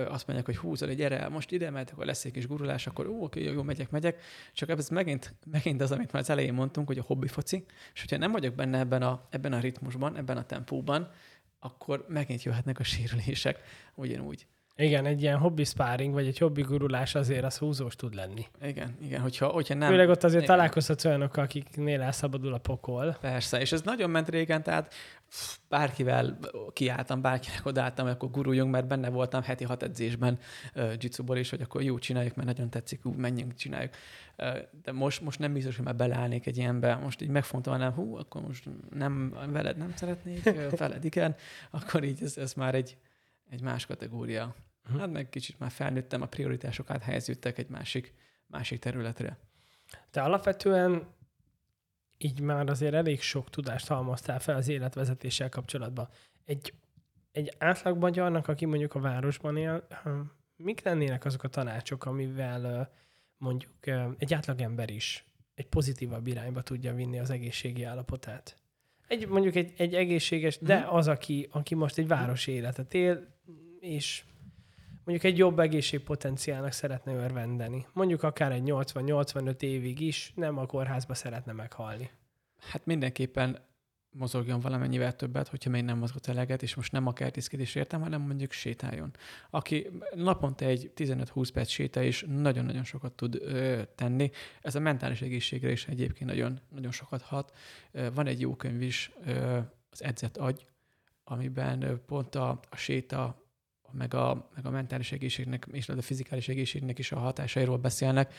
azt 0.07 0.27
mondják, 0.27 0.45
hogy 0.45 0.57
húzol 0.57 0.89
egy 0.89 0.95
gyere 0.95 1.27
most 1.27 1.51
ide, 1.51 1.69
mert 1.69 1.91
akkor 1.91 2.05
lesz 2.05 2.25
egy 2.25 2.31
kis 2.31 2.47
gurulás, 2.47 2.87
akkor 2.87 3.07
ó, 3.07 3.23
oké, 3.23 3.43
jó, 3.43 3.51
jó, 3.51 3.63
megyek, 3.63 3.89
megyek. 3.89 4.21
Csak 4.53 4.69
ez 4.69 4.89
megint, 4.89 5.33
megint 5.51 5.81
az, 5.81 5.91
amit 5.91 6.11
már 6.11 6.21
az 6.21 6.29
elején 6.29 6.53
mondtunk, 6.53 6.87
hogy 6.87 6.97
a 6.97 7.03
hobbi 7.03 7.27
foci, 7.27 7.65
és 7.93 7.99
hogyha 7.99 8.17
nem 8.17 8.31
vagyok 8.31 8.53
benne 8.53 8.79
ebben 8.79 9.01
a, 9.01 9.27
ebben 9.29 9.53
a 9.53 9.59
ritmusban, 9.59 10.17
ebben 10.17 10.37
a 10.37 10.45
tempóban, 10.45 11.11
akkor 11.59 12.05
megint 12.09 12.43
jöhetnek 12.43 12.79
a 12.79 12.83
sérülések 12.83 13.59
ugyanúgy. 13.93 14.47
Igen, 14.77 15.05
egy 15.05 15.21
ilyen 15.21 15.37
hobbi 15.37 15.63
sparring, 15.63 16.13
vagy 16.13 16.27
egy 16.27 16.37
hobbi 16.37 16.61
gurulás 16.61 17.15
azért 17.15 17.43
az 17.43 17.57
húzós 17.57 17.95
tud 17.95 18.13
lenni. 18.13 18.45
Igen, 18.61 18.97
igen, 19.01 19.21
hogyha, 19.21 19.47
hogyha 19.47 19.73
nem... 19.73 19.89
Főleg 19.89 20.09
ott 20.09 20.23
azért 20.23 20.43
igen. 20.43 20.55
találkozhatsz 20.55 21.05
olyanokkal, 21.05 21.43
akiknél 21.43 22.01
elszabadul 22.01 22.53
a 22.53 22.57
pokol. 22.57 23.17
Persze, 23.21 23.59
és 23.59 23.71
ez 23.71 23.81
nagyon 23.81 24.09
ment 24.09 24.29
régen, 24.29 24.63
tehát 24.63 24.93
bárkivel 25.69 26.39
kiálltam, 26.73 27.21
bárkinek 27.21 27.65
odaálltam, 27.65 28.05
hogy 28.05 28.13
akkor 28.13 28.29
guruljunk, 28.31 28.71
mert 28.71 28.87
benne 28.87 29.09
voltam 29.09 29.43
heti 29.43 29.63
hat 29.63 29.83
edzésben 29.83 30.39
uh, 30.75 30.93
jitsuból 30.99 31.37
is, 31.37 31.49
hogy 31.49 31.61
akkor 31.61 31.81
jó, 31.81 31.97
csináljuk, 31.97 32.35
mert 32.35 32.47
nagyon 32.47 32.69
tetszik, 32.69 33.05
ú, 33.05 33.11
menjünk, 33.11 33.55
csináljuk. 33.55 33.93
Uh, 34.37 34.57
de 34.83 34.91
most, 34.91 35.21
most 35.21 35.39
nem 35.39 35.53
biztos, 35.53 35.75
hogy 35.75 35.85
már 35.85 35.95
beleállnék 35.95 36.45
egy 36.45 36.57
ilyenbe. 36.57 36.95
Most 36.95 37.21
így 37.21 37.29
megfontolnám, 37.29 37.91
hú, 37.91 38.15
akkor 38.15 38.41
most 38.41 38.69
nem, 38.89 39.37
veled 39.51 39.77
nem 39.77 39.93
szeretnék, 39.95 40.43
veled 40.77 41.05
igen, 41.05 41.35
akkor 41.69 42.03
így 42.03 42.23
ez, 42.23 42.37
ez 42.37 42.53
már 42.53 42.75
egy, 42.75 42.97
egy 43.49 43.61
más 43.61 43.85
kategória. 43.85 44.55
Mhm. 44.89 44.97
Hát 44.97 45.11
meg 45.11 45.29
kicsit 45.29 45.59
már 45.59 45.71
felnőttem, 45.71 46.21
a 46.21 46.25
prioritások 46.25 46.89
áthelyeződtek 46.89 47.57
egy 47.57 47.69
másik, 47.69 48.13
másik 48.47 48.79
területre. 48.79 49.37
Te 50.11 50.21
alapvetően 50.21 51.07
így 52.17 52.39
már 52.39 52.69
azért 52.69 52.93
elég 52.93 53.21
sok 53.21 53.49
tudást 53.49 53.87
halmoztál 53.87 54.39
fel 54.39 54.55
az 54.55 54.67
életvezetéssel 54.67 55.49
kapcsolatban. 55.49 56.09
Egy, 56.45 56.73
egy 57.31 57.53
átlag 57.57 57.97
magyarnak, 57.97 58.47
aki 58.47 58.65
mondjuk 58.65 58.95
a 58.95 58.99
városban 58.99 59.57
él, 59.57 59.87
hm, 60.03 60.19
mik 60.55 60.83
lennének 60.83 61.25
azok 61.25 61.43
a 61.43 61.47
tanácsok, 61.47 62.05
amivel 62.05 62.91
mondjuk 63.37 63.71
egy 64.17 64.33
átlagember 64.33 64.89
is 64.89 65.25
egy 65.55 65.67
pozitívabb 65.67 66.27
irányba 66.27 66.61
tudja 66.61 66.93
vinni 66.93 67.19
az 67.19 67.29
egészségi 67.29 67.83
állapotát? 67.83 68.57
Egy, 69.07 69.27
mondjuk 69.27 69.55
egy, 69.55 69.73
egy 69.77 69.95
egészséges, 69.95 70.57
de 70.57 70.79
Mhm. 70.79 70.95
az, 70.95 71.07
aki, 71.07 71.47
aki 71.51 71.75
most 71.75 71.97
egy 71.97 72.07
városi 72.07 72.51
életet 72.51 72.93
él, 72.93 73.27
és 73.79 74.23
mondjuk 75.05 75.31
egy 75.31 75.37
jobb 75.37 75.59
egészségpotenciálnak 75.59 76.71
szeretne 76.71 77.13
örvendeni. 77.13 77.85
Mondjuk 77.93 78.23
akár 78.23 78.51
egy 78.51 78.63
80-85 78.65 79.61
évig 79.61 79.99
is 79.99 80.31
nem 80.35 80.57
a 80.57 80.65
kórházba 80.65 81.13
szeretne 81.13 81.51
meghalni. 81.51 82.09
Hát 82.71 82.85
mindenképpen 82.85 83.59
mozogjon 84.17 84.59
valamennyivel 84.59 85.15
többet, 85.15 85.47
hogyha 85.47 85.69
még 85.69 85.83
nem 85.83 85.97
mozgott 85.97 86.27
eleget, 86.27 86.63
és 86.63 86.75
most 86.75 86.91
nem 86.91 87.07
a 87.07 87.13
kertészkedés 87.13 87.75
értem, 87.75 88.01
hanem 88.01 88.21
mondjuk 88.21 88.51
sétáljon. 88.51 89.11
Aki 89.49 89.89
naponta 90.15 90.65
egy 90.65 90.91
15-20 90.95 91.49
perc 91.53 91.69
séta 91.69 92.01
is 92.01 92.25
nagyon-nagyon 92.27 92.83
sokat 92.83 93.13
tud 93.13 93.35
ö, 93.35 93.81
tenni. 93.95 94.31
Ez 94.61 94.75
a 94.75 94.79
mentális 94.79 95.21
egészségre 95.21 95.71
is 95.71 95.87
egyébként 95.87 96.29
nagyon, 96.29 96.59
nagyon 96.69 96.91
sokat 96.91 97.21
hat. 97.21 97.57
Van 98.13 98.27
egy 98.27 98.39
jó 98.39 98.55
könyv 98.55 98.81
is, 98.81 99.11
ö, 99.25 99.59
az 99.89 100.03
Edzett 100.03 100.37
agy, 100.37 100.65
amiben 101.23 102.01
pont 102.05 102.35
a, 102.35 102.59
a 102.69 102.75
séta, 102.75 103.44
meg 103.97 104.13
a, 104.13 104.49
meg 104.55 104.65
a 104.65 104.69
mentális 104.69 105.11
egészségnek, 105.11 105.67
és 105.71 105.89
a 105.89 106.01
fizikális 106.01 106.47
egészségnek 106.47 106.99
is 106.99 107.11
a 107.11 107.19
hatásairól 107.19 107.77
beszélnek. 107.77 108.33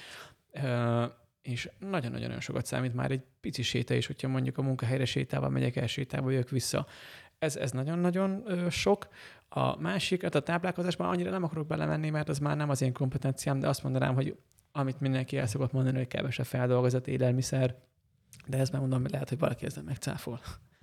És 1.42 1.70
nagyon-nagyon 1.78 2.40
sokat 2.40 2.66
számít 2.66 2.94
már 2.94 3.10
egy 3.10 3.22
pici 3.40 3.62
séta 3.62 3.94
is, 3.94 4.06
hogyha 4.06 4.28
mondjuk 4.28 4.58
a 4.58 4.62
munkahelyre 4.62 5.04
sétával 5.04 5.50
megyek 5.50 5.76
el, 5.76 5.86
sétával 5.86 6.32
jövök 6.32 6.50
vissza. 6.50 6.86
Ez, 7.38 7.56
ez 7.56 7.70
nagyon-nagyon 7.70 8.44
sok. 8.70 9.08
A 9.48 9.80
másik, 9.80 10.22
hát 10.22 10.34
a 10.34 10.40
táplálkozásban 10.40 11.08
annyira 11.08 11.30
nem 11.30 11.44
akarok 11.44 11.66
belemenni, 11.66 12.10
mert 12.10 12.28
az 12.28 12.38
már 12.38 12.56
nem 12.56 12.70
az 12.70 12.82
én 12.82 12.92
kompetenciám, 12.92 13.60
de 13.60 13.68
azt 13.68 13.82
mondanám, 13.82 14.14
hogy 14.14 14.36
amit 14.72 15.00
mindenki 15.00 15.38
el 15.38 15.46
szokott 15.46 15.72
mondani, 15.72 15.96
hogy 15.96 16.08
kevesebb 16.08 16.46
feldolgozott 16.46 17.06
élelmiszer, 17.06 17.76
de 18.46 18.58
ez 18.58 18.70
már 18.70 18.80
mondom, 18.80 19.04
lehet, 19.10 19.28
hogy 19.28 19.38
valaki 19.38 19.66
ezzel 19.66 19.82
megcáfol. 19.82 20.40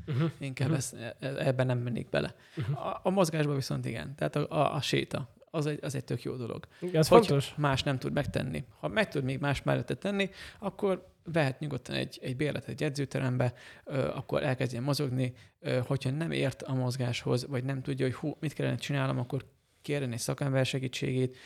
Uh-huh. 0.07 0.31
Inkább 0.39 0.67
Mhm. 0.67 0.77
ezt, 0.77 0.93
e- 0.93 1.15
ebben 1.19 1.65
nem 1.65 1.77
mennék 1.79 2.09
bele. 2.09 2.35
Uh-huh. 2.57 2.85
A, 2.87 2.99
a 3.03 3.09
mozgásban 3.09 3.55
viszont 3.55 3.85
igen. 3.85 4.15
Tehát 4.15 4.35
a, 4.35 4.45
a, 4.49 4.75
a 4.75 4.81
séta, 4.81 5.29
az 5.51 5.65
egy, 5.65 5.79
az 5.81 5.95
egy 5.95 6.03
tök 6.03 6.23
jó 6.23 6.35
dolog 6.35 6.67
Ez 6.81 7.07
Hogy- 7.07 7.25
fontos. 7.25 7.53
más 7.57 7.83
nem 7.83 7.97
tud 7.99 8.13
megtenni. 8.13 8.63
Ha 8.79 8.87
meg 8.87 9.09
tud 9.09 9.23
még 9.23 9.39
más 9.39 9.63
mellette 9.63 9.93
tenni, 9.93 10.29
akkor 10.59 11.11
vehet 11.25 11.59
nyugodtan 11.59 11.95
egy, 11.95 12.19
egy 12.21 12.35
bérlet 12.35 12.67
egy 12.67 12.83
edzőterembe, 12.83 13.53
ö, 13.83 14.07
akkor 14.07 14.43
elkezdjen 14.43 14.83
mozogni. 14.83 15.33
Ö, 15.59 15.79
hogyha 15.85 16.09
nem 16.09 16.31
ért 16.31 16.61
a 16.63 16.73
mozgáshoz, 16.73 17.47
vagy 17.47 17.63
nem 17.63 17.81
tudja, 17.81 18.05
hogy 18.05 18.15
hú, 18.15 18.37
mit 18.39 18.53
kellene 18.53 18.75
csinálnom, 18.75 19.19
akkor 19.19 19.45
kérjen 19.83 20.11
egy 20.11 20.19
szakember 20.19 20.65
segítségét, 20.65 21.37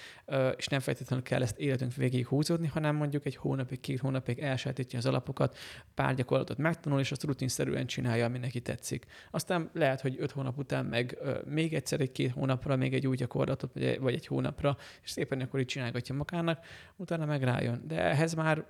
és 0.57 0.67
nem 0.67 0.79
feltétlenül 0.79 1.25
kell 1.25 1.41
ezt 1.41 1.57
életünk 1.57 1.93
végig 1.93 2.27
húzódni, 2.27 2.67
hanem 2.67 2.95
mondjuk 2.95 3.25
egy 3.25 3.35
hónapig, 3.35 3.79
két 3.79 3.99
hónapig 3.99 4.39
elsajátítja 4.39 4.99
az 4.99 5.05
alapokat, 5.05 5.57
pár 5.93 6.15
gyakorlatot 6.15 6.57
megtanul, 6.57 6.99
és 6.99 7.11
azt 7.11 7.23
rutinszerűen 7.23 7.85
csinálja, 7.85 8.25
ami 8.25 8.37
neki 8.37 8.61
tetszik. 8.61 9.05
Aztán 9.31 9.69
lehet, 9.73 10.01
hogy 10.01 10.15
öt 10.19 10.31
hónap 10.31 10.57
után 10.57 10.85
meg 10.85 11.17
még 11.45 11.73
egyszer 11.73 12.01
egy 12.01 12.11
két 12.11 12.31
hónapra, 12.31 12.75
még 12.75 12.93
egy 12.93 13.07
új 13.07 13.15
gyakorlatot, 13.15 13.73
vagy 13.99 14.13
egy, 14.13 14.27
hónapra, 14.27 14.77
és 15.03 15.09
szépen 15.09 15.41
akkor 15.41 15.59
így 15.59 15.65
csinálgatja 15.65 16.15
magának, 16.15 16.65
utána 16.95 17.25
meg 17.25 17.43
rájön. 17.43 17.83
De 17.87 18.01
ehhez 18.01 18.33
már 18.33 18.65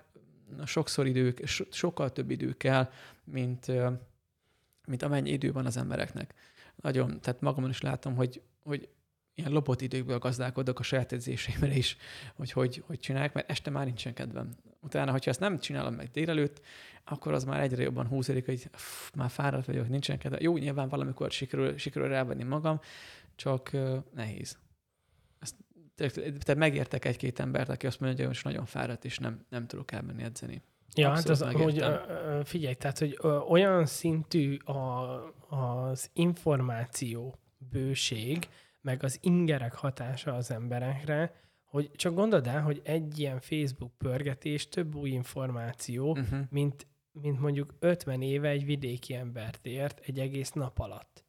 sokszor 0.64 1.06
idő, 1.06 1.34
so, 1.44 1.64
sokkal 1.70 2.12
több 2.12 2.30
idő 2.30 2.52
kell, 2.52 2.90
mint, 3.24 3.66
mint 4.86 5.02
amennyi 5.02 5.30
idő 5.30 5.52
van 5.52 5.66
az 5.66 5.76
embereknek. 5.76 6.34
Nagyon, 6.76 7.20
tehát 7.20 7.40
magamon 7.40 7.70
is 7.70 7.80
látom, 7.80 8.14
hogy, 8.14 8.42
hogy 8.62 8.88
ilyen 9.38 9.52
lopott 9.52 9.80
időkből 9.80 10.18
gazdálkodok 10.18 10.78
a 10.78 10.82
saját 10.82 11.12
edzéseimre 11.12 11.76
is, 11.76 11.96
hogy, 12.34 12.52
hogy 12.52 12.82
hogy 12.86 12.98
csinálják, 12.98 13.32
mert 13.32 13.50
este 13.50 13.70
már 13.70 13.84
nincsen 13.84 14.14
kedvem. 14.14 14.50
Utána, 14.80 15.10
hogyha 15.10 15.30
ezt 15.30 15.40
nem 15.40 15.58
csinálom 15.58 15.94
meg 15.94 16.10
délelőtt, 16.10 16.60
akkor 17.04 17.32
az 17.32 17.44
már 17.44 17.60
egyre 17.60 17.82
jobban 17.82 18.06
húzódik, 18.06 18.44
hogy 18.44 18.66
pff, 18.66 19.10
már 19.14 19.30
fáradt 19.30 19.66
vagyok, 19.66 19.88
nincsen 19.88 20.18
kedvem. 20.18 20.40
Jó, 20.42 20.56
nyilván 20.56 20.88
valamikor 20.88 21.30
sikerül, 21.30 21.76
sikerül 21.76 22.08
rávenni 22.08 22.42
magam, 22.44 22.80
csak 23.36 23.70
uh, 23.72 23.96
nehéz. 24.14 24.58
Ezt, 25.38 25.54
te- 25.94 26.32
te 26.38 26.54
megértek 26.54 27.04
egy-két 27.04 27.40
embert, 27.40 27.68
aki 27.68 27.86
azt 27.86 28.00
mondja, 28.00 28.18
hogy 28.18 28.28
most 28.28 28.44
nagyon 28.44 28.64
fáradt, 28.64 29.04
és 29.04 29.18
nem, 29.18 29.46
nem 29.48 29.66
tudok 29.66 29.92
elmenni 29.92 30.22
edzeni. 30.22 30.62
Ja, 30.94 31.08
hát 31.08 31.28
az, 31.28 31.42
Abszolút 31.42 31.62
hogy 31.62 31.78
ö, 31.78 31.88
megértem. 31.88 32.16
ö, 32.16 32.40
figyelj, 32.44 32.74
tehát, 32.74 32.98
hogy 32.98 33.18
olyan 33.48 33.86
szintű 33.86 34.56
a, 34.56 34.74
az 35.48 36.10
információ 36.12 37.38
bőség, 37.70 38.48
meg 38.88 39.02
az 39.02 39.18
ingerek 39.20 39.74
hatása 39.74 40.34
az 40.34 40.50
emberekre, 40.50 41.34
hogy 41.64 41.90
csak 41.96 42.14
gondold 42.14 42.46
el, 42.46 42.62
hogy 42.62 42.80
egy 42.84 43.18
ilyen 43.18 43.40
Facebook 43.40 43.92
pörgetés 43.98 44.68
több 44.68 44.94
új 44.94 45.10
információ, 45.10 46.10
Uh-huh. 46.10 46.38
mint, 46.50 46.86
mint 47.12 47.40
mondjuk 47.40 47.74
50 47.78 48.22
éve 48.22 48.48
egy 48.48 48.64
vidéki 48.64 49.14
embert 49.14 49.66
ért 49.66 50.00
egy 50.04 50.18
egész 50.18 50.52
nap 50.52 50.78
alatt. 50.78 51.24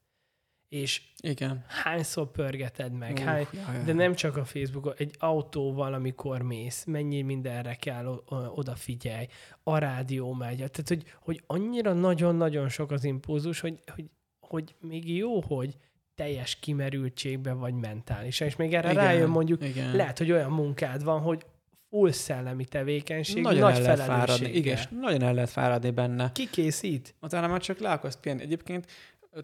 És 0.68 1.02
Igen. 1.22 1.64
hányszor 1.68 2.32
pörgeted 2.32 2.94
meg, 2.94 3.18
Ú, 3.18 3.22
hány, 3.22 3.48
de 3.86 3.94
nem 3.94 4.14
csak 4.14 4.38
a 4.38 4.46
Facebookon, 4.46 4.94
egy 4.98 5.16
autóval, 5.18 5.94
amikor 5.94 6.42
mész, 6.42 6.86
mennyi 6.86 7.22
mindenre 7.22 7.76
kell 7.76 8.24
odafigyelj, 8.56 9.28
a 9.64 9.78
rádió 9.78 10.34
megy. 10.34 10.58
Tehát, 10.58 10.88
hogy, 10.88 11.04
hogy 11.22 11.44
annyira 11.48 11.94
nagyon-nagyon 11.94 12.70
sok 12.70 12.92
az 12.92 13.04
impulzus, 13.04 13.60
hogy, 13.60 13.84
hogy, 13.96 14.10
hogy 14.40 14.76
még 14.80 15.16
jó, 15.16 15.42
hogy 15.42 15.78
teljes 16.20 16.56
kimerültségbe 16.60 17.54
vagy 17.54 17.74
mentálisan, 17.74 18.48
és 18.48 18.56
még 18.56 18.74
erre 18.74 18.92
Igen, 18.92 19.04
rájön 19.04 19.30
mondjuk, 19.30 19.64
igen. 19.64 19.96
lehet, 19.96 20.18
hogy 20.18 20.32
olyan 20.32 20.52
munkád 20.52 21.04
van, 21.04 21.22
hogy 21.22 21.46
full 21.90 22.12
szellemi 22.12 22.66
tevékenység, 22.66 23.44
nagyon 23.44 23.60
nagy 23.60 23.76
el 23.76 23.82
lehet 23.82 24.06
fáradni. 24.06 24.50
Igen, 24.50 24.78
és 24.78 24.88
nagyon 25.02 25.22
el 25.22 25.34
lehet 25.34 25.50
fáradni 25.50 25.92
benne. 25.92 26.32
Ki 26.32 26.50
készít? 26.50 27.16
Utána 27.22 27.48
már 27.48 27.62
csak 27.62 27.80
le 27.80 27.92
akarsz 27.92 28.18
pihenni. 28.22 28.42
Egyébként, 28.42 28.86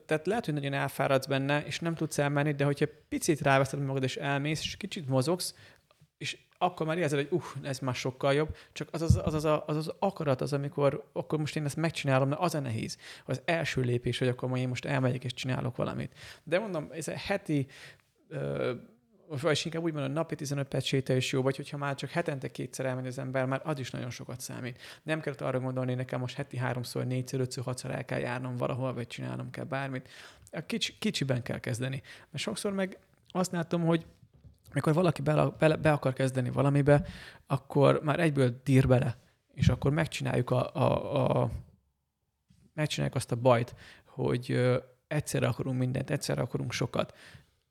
tehát 0.06 0.28
lehet, 0.28 0.46
hogy 0.46 0.54
nagyon 0.54 0.74
elfáradsz 0.74 1.26
benne, 1.26 1.64
és 1.66 1.80
nem 1.80 1.96
tudsz 1.96 2.18
elmenni, 2.18 2.52
de 2.52 2.64
hogyha 2.64 2.86
picit 3.10 3.42
ráveszed 3.42 3.80
magad, 3.80 4.04
és 4.04 4.16
elmész, 4.16 4.62
és 4.64 4.78
kicsit 4.78 5.08
mozogsz, 5.08 5.56
akkor 6.58 6.86
már 6.86 6.98
érzed, 6.98 7.28
hogy 7.28 7.40
uh, 7.40 7.44
ez 7.64 7.80
már 7.80 7.96
sokkal 7.96 8.34
jobb, 8.34 8.56
csak 8.72 8.88
az 8.92 9.02
az, 9.02 9.22
az, 9.24 9.34
az, 9.34 9.46
az, 9.46 9.76
az 9.76 9.94
akarat 10.00 10.42
az, 10.42 10.54
amikor 10.54 11.10
akkor 11.14 11.40
most 11.40 11.56
én 11.56 11.66
ezt 11.66 11.76
megcsinálom, 11.76 12.30
de 12.30 12.36
az 12.40 12.56
a 12.56 12.60
nehéz. 12.60 12.98
Az 13.26 13.42
első 13.46 13.82
lépés, 13.82 14.18
hogy 14.18 14.28
akkor 14.28 14.58
én 14.58 14.68
most 14.68 14.86
elmegyek 14.86 15.24
és 15.24 15.34
csinálok 15.34 15.76
valamit. 15.76 16.14
De 16.44 16.60
mondom, 16.60 16.90
ez 16.92 17.08
a 17.08 17.18
heti 17.18 17.68
ö, 18.28 18.74
vagy 19.28 19.62
inkább 19.64 19.84
úgy 19.84 19.94
mondom, 19.94 20.12
napi 20.12 20.36
15 20.36 20.68
perc 20.68 20.86
séta 20.86 21.16
is 21.16 21.32
jó, 21.32 21.42
vagy 21.42 21.56
hogyha 21.56 21.78
már 21.78 21.96
csak 21.96 22.10
hetente 22.10 22.52
kétszer 22.52 22.86
elmegy 22.86 23.08
az 23.08 23.18
ember, 23.18 23.46
már 23.46 23.62
az 23.64 23.80
is 23.80 23.92
nagyon 23.92 24.10
sokat 24.10 24.40
számít. 24.40 24.82
Nem 25.04 25.20
kell 25.20 25.34
arra 25.38 25.60
gondolni, 25.60 25.90
hogy 25.90 26.00
nekem 26.00 26.20
most 26.20 26.36
heti 26.36 26.58
háromszor, 26.58 27.06
négyszer, 27.06 27.40
ötször, 27.40 27.64
hatszor 27.64 27.92
el 27.92 28.06
kell 28.06 28.20
járnom 28.20 28.58
valahol, 28.58 28.94
vagy 28.94 29.08
csinálnom 29.08 29.50
kell 29.50 29.64
bármit. 29.64 30.10
A 30.52 30.62
kicsi, 30.62 30.94
kicsiben 31.00 31.42
kell 31.42 31.60
kezdeni. 31.60 32.02
Mert 32.32 32.44
sokszor 32.44 32.74
meg 32.74 32.98
azt 33.32 33.52
látom, 33.52 33.86
hogy 33.86 34.06
mikor 34.76 34.94
valaki 34.94 35.22
be, 35.22 35.50
be, 35.60 35.76
be 35.76 35.92
akar 35.92 36.14
kezdeni 36.14 36.50
valamibe, 36.50 37.06
akkor 37.48 38.02
már 38.04 38.20
egyből 38.20 38.62
dír 38.64 38.88
bele, 38.88 39.18
és 39.54 39.70
akkor 39.70 39.92
megcsináljuk 39.92 40.50
a, 40.50 40.76
a, 40.76 41.42
a 41.42 41.52
megcsináljuk 42.74 43.16
azt 43.16 43.32
a 43.32 43.36
bajt, 43.36 43.76
hogy 44.06 44.74
egyszerre 45.08 45.48
akarunk 45.48 45.78
mindent, 45.78 46.10
egyszerre 46.10 46.42
akarunk 46.42 46.72
sokat. 46.72 47.14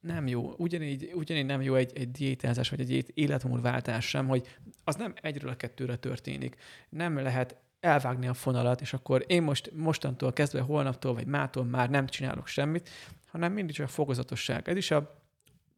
Nem 0.00 0.26
jó. 0.26 0.54
Ugyanígy, 0.56 1.10
ugyanígy 1.14 1.46
nem 1.46 1.62
jó 1.62 1.74
egy, 1.74 1.92
egy 1.94 2.10
diétázás, 2.10 2.70
vagy 2.70 2.80
egy 2.80 3.12
életmódváltás 3.14 4.08
sem, 4.08 4.26
hogy 4.26 4.56
az 4.84 4.96
nem 4.96 5.14
egyről 5.20 5.50
a 5.50 5.56
kettőre 5.56 5.96
történik. 5.96 6.56
Nem 6.88 7.18
lehet 7.18 7.56
elvágni 7.80 8.26
a 8.26 8.34
fonalat, 8.34 8.80
és 8.80 8.92
akkor 8.92 9.24
én 9.26 9.42
most 9.42 9.70
mostantól 9.74 10.32
kezdve, 10.32 10.60
holnaptól, 10.60 11.14
vagy 11.14 11.26
mától 11.26 11.64
már 11.64 11.90
nem 11.90 12.06
csinálok 12.06 12.46
semmit, 12.46 12.88
hanem 13.26 13.52
mindig 13.52 13.74
csak 13.74 13.86
a 13.86 13.90
fokozatosság. 13.90 14.68
Ez 14.68 14.76
is 14.76 14.90
a 14.90 15.23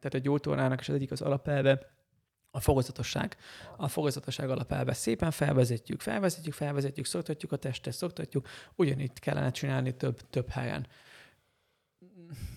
tehát 0.09 0.27
a 0.27 0.29
gyógytornának 0.29 0.81
is 0.81 0.89
az 0.89 0.95
egyik 0.95 1.11
az 1.11 1.21
alapelve, 1.21 1.95
a 2.51 2.61
fokozatosság. 2.61 3.37
A 3.77 3.89
fokozatosság 3.89 4.51
alapelve 4.51 4.93
szépen 4.93 5.31
felvezetjük, 5.31 6.01
felvezetjük, 6.01 6.55
felvezetjük, 6.55 7.07
szoktatjuk 7.07 7.53
a 7.53 7.57
testet, 7.57 7.93
szoktatjuk. 7.93 8.49
Ugyanígy 8.75 9.13
kellene 9.13 9.51
csinálni 9.51 9.97
több, 9.97 10.21
több 10.31 10.49
helyen. 10.49 10.87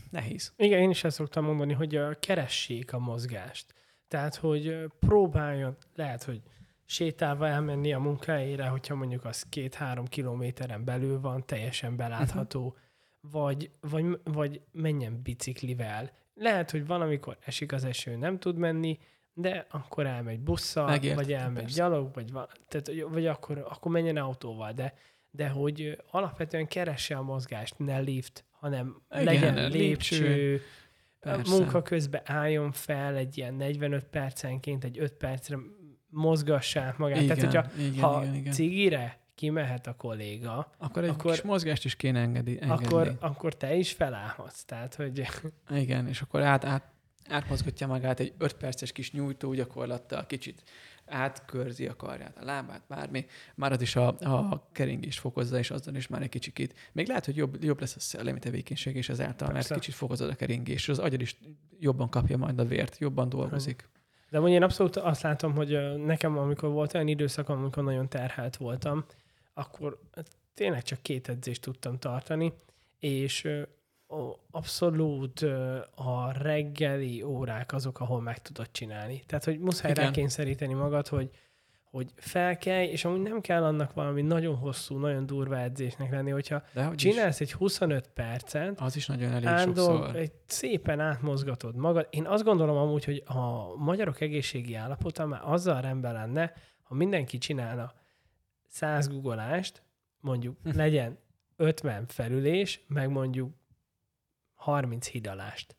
Nehéz. 0.10 0.54
Igen, 0.56 0.82
én 0.82 0.90
is 0.90 1.04
ezt 1.04 1.16
szoktam 1.16 1.46
mondani, 1.46 1.74
hogy 1.74 2.00
keressék 2.20 2.94
a 2.94 3.00
mozgást. 3.00 3.74
Tehát, 4.08 4.36
hogy 4.36 4.86
próbáljon, 5.00 5.78
lehet, 5.96 6.24
hogy 6.24 6.42
sétálva 6.86 7.48
elmenni 7.48 7.94
a 7.94 8.00
munkahelyére, 8.00 8.68
hogyha 8.68 8.96
mondjuk 8.96 9.26
az 9.26 9.46
két-három 9.50 10.06
kilométeren 10.06 10.84
belül 10.84 11.20
van, 11.20 11.46
teljesen 11.46 11.96
belátható, 11.96 12.66
uh-huh. 12.66 13.32
vagy, 13.32 13.72
vagy, 13.80 14.20
vagy 14.24 14.62
menjen 14.72 15.22
biciklivel. 15.22 16.12
Lehet, 16.40 16.72
hogy 16.72 16.86
van, 16.88 17.02
amikor 17.02 17.38
esik 17.46 17.72
az 17.72 17.84
eső, 17.84 18.16
nem 18.16 18.40
tud 18.40 18.58
menni, 18.58 19.00
de 19.34 19.66
akkor 19.70 20.06
elmegy 20.06 20.40
busszal, 20.40 20.86
Megértem, 20.86 21.24
vagy 21.24 21.34
elmegy 21.34 21.62
persze. 21.64 21.78
gyalog, 21.78 22.14
vagy, 22.14 22.32
va- 22.32 22.60
tehát, 22.68 23.10
vagy 23.10 23.26
akkor, 23.28 23.66
akkor 23.70 23.92
menjen 23.92 24.18
autóval, 24.18 24.72
de, 24.72 24.94
de 25.32 25.50
hogy 25.50 26.02
alapvetően 26.12 26.68
keresse 26.68 27.16
a 27.18 27.22
mozgást, 27.22 27.78
ne 27.78 28.00
lift, 28.00 28.46
hanem 28.52 29.02
Igen, 29.12 29.24
legyen 29.24 29.54
lépcső, 29.70 30.18
lépcső, 30.28 30.62
persze. 31.20 31.56
munka 31.56 31.82
közben 31.82 32.22
álljon 32.26 32.72
fel 32.72 33.16
egy 33.16 33.38
ilyen 33.38 33.54
45 33.54 34.04
percenként, 34.04 34.84
egy 34.84 35.00
5 35.00 35.14
percre 35.14 35.58
mozgassák 36.10 36.98
magát. 36.98 37.22
Igen, 37.22 37.38
Tehát, 37.38 37.54
hogyha 37.54 37.82
igen, 37.82 38.02
ha 38.04 38.22
igen, 38.24 38.36
igen. 38.36 38.54
cigire 38.54 39.20
kimehet 39.40 39.88
a 39.88 39.96
kolléga, 39.96 40.72
Akkor 40.78 41.04
egy 41.04 41.10
akkor- 41.10 41.32
kis 41.32 41.42
mozgást 41.42 41.86
is 41.86 41.96
kéne 41.96 42.20
engedi, 42.20 42.58
engedni. 42.62 42.86
akkor, 42.86 43.18
akkor 43.20 43.56
te 43.56 43.76
is 43.76 43.92
felállhatsz. 43.92 44.64
Tehát, 44.64 44.96
hogy 44.96 45.28
Igen, 45.70 46.08
és 46.08 46.22
akkor 46.22 46.42
át, 46.42 46.66
át, 46.66 46.84
átmozgatja 47.30 47.88
magát 47.88 48.20
egy 48.20 48.34
5 48.38 48.54
perces 48.54 48.92
kis 48.92 49.12
nyújtó 49.12 49.54
gyakorlattal, 49.54 50.26
kicsit 50.26 50.64
átkörzi 51.06 51.88
a 51.88 51.96
karját, 51.96 52.38
a 52.38 52.44
lábát, 52.46 52.82
bármi. 52.88 53.26
Már 53.56 53.72
az 53.72 53.82
is 53.82 53.96
a, 53.96 54.08
a 54.08 54.70
keringés 54.72 55.20
fokozza, 55.20 55.58
és 55.58 55.72
azzal 55.72 55.96
is 55.96 56.08
már 56.08 56.22
egy 56.22 56.30
kicsikét. 56.30 56.74
Még 56.92 57.08
lehet, 57.08 57.26
hogy 57.26 57.36
jobb, 57.36 57.64
jobb 57.64 57.80
lesz 57.80 57.96
a 57.96 58.00
szellemi 58.00 58.40
tevékenység 58.40 58.96
is 58.96 59.10
ezáltal, 59.10 59.48
mert 59.48 59.54
Persze. 59.54 59.74
kicsit 59.74 59.94
fokozod 59.94 60.30
a 60.30 60.36
keringés, 60.36 60.82
és 60.82 60.90
az 60.90 61.00
agyad 61.00 61.22
is 61.22 61.38
jobban 61.80 62.10
kapja 62.10 62.38
majd 62.38 62.60
a 62.60 62.66
vért, 62.66 62.98
jobban 62.98 63.30
dolgozik. 63.30 63.90
De 64.30 64.40
mondjuk 64.40 64.60
én 64.60 64.66
abszolút 64.68 64.96
azt 64.96 65.22
látom, 65.22 65.54
hogy 65.56 65.98
nekem, 66.06 66.38
amikor 66.38 66.70
volt 66.70 66.94
olyan 66.94 67.08
időszakom, 67.08 67.58
amikor 67.58 67.84
nagyon 67.84 68.10
terhelt 68.10 68.58
voltam, 68.58 69.06
akkor 69.60 70.00
tényleg 70.54 70.84
csak 70.84 71.02
két 71.02 71.30
edzést 71.30 71.62
tudtam 71.62 71.98
tartani, 71.98 72.54
és 73.00 73.48
abszolút 74.52 75.42
a 75.96 76.32
reggeli 76.32 77.24
órák 77.24 77.74
azok, 77.74 78.00
ahol 78.00 78.22
meg 78.22 78.42
tudod 78.42 78.72
csinálni. 78.72 79.24
Tehát, 79.26 79.44
hogy 79.44 79.60
muszáj 79.60 79.92
Igen. 79.92 80.04
rákényszeríteni 80.04 80.74
magad, 80.74 81.08
hogy 81.08 81.30
hogy 81.92 82.12
felkelj, 82.16 82.88
és 82.88 83.06
amúgy 83.06 83.22
nem 83.22 83.42
kell 83.42 83.64
annak 83.64 83.94
valami 83.94 84.22
nagyon 84.22 84.56
hosszú, 84.56 84.98
nagyon 84.98 85.26
durva 85.26 85.60
edzésnek 85.60 86.12
lenni, 86.12 86.30
hogyha 86.30 86.64
De 86.74 86.84
hogy 86.84 87.06
is, 87.06 87.12
csinálsz 87.12 87.40
egy 87.40 87.54
25 87.54 88.10
percet, 88.14 88.80
az 88.80 88.96
is 88.96 89.06
nagyon 89.06 89.32
elég 89.32 89.48
Ándor, 89.48 89.98
sokszor. 89.98 90.16
egy 90.16 90.32
szépen 90.46 91.00
átmozgatod 91.00 91.76
magad. 91.76 92.08
Én 92.10 92.26
azt 92.26 92.44
gondolom 92.44 92.78
amúgy, 92.78 93.06
hogy 93.06 93.24
a 93.26 93.76
magyarok 93.76 94.22
egészségi 94.22 94.76
állapota 94.76 95.26
már 95.26 95.42
azzal 95.44 95.82
rendben 95.82 96.14
lenne, 96.14 96.54
ha 96.84 96.96
mindenki 96.96 97.38
csinálna 97.38 97.94
100 98.70 99.08
guggolást, 99.08 99.82
mondjuk 100.20 100.58
Hm. 100.64 100.78
legyen 100.78 101.18
50 101.56 102.06
felülés, 102.08 102.82
meg 102.88 103.10
mondjuk 103.10 103.54
30 104.54 105.08
hidalást. 105.08 105.76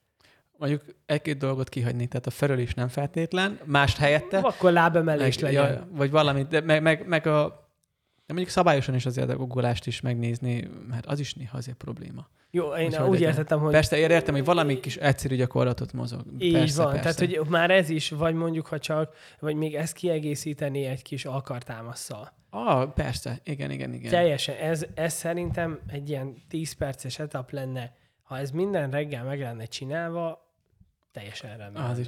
Mondjuk 0.57 0.85
egy-két 1.07 1.37
dolgot 1.39 1.69
kihagyni, 1.69 2.07
tehát 2.07 2.27
a 2.27 2.31
felölés 2.31 2.75
nem 2.75 2.89
feltétlen, 2.89 3.59
mást 3.65 3.97
helyette. 3.97 4.39
Akkor 4.39 4.73
lábemelés 4.73 5.39
meg, 5.39 5.53
legyen. 5.53 5.73
ja, 5.73 5.89
vagy 5.91 6.11
valamit, 6.11 6.49
de 6.49 6.61
meg, 6.61 6.83
meg, 6.83 7.07
meg 7.07 7.27
a, 7.27 7.49
de 8.27 8.33
mondjuk 8.33 8.49
szabályosan 8.49 8.95
is 8.95 9.07
azért 9.07 9.31
a 9.31 9.37
guggolást 9.37 9.87
is 9.87 10.01
megnézni, 10.01 10.71
mert 10.89 11.07
az 11.07 11.19
is 11.21 11.35
néha 11.35 11.57
azért 11.57 11.77
probléma. 11.77 12.29
Jó, 12.51 12.73
én 12.75 12.87
Úgyhogy 12.87 13.07
úgy 13.09 13.13
legyen. 13.13 13.29
értettem, 13.29 13.59
hogy 13.61 13.73
Persze, 13.73 13.99
én 13.99 14.11
értem, 14.11 14.35
hogy 14.35 14.45
valami 14.45 14.81
kis 14.81 14.97
egyszerű 14.97 15.37
gyakorlatot 15.37 15.93
mozog. 15.93 16.23
így 16.39 16.53
persze, 16.53 16.83
van. 16.83 16.93
Persze. 16.93 17.15
Tehát, 17.15 17.37
hogy 17.37 17.49
már 17.51 17.71
ez 17.71 17.89
is, 17.89 18.11
vagy 18.11 18.35
mondjuk, 18.35 18.67
ha 18.67 18.79
csak, 18.79 19.15
vagy 19.41 19.57
még 19.57 19.75
ezt 19.75 19.93
kiegészíteni 19.95 20.85
egy 20.85 21.03
kis 21.03 21.25
alkartámasszal. 21.25 22.33
Ah, 22.51 22.93
persze, 22.93 23.39
igen, 23.45 23.71
igen, 23.71 23.93
igen. 23.93 24.11
Teljesen. 24.11 24.57
Ez, 24.57 24.85
ez 24.95 25.13
szerintem 25.13 25.81
egy 25.87 26.09
ilyen 26.09 26.35
10 26.49 26.73
perces 26.73 27.19
etap 27.19 27.51
lenne. 27.51 27.95
Ha 28.23 28.39
ez 28.39 28.51
minden 28.51 28.91
reggel 28.91 29.25
meg 29.25 29.41
lenne 29.41 29.65
csinálva, 29.65 30.53
teljesen 31.13 31.57
rendben. 31.57 31.83
Az 31.83 31.99
is. 31.99 32.07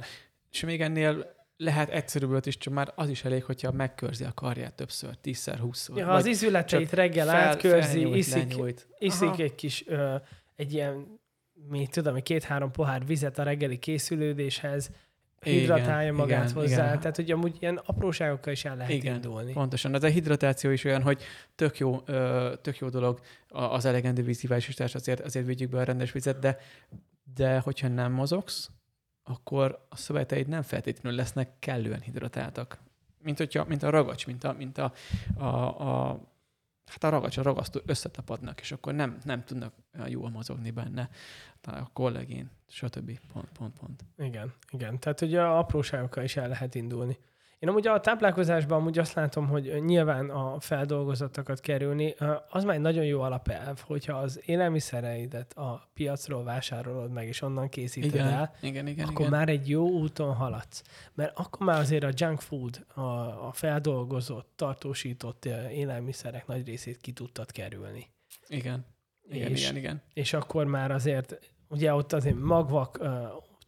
És 0.51 0.63
még 0.63 0.81
ennél 0.81 1.35
lehet 1.57 1.89
egyszerűbb 1.89 2.45
is, 2.45 2.57
csak 2.57 2.73
már 2.73 2.91
az 2.95 3.09
is 3.09 3.23
elég, 3.23 3.43
hogyha 3.43 3.71
megkörzi 3.71 4.23
a 4.23 4.31
karját 4.33 4.73
többször, 4.73 5.15
tízszer, 5.15 5.59
húszszor. 5.59 5.97
Ja, 5.97 6.05
ha 6.05 6.13
az 6.13 6.25
izületeit 6.25 6.91
reggel 6.91 7.25
fel- 7.25 7.35
átkörzi, 7.35 7.87
felnyújt, 7.99 8.15
iszik, 8.15 8.35
lenyújt. 8.35 8.87
iszik 8.97 9.27
Aha. 9.27 9.41
egy 9.43 9.55
kis, 9.55 9.87
ö, 9.87 10.15
egy 10.55 10.73
ilyen, 10.73 11.19
mit 11.69 11.91
tudom, 11.91 12.15
egy 12.15 12.23
két-három 12.23 12.71
pohár 12.71 13.05
vizet 13.05 13.39
a 13.39 13.43
reggeli 13.43 13.79
készülődéshez, 13.79 14.91
Igen, 15.43 15.59
hidratálja 15.59 16.13
magát 16.13 16.49
igen, 16.49 16.61
hozzá. 16.61 16.85
igen. 16.85 16.99
Tehát, 16.99 17.15
hogy 17.15 17.31
amúgy 17.31 17.57
ilyen 17.59 17.81
apróságokkal 17.85 18.53
is 18.53 18.65
el 18.65 18.75
lehet 18.75 18.91
Igen, 18.91 19.15
indulni. 19.15 19.51
Pontosan. 19.51 19.93
Az 19.93 20.03
a 20.03 20.07
hidratáció 20.07 20.71
is 20.71 20.83
olyan, 20.83 21.01
hogy 21.01 21.21
tök 21.55 21.77
jó, 21.77 21.99
tök 22.61 22.77
jó 22.77 22.89
dolog 22.89 23.19
az 23.47 23.85
elegendő 23.85 24.23
vízivásítás, 24.23 24.95
azért, 24.95 25.19
azért 25.19 25.45
vigyük 25.45 25.69
be 25.69 25.79
a 25.79 25.83
rendes 25.83 26.11
vizet, 26.11 26.39
de, 26.39 26.57
de 27.35 27.59
hogyha 27.59 27.87
nem 27.87 28.11
mozogsz, 28.11 28.69
akkor 29.23 29.85
a 29.89 29.95
szöveteid 29.95 30.47
nem 30.47 30.61
feltétlenül 30.61 31.17
lesznek 31.19 31.49
kellően 31.59 32.01
hidratáltak. 32.01 32.79
Mint, 33.23 33.37
hogyha, 33.37 33.65
mint 33.67 33.83
a 33.83 33.89
ragacs, 33.89 34.25
mint 34.25 34.43
a, 34.43 34.53
mint 34.57 34.77
a, 34.77 34.93
a, 35.37 35.45
a 35.45 36.19
hát 36.85 37.03
a 37.03 37.09
ragacs, 37.09 37.37
a 37.37 37.41
ragasztó 37.41 37.81
összetapadnak, 37.85 38.59
és 38.59 38.71
akkor 38.71 38.93
nem, 38.93 39.17
nem 39.23 39.43
tudnak 39.43 39.73
jól 40.05 40.29
mozogni 40.29 40.71
benne. 40.71 41.09
Talán 41.61 41.81
a 41.81 41.89
kollégén, 41.93 42.49
stb. 42.67 43.19
Pont, 43.33 43.49
pont, 43.57 43.73
pont. 43.79 44.05
Igen, 44.17 44.53
igen. 44.71 44.99
Tehát 44.99 45.21
ugye 45.21 45.41
a 45.41 45.57
apróságokkal 45.57 46.23
is 46.23 46.35
el 46.35 46.47
lehet 46.47 46.75
indulni. 46.75 47.17
Én 47.63 47.69
amúgy 47.69 47.87
a 47.87 47.99
táplálkozásban 47.99 48.79
amúgy 48.79 48.99
azt 48.99 49.13
látom, 49.13 49.47
hogy 49.47 49.83
nyilván 49.83 50.29
a 50.29 50.59
feldolgozottakat 50.59 51.59
kerülni, 51.59 52.15
az 52.49 52.63
már 52.63 52.75
egy 52.75 52.81
nagyon 52.81 53.05
jó 53.05 53.21
alapelv, 53.21 53.79
hogyha 53.79 54.17
az 54.17 54.41
élelmiszereidet 54.45 55.53
a 55.53 55.89
piacról 55.93 56.43
vásárolod 56.43 57.11
meg, 57.11 57.27
és 57.27 57.41
onnan 57.41 57.69
készíted 57.69 58.13
Igen, 58.13 58.27
el, 58.27 58.55
igen, 58.61 58.87
igen. 58.87 59.07
akkor 59.07 59.19
igen. 59.19 59.31
már 59.31 59.49
egy 59.49 59.69
jó 59.69 59.89
úton 59.89 60.33
haladsz. 60.33 60.83
Mert 61.13 61.37
akkor 61.37 61.65
már 61.67 61.79
azért 61.79 62.03
a 62.03 62.09
junk 62.13 62.41
food, 62.41 62.85
a, 62.93 63.01
a 63.47 63.51
feldolgozott, 63.53 64.51
tartósított 64.55 65.45
élelmiszerek 65.71 66.47
nagy 66.47 66.65
részét 66.65 66.97
ki 66.97 67.11
tudtad 67.11 67.51
kerülni. 67.51 68.09
igen. 68.47 68.85
Igen, 69.29 69.51
És- 69.51 69.61
igen, 69.61 69.75
igen. 69.75 70.01
És 70.13 70.33
akkor 70.33 70.65
már 70.65 70.91
azért, 70.91 71.39
ugye 71.67 71.93
ott 71.93 72.13
azért 72.13 72.39
magvak, 72.39 72.99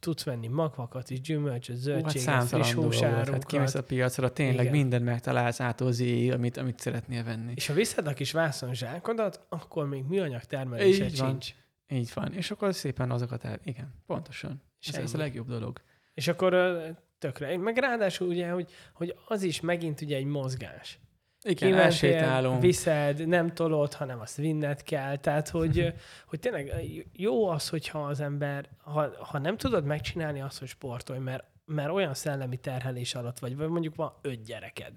tudsz 0.06 0.24
venni 0.24 0.48
magvakat 0.48 1.10
is, 1.10 1.22
gyümölcsöt, 1.22 1.76
hát 1.76 1.84
zöldséget, 1.84 2.24
számtalan 2.24 2.66
friss 2.66 2.74
volt. 2.74 2.94
Hát 2.94 3.10
húsárukat. 3.10 3.46
kimész 3.46 3.76
a 3.76 3.84
piacra, 3.84 4.32
tényleg 4.32 4.66
Igen. 4.66 4.72
mindent 4.72 5.04
megtalálsz 5.04 5.60
ától 5.60 5.92
zéig, 5.92 6.32
amit, 6.32 6.58
amit 6.58 6.80
szeretnél 6.80 7.24
venni. 7.24 7.54
És 7.56 7.68
ha 7.68 7.74
viszed 7.74 8.08
a 8.08 8.14
kis 8.14 8.32
vászonzsákodat, 8.32 9.46
akkor 9.50 9.88
még 9.88 10.04
műanyag 10.04 10.44
termelésed 10.44 11.06
Így 11.10 11.18
van. 11.18 11.30
sincs. 11.30 11.54
Így 11.88 12.12
van. 12.14 12.34
És 12.34 12.52
akkor 12.52 12.76
szépen 12.76 13.12
azokat 13.12 13.44
el... 13.44 13.60
Igen, 13.64 13.94
pontosan. 14.06 14.62
És 14.80 14.88
Ez, 14.88 14.96
ez 14.96 15.14
a 15.14 15.18
legjobb 15.18 15.48
dolog. 15.48 15.82
És 16.14 16.28
akkor 16.28 16.82
tökre. 17.18 17.58
Meg 17.58 17.78
ráadásul 17.78 18.28
ugye, 18.28 18.50
hogy, 18.50 18.72
hogy 18.94 19.16
az 19.28 19.44
is 19.44 19.62
megint 19.62 20.02
ugye 20.02 20.16
egy 20.16 20.26
mozgás. 20.26 21.00
Igen, 21.48 21.56
Kimentél, 21.70 21.86
elsétálunk. 21.86 22.62
viszed, 22.62 23.28
nem 23.28 23.54
tolod, 23.54 23.94
hanem 23.94 24.20
azt 24.20 24.36
vinned 24.36 24.84
kell. 24.84 25.16
Tehát, 25.18 25.50
hogy, 25.50 25.94
hogy 26.30 26.40
tényleg 26.40 26.72
jó 27.14 27.48
az, 27.48 27.70
hogyha 27.70 28.06
az 28.06 28.20
ember, 28.20 28.70
ha, 28.84 29.10
ha 29.26 29.38
nem 29.40 29.58
tudod 29.58 29.86
megcsinálni 29.86 30.42
azt, 30.42 30.60
hogy 30.60 30.68
sportolj, 30.68 31.20
mert, 31.20 31.44
mert 31.66 31.90
olyan 31.92 32.14
szellemi 32.14 32.58
terhelés 32.58 33.16
alatt 33.16 33.40
vagy, 33.40 33.56
vagy 33.56 33.68
mondjuk 33.70 33.96
van 33.96 34.14
öt 34.22 34.44
gyereked, 34.44 34.94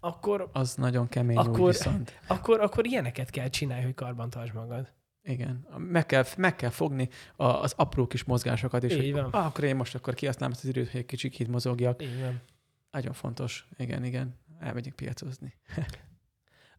akkor, 0.00 0.48
Az 0.52 0.74
nagyon 0.74 1.08
kemény 1.08 1.36
Akkor- 1.36 1.60
úgy 1.60 1.66
viszont. 1.66 2.18
akkor, 2.26 2.60
akkor 2.60 2.86
ilyeneket 2.86 3.30
kell 3.30 3.48
csinálni, 3.48 3.84
hogy 3.84 3.94
karbantartsd 3.94 4.54
magad. 4.54 4.92
Igen. 5.22 5.66
Meg 5.78 6.06
kell, 6.06 6.24
meg 6.36 6.56
kell 6.56 6.70
fogni 6.70 7.08
a, 7.36 7.44
az 7.46 7.72
apró 7.76 8.06
kis 8.06 8.24
mozgásokat, 8.24 8.84
és 8.84 8.92
Így 8.92 8.98
hogy, 9.00 9.12
van. 9.12 9.24
ah, 9.24 9.46
akkor 9.46 9.64
én 9.64 9.76
most 9.76 9.94
akkor 9.94 10.14
kihasználom 10.14 10.52
ezt 10.54 10.64
az 10.64 10.70
időt, 10.70 10.90
hogy 10.90 11.00
egy 11.00 11.06
kicsit 11.06 11.48
mozogjak. 11.48 12.02
Így 12.02 12.20
van. 12.20 12.40
Nagyon 12.90 13.12
fontos. 13.12 13.68
Igen, 13.76 14.04
igen. 14.04 14.34
Elmegyek 14.60 14.94
piacozni. 14.94 15.54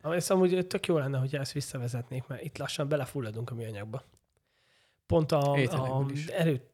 Ez 0.02 0.30
amúgy 0.30 0.68
tök 0.68 0.86
jó 0.86 0.98
lenne, 0.98 1.18
hogyha 1.18 1.40
ezt 1.40 1.52
visszavezetnék, 1.52 2.28
mert 2.28 2.44
itt 2.44 2.58
lassan 2.58 2.88
belefulladunk 2.88 3.52
a 3.52 3.56
műanyagba. 3.56 4.04
Pont 5.06 5.32
a, 5.32 5.54
a, 5.54 6.06
előtt, 6.32 6.74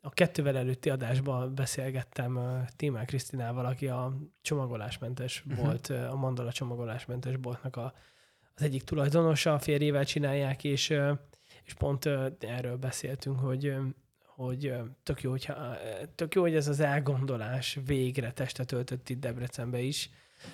a 0.00 0.10
kettővel 0.10 0.56
előtti 0.56 0.90
adásban 0.90 1.54
beszélgettem 1.54 2.64
Tímán 2.76 3.06
Krisztinával, 3.06 3.66
aki 3.66 3.88
a 3.88 4.16
csomagolásmentes 4.40 5.42
Mhm. 5.42 5.52
uh-huh. 5.52 5.66
volt, 5.66 5.88
uh, 5.88 6.12
a 6.12 6.16
Mandala 6.16 6.52
csomagolásmentes 6.52 7.36
boltnak 7.36 7.76
a, 7.76 7.94
az 8.54 8.62
egyik 8.62 8.82
tulajdonosa, 8.82 9.54
a 9.54 9.58
férjével 9.58 10.04
csinálják, 10.04 10.64
és, 10.64 10.94
és 11.64 11.74
pont 11.74 12.06
erről 12.38 12.76
beszéltünk, 12.76 13.38
hogy, 13.38 13.74
hogy 14.38 14.74
tök 15.02 15.22
jó, 15.22 15.30
hogyha, 15.30 15.76
tök 16.14 16.34
jó, 16.34 16.42
hogy 16.42 16.54
ez 16.54 16.68
az 16.68 16.80
elgondolás 16.80 17.78
végre 17.86 18.32
testet 18.32 18.72
öltött 18.72 19.08
itt 19.08 19.20
Debrecenbe 19.20 19.80
is. 19.80 20.10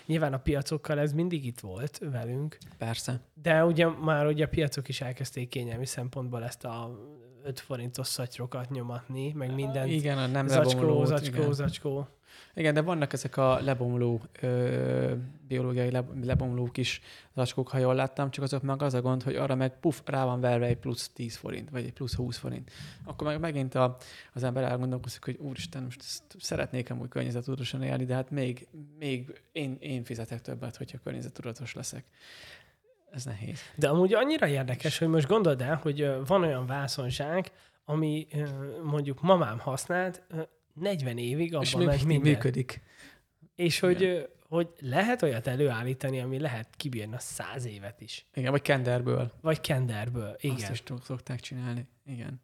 Nyilván 0.07 0.33
a 0.33 0.39
piacokkal 0.39 0.99
ez 0.99 1.13
mindig 1.13 1.45
itt 1.45 1.61
volt 1.61 1.99
velünk, 1.99 2.59
Persze. 2.79 3.21
de 3.43 3.65
ugye 3.65 3.89
már 3.89 4.27
ugye 4.27 4.45
a 4.45 4.49
piacok 4.49 4.89
is 4.89 5.01
elkezdték 5.01 5.49
kényelmi 5.49 5.87
szempontból 5.87 6.45
ezt 6.45 6.65
a 6.65 6.99
5 7.45 7.61
forintos 7.61 8.07
szatyrokat 8.07 8.71
nyomatni, 8.71 9.33
meg 9.33 9.55
mindent 9.55 9.91
Igen, 9.91 10.19
a 10.19 10.27
nem 10.27 10.47
zacskó, 10.47 11.05
zacskó, 11.05 11.37
igen. 11.37 11.53
zacskó. 11.53 12.09
Igen, 12.55 12.75
de 12.75 12.83
vannak 12.83 13.13
ezek 13.13 13.37
a 13.37 13.61
lebomló, 13.61 14.23
ö, 14.41 15.15
biológiai 15.49 15.91
leb- 15.91 16.25
lebomlók 16.25 16.77
is 16.77 17.01
zacskók, 17.35 17.69
ha 17.69 17.79
jól 17.79 17.95
láttam, 17.95 18.31
csak 18.31 18.45
azok 18.45 18.63
meg 18.63 18.83
az 18.83 18.95
a 18.95 19.01
gond, 19.01 19.23
hogy 19.23 19.37
arra 19.37 19.55
meg 19.55 19.79
puf, 19.81 20.03
rá 20.05 20.25
van 20.25 20.41
verve 20.41 20.67
egy 20.67 20.77
plusz 20.77 21.09
10 21.09 21.37
forint, 21.37 21.71
vagy 21.71 21.85
egy 21.85 21.93
plusz 21.93 22.15
20 22.15 22.37
forint. 22.37 22.71
Akkor 23.05 23.27
meg 23.27 23.41
megint 23.41 23.75
a, 23.75 23.97
az 24.33 24.43
ember 24.43 24.63
elgondolkozik, 24.63 25.25
hogy 25.25 25.37
úristen, 25.37 25.83
most 25.83 26.01
ezt 26.01 26.23
szeretnék 26.39 26.91
amúgy 26.91 27.09
környezetudatosan 27.09 27.83
élni, 27.83 28.05
de 28.05 28.15
hát 28.15 28.31
még, 28.31 28.69
még 28.99 29.43
én, 29.53 29.77
én 29.81 30.05
fizetek 30.05 30.41
többet, 30.41 30.77
hogyha 30.77 30.99
környezetudatos 31.03 31.75
leszek. 31.75 32.05
Ez 33.11 33.25
nehéz. 33.25 33.61
De 33.77 33.89
amúgy 33.89 34.15
annyira 34.15 34.47
érdekes, 34.47 34.99
hogy 34.99 35.09
most 35.09 35.29
gondold 35.29 35.61
el, 35.61 35.79
hogy 35.83 36.11
van 36.27 36.43
olyan 36.43 36.67
vászonság, 36.67 37.53
ami 37.85 38.27
mondjuk 38.83 39.23
mamám 39.23 39.59
használt, 39.59 40.23
40 40.75 41.19
évig 41.19 41.57
És 41.61 41.75
abban 41.75 41.87
még 41.87 41.97
ment 41.97 42.05
minden. 42.09 42.33
működik. 42.33 42.83
És 43.55 43.79
hogy, 43.81 44.29
hogy 44.49 44.69
lehet 44.81 45.23
olyat 45.23 45.47
előállítani, 45.47 46.21
ami 46.21 46.39
lehet 46.39 46.77
kibírni 46.77 47.15
a 47.15 47.19
száz 47.19 47.65
évet 47.67 48.01
is. 48.01 48.27
Igen, 48.35 48.51
vagy 48.51 48.63
kenderből. 48.63 49.33
Vagy 49.41 49.61
kenderből, 49.61 50.37
igen. 50.39 50.57
Azt 50.57 50.71
is 50.71 50.83
szokták 51.03 51.41
csinálni. 51.41 51.87
Igen. 52.07 52.41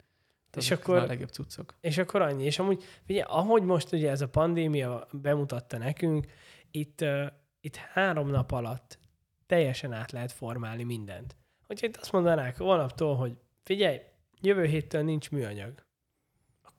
És 0.57 0.71
Azok 0.71 0.79
akkor- 0.85 0.99
a 0.99 1.07
legjobb 1.07 1.29
cuccok. 1.29 1.75
És 1.81 1.99
akkor 1.99 2.23
annyi. 2.23 2.45
És 2.45 2.59
amúgy, 2.59 2.85
ugye, 3.09 3.23
ahogy 3.23 3.63
most 3.63 3.93
ugye 3.93 4.11
ez 4.11 4.21
a 4.21 4.29
pandémia 4.29 5.07
bemutatta 5.13 5.79
nekünk, 5.79 6.27
itt, 6.71 7.01
uh, 7.01 7.27
itt 7.61 7.77
három 7.77 8.29
nap 8.31 8.53
alatt 8.53 8.99
teljesen 9.47 9.93
át 9.93 10.13
lehet 10.13 10.33
formálni 10.33 10.83
mindent. 10.83 11.37
Hogyha 11.67 11.87
itt 11.87 11.97
azt 11.97 12.13
mondanák 12.13 12.57
holnaptól, 12.57 13.17
hogy 13.17 13.33
figyelj, 13.63 14.01
jövő 14.41 14.65
héttől 14.65 15.03
nincs 15.03 15.31
műanyag, 15.31 15.85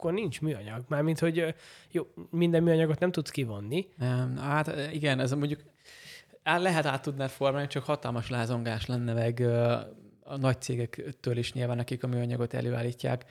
akkor 0.01 0.13
nincs 0.13 0.41
műanyag. 0.41 0.83
Mármint, 0.87 1.19
hogy 1.19 1.55
jó, 1.91 2.07
minden 2.29 2.63
műanyagot 2.63 2.99
nem 2.99 3.11
tudsz 3.11 3.29
kivonni, 3.29 3.87
Nem, 3.97 4.37
hát 4.37 4.93
igen, 4.93 5.19
ez 5.19 5.31
mondjuk 5.31 5.59
lehet 6.43 6.85
át 6.85 7.01
tudnád 7.01 7.29
formálni, 7.29 7.67
csak 7.67 7.83
hatalmas 7.83 8.29
lázongás 8.29 8.85
lenne, 8.85 9.13
meg 9.13 9.39
a 10.23 10.37
nagy 10.37 10.61
cégektől 10.61 11.37
is 11.37 11.53
nyilván, 11.53 11.79
akik 11.79 12.03
a 12.03 12.07
műanyagot 12.07 12.53
előállítják, 12.53 13.25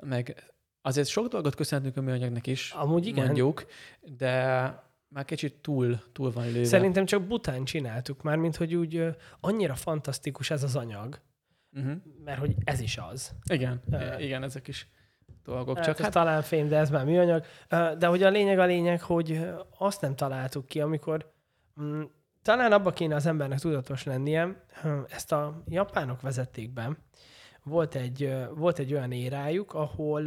meg 0.00 0.52
azért 0.82 1.08
sok 1.08 1.26
dolgot 1.28 1.54
köszönhetünk 1.54 1.96
a 1.96 2.00
műanyagnak 2.00 2.46
is, 2.46 2.70
Amúgy 2.70 3.06
igen. 3.06 3.24
mondjuk, 3.24 3.66
de 4.00 4.34
már 5.08 5.24
kicsit 5.24 5.54
túl, 5.54 6.00
túl 6.12 6.32
van 6.32 6.46
lőve. 6.46 6.64
Szerintem 6.64 7.04
csak 7.04 7.26
bután 7.26 7.64
csináltuk 7.64 8.22
már, 8.22 8.36
mint 8.36 8.56
hogy 8.56 8.74
úgy 8.74 9.04
annyira 9.40 9.74
fantasztikus 9.74 10.50
ez 10.50 10.62
az 10.62 10.76
anyag, 10.76 11.20
Uh-huh. 11.76 11.92
mert 12.24 12.38
hogy 12.38 12.54
ez 12.64 12.80
is 12.80 12.98
az. 13.10 13.32
Igen, 13.46 13.82
Ö. 13.90 14.18
igen, 14.18 14.42
ezek 14.42 14.68
is 14.68 14.88
dolgok. 15.44 15.76
Hát 15.76 15.84
Csak 15.84 15.98
hát, 15.98 16.12
talán 16.12 16.42
fém, 16.42 16.68
de 16.68 16.76
ez 16.76 16.90
már 16.90 17.04
műanyag. 17.04 17.44
De 17.98 18.06
hogy 18.06 18.22
a 18.22 18.28
lényeg 18.28 18.58
a 18.58 18.64
lényeg, 18.64 19.02
hogy 19.02 19.48
azt 19.78 20.00
nem 20.00 20.14
találtuk 20.14 20.66
ki, 20.66 20.80
amikor 20.80 21.32
mm, 21.80 22.02
talán 22.42 22.72
abba 22.72 22.90
kéne 22.90 23.14
az 23.14 23.26
embernek 23.26 23.58
tudatos 23.58 24.04
lennie, 24.04 24.64
ö, 24.84 25.00
ezt 25.08 25.32
a 25.32 25.62
japánok 25.68 26.20
vezették 26.20 26.72
be. 26.72 26.96
Volt 27.62 27.94
egy, 27.94 28.34
volt 28.54 28.78
egy 28.78 28.92
olyan 28.92 29.12
érájuk, 29.12 29.74
ahol 29.74 30.22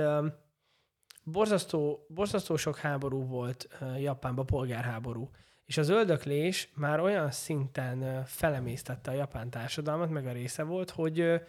borzasztó, 1.23 2.05
borzasztó 2.07 2.55
sok 2.55 2.77
háború 2.77 3.27
volt 3.27 3.67
Japánban, 3.97 4.45
polgárháború. 4.45 5.29
És 5.65 5.77
az 5.77 5.89
öldöklés 5.89 6.71
már 6.75 6.99
olyan 6.99 7.31
szinten 7.31 8.25
felemésztette 8.25 9.11
a 9.11 9.13
japán 9.13 9.49
társadalmat, 9.49 10.09
meg 10.09 10.27
a 10.27 10.31
része 10.31 10.63
volt, 10.63 10.89
hogy, 10.89 11.41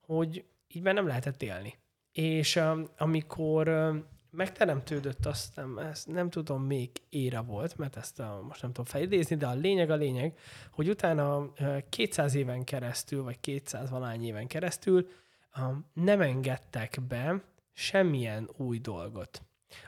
hogy 0.00 0.44
így 0.68 0.82
már 0.82 0.94
nem 0.94 1.06
lehetett 1.06 1.42
élni. 1.42 1.74
És 2.14 2.56
um, 2.56 2.88
amikor 2.98 3.68
um, 3.68 4.04
megteremtődött, 4.30 5.26
azt 5.26 5.56
nem, 5.56 5.78
ezt 5.78 6.06
nem 6.06 6.30
tudom, 6.30 6.62
még 6.62 6.90
éra 7.08 7.42
volt, 7.42 7.76
mert 7.76 7.96
ezt 7.96 8.20
a, 8.20 8.42
most 8.48 8.62
nem 8.62 8.70
tudom 8.70 8.84
felidézni, 8.84 9.36
de 9.36 9.46
a 9.46 9.54
lényeg 9.54 9.90
a 9.90 9.94
lényeg, 9.94 10.38
hogy 10.72 10.88
utána 10.88 11.38
uh, 11.38 11.78
200 11.88 12.34
éven 12.34 12.64
keresztül, 12.64 13.22
vagy 13.22 13.40
200 13.40 13.90
valány 13.90 14.24
éven 14.24 14.46
keresztül 14.46 15.08
um, 15.60 15.84
nem 15.92 16.20
engedtek 16.20 16.98
be 17.08 17.42
semmilyen 17.72 18.48
új 18.56 18.78
dolgot. 18.78 19.42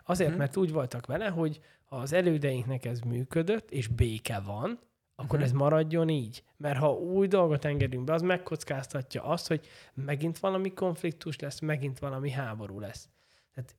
Azért, 0.04 0.30
Mhm. 0.30 0.38
mert 0.38 0.56
úgy 0.56 0.72
voltak 0.72 1.06
vele, 1.06 1.28
hogy 1.28 1.60
az 1.88 2.12
elődeinknek 2.12 2.84
ez 2.84 3.00
működött, 3.00 3.70
és 3.70 3.86
béke 3.86 4.40
van, 4.40 4.78
akkor 5.16 5.38
Mhm. 5.38 5.44
ez 5.46 5.52
maradjon 5.52 6.08
így. 6.08 6.42
Mert 6.56 6.78
ha 6.78 6.92
új 6.92 7.26
dolgot 7.26 7.64
engedünk 7.64 8.04
be, 8.04 8.12
az 8.12 8.22
megkockáztatja 8.22 9.22
azt, 9.22 9.48
hogy 9.48 9.66
megint 9.94 10.38
valami 10.38 10.72
konfliktus 10.72 11.38
lesz, 11.38 11.58
megint 11.60 11.98
valami 11.98 12.30
háború 12.30 12.80
lesz. 12.80 13.08
Tehát 13.54 13.76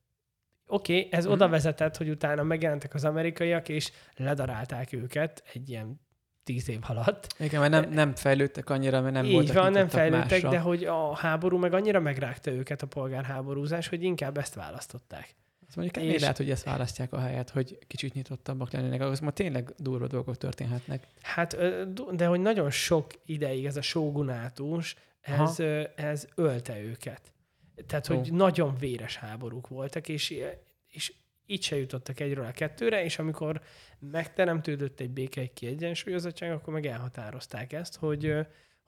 oké, 0.67 0.97
okay, 0.97 1.07
ez 1.11 1.23
Mhm. 1.23 1.33
oda 1.33 1.47
vezetett, 1.49 1.97
hogy 1.97 2.09
utána 2.09 2.43
megjelentek 2.43 2.93
az 2.93 3.05
amerikaiak, 3.05 3.69
és 3.69 3.91
ledarálták 4.15 4.93
őket 4.93 5.43
egy 5.53 5.69
ilyen 5.69 5.99
tíz 6.43 6.69
év 6.69 6.79
alatt. 6.87 7.27
igen, 7.39 7.59
mert 7.59 7.71
nem, 7.71 7.89
nem 7.89 8.15
fejlődtek 8.15 8.69
annyira, 8.69 9.01
mert 9.01 9.13
nem 9.13 9.25
Így 9.25 9.33
voltak 9.33 9.55
van, 9.55 9.71
nem 9.71 9.87
fejlődtek, 9.87 10.29
másra. 10.29 10.49
de 10.49 10.59
hogy 10.59 10.83
a 10.83 11.15
háború 11.15 11.57
meg 11.57 11.73
annyira 11.73 11.99
megrágta 11.99 12.51
őket 12.51 12.81
a 12.81 12.87
polgárháborúzás, 12.87 13.87
hogy 13.87 14.03
inkább 14.03 14.37
ezt 14.37 14.53
választották. 14.55 15.35
Azt 15.67 15.75
mondjuk 15.75 16.05
És- 16.05 16.13
és... 16.13 16.21
lehet, 16.21 16.37
hogy 16.37 16.49
ezt 16.49 16.63
választják 16.63 17.13
a 17.13 17.19
helyet, 17.19 17.49
hogy 17.49 17.77
kicsit 17.87 18.13
nyitottabbak 18.13 18.71
lennének, 18.71 19.01
az 19.01 19.19
ma 19.19 19.31
tényleg 19.31 19.73
durva 19.77 20.07
dolgok 20.07 20.37
történhetnek. 20.37 21.07
Hát, 21.21 21.57
de 22.15 22.25
hogy 22.25 22.39
nagyon 22.39 22.69
sok 22.69 23.11
ideig 23.25 23.65
ez 23.65 23.77
a 23.77 23.81
sógunátus, 23.81 24.95
ez, 25.21 25.59
Aha. 25.59 25.87
ez 25.95 26.27
ölte 26.35 26.81
őket. 26.81 27.31
Tehát, 27.87 28.07
hogy 28.07 28.29
Ó. 28.31 28.35
nagyon 28.35 28.75
véres 28.79 29.15
háborúk 29.15 29.67
voltak, 29.67 30.07
és, 30.07 30.33
és 30.87 31.13
így 31.45 31.63
se 31.63 31.77
jutottak 31.77 32.19
egyről 32.19 32.45
a 32.45 32.51
kettőre, 32.51 33.03
és 33.03 33.19
amikor 33.19 33.61
megteremtődött 33.99 34.99
egy 34.99 35.09
béke, 35.09 35.41
egy 35.41 35.53
kiegyensúlyozottság, 35.53 36.51
akkor 36.51 36.73
meg 36.73 36.85
elhatározták 36.85 37.73
ezt, 37.73 37.95
hogy, 37.95 38.33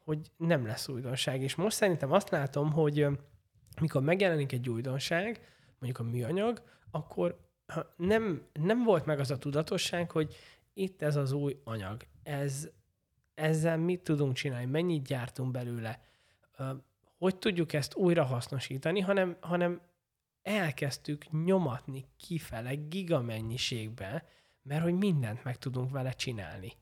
hogy 0.04 0.20
nem 0.38 0.66
lesz 0.66 0.88
újdonság. 0.88 1.42
És 1.42 1.56
most 1.56 1.76
szerintem 1.76 2.12
azt 2.12 2.30
látom, 2.30 2.72
hogy 2.72 3.08
mikor 3.82 4.02
megjelenik 4.02 4.52
egy 4.52 4.70
újdonság, 4.70 5.40
mondjuk 5.80 6.08
a 6.08 6.10
műanyag, 6.10 6.64
akkor 6.92 7.40
nem, 7.96 8.42
nem 8.54 8.84
volt 8.84 9.06
meg 9.06 9.20
az 9.20 9.32
a 9.32 9.38
tudatosság, 9.38 10.12
hogy 10.12 10.36
itt 10.74 11.02
ez 11.02 11.16
az 11.16 11.32
új 11.32 11.60
anyag, 11.64 12.02
ez, 12.24 12.70
ezzel 13.34 13.78
mit 13.78 14.02
tudunk 14.02 14.34
csinálni, 14.34 14.66
mennyit 14.66 15.04
gyártunk 15.04 15.52
belőle, 15.52 16.02
hogy 17.18 17.38
tudjuk 17.38 17.74
ezt 17.74 17.96
újra 17.96 18.24
hasznosítani, 18.24 19.00
hanem, 19.00 19.38
hanem 19.40 19.82
elkezdtük 20.42 21.44
nyomatni 21.46 22.06
kifele 22.18 22.74
gigamennyiségbe, 22.76 24.26
mert 24.62 24.84
hogy 24.84 24.94
mindent 24.94 25.44
meg 25.44 25.58
tudunk 25.58 25.92
vele 25.92 26.12
csinálni. 26.12 26.74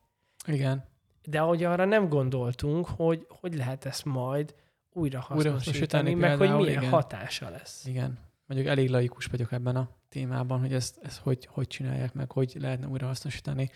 Igen. 0.46 0.84
De 1.22 1.40
ahogy 1.40 1.64
arra 1.64 1.84
nem 1.84 2.08
gondoltunk, 2.08 2.86
hogy 2.86 3.26
hogy 3.28 3.54
lehet 3.54 3.84
ezt 3.84 4.04
majd 4.04 4.54
újra 4.92 5.20
hasznosítani, 5.20 5.54
hasznosítani 5.54 6.14
meg 6.14 6.30
hogy 6.30 6.38
például, 6.38 6.60
milyen 6.64 6.78
igen. 6.78 6.92
hatása 6.92 7.50
lesz. 7.50 7.86
Igen. 7.86 8.27
Mondjuk 8.48 8.70
elég 8.70 8.90
laikus 8.90 9.26
vagyok 9.26 9.52
ebben 9.52 9.76
a 9.76 9.88
témában, 10.08 10.60
hogy 10.60 10.72
ezt, 10.72 10.98
ezt 11.02 11.18
hogy, 11.18 11.48
hogy 11.50 11.66
csinálják 11.66 12.14
meg, 12.14 12.32
hogy 12.32 12.56
lehetne 12.60 12.86
újra 12.86 13.06
hasznosítani. 13.06 13.70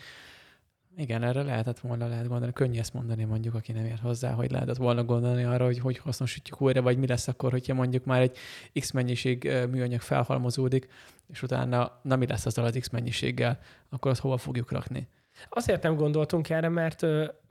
Igen, 0.97 1.23
erre 1.23 1.43
lehetett 1.43 1.79
volna 1.79 2.07
lehet 2.07 2.27
gondolni. 2.27 2.53
Könnyű 2.53 2.79
ezt 2.79 2.93
mondani 2.93 3.23
mondjuk, 3.23 3.53
aki 3.53 3.71
nem 3.71 3.85
ért 3.85 3.99
hozzá, 4.01 4.31
hogy 4.31 4.51
lehetett 4.51 4.75
volna 4.77 5.03
gondolni 5.03 5.43
arra, 5.43 5.65
hogy 5.65 5.79
hogy 5.79 5.97
hasznosítjuk 5.97 6.61
újra, 6.61 6.81
vagy 6.81 6.97
mi 6.97 7.07
lesz 7.07 7.27
akkor, 7.27 7.51
hogyha 7.51 7.73
mondjuk 7.73 8.05
már 8.05 8.21
egy 8.21 8.37
X 8.79 8.91
mennyiség 8.91 9.43
műanyag 9.69 10.01
felhalmozódik, 10.01 10.87
és 11.27 11.41
utána 11.41 11.99
na 12.01 12.15
mi 12.15 12.27
lesz 12.27 12.45
azzal 12.45 12.65
az 12.65 12.77
X 12.79 12.89
mennyiséggel, 12.89 13.59
akkor 13.89 14.11
azt 14.11 14.21
hova 14.21 14.37
fogjuk 14.37 14.71
rakni. 14.71 15.07
Azért 15.49 15.83
nem 15.83 15.95
gondoltunk 15.95 16.49
erre, 16.49 16.69
mert 16.69 17.05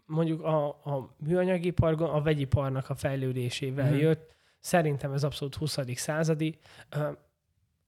mondjuk 0.07 0.43
a, 0.43 0.67
a 0.67 1.15
műanyagipar, 1.17 2.03
a 2.03 2.23
vegyiparnak 2.23 2.91
a 2.91 2.95
fejlődésével 2.95 3.91
Mhm. 3.91 3.99
jött, 3.99 4.35
szerintem 4.63 5.13
ez 5.13 5.25
abszolút 5.25 5.55
20. 5.55 5.79
századi. 5.95 6.59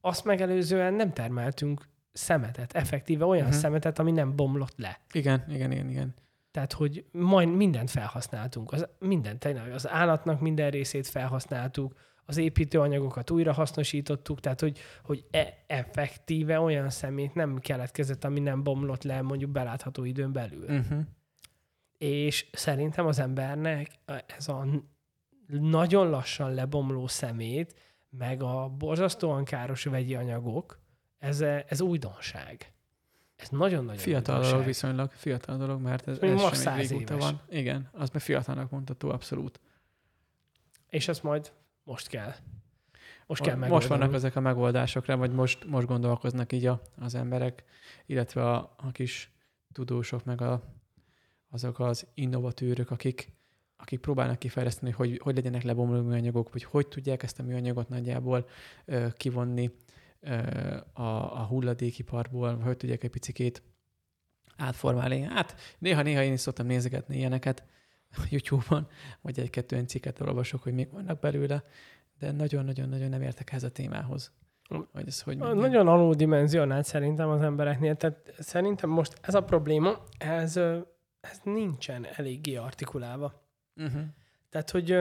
Azt 0.01 0.25
megelőzően 0.25 0.95
nem 0.95 1.13
termeltünk 1.13 1.89
szemetet, 2.13 2.73
effektíve 2.73 3.25
olyan 3.25 3.47
Mhm. 3.47 3.55
szemetet, 3.57 3.99
ami 3.99 4.11
nem 4.11 4.37
bomlott 4.37 4.75
le. 4.77 5.01
Igen, 5.13 5.45
igen, 5.49 5.73
igen, 5.73 5.89
igen. 5.91 6.15
Tehát, 6.51 6.73
hogy 6.73 7.05
majd 7.13 7.49
mindent 7.55 7.91
felhasználtunk. 7.91 8.73
Az, 8.73 8.87
mindent, 8.99 9.39
tényleg 9.39 9.73
az 9.73 9.89
állatnak 9.89 10.41
minden 10.41 10.71
részét 10.71 11.07
felhasználtuk, 11.07 11.95
az 12.27 12.37
építőanyagokat 12.37 13.31
újra 13.31 13.53
hasznosítottuk, 13.53 14.41
tehát, 14.41 14.61
hogy, 14.61 14.79
hogy 15.05 15.25
e- 15.31 15.65
effektíve 15.67 16.61
olyan 16.61 16.91
szemét 16.91 17.35
nem 17.35 17.59
keletkezett, 17.59 18.25
ami 18.25 18.41
nem 18.41 18.63
bomlott 18.63 19.03
le 19.03 19.23
mondjuk 19.23 19.51
belátható 19.51 20.05
időn 20.05 20.33
belül. 20.33 20.65
Uh-huh. 20.65 21.01
És 21.99 22.47
szerintem 22.53 23.07
az 23.07 23.19
embernek 23.19 23.91
ez 24.37 24.49
a 24.49 24.67
nagyon 25.47 26.11
lassan 26.11 26.55
lebomló 26.55 27.07
szemét 27.07 27.75
meg 28.11 28.43
a 28.43 28.69
borzasztóan 28.69 29.45
káros 29.45 29.85
vegyi 29.85 30.15
anyagok, 30.15 30.79
ez, 31.19 31.41
ez 31.41 31.81
újdonság. 31.81 32.73
Ez 33.37 33.49
nagyon-nagyon 33.49 34.01
Fiatal 34.01 34.35
újdonság. 34.35 34.51
dolog 34.51 34.67
viszonylag, 34.67 35.11
fiatal 35.13 35.57
dolog, 35.57 35.81
mert 35.81 36.09
ez, 36.09 36.19
ez 36.19 36.41
most 36.41 36.63
sem 36.63 36.77
régóta 36.77 37.17
van. 37.17 37.41
Igen, 37.49 37.89
az 37.93 38.11
meg 38.11 38.23
fiatalnak 38.23 38.71
mondható, 38.71 39.11
abszolút. 39.11 39.61
És 40.89 41.09
ezt 41.09 41.23
majd 41.23 41.53
most 41.85 42.09
kell. 42.09 42.35
Most 43.27 43.41
Mo- 43.41 43.49
kell 43.49 43.59
most 43.59 43.71
megoldanunk. 43.71 43.89
vannak 44.01 44.15
ezek 44.15 44.37
a 44.37 44.41
megoldásokra, 44.41 45.17
vagy 45.17 45.33
most, 45.33 45.65
most 45.65 45.87
gondolkoznak 45.87 46.53
így 46.53 46.67
a, 46.67 46.81
az 46.97 47.15
emberek, 47.15 47.65
illetve 48.07 48.51
a, 48.51 48.75
a 48.77 48.91
kis 48.93 49.33
tudósok, 49.73 50.25
meg 50.25 50.41
a, 50.41 50.63
azok 51.51 51.81
az 51.81 52.07
innovatőrök, 52.15 52.91
akik, 52.91 53.33
akik 53.77 54.01
próbálnak 54.01 54.39
kifejleszteni, 54.39 54.93
hogy 54.93 55.21
hogy 55.23 55.35
legyenek 55.35 55.63
lebomló 55.63 56.03
műanyagok, 56.03 56.53
vagy 56.53 56.65
hogy 56.65 56.89
tudják 56.89 57.23
ezt 57.23 57.39
a 57.39 57.43
műanyagot 57.43 57.89
nagyjából 57.89 58.49
ö, 58.85 59.07
kivonni 59.13 59.71
ö, 60.21 60.37
a, 60.93 61.03
a 61.41 61.47
hulladékiparból, 61.49 62.57
vagy 62.57 62.67
hogy 62.67 62.77
tudják 62.77 63.05
egy 63.05 63.11
picikét 63.11 63.63
átformálni. 64.57 65.21
Hát 65.21 65.55
néha-néha 65.79 66.23
én 66.23 66.33
is 66.33 66.41
szoktam 66.41 66.67
nézegetni 66.67 67.17
ilyeneket 67.17 67.65
YouTube-on, 68.31 68.87
vagy 69.21 69.39
egy-kettő 69.41 69.83
cikket 69.83 70.21
olvasok, 70.21 70.63
hogy 70.63 70.73
még 70.73 70.91
vannak 70.91 71.19
belőle, 71.19 71.65
de 72.19 72.31
nagyon-nagyon-nagyon 72.31 73.09
nem 73.09 73.23
értek 73.23 73.51
ehhez 73.51 73.63
a 73.63 73.71
témához. 73.71 74.33
Hogy 74.93 75.07
ez 75.07 75.23
hogy 75.23 75.37
mondjam. 75.37 75.59
Nagyon 75.59 75.89
aluldimensionált 75.89 76.85
szerintem 76.85 77.29
az 77.29 77.43
embereknél. 77.43 77.97
Tehát 77.97 78.35
szerintem 78.39 78.91
most 78.91 79.19
ez 79.21 79.35
a 79.35 79.41
probléma, 79.41 80.03
ez, 80.19 80.57
ez 81.21 81.41
nincsen 81.43 82.07
eléggé 82.17 82.57
artikulálva. 82.57 83.44
Uh-huh. 83.77 84.03
Tehát, 84.51 84.71
hogy 84.71 84.99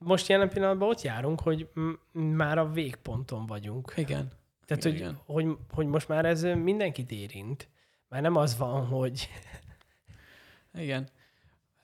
most 0.00 0.28
jelen 0.28 0.48
pillanatban 0.48 0.88
ott 0.88 1.02
járunk, 1.02 1.40
hogy 1.40 1.68
már 2.12 2.58
a 2.58 2.70
végponton 2.70 3.46
vagyunk. 3.46 3.92
Igen. 3.96 4.32
Tehát, 4.64 4.84
igen, 4.84 5.14
hogy, 5.24 5.42
igen. 5.42 5.50
hogy, 5.50 5.56
hogy 5.70 5.86
most 5.86 6.08
már 6.08 6.24
ez 6.24 6.42
mindenkit 6.42 7.10
érint. 7.10 7.68
Már 8.08 8.22
nem 8.22 8.36
az 8.36 8.56
van, 8.56 8.86
hogy 8.86 9.28
Igen. 10.74 11.08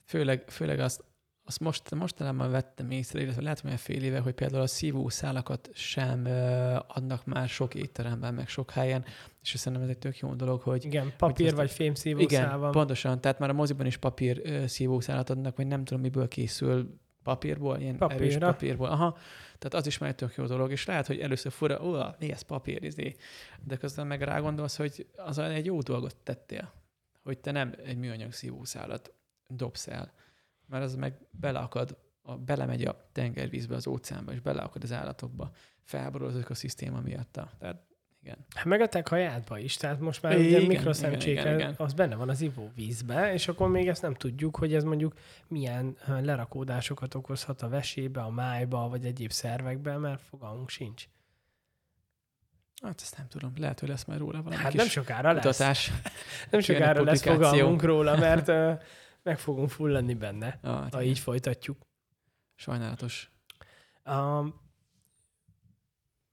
Főleg, 0.05 0.49
főleg 0.49 0.79
azt, 0.79 1.03
azt 1.45 1.59
most, 1.59 1.95
mostanában 1.95 2.51
vettem 2.51 2.91
észre, 2.91 3.21
illetve 3.21 3.41
lehet, 3.41 3.59
hogy 3.59 3.67
olyan 3.67 3.79
fél 3.81 4.03
éve, 4.03 4.19
hogy 4.19 4.33
például 4.33 4.61
a 4.61 4.67
szívószálakat 4.67 5.69
sem 5.73 6.25
adnak 6.87 7.25
már 7.25 7.49
sok 7.49 7.75
étteremben, 7.75 8.33
meg 8.33 8.47
sok 8.47 8.71
helyen, 8.71 9.05
és 9.41 9.49
szerintem 9.57 9.81
ez 9.81 9.89
egy 9.89 9.97
tök 9.97 10.17
jó 10.17 10.33
dolog, 10.33 10.61
hogy 10.61 10.85
igen, 10.85 11.13
papír 11.17 11.45
ezt- 11.45 11.55
vagy 11.55 11.65
igen, 11.65 11.75
fémszívószál 11.77 12.57
van. 12.57 12.71
pontosan, 12.71 13.21
tehát 13.21 13.39
már 13.39 13.49
a 13.49 13.53
moziban 13.53 13.85
is 13.85 13.97
papír 13.97 14.63
szívószálat 14.69 15.29
adnak, 15.29 15.55
vagy 15.57 15.67
nem 15.67 15.83
tudom, 15.83 16.01
miből 16.01 16.27
készül, 16.27 16.99
papírból, 17.23 17.79
ilyen 17.79 17.97
Papírra. 17.97 18.23
erős 18.23 18.37
papírból. 18.37 18.87
Aha, 18.87 19.17
tehát 19.57 19.73
az 19.73 19.87
is 19.87 19.97
már 19.97 20.09
egy 20.09 20.15
tök 20.15 20.35
jó 20.35 20.45
dolog, 20.45 20.71
és 20.71 20.85
lehet, 20.85 21.07
hogy 21.07 21.19
először 21.19 21.51
fura, 21.51 21.83
ó, 21.85 21.97
mi 22.19 22.31
ez 22.31 22.41
papír, 22.41 22.83
izé. 22.83 23.15
de 23.63 23.75
közben 23.77 24.07
meg 24.07 24.21
rágondolsz, 24.21 24.77
hogy 24.77 25.07
az 25.15 25.37
egy 25.37 25.65
jó 25.65 25.81
dolgot 25.81 26.15
tettél, 26.23 26.73
hogy 27.23 27.37
te 27.39 27.51
nem 27.51 27.73
egy 27.85 27.97
műanyag 27.97 28.31
szívószálat 28.33 29.13
dobsz 29.47 29.87
el, 29.87 30.11
mert 30.67 30.83
az 30.83 30.95
meg 30.95 31.17
beleakad, 31.31 31.97
a, 32.21 32.37
belemegy 32.37 32.83
a 32.83 33.09
tengervízbe, 33.11 33.75
az 33.75 33.87
óceánba, 33.87 34.31
és 34.31 34.39
beleakad 34.39 34.83
az 34.83 34.91
állatokba, 34.91 35.51
felborul 35.83 36.27
az 36.27 36.35
ökoszisztéma 36.35 37.01
miatta. 37.01 37.51
Tehát 37.59 37.83
igen. 38.23 38.37
Hát 38.55 38.65
meg 38.65 38.81
a 38.81 38.87
te 38.87 39.01
kajádba 39.01 39.57
is, 39.57 39.75
tehát 39.75 39.99
most 39.99 40.21
már 40.21 40.39
Igen, 40.39 40.63
ugye 40.63 41.53
igen. 41.53 41.73
az 41.77 41.93
benne 41.93 42.15
van 42.15 42.29
az 42.29 42.41
ivóvízbe, 42.41 43.33
és 43.33 43.47
akkor 43.47 43.69
még 43.69 43.87
ezt 43.87 44.01
nem 44.01 44.13
tudjuk, 44.13 44.55
hogy 44.55 44.73
ez 44.73 44.83
mondjuk 44.83 45.13
milyen 45.47 45.97
lerakódásokat 46.05 47.13
okozhat 47.13 47.61
a 47.61 47.69
vesébe, 47.69 48.21
a 48.21 48.29
májba, 48.29 48.89
vagy 48.89 49.05
egyéb 49.05 49.31
szervekbe, 49.31 49.97
mert 49.97 50.21
fogalmunk 50.21 50.69
sincs. 50.69 51.07
Hát 52.83 53.01
ezt 53.01 53.17
nem 53.17 53.27
tudom, 53.27 53.53
lehet, 53.57 53.79
hogy 53.79 53.89
lesz 53.89 54.05
majd 54.05 54.19
róla 54.19 54.41
valami 54.41 54.61
Hát 54.61 54.73
nem 54.73 54.87
sokára 54.87 55.31
lesz. 55.31 55.43
kutatás. 55.43 55.87
Nem 55.89 56.01
Jön 56.49 56.59
egy 56.59 56.63
sokára 56.63 57.03
lesz 57.03 57.21
fogalmunk 57.21 57.83
róla, 57.83 58.17
mert 58.17 58.47
meg 59.23 59.39
fogunk 59.39 59.69
fulladni 59.69 60.13
benne, 60.13 60.59
Ah, 60.61 60.81
hát 60.81 60.93
ha 60.93 61.01
igen. 61.01 61.11
így 61.13 61.19
folytatjuk. 61.19 61.77
Sajnálatos. 62.55 63.31
Um, 64.05 64.61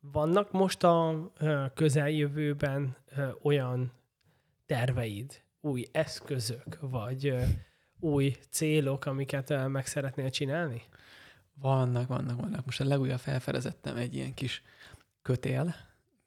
vannak 0.01 0.53
most 0.53 0.83
a 0.83 1.31
közeljövőben 1.75 2.97
olyan 3.43 3.93
terveid, 4.67 5.43
új 5.61 5.85
eszközök, 5.93 6.79
vagy 6.81 7.35
új 7.99 8.37
célok, 8.51 9.07
amiket 9.07 9.69
meg 9.69 9.87
szeretnél 9.87 10.31
csinálni? 10.31 10.83
Vannak, 11.55 12.09
vannak, 12.09 12.41
vannak. 12.41 12.65
Most 12.65 12.81
a 12.81 12.85
legújabb 12.85 13.19
felfedezettem 13.19 13.97
egy 13.97 14.15
ilyen 14.15 14.35
kis 14.35 14.62
kötél. 15.23 15.75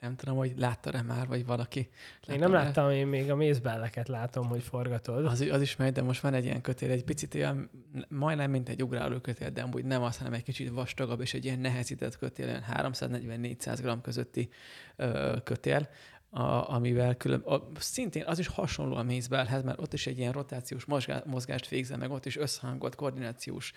Nem 0.04 0.16
tudom, 0.16 0.38
hogy 0.38 0.54
látta-e 0.58 1.02
már, 1.02 1.28
vagy 1.28 1.46
valaki. 1.46 1.90
Én 2.28 2.40
nem 2.40 2.52
látta-e? 2.52 2.66
láttam, 2.66 2.90
én 2.90 3.08
még 3.08 3.32
a 3.32 3.36
mézbelleket 3.36 4.08
látom, 4.08 4.48
hogy 4.48 4.64
forgatod. 4.64 5.26
Az, 5.26 5.42
az 5.52 5.62
is 5.62 5.76
megy, 5.76 5.92
de 5.92 6.02
most 6.02 6.22
van 6.22 6.34
egy 6.34 6.46
ilyen 6.46 6.62
kötél, 6.62 6.92
egy 6.92 7.04
picit 7.04 7.36
olyan, 7.36 7.70
majdnem 8.10 8.52
mint 8.52 8.70
egy 8.70 8.84
ugráló 8.84 9.20
kötél, 9.20 9.50
de 9.50 9.62
amúgy 9.62 9.86
nem 9.86 10.04
az, 10.04 10.18
hanem 10.18 10.34
egy 10.34 10.44
kicsit 10.44 10.70
vastagabb, 10.70 11.22
és 11.22 11.34
egy 11.34 11.46
ilyen 11.46 11.60
nehezített 11.60 12.18
kötél, 12.18 12.48
ilyen 12.48 12.64
340-400 12.74 13.80
g 13.84 14.02
közötti 14.02 14.50
ö, 14.96 15.36
kötél, 15.44 15.90
a, 16.34 16.70
amivel 16.74 17.16
külön, 17.16 17.40
a, 17.40 17.68
szintén 17.80 18.24
az 18.26 18.40
is 18.40 18.48
hasonló 18.48 18.96
a 18.96 19.04
mézbelhez, 19.04 19.64
mert 19.64 19.80
ott 19.80 19.94
is 19.94 20.08
egy 20.08 20.18
ilyen 20.18 20.32
rotációs 20.32 20.86
mozgá, 20.86 21.24
mozgást 21.26 21.68
végzel, 21.68 21.98
meg 21.98 22.12
ott 22.12 22.26
is 22.26 22.38
összhangolt, 22.38 22.96
koordinációs 22.96 23.72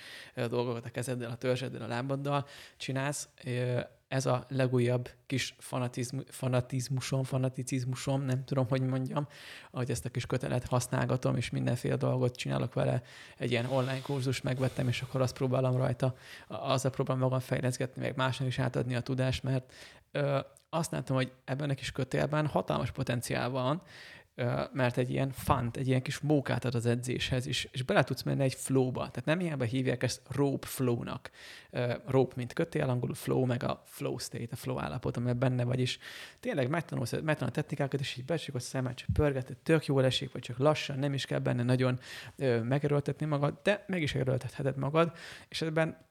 dolgokat 0.49 0.85
a 0.85 0.91
kezeddel, 0.91 1.31
a 1.31 1.37
törzseddel, 1.37 1.83
a 1.83 1.87
lábaddal 1.87 2.47
csinálsz. 2.77 3.29
Ez 4.09 4.27
a 4.27 4.45
legújabb 4.49 5.11
kis 5.27 5.55
fanatizmu, 5.59 6.21
fanatizmusom, 6.29 7.23
fanaticizmusom, 7.25 8.23
nem 8.23 8.45
tudom, 8.45 8.69
hogy 8.69 8.83
mondjam, 8.83 9.29
ahogy 9.71 9.91
ezt 9.91 10.05
a 10.05 10.09
kis 10.09 10.27
kötelet 10.27 10.67
használgatom, 10.67 11.37
és 11.37 11.51
mindenféle 11.51 11.97
dolgot 11.97 12.37
csinálok 12.37 12.75
vele. 12.75 13.03
Egy 13.37 13.51
ilyen 13.51 13.67
online 13.67 14.01
kurzust 14.01 14.43
megvettem, 14.43 14.89
és 14.89 15.01
akkor 15.01 15.21
azt 15.21 15.35
próbálom 15.35 15.77
rajta, 15.77 16.15
azzal 16.49 16.91
próbálom 16.91 17.23
magam 17.23 17.41
fejleszgetni, 17.41 18.03
meg 18.03 18.17
másnak 18.17 18.49
is 18.49 18.59
átadni 18.59 18.95
a 18.95 19.01
tudást, 19.01 19.43
mert 19.43 19.73
ö, 20.17 20.39
azt 20.71 20.91
látom, 20.91 21.17
hogy 21.17 21.33
ebben 21.45 21.71
a 21.71 21.75
kis 21.75 21.93
kötélben 21.93 22.47
hatalmas 22.47 22.91
potenciál 22.91 23.51
van, 23.51 23.83
ö, 24.35 24.63
mert 24.73 24.97
egy 24.97 25.11
ilyen 25.11 25.31
fant, 25.31 25.77
egy 25.77 25.89
ilyen 25.89 26.03
kis 26.03 26.19
mókát 26.19 26.65
ad 26.65 26.75
az 26.75 26.87
edzéshez, 26.87 27.47
és, 27.47 27.69
és 27.73 27.83
bele 27.83 28.05
tudsz 28.05 28.23
menni 28.23 28.43
egy 28.43 28.55
flowba. 28.55 29.01
Tehát 29.01 29.25
nem 29.25 29.39
hiába 29.39 29.65
hívják 29.65 30.03
ezt 30.03 30.21
rope 30.29 30.67
flow-nak. 30.67 31.31
Ö, 31.71 31.95
rope, 32.07 32.35
mint 32.37 32.53
kötél, 32.53 32.89
angolul 32.89 33.15
flow, 33.15 33.45
meg 33.45 33.63
a 33.63 33.83
flow 33.85 34.19
state, 34.19 34.49
a 34.51 34.57
flow 34.57 34.79
állapot, 34.79 35.17
amiben 35.17 35.39
benne 35.39 35.65
vagy, 35.65 35.81
és 35.81 35.99
tényleg 36.41 36.69
megtanulsz, 36.69 37.13
megtanul 37.13 37.49
a 37.49 37.57
technikákat, 37.57 38.01
és 38.01 38.17
így 38.17 38.25
becsük 38.25 38.55
a 38.55 38.59
szemet, 38.59 38.97
csak 38.97 39.09
pörgetett, 39.13 39.59
tök 39.63 39.87
jól 39.87 40.05
esik, 40.05 40.33
vagy 40.33 40.43
csak 40.43 40.59
lassan, 40.59 40.99
nem 40.99 41.15
is 41.15 41.27
kell 41.27 41.39
benne 41.39 41.63
nagyon 41.63 41.99
ö, 42.37 42.63
magad, 43.27 43.59
de 43.63 43.85
meg 43.87 44.03
is 44.03 44.15
erőltetheted 44.15 44.77
magad, 44.77 45.13
és 45.49 45.63
ebben 45.63 46.06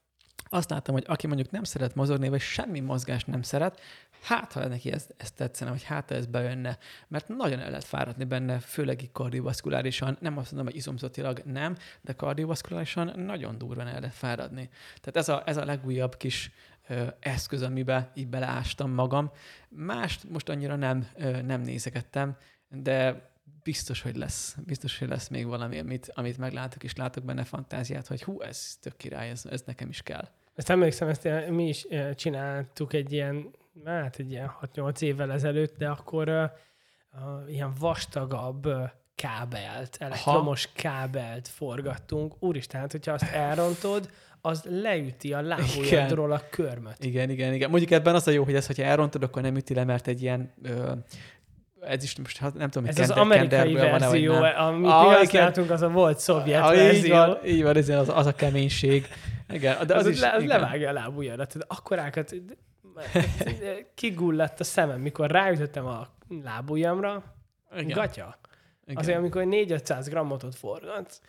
azt 0.56 0.70
láttam, 0.70 0.94
hogy 0.94 1.04
aki 1.08 1.28
mondjuk 1.28 1.52
nem 1.52 1.64
szeret 1.64 1.96
mozogni, 1.96 2.30
vagy 2.30 2.42
semmi 2.42 2.80
mozgást 2.80 3.28
nem 3.28 3.42
szeret, 3.42 3.82
hát 4.22 4.52
ha 4.52 4.68
neki 4.68 4.92
ez, 4.92 5.08
ez 5.18 5.32
tetszene, 5.32 5.70
vagy 5.72 5.84
hát 5.84 6.10
ha 6.10 6.16
ez 6.16 6.26
bejönne, 6.26 6.78
mert 7.08 7.28
nagyon 7.28 7.60
el 7.60 7.70
lehet 7.70 7.84
fáradni 7.84 8.24
benne, 8.24 8.60
főleg 8.60 9.02
így 9.02 9.12
kardiovaszkulárisan, 9.12 10.18
nem 10.20 10.38
azt 10.38 10.52
mondom, 10.52 10.68
hogy 10.68 10.80
izomzatilag 10.80 11.42
nem, 11.46 11.76
de 12.02 12.14
kardiovaszkulárisan 12.14 13.20
nagyon 13.20 13.58
durván 13.58 13.88
el 13.88 14.00
lehet 14.00 14.16
fáradni. 14.16 14.70
Tehát 15.02 15.16
ez 15.16 15.30
a, 15.30 15.44
ez 15.46 15.58
a 15.58 15.66
legújabb 15.66 16.18
kis 16.18 16.52
ö, 16.88 17.08
eszköz, 17.20 17.62
amiben 17.62 18.10
így 18.14 18.28
beleástam 18.28 18.92
magam. 18.92 19.32
Mást 19.70 20.30
most 20.30 20.50
annyira 20.50 20.76
nem, 20.76 21.08
ö, 21.16 21.42
nem 21.42 21.62
nézegettem, 21.62 22.38
de 22.70 23.30
biztos, 23.64 24.02
hogy 24.02 24.16
lesz. 24.16 24.56
Biztos, 24.66 24.98
hogy 25.00 25.08
lesz 25.08 25.28
még 25.28 25.46
valami, 25.46 25.80
amit, 25.80 26.12
amit 26.14 26.38
meglátok, 26.38 26.84
és 26.84 26.96
látok 26.96 27.24
benne 27.24 27.44
fantáziát, 27.44 28.08
hogy 28.08 28.24
hú, 28.24 28.42
ez 28.42 28.78
tök 28.82 28.98
király, 28.98 29.30
ez, 29.30 29.46
ez 29.46 29.62
nekem 29.66 29.90
is 29.90 30.02
kell. 30.02 30.30
Ezt 30.56 30.70
emlékszem, 30.70 31.08
ezt 31.08 31.26
eh, 31.26 31.48
mi 31.48 31.68
is 31.68 31.84
eh, 31.84 32.14
csináltuk 32.14 32.94
egy 32.94 33.12
ilyen, 33.14 33.50
hát 33.86 34.16
egy 34.18 34.32
ilyen 34.32 34.52
6-8 34.76 35.02
évvel 35.02 35.32
ezelőtt, 35.32 35.78
de 35.78 35.88
akkor 35.88 36.28
uh, 36.30 36.44
uh, 37.44 37.54
ilyen 37.54 37.74
vastagabb 37.80 38.66
uh, 38.66 38.82
kábelt, 39.16 39.98
elektromos 40.00 40.70
kábelt 40.76 41.48
forgattunk. 41.48 42.34
Úristen, 42.40 42.80
hát 42.82 42.92
hogyha 42.92 43.12
azt 43.12 43.32
elrontod, 43.34 44.10
az 44.42 44.64
leüti 44.70 45.34
a 45.34 45.42
lábujjadról 45.42 46.32
a 46.32 46.42
körmöt. 46.50 47.04
Igen, 47.04 47.30
igen, 47.30 47.54
igen. 47.54 47.70
Mondjuk 47.70 47.92
ebben 47.92 48.16
az 48.16 48.28
a 48.28 48.32
jó, 48.32 48.44
hogy 48.44 48.56
ez, 48.56 48.66
hogyha 48.68 48.84
elrontod, 48.84 49.24
akkor 49.24 49.42
nem 49.42 49.56
üti 49.56 49.74
le, 49.74 49.84
mert 49.84 50.08
egy 50.08 50.22
ilyen 50.22 50.54
ö, 50.64 50.92
ez 51.82 52.04
is 52.04 52.18
most 52.18 52.38
hát 52.38 52.54
nem 52.54 52.70
tudom, 52.70 52.88
Ez 52.88 52.96
hogy 52.96 53.04
az 53.04 53.10
Kender- 53.16 53.34
amerikai 53.34 53.74
van-e, 53.74 53.90
vagy 53.92 54.00
verzió, 54.00 54.32
nem. 54.32 54.42
amit 54.58 54.90
Ah, 54.92 55.08
mi 55.08 55.14
használtunk, 55.16 55.70
az 55.72 55.82
a 55.82 55.90
volt 55.90 56.20
szovjet 56.20 56.62
Ah, 56.64 56.72
így 56.76 56.82
verzió. 56.84 57.16
van, 57.16 57.38
így 57.46 57.64
van, 57.64 57.76
ez 57.78 57.90
az, 57.90 58.10
az 58.10 58.26
a 58.26 58.34
keménység. 58.36 59.08
Igen, 59.50 59.88
de 59.88 59.96
az, 59.96 60.06
az, 60.06 60.12
is, 60.12 60.20
le, 60.20 60.32
az 60.32 60.44
igen. 60.44 60.60
levágja 60.60 60.90
a 60.90 60.94
lábujjadat. 60.94 61.56
Akkorákat 61.68 62.36
kigulladt 63.94 64.60
a 64.60 64.64
szemem, 64.64 65.02
mikor 65.02 65.32
ráütöttem 65.32 65.86
a 65.86 66.08
lábujjamra. 66.44 67.24
Igen, 67.72 67.88
Gatya. 67.88 68.40
igen. 68.86 68.98
Azért, 68.98 69.18
amikor 69.18 69.44
4-500 69.46 70.06
grammot 70.10 70.44
ott 70.44 70.56
forgatsz, 70.56 71.22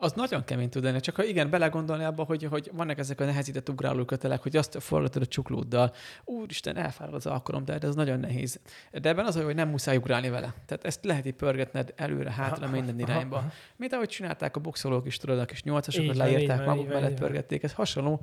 Az 0.00 0.12
nagyon 0.12 0.44
kemény 0.44 0.68
tud 0.68 0.82
lenni, 0.82 1.00
csak 1.00 1.16
ha 1.16 1.24
igen, 1.24 1.50
belegondolni 1.50 2.04
abba, 2.04 2.24
hogy, 2.24 2.44
hogy 2.44 2.70
vannak 2.72 2.98
ezek 2.98 3.20
a 3.20 3.24
nehezített 3.24 3.68
ugráló 3.68 4.04
kötelek, 4.04 4.42
hogy 4.42 4.56
azt 4.56 4.76
forgatod 4.80 5.22
a 5.22 5.26
csuklóddal. 5.26 5.92
Úristen, 6.24 6.76
elfárad 6.76 7.14
az 7.14 7.26
alkalom, 7.26 7.64
de 7.64 7.78
ez 7.78 7.94
nagyon 7.94 8.20
nehéz. 8.20 8.60
De 8.92 9.08
ebben 9.08 9.24
az, 9.24 9.42
hogy 9.42 9.54
nem 9.54 9.68
muszáj 9.68 9.96
ugrálni 9.96 10.28
vele. 10.28 10.54
Tehát 10.66 10.84
ezt 10.84 11.04
lehet 11.04 11.26
így 11.26 11.34
pörgetned 11.34 11.92
előre, 11.96 12.32
hátra, 12.32 12.68
minden 12.68 12.98
irányba. 12.98 13.52
Mint 13.76 13.92
ahogy 13.92 14.08
csinálták 14.08 14.56
a 14.56 14.60
boxolók 14.60 15.06
is, 15.06 15.16
tudod, 15.16 15.38
a 15.38 15.44
kis 15.44 15.62
nyolcasokat 15.62 16.16
leírták, 16.16 16.64
maguk 16.64 16.88
mellett 16.88 17.18
pörgették. 17.18 17.62
Ez 17.62 17.72
hasonló, 17.72 18.20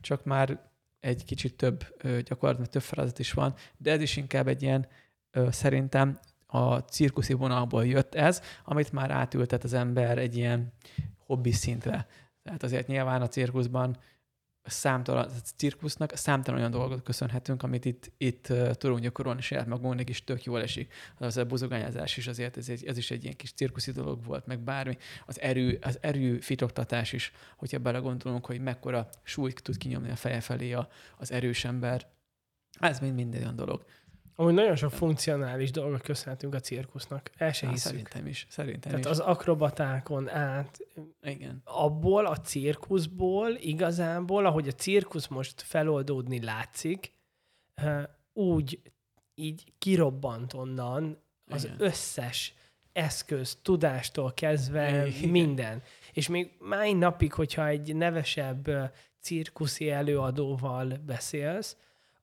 csak 0.00 0.24
már 0.24 0.60
egy 1.00 1.24
kicsit 1.24 1.54
több 1.54 1.84
gyakorlatilag 2.02 2.70
több 2.70 2.82
feladat 2.82 3.18
is 3.18 3.32
van, 3.32 3.54
de 3.76 3.90
ez 3.90 4.00
is 4.00 4.16
inkább 4.16 4.48
egy 4.48 4.62
ilyen 4.62 4.86
szerintem 5.50 6.18
a 6.46 6.78
cirkuszi 6.78 7.32
vonalból 7.32 7.86
jött 7.86 8.14
ez, 8.14 8.42
amit 8.64 8.92
már 8.92 9.10
átültet 9.10 9.64
az 9.64 9.72
ember 9.72 10.18
egy 10.18 10.36
ilyen 10.36 10.72
hobbi 11.28 11.52
szintre. 11.52 12.06
Tehát 12.42 12.62
azért 12.62 12.86
nyilván 12.86 13.22
a 13.22 13.28
cirkuszban 13.28 13.96
számtalan, 14.62 15.24
a 15.24 15.40
cirkusznak 15.56 16.16
számtalan 16.16 16.58
olyan 16.58 16.70
dolgot 16.70 17.02
köszönhetünk, 17.02 17.62
amit 17.62 17.84
itt, 17.84 18.12
itt 18.16 18.52
tudunk 18.72 19.00
gyakorolni 19.00 19.40
saját 19.40 19.66
magunknak 19.66 20.08
is 20.08 20.24
tök 20.24 20.44
jól 20.44 20.62
esik. 20.62 20.92
Az 21.18 21.36
a 21.36 21.44
buzogányázás 21.44 22.16
is 22.16 22.26
azért, 22.26 22.56
ez, 22.56 22.68
egy, 22.68 22.84
ez 22.86 22.96
is 22.96 23.10
egy 23.10 23.22
ilyen 23.22 23.36
kis 23.36 23.52
cirkuszi 23.52 23.92
dolog 23.92 24.24
volt, 24.24 24.46
meg 24.46 24.58
bármi. 24.60 24.96
Az 25.26 25.40
erő, 25.40 25.78
az 25.82 25.98
erő 26.00 26.38
fitoktatás 26.40 27.12
is, 27.12 27.32
hogyha 27.56 27.78
belegondolunk, 27.78 28.46
hogy 28.46 28.60
mekkora 28.60 29.08
súlyt 29.22 29.62
tud 29.62 29.76
kinyomni 29.76 30.10
a 30.10 30.16
feje 30.16 30.40
felé 30.40 30.76
az 31.16 31.32
erős 31.32 31.64
ember. 31.64 32.06
Ez 32.80 33.00
mind 33.00 33.14
minden 33.14 33.40
olyan 33.40 33.56
dolog. 33.56 33.84
Amúgy 34.40 34.54
nagyon 34.54 34.76
sok 34.76 34.90
funkcionális 34.90 35.70
dolgot 35.70 36.02
köszönhetünk 36.02 36.54
a 36.54 36.60
cirkusznak. 36.60 37.30
El 37.36 37.52
se 37.52 37.68
hiszük. 37.68 37.90
Szerintem 37.90 38.26
is. 38.26 38.46
Szerintem 38.50 38.90
Tehát 38.90 39.04
is. 39.04 39.10
az 39.10 39.18
akrobatákon 39.18 40.28
át, 40.28 40.78
Igen. 41.22 41.60
abból 41.64 42.26
a 42.26 42.36
cirkuszból 42.36 43.50
igazából, 43.50 44.46
ahogy 44.46 44.68
a 44.68 44.72
cirkusz 44.72 45.26
most 45.26 45.62
feloldódni 45.62 46.42
látszik, 46.42 47.12
úgy 48.32 48.80
így 49.34 49.72
kirobbant 49.78 50.52
onnan 50.52 51.18
az 51.46 51.64
Igen. 51.64 51.76
összes 51.78 52.54
eszköz, 52.92 53.58
tudástól 53.62 54.32
kezdve 54.32 55.06
Igen. 55.06 55.28
minden. 55.30 55.82
És 56.12 56.28
még 56.28 56.50
mai 56.58 56.92
napig, 56.92 57.32
hogyha 57.32 57.66
egy 57.66 57.96
nevesebb 57.96 58.92
cirkuszi 59.20 59.90
előadóval 59.90 60.98
beszélsz, 61.06 61.76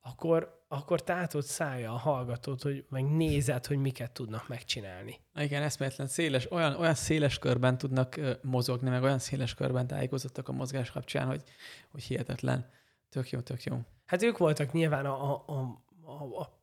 akkor 0.08 0.64
akkor 0.68 1.04
tátod 1.04 1.44
szája 1.44 1.92
a 1.94 1.98
hallgatót, 1.98 2.62
hogy 2.62 2.86
meg 2.90 3.06
nézed, 3.06 3.66
hogy 3.66 3.78
miket 3.78 4.12
tudnak 4.12 4.48
megcsinálni. 4.48 5.20
Igen, 5.36 5.64
eszméletlen 5.64 6.08
széles, 6.08 6.52
olyan, 6.52 6.76
olyan 6.76 6.94
széles 6.94 7.40
körben 7.40 7.78
tudnak 7.78 8.20
mozogni, 8.42 8.90
meg 8.90 9.04
olyan 9.04 9.20
széles 9.20 9.54
körben 9.54 9.88
tájékozottak 9.88 10.48
a 10.48 10.52
mozgás 10.52 10.92
kapcsán, 10.92 11.28
hogy, 11.28 11.44
hogy 11.92 12.04
hihetetlen. 12.04 12.70
Tök 13.10 13.30
jó, 13.30 13.40
tök 13.40 13.64
jó. 13.64 13.80
Hát 14.06 14.24
ők 14.24 14.38
voltak 14.38 14.72
nyilván 14.72 15.06
a, 15.06 15.32
a, 15.32 15.44
a, 15.46 16.12
a, 16.12 16.42
a 16.42 16.60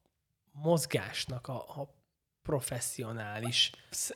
mozgásnak 0.53 1.49
a, 1.49 1.55
a 1.55 1.95
professzionális 2.43 3.71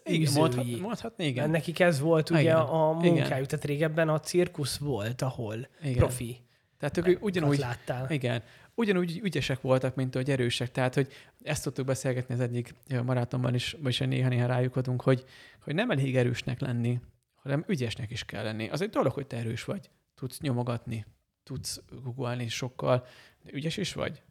igen, 0.05 0.33
mondhat, 0.33 0.81
mondhatni, 0.81 1.27
igen. 1.27 1.43
Mert 1.51 1.59
nekik 1.59 1.81
ez 1.81 2.01
volt 2.01 2.31
ugye 2.31 2.41
igen, 2.41 2.57
a 2.57 2.93
munkájuk. 2.93 3.27
Igen. 3.27 3.47
Tehát 3.47 3.65
régebben 3.65 4.09
a 4.09 4.21
cirkusz 4.21 4.77
volt, 4.77 5.23
ahol 5.23 5.69
igen. 5.81 5.97
profi 5.97 6.47
tehát 6.79 7.09
ők 7.09 7.25
ugyanúgy, 7.25 7.59
láttál. 7.59 8.11
Igen, 8.11 8.43
ugyanúgy 8.77 9.21
ügyesek 9.23 9.61
voltak, 9.61 9.95
mint 9.95 10.15
hogy 10.15 10.31
erősek. 10.31 10.71
Tehát, 10.71 10.95
hogy 10.95 11.13
ezt 11.43 11.63
tudtuk 11.63 11.87
beszélgetni 11.87 12.35
az 12.35 12.41
egyik 12.41 12.75
maratonban 13.05 13.55
is, 13.55 13.77
vagyis 13.81 13.99
néha-néha 13.99 14.47
rájuk 14.47 14.77
adunk, 14.77 15.03
hogy, 15.03 15.25
hogy 15.61 15.75
nem 15.75 15.91
elég 15.91 16.17
erősnek 16.17 16.61
lenni, 16.61 17.01
hanem 17.35 17.65
ügyesnek 17.67 18.11
is 18.11 18.25
kell 18.25 18.45
lenni. 18.45 18.69
Az 18.69 18.81
egy 18.81 18.91
dolog, 18.91 19.13
hogy 19.13 19.27
te 19.27 19.37
erős 19.37 19.65
vagy. 19.65 19.91
Tudsz 20.15 20.41
nyomogatni, 20.41 21.07
tudsz 21.43 21.83
googolni 22.03 22.49
sokkal, 22.49 23.07
de 23.43 23.51
ügyes 23.53 23.77
is 23.77 23.93
vagy. 23.93 24.23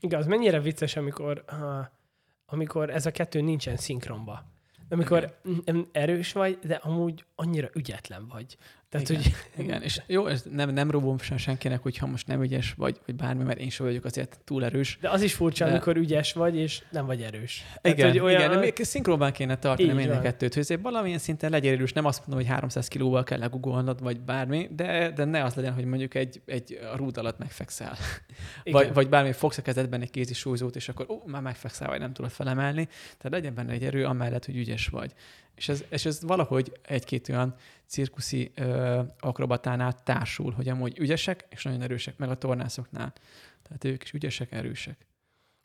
Igaz, 0.00 0.26
mennyire 0.26 0.60
vicces, 0.60 0.96
amikor, 0.96 1.44
amikor 2.46 2.90
ez 2.90 3.06
a 3.06 3.10
kettő 3.10 3.40
nincsen 3.40 3.76
szinkronba. 3.76 4.50
Amikor 4.88 5.40
erős 5.92 6.32
vagy, 6.32 6.58
de 6.58 6.74
amúgy 6.74 7.24
annyira 7.34 7.70
ügyetlen 7.74 8.28
vagy. 8.28 8.56
Tehát, 8.92 9.08
igen, 9.08 9.22
hogy... 9.54 9.64
igen, 9.64 9.82
és 9.82 10.00
jó, 10.06 10.26
ez 10.26 10.44
nem, 10.50 10.70
nem 10.70 10.90
robom 10.90 11.18
sem 11.18 11.36
senkinek, 11.36 11.82
hogyha 11.82 12.06
most 12.06 12.26
nem 12.26 12.42
ügyes 12.42 12.72
vagy, 12.76 13.00
vagy 13.06 13.14
bármi, 13.14 13.42
mert 13.42 13.58
én 13.58 13.70
sem 13.70 13.86
vagyok 13.86 14.04
azért 14.04 14.40
túl 14.44 14.64
erős. 14.64 14.98
De 15.00 15.08
az 15.08 15.22
is 15.22 15.34
furcsa, 15.34 15.64
de... 15.64 15.70
amikor 15.70 15.96
ügyes 15.96 16.32
vagy, 16.32 16.56
és 16.56 16.82
nem 16.90 17.06
vagy 17.06 17.22
erős. 17.22 17.64
Igen, 17.82 17.96
Tehát, 17.96 18.12
hogy 18.12 18.20
olyan... 18.20 18.50
igen, 18.50 18.58
még 18.58 18.76
szinkronban 18.82 19.32
kéne 19.32 19.58
tartani 19.58 19.92
mind 19.92 20.10
a 20.10 20.20
kettőt, 20.20 20.54
hogy 20.54 20.80
valamilyen 20.82 21.18
szinten 21.18 21.50
legyél 21.50 21.72
erős, 21.72 21.92
nem 21.92 22.04
azt 22.04 22.18
mondom, 22.18 22.38
hogy 22.38 22.54
300 22.54 22.88
kilóval 22.88 23.24
kell 23.24 23.38
legugolnod, 23.38 24.02
vagy 24.02 24.20
bármi, 24.20 24.68
de, 24.76 25.10
de 25.10 25.24
ne 25.24 25.44
az 25.44 25.54
legyen, 25.54 25.72
hogy 25.72 25.84
mondjuk 25.84 26.14
egy, 26.14 26.40
egy 26.46 26.78
a 26.92 26.96
rúd 26.96 27.16
alatt 27.16 27.38
megfekszel. 27.38 27.96
Vagy, 28.64 28.92
vagy 28.92 29.08
bármi 29.08 29.32
fogsz 29.32 29.58
a 29.58 29.62
kezedben 29.62 30.00
egy 30.00 30.10
kézi 30.10 30.34
súlyzót, 30.34 30.76
és 30.76 30.88
akkor 30.88 31.06
ó, 31.08 31.22
már 31.26 31.42
megfekszel, 31.42 31.88
vagy 31.88 31.98
nem 31.98 32.12
tudod 32.12 32.30
felemelni. 32.30 32.84
Tehát 32.84 33.30
legyen 33.30 33.54
benne 33.54 33.72
egy 33.72 33.84
erő, 33.84 34.04
amellett, 34.04 34.44
hogy 34.44 34.56
ügyes 34.56 34.86
vagy. 34.86 35.12
És 35.54 35.68
ez, 35.68 35.84
és 35.88 36.04
ez 36.04 36.22
valahogy 36.22 36.72
egy-két 36.82 37.28
olyan 37.28 37.54
cirkuszi 37.92 38.52
ö, 38.54 39.00
akrobatánál 39.20 39.92
társul, 39.92 40.52
hogy 40.52 40.68
amúgy 40.68 40.98
ügyesek 40.98 41.46
és 41.48 41.62
nagyon 41.62 41.82
erősek, 41.82 42.16
meg 42.18 42.30
a 42.30 42.34
tornászoknál. 42.34 43.12
Tehát 43.62 43.84
ők 43.84 44.02
is 44.02 44.12
ügyesek, 44.12 44.52
erősek. 44.52 45.06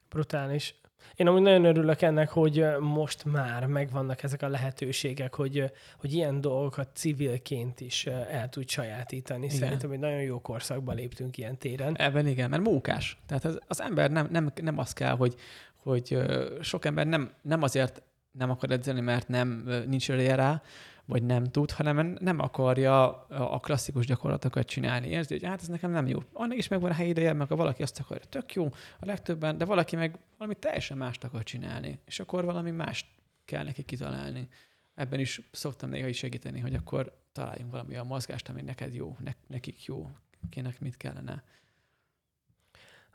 Brutális. 0.10 0.76
Én 1.16 1.28
amúgy 1.28 1.41
nagyon 1.41 1.66
örülök 1.66 2.02
ennek, 2.02 2.30
hogy 2.30 2.66
most 2.80 3.26
már 3.26 3.66
megvannak 3.66 4.24
ezek 4.24 4.41
a 4.41 4.48
lehetőségek, 4.48 5.36
hogy, 5.36 5.72
hogy 5.98 6.14
ilyen 6.14 6.41
dolgokat 6.41 6.90
civilként 6.94 7.80
is 7.80 8.06
el 8.06 8.49
tud 8.49 8.70
sajátítani. 8.70 9.45
Igen. 9.45 9.58
Szerintem 9.58 9.91
egy 9.91 9.99
nagyon 9.99 10.22
jó 10.22 10.41
korszakba 10.41 10.94
léptünk 10.94 11.38
ilyen 11.38 11.58
téren. 11.58 11.98
Ebben 11.98 12.28
igen, 12.28 12.49
mert 12.49 12.64
mókás. 12.64 13.18
Tehát 13.26 13.45
az, 13.45 13.60
az 13.68 13.82
ember 13.82 14.12
nem, 14.12 14.28
nem, 14.32 14.52
nem 14.62 14.78
az 14.78 14.94
kell, 14.94 15.16
hogy, 15.16 15.36
hogy 15.76 16.18
sok 16.62 16.86
ember 16.86 17.08
nem, 17.08 17.32
nem 17.41 17.62
azért 17.62 18.02
nem 18.32 18.49
akar 18.49 18.72
edzeni, 18.72 19.02
mert 19.02 19.28
nem 19.28 19.70
nincs 19.88 20.12
ereje 20.12 20.36
rá, 20.36 20.62
vagy 21.07 21.23
nem 21.23 21.43
tud, 21.43 21.71
hanem 21.71 22.17
nem 22.19 22.39
akarja 22.39 23.25
a 23.27 23.59
klasszikus 23.59 24.05
gyakorlatokat 24.05 24.67
csinálni. 24.67 25.07
Érzi, 25.07 25.34
hogy 25.34 25.43
hát 25.43 25.61
ez 25.61 25.67
nekem 25.67 25.91
nem 25.91 26.07
jó. 26.07 26.19
Annak 26.34 26.57
is 26.57 26.67
megvan 26.67 26.91
a 26.91 26.93
helyi 26.93 27.09
ideje, 27.09 27.34
meg 27.34 27.47
ha 27.47 27.55
valaki 27.55 27.81
azt 27.81 27.99
akarja, 27.99 28.23
tök 28.29 28.53
jó, 28.53 28.65
a 28.99 29.05
legtöbben, 29.05 29.57
de 29.57 29.65
valaki 29.65 29.95
meg 29.95 30.19
valami 30.38 30.55
teljesen 30.59 30.97
mást 30.97 31.23
akar 31.23 31.43
csinálni, 31.43 31.99
és 32.05 32.19
akkor 32.19 32.45
valami 32.45 32.71
mást 32.71 33.05
kell 33.45 33.63
neki 33.63 33.84
kitalálni. 33.84 34.47
Ebben 34.95 35.19
is 35.19 35.41
szoktam 35.51 35.89
néha 35.89 36.07
is 36.07 36.17
segíteni, 36.17 36.59
hogy 36.59 36.73
akkor 36.73 37.17
találjunk 37.31 37.71
valami 37.71 37.95
a 37.95 38.03
mozgást, 38.03 38.49
ami 38.49 38.61
neked 38.61 38.93
jó, 38.93 39.15
ne, 39.19 39.31
nekik 39.47 39.85
jó, 39.85 40.09
kinek 40.49 40.79
mit 40.79 40.97
kellene. 40.97 41.43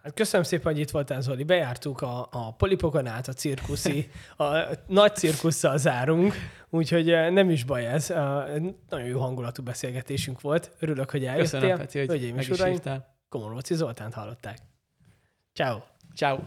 Hát 0.03 0.15
köszönöm 0.15 0.47
szépen, 0.47 0.73
hogy 0.73 0.81
itt 0.81 0.91
voltál, 0.91 1.20
Zoli. 1.20 1.45
Bejártuk 1.45 2.01
a, 2.01 2.29
a 2.31 2.53
polipokon 2.53 3.07
át, 3.07 3.29
a 3.29 3.33
cirkuszi, 3.33 4.11
a 4.37 4.45
nagy 4.87 5.16
cirkusszal 5.16 5.79
zárunk, 5.79 6.35
úgyhogy 6.70 7.11
eh, 7.11 7.31
nem 7.31 7.51
is 7.51 7.65
baj 7.65 7.87
ez. 7.87 8.09
Nagyon 8.89 9.07
jó 9.07 9.20
hangulatú 9.20 9.62
beszélgetésünk 9.62 10.41
volt. 10.41 10.70
Örülök, 10.79 11.11
hogy 11.11 11.24
eljöttél. 11.24 11.61
Köszönöm, 11.61 11.79
Peti, 11.79 12.07
hogy 12.07 12.33
meg 12.35 12.49
is 12.49 12.61
Komorvóci 13.29 13.74
Zoltánt 13.74 14.15
hallották. 14.15 14.59
Ciao. 15.53 15.81
Ciao. 16.15 16.39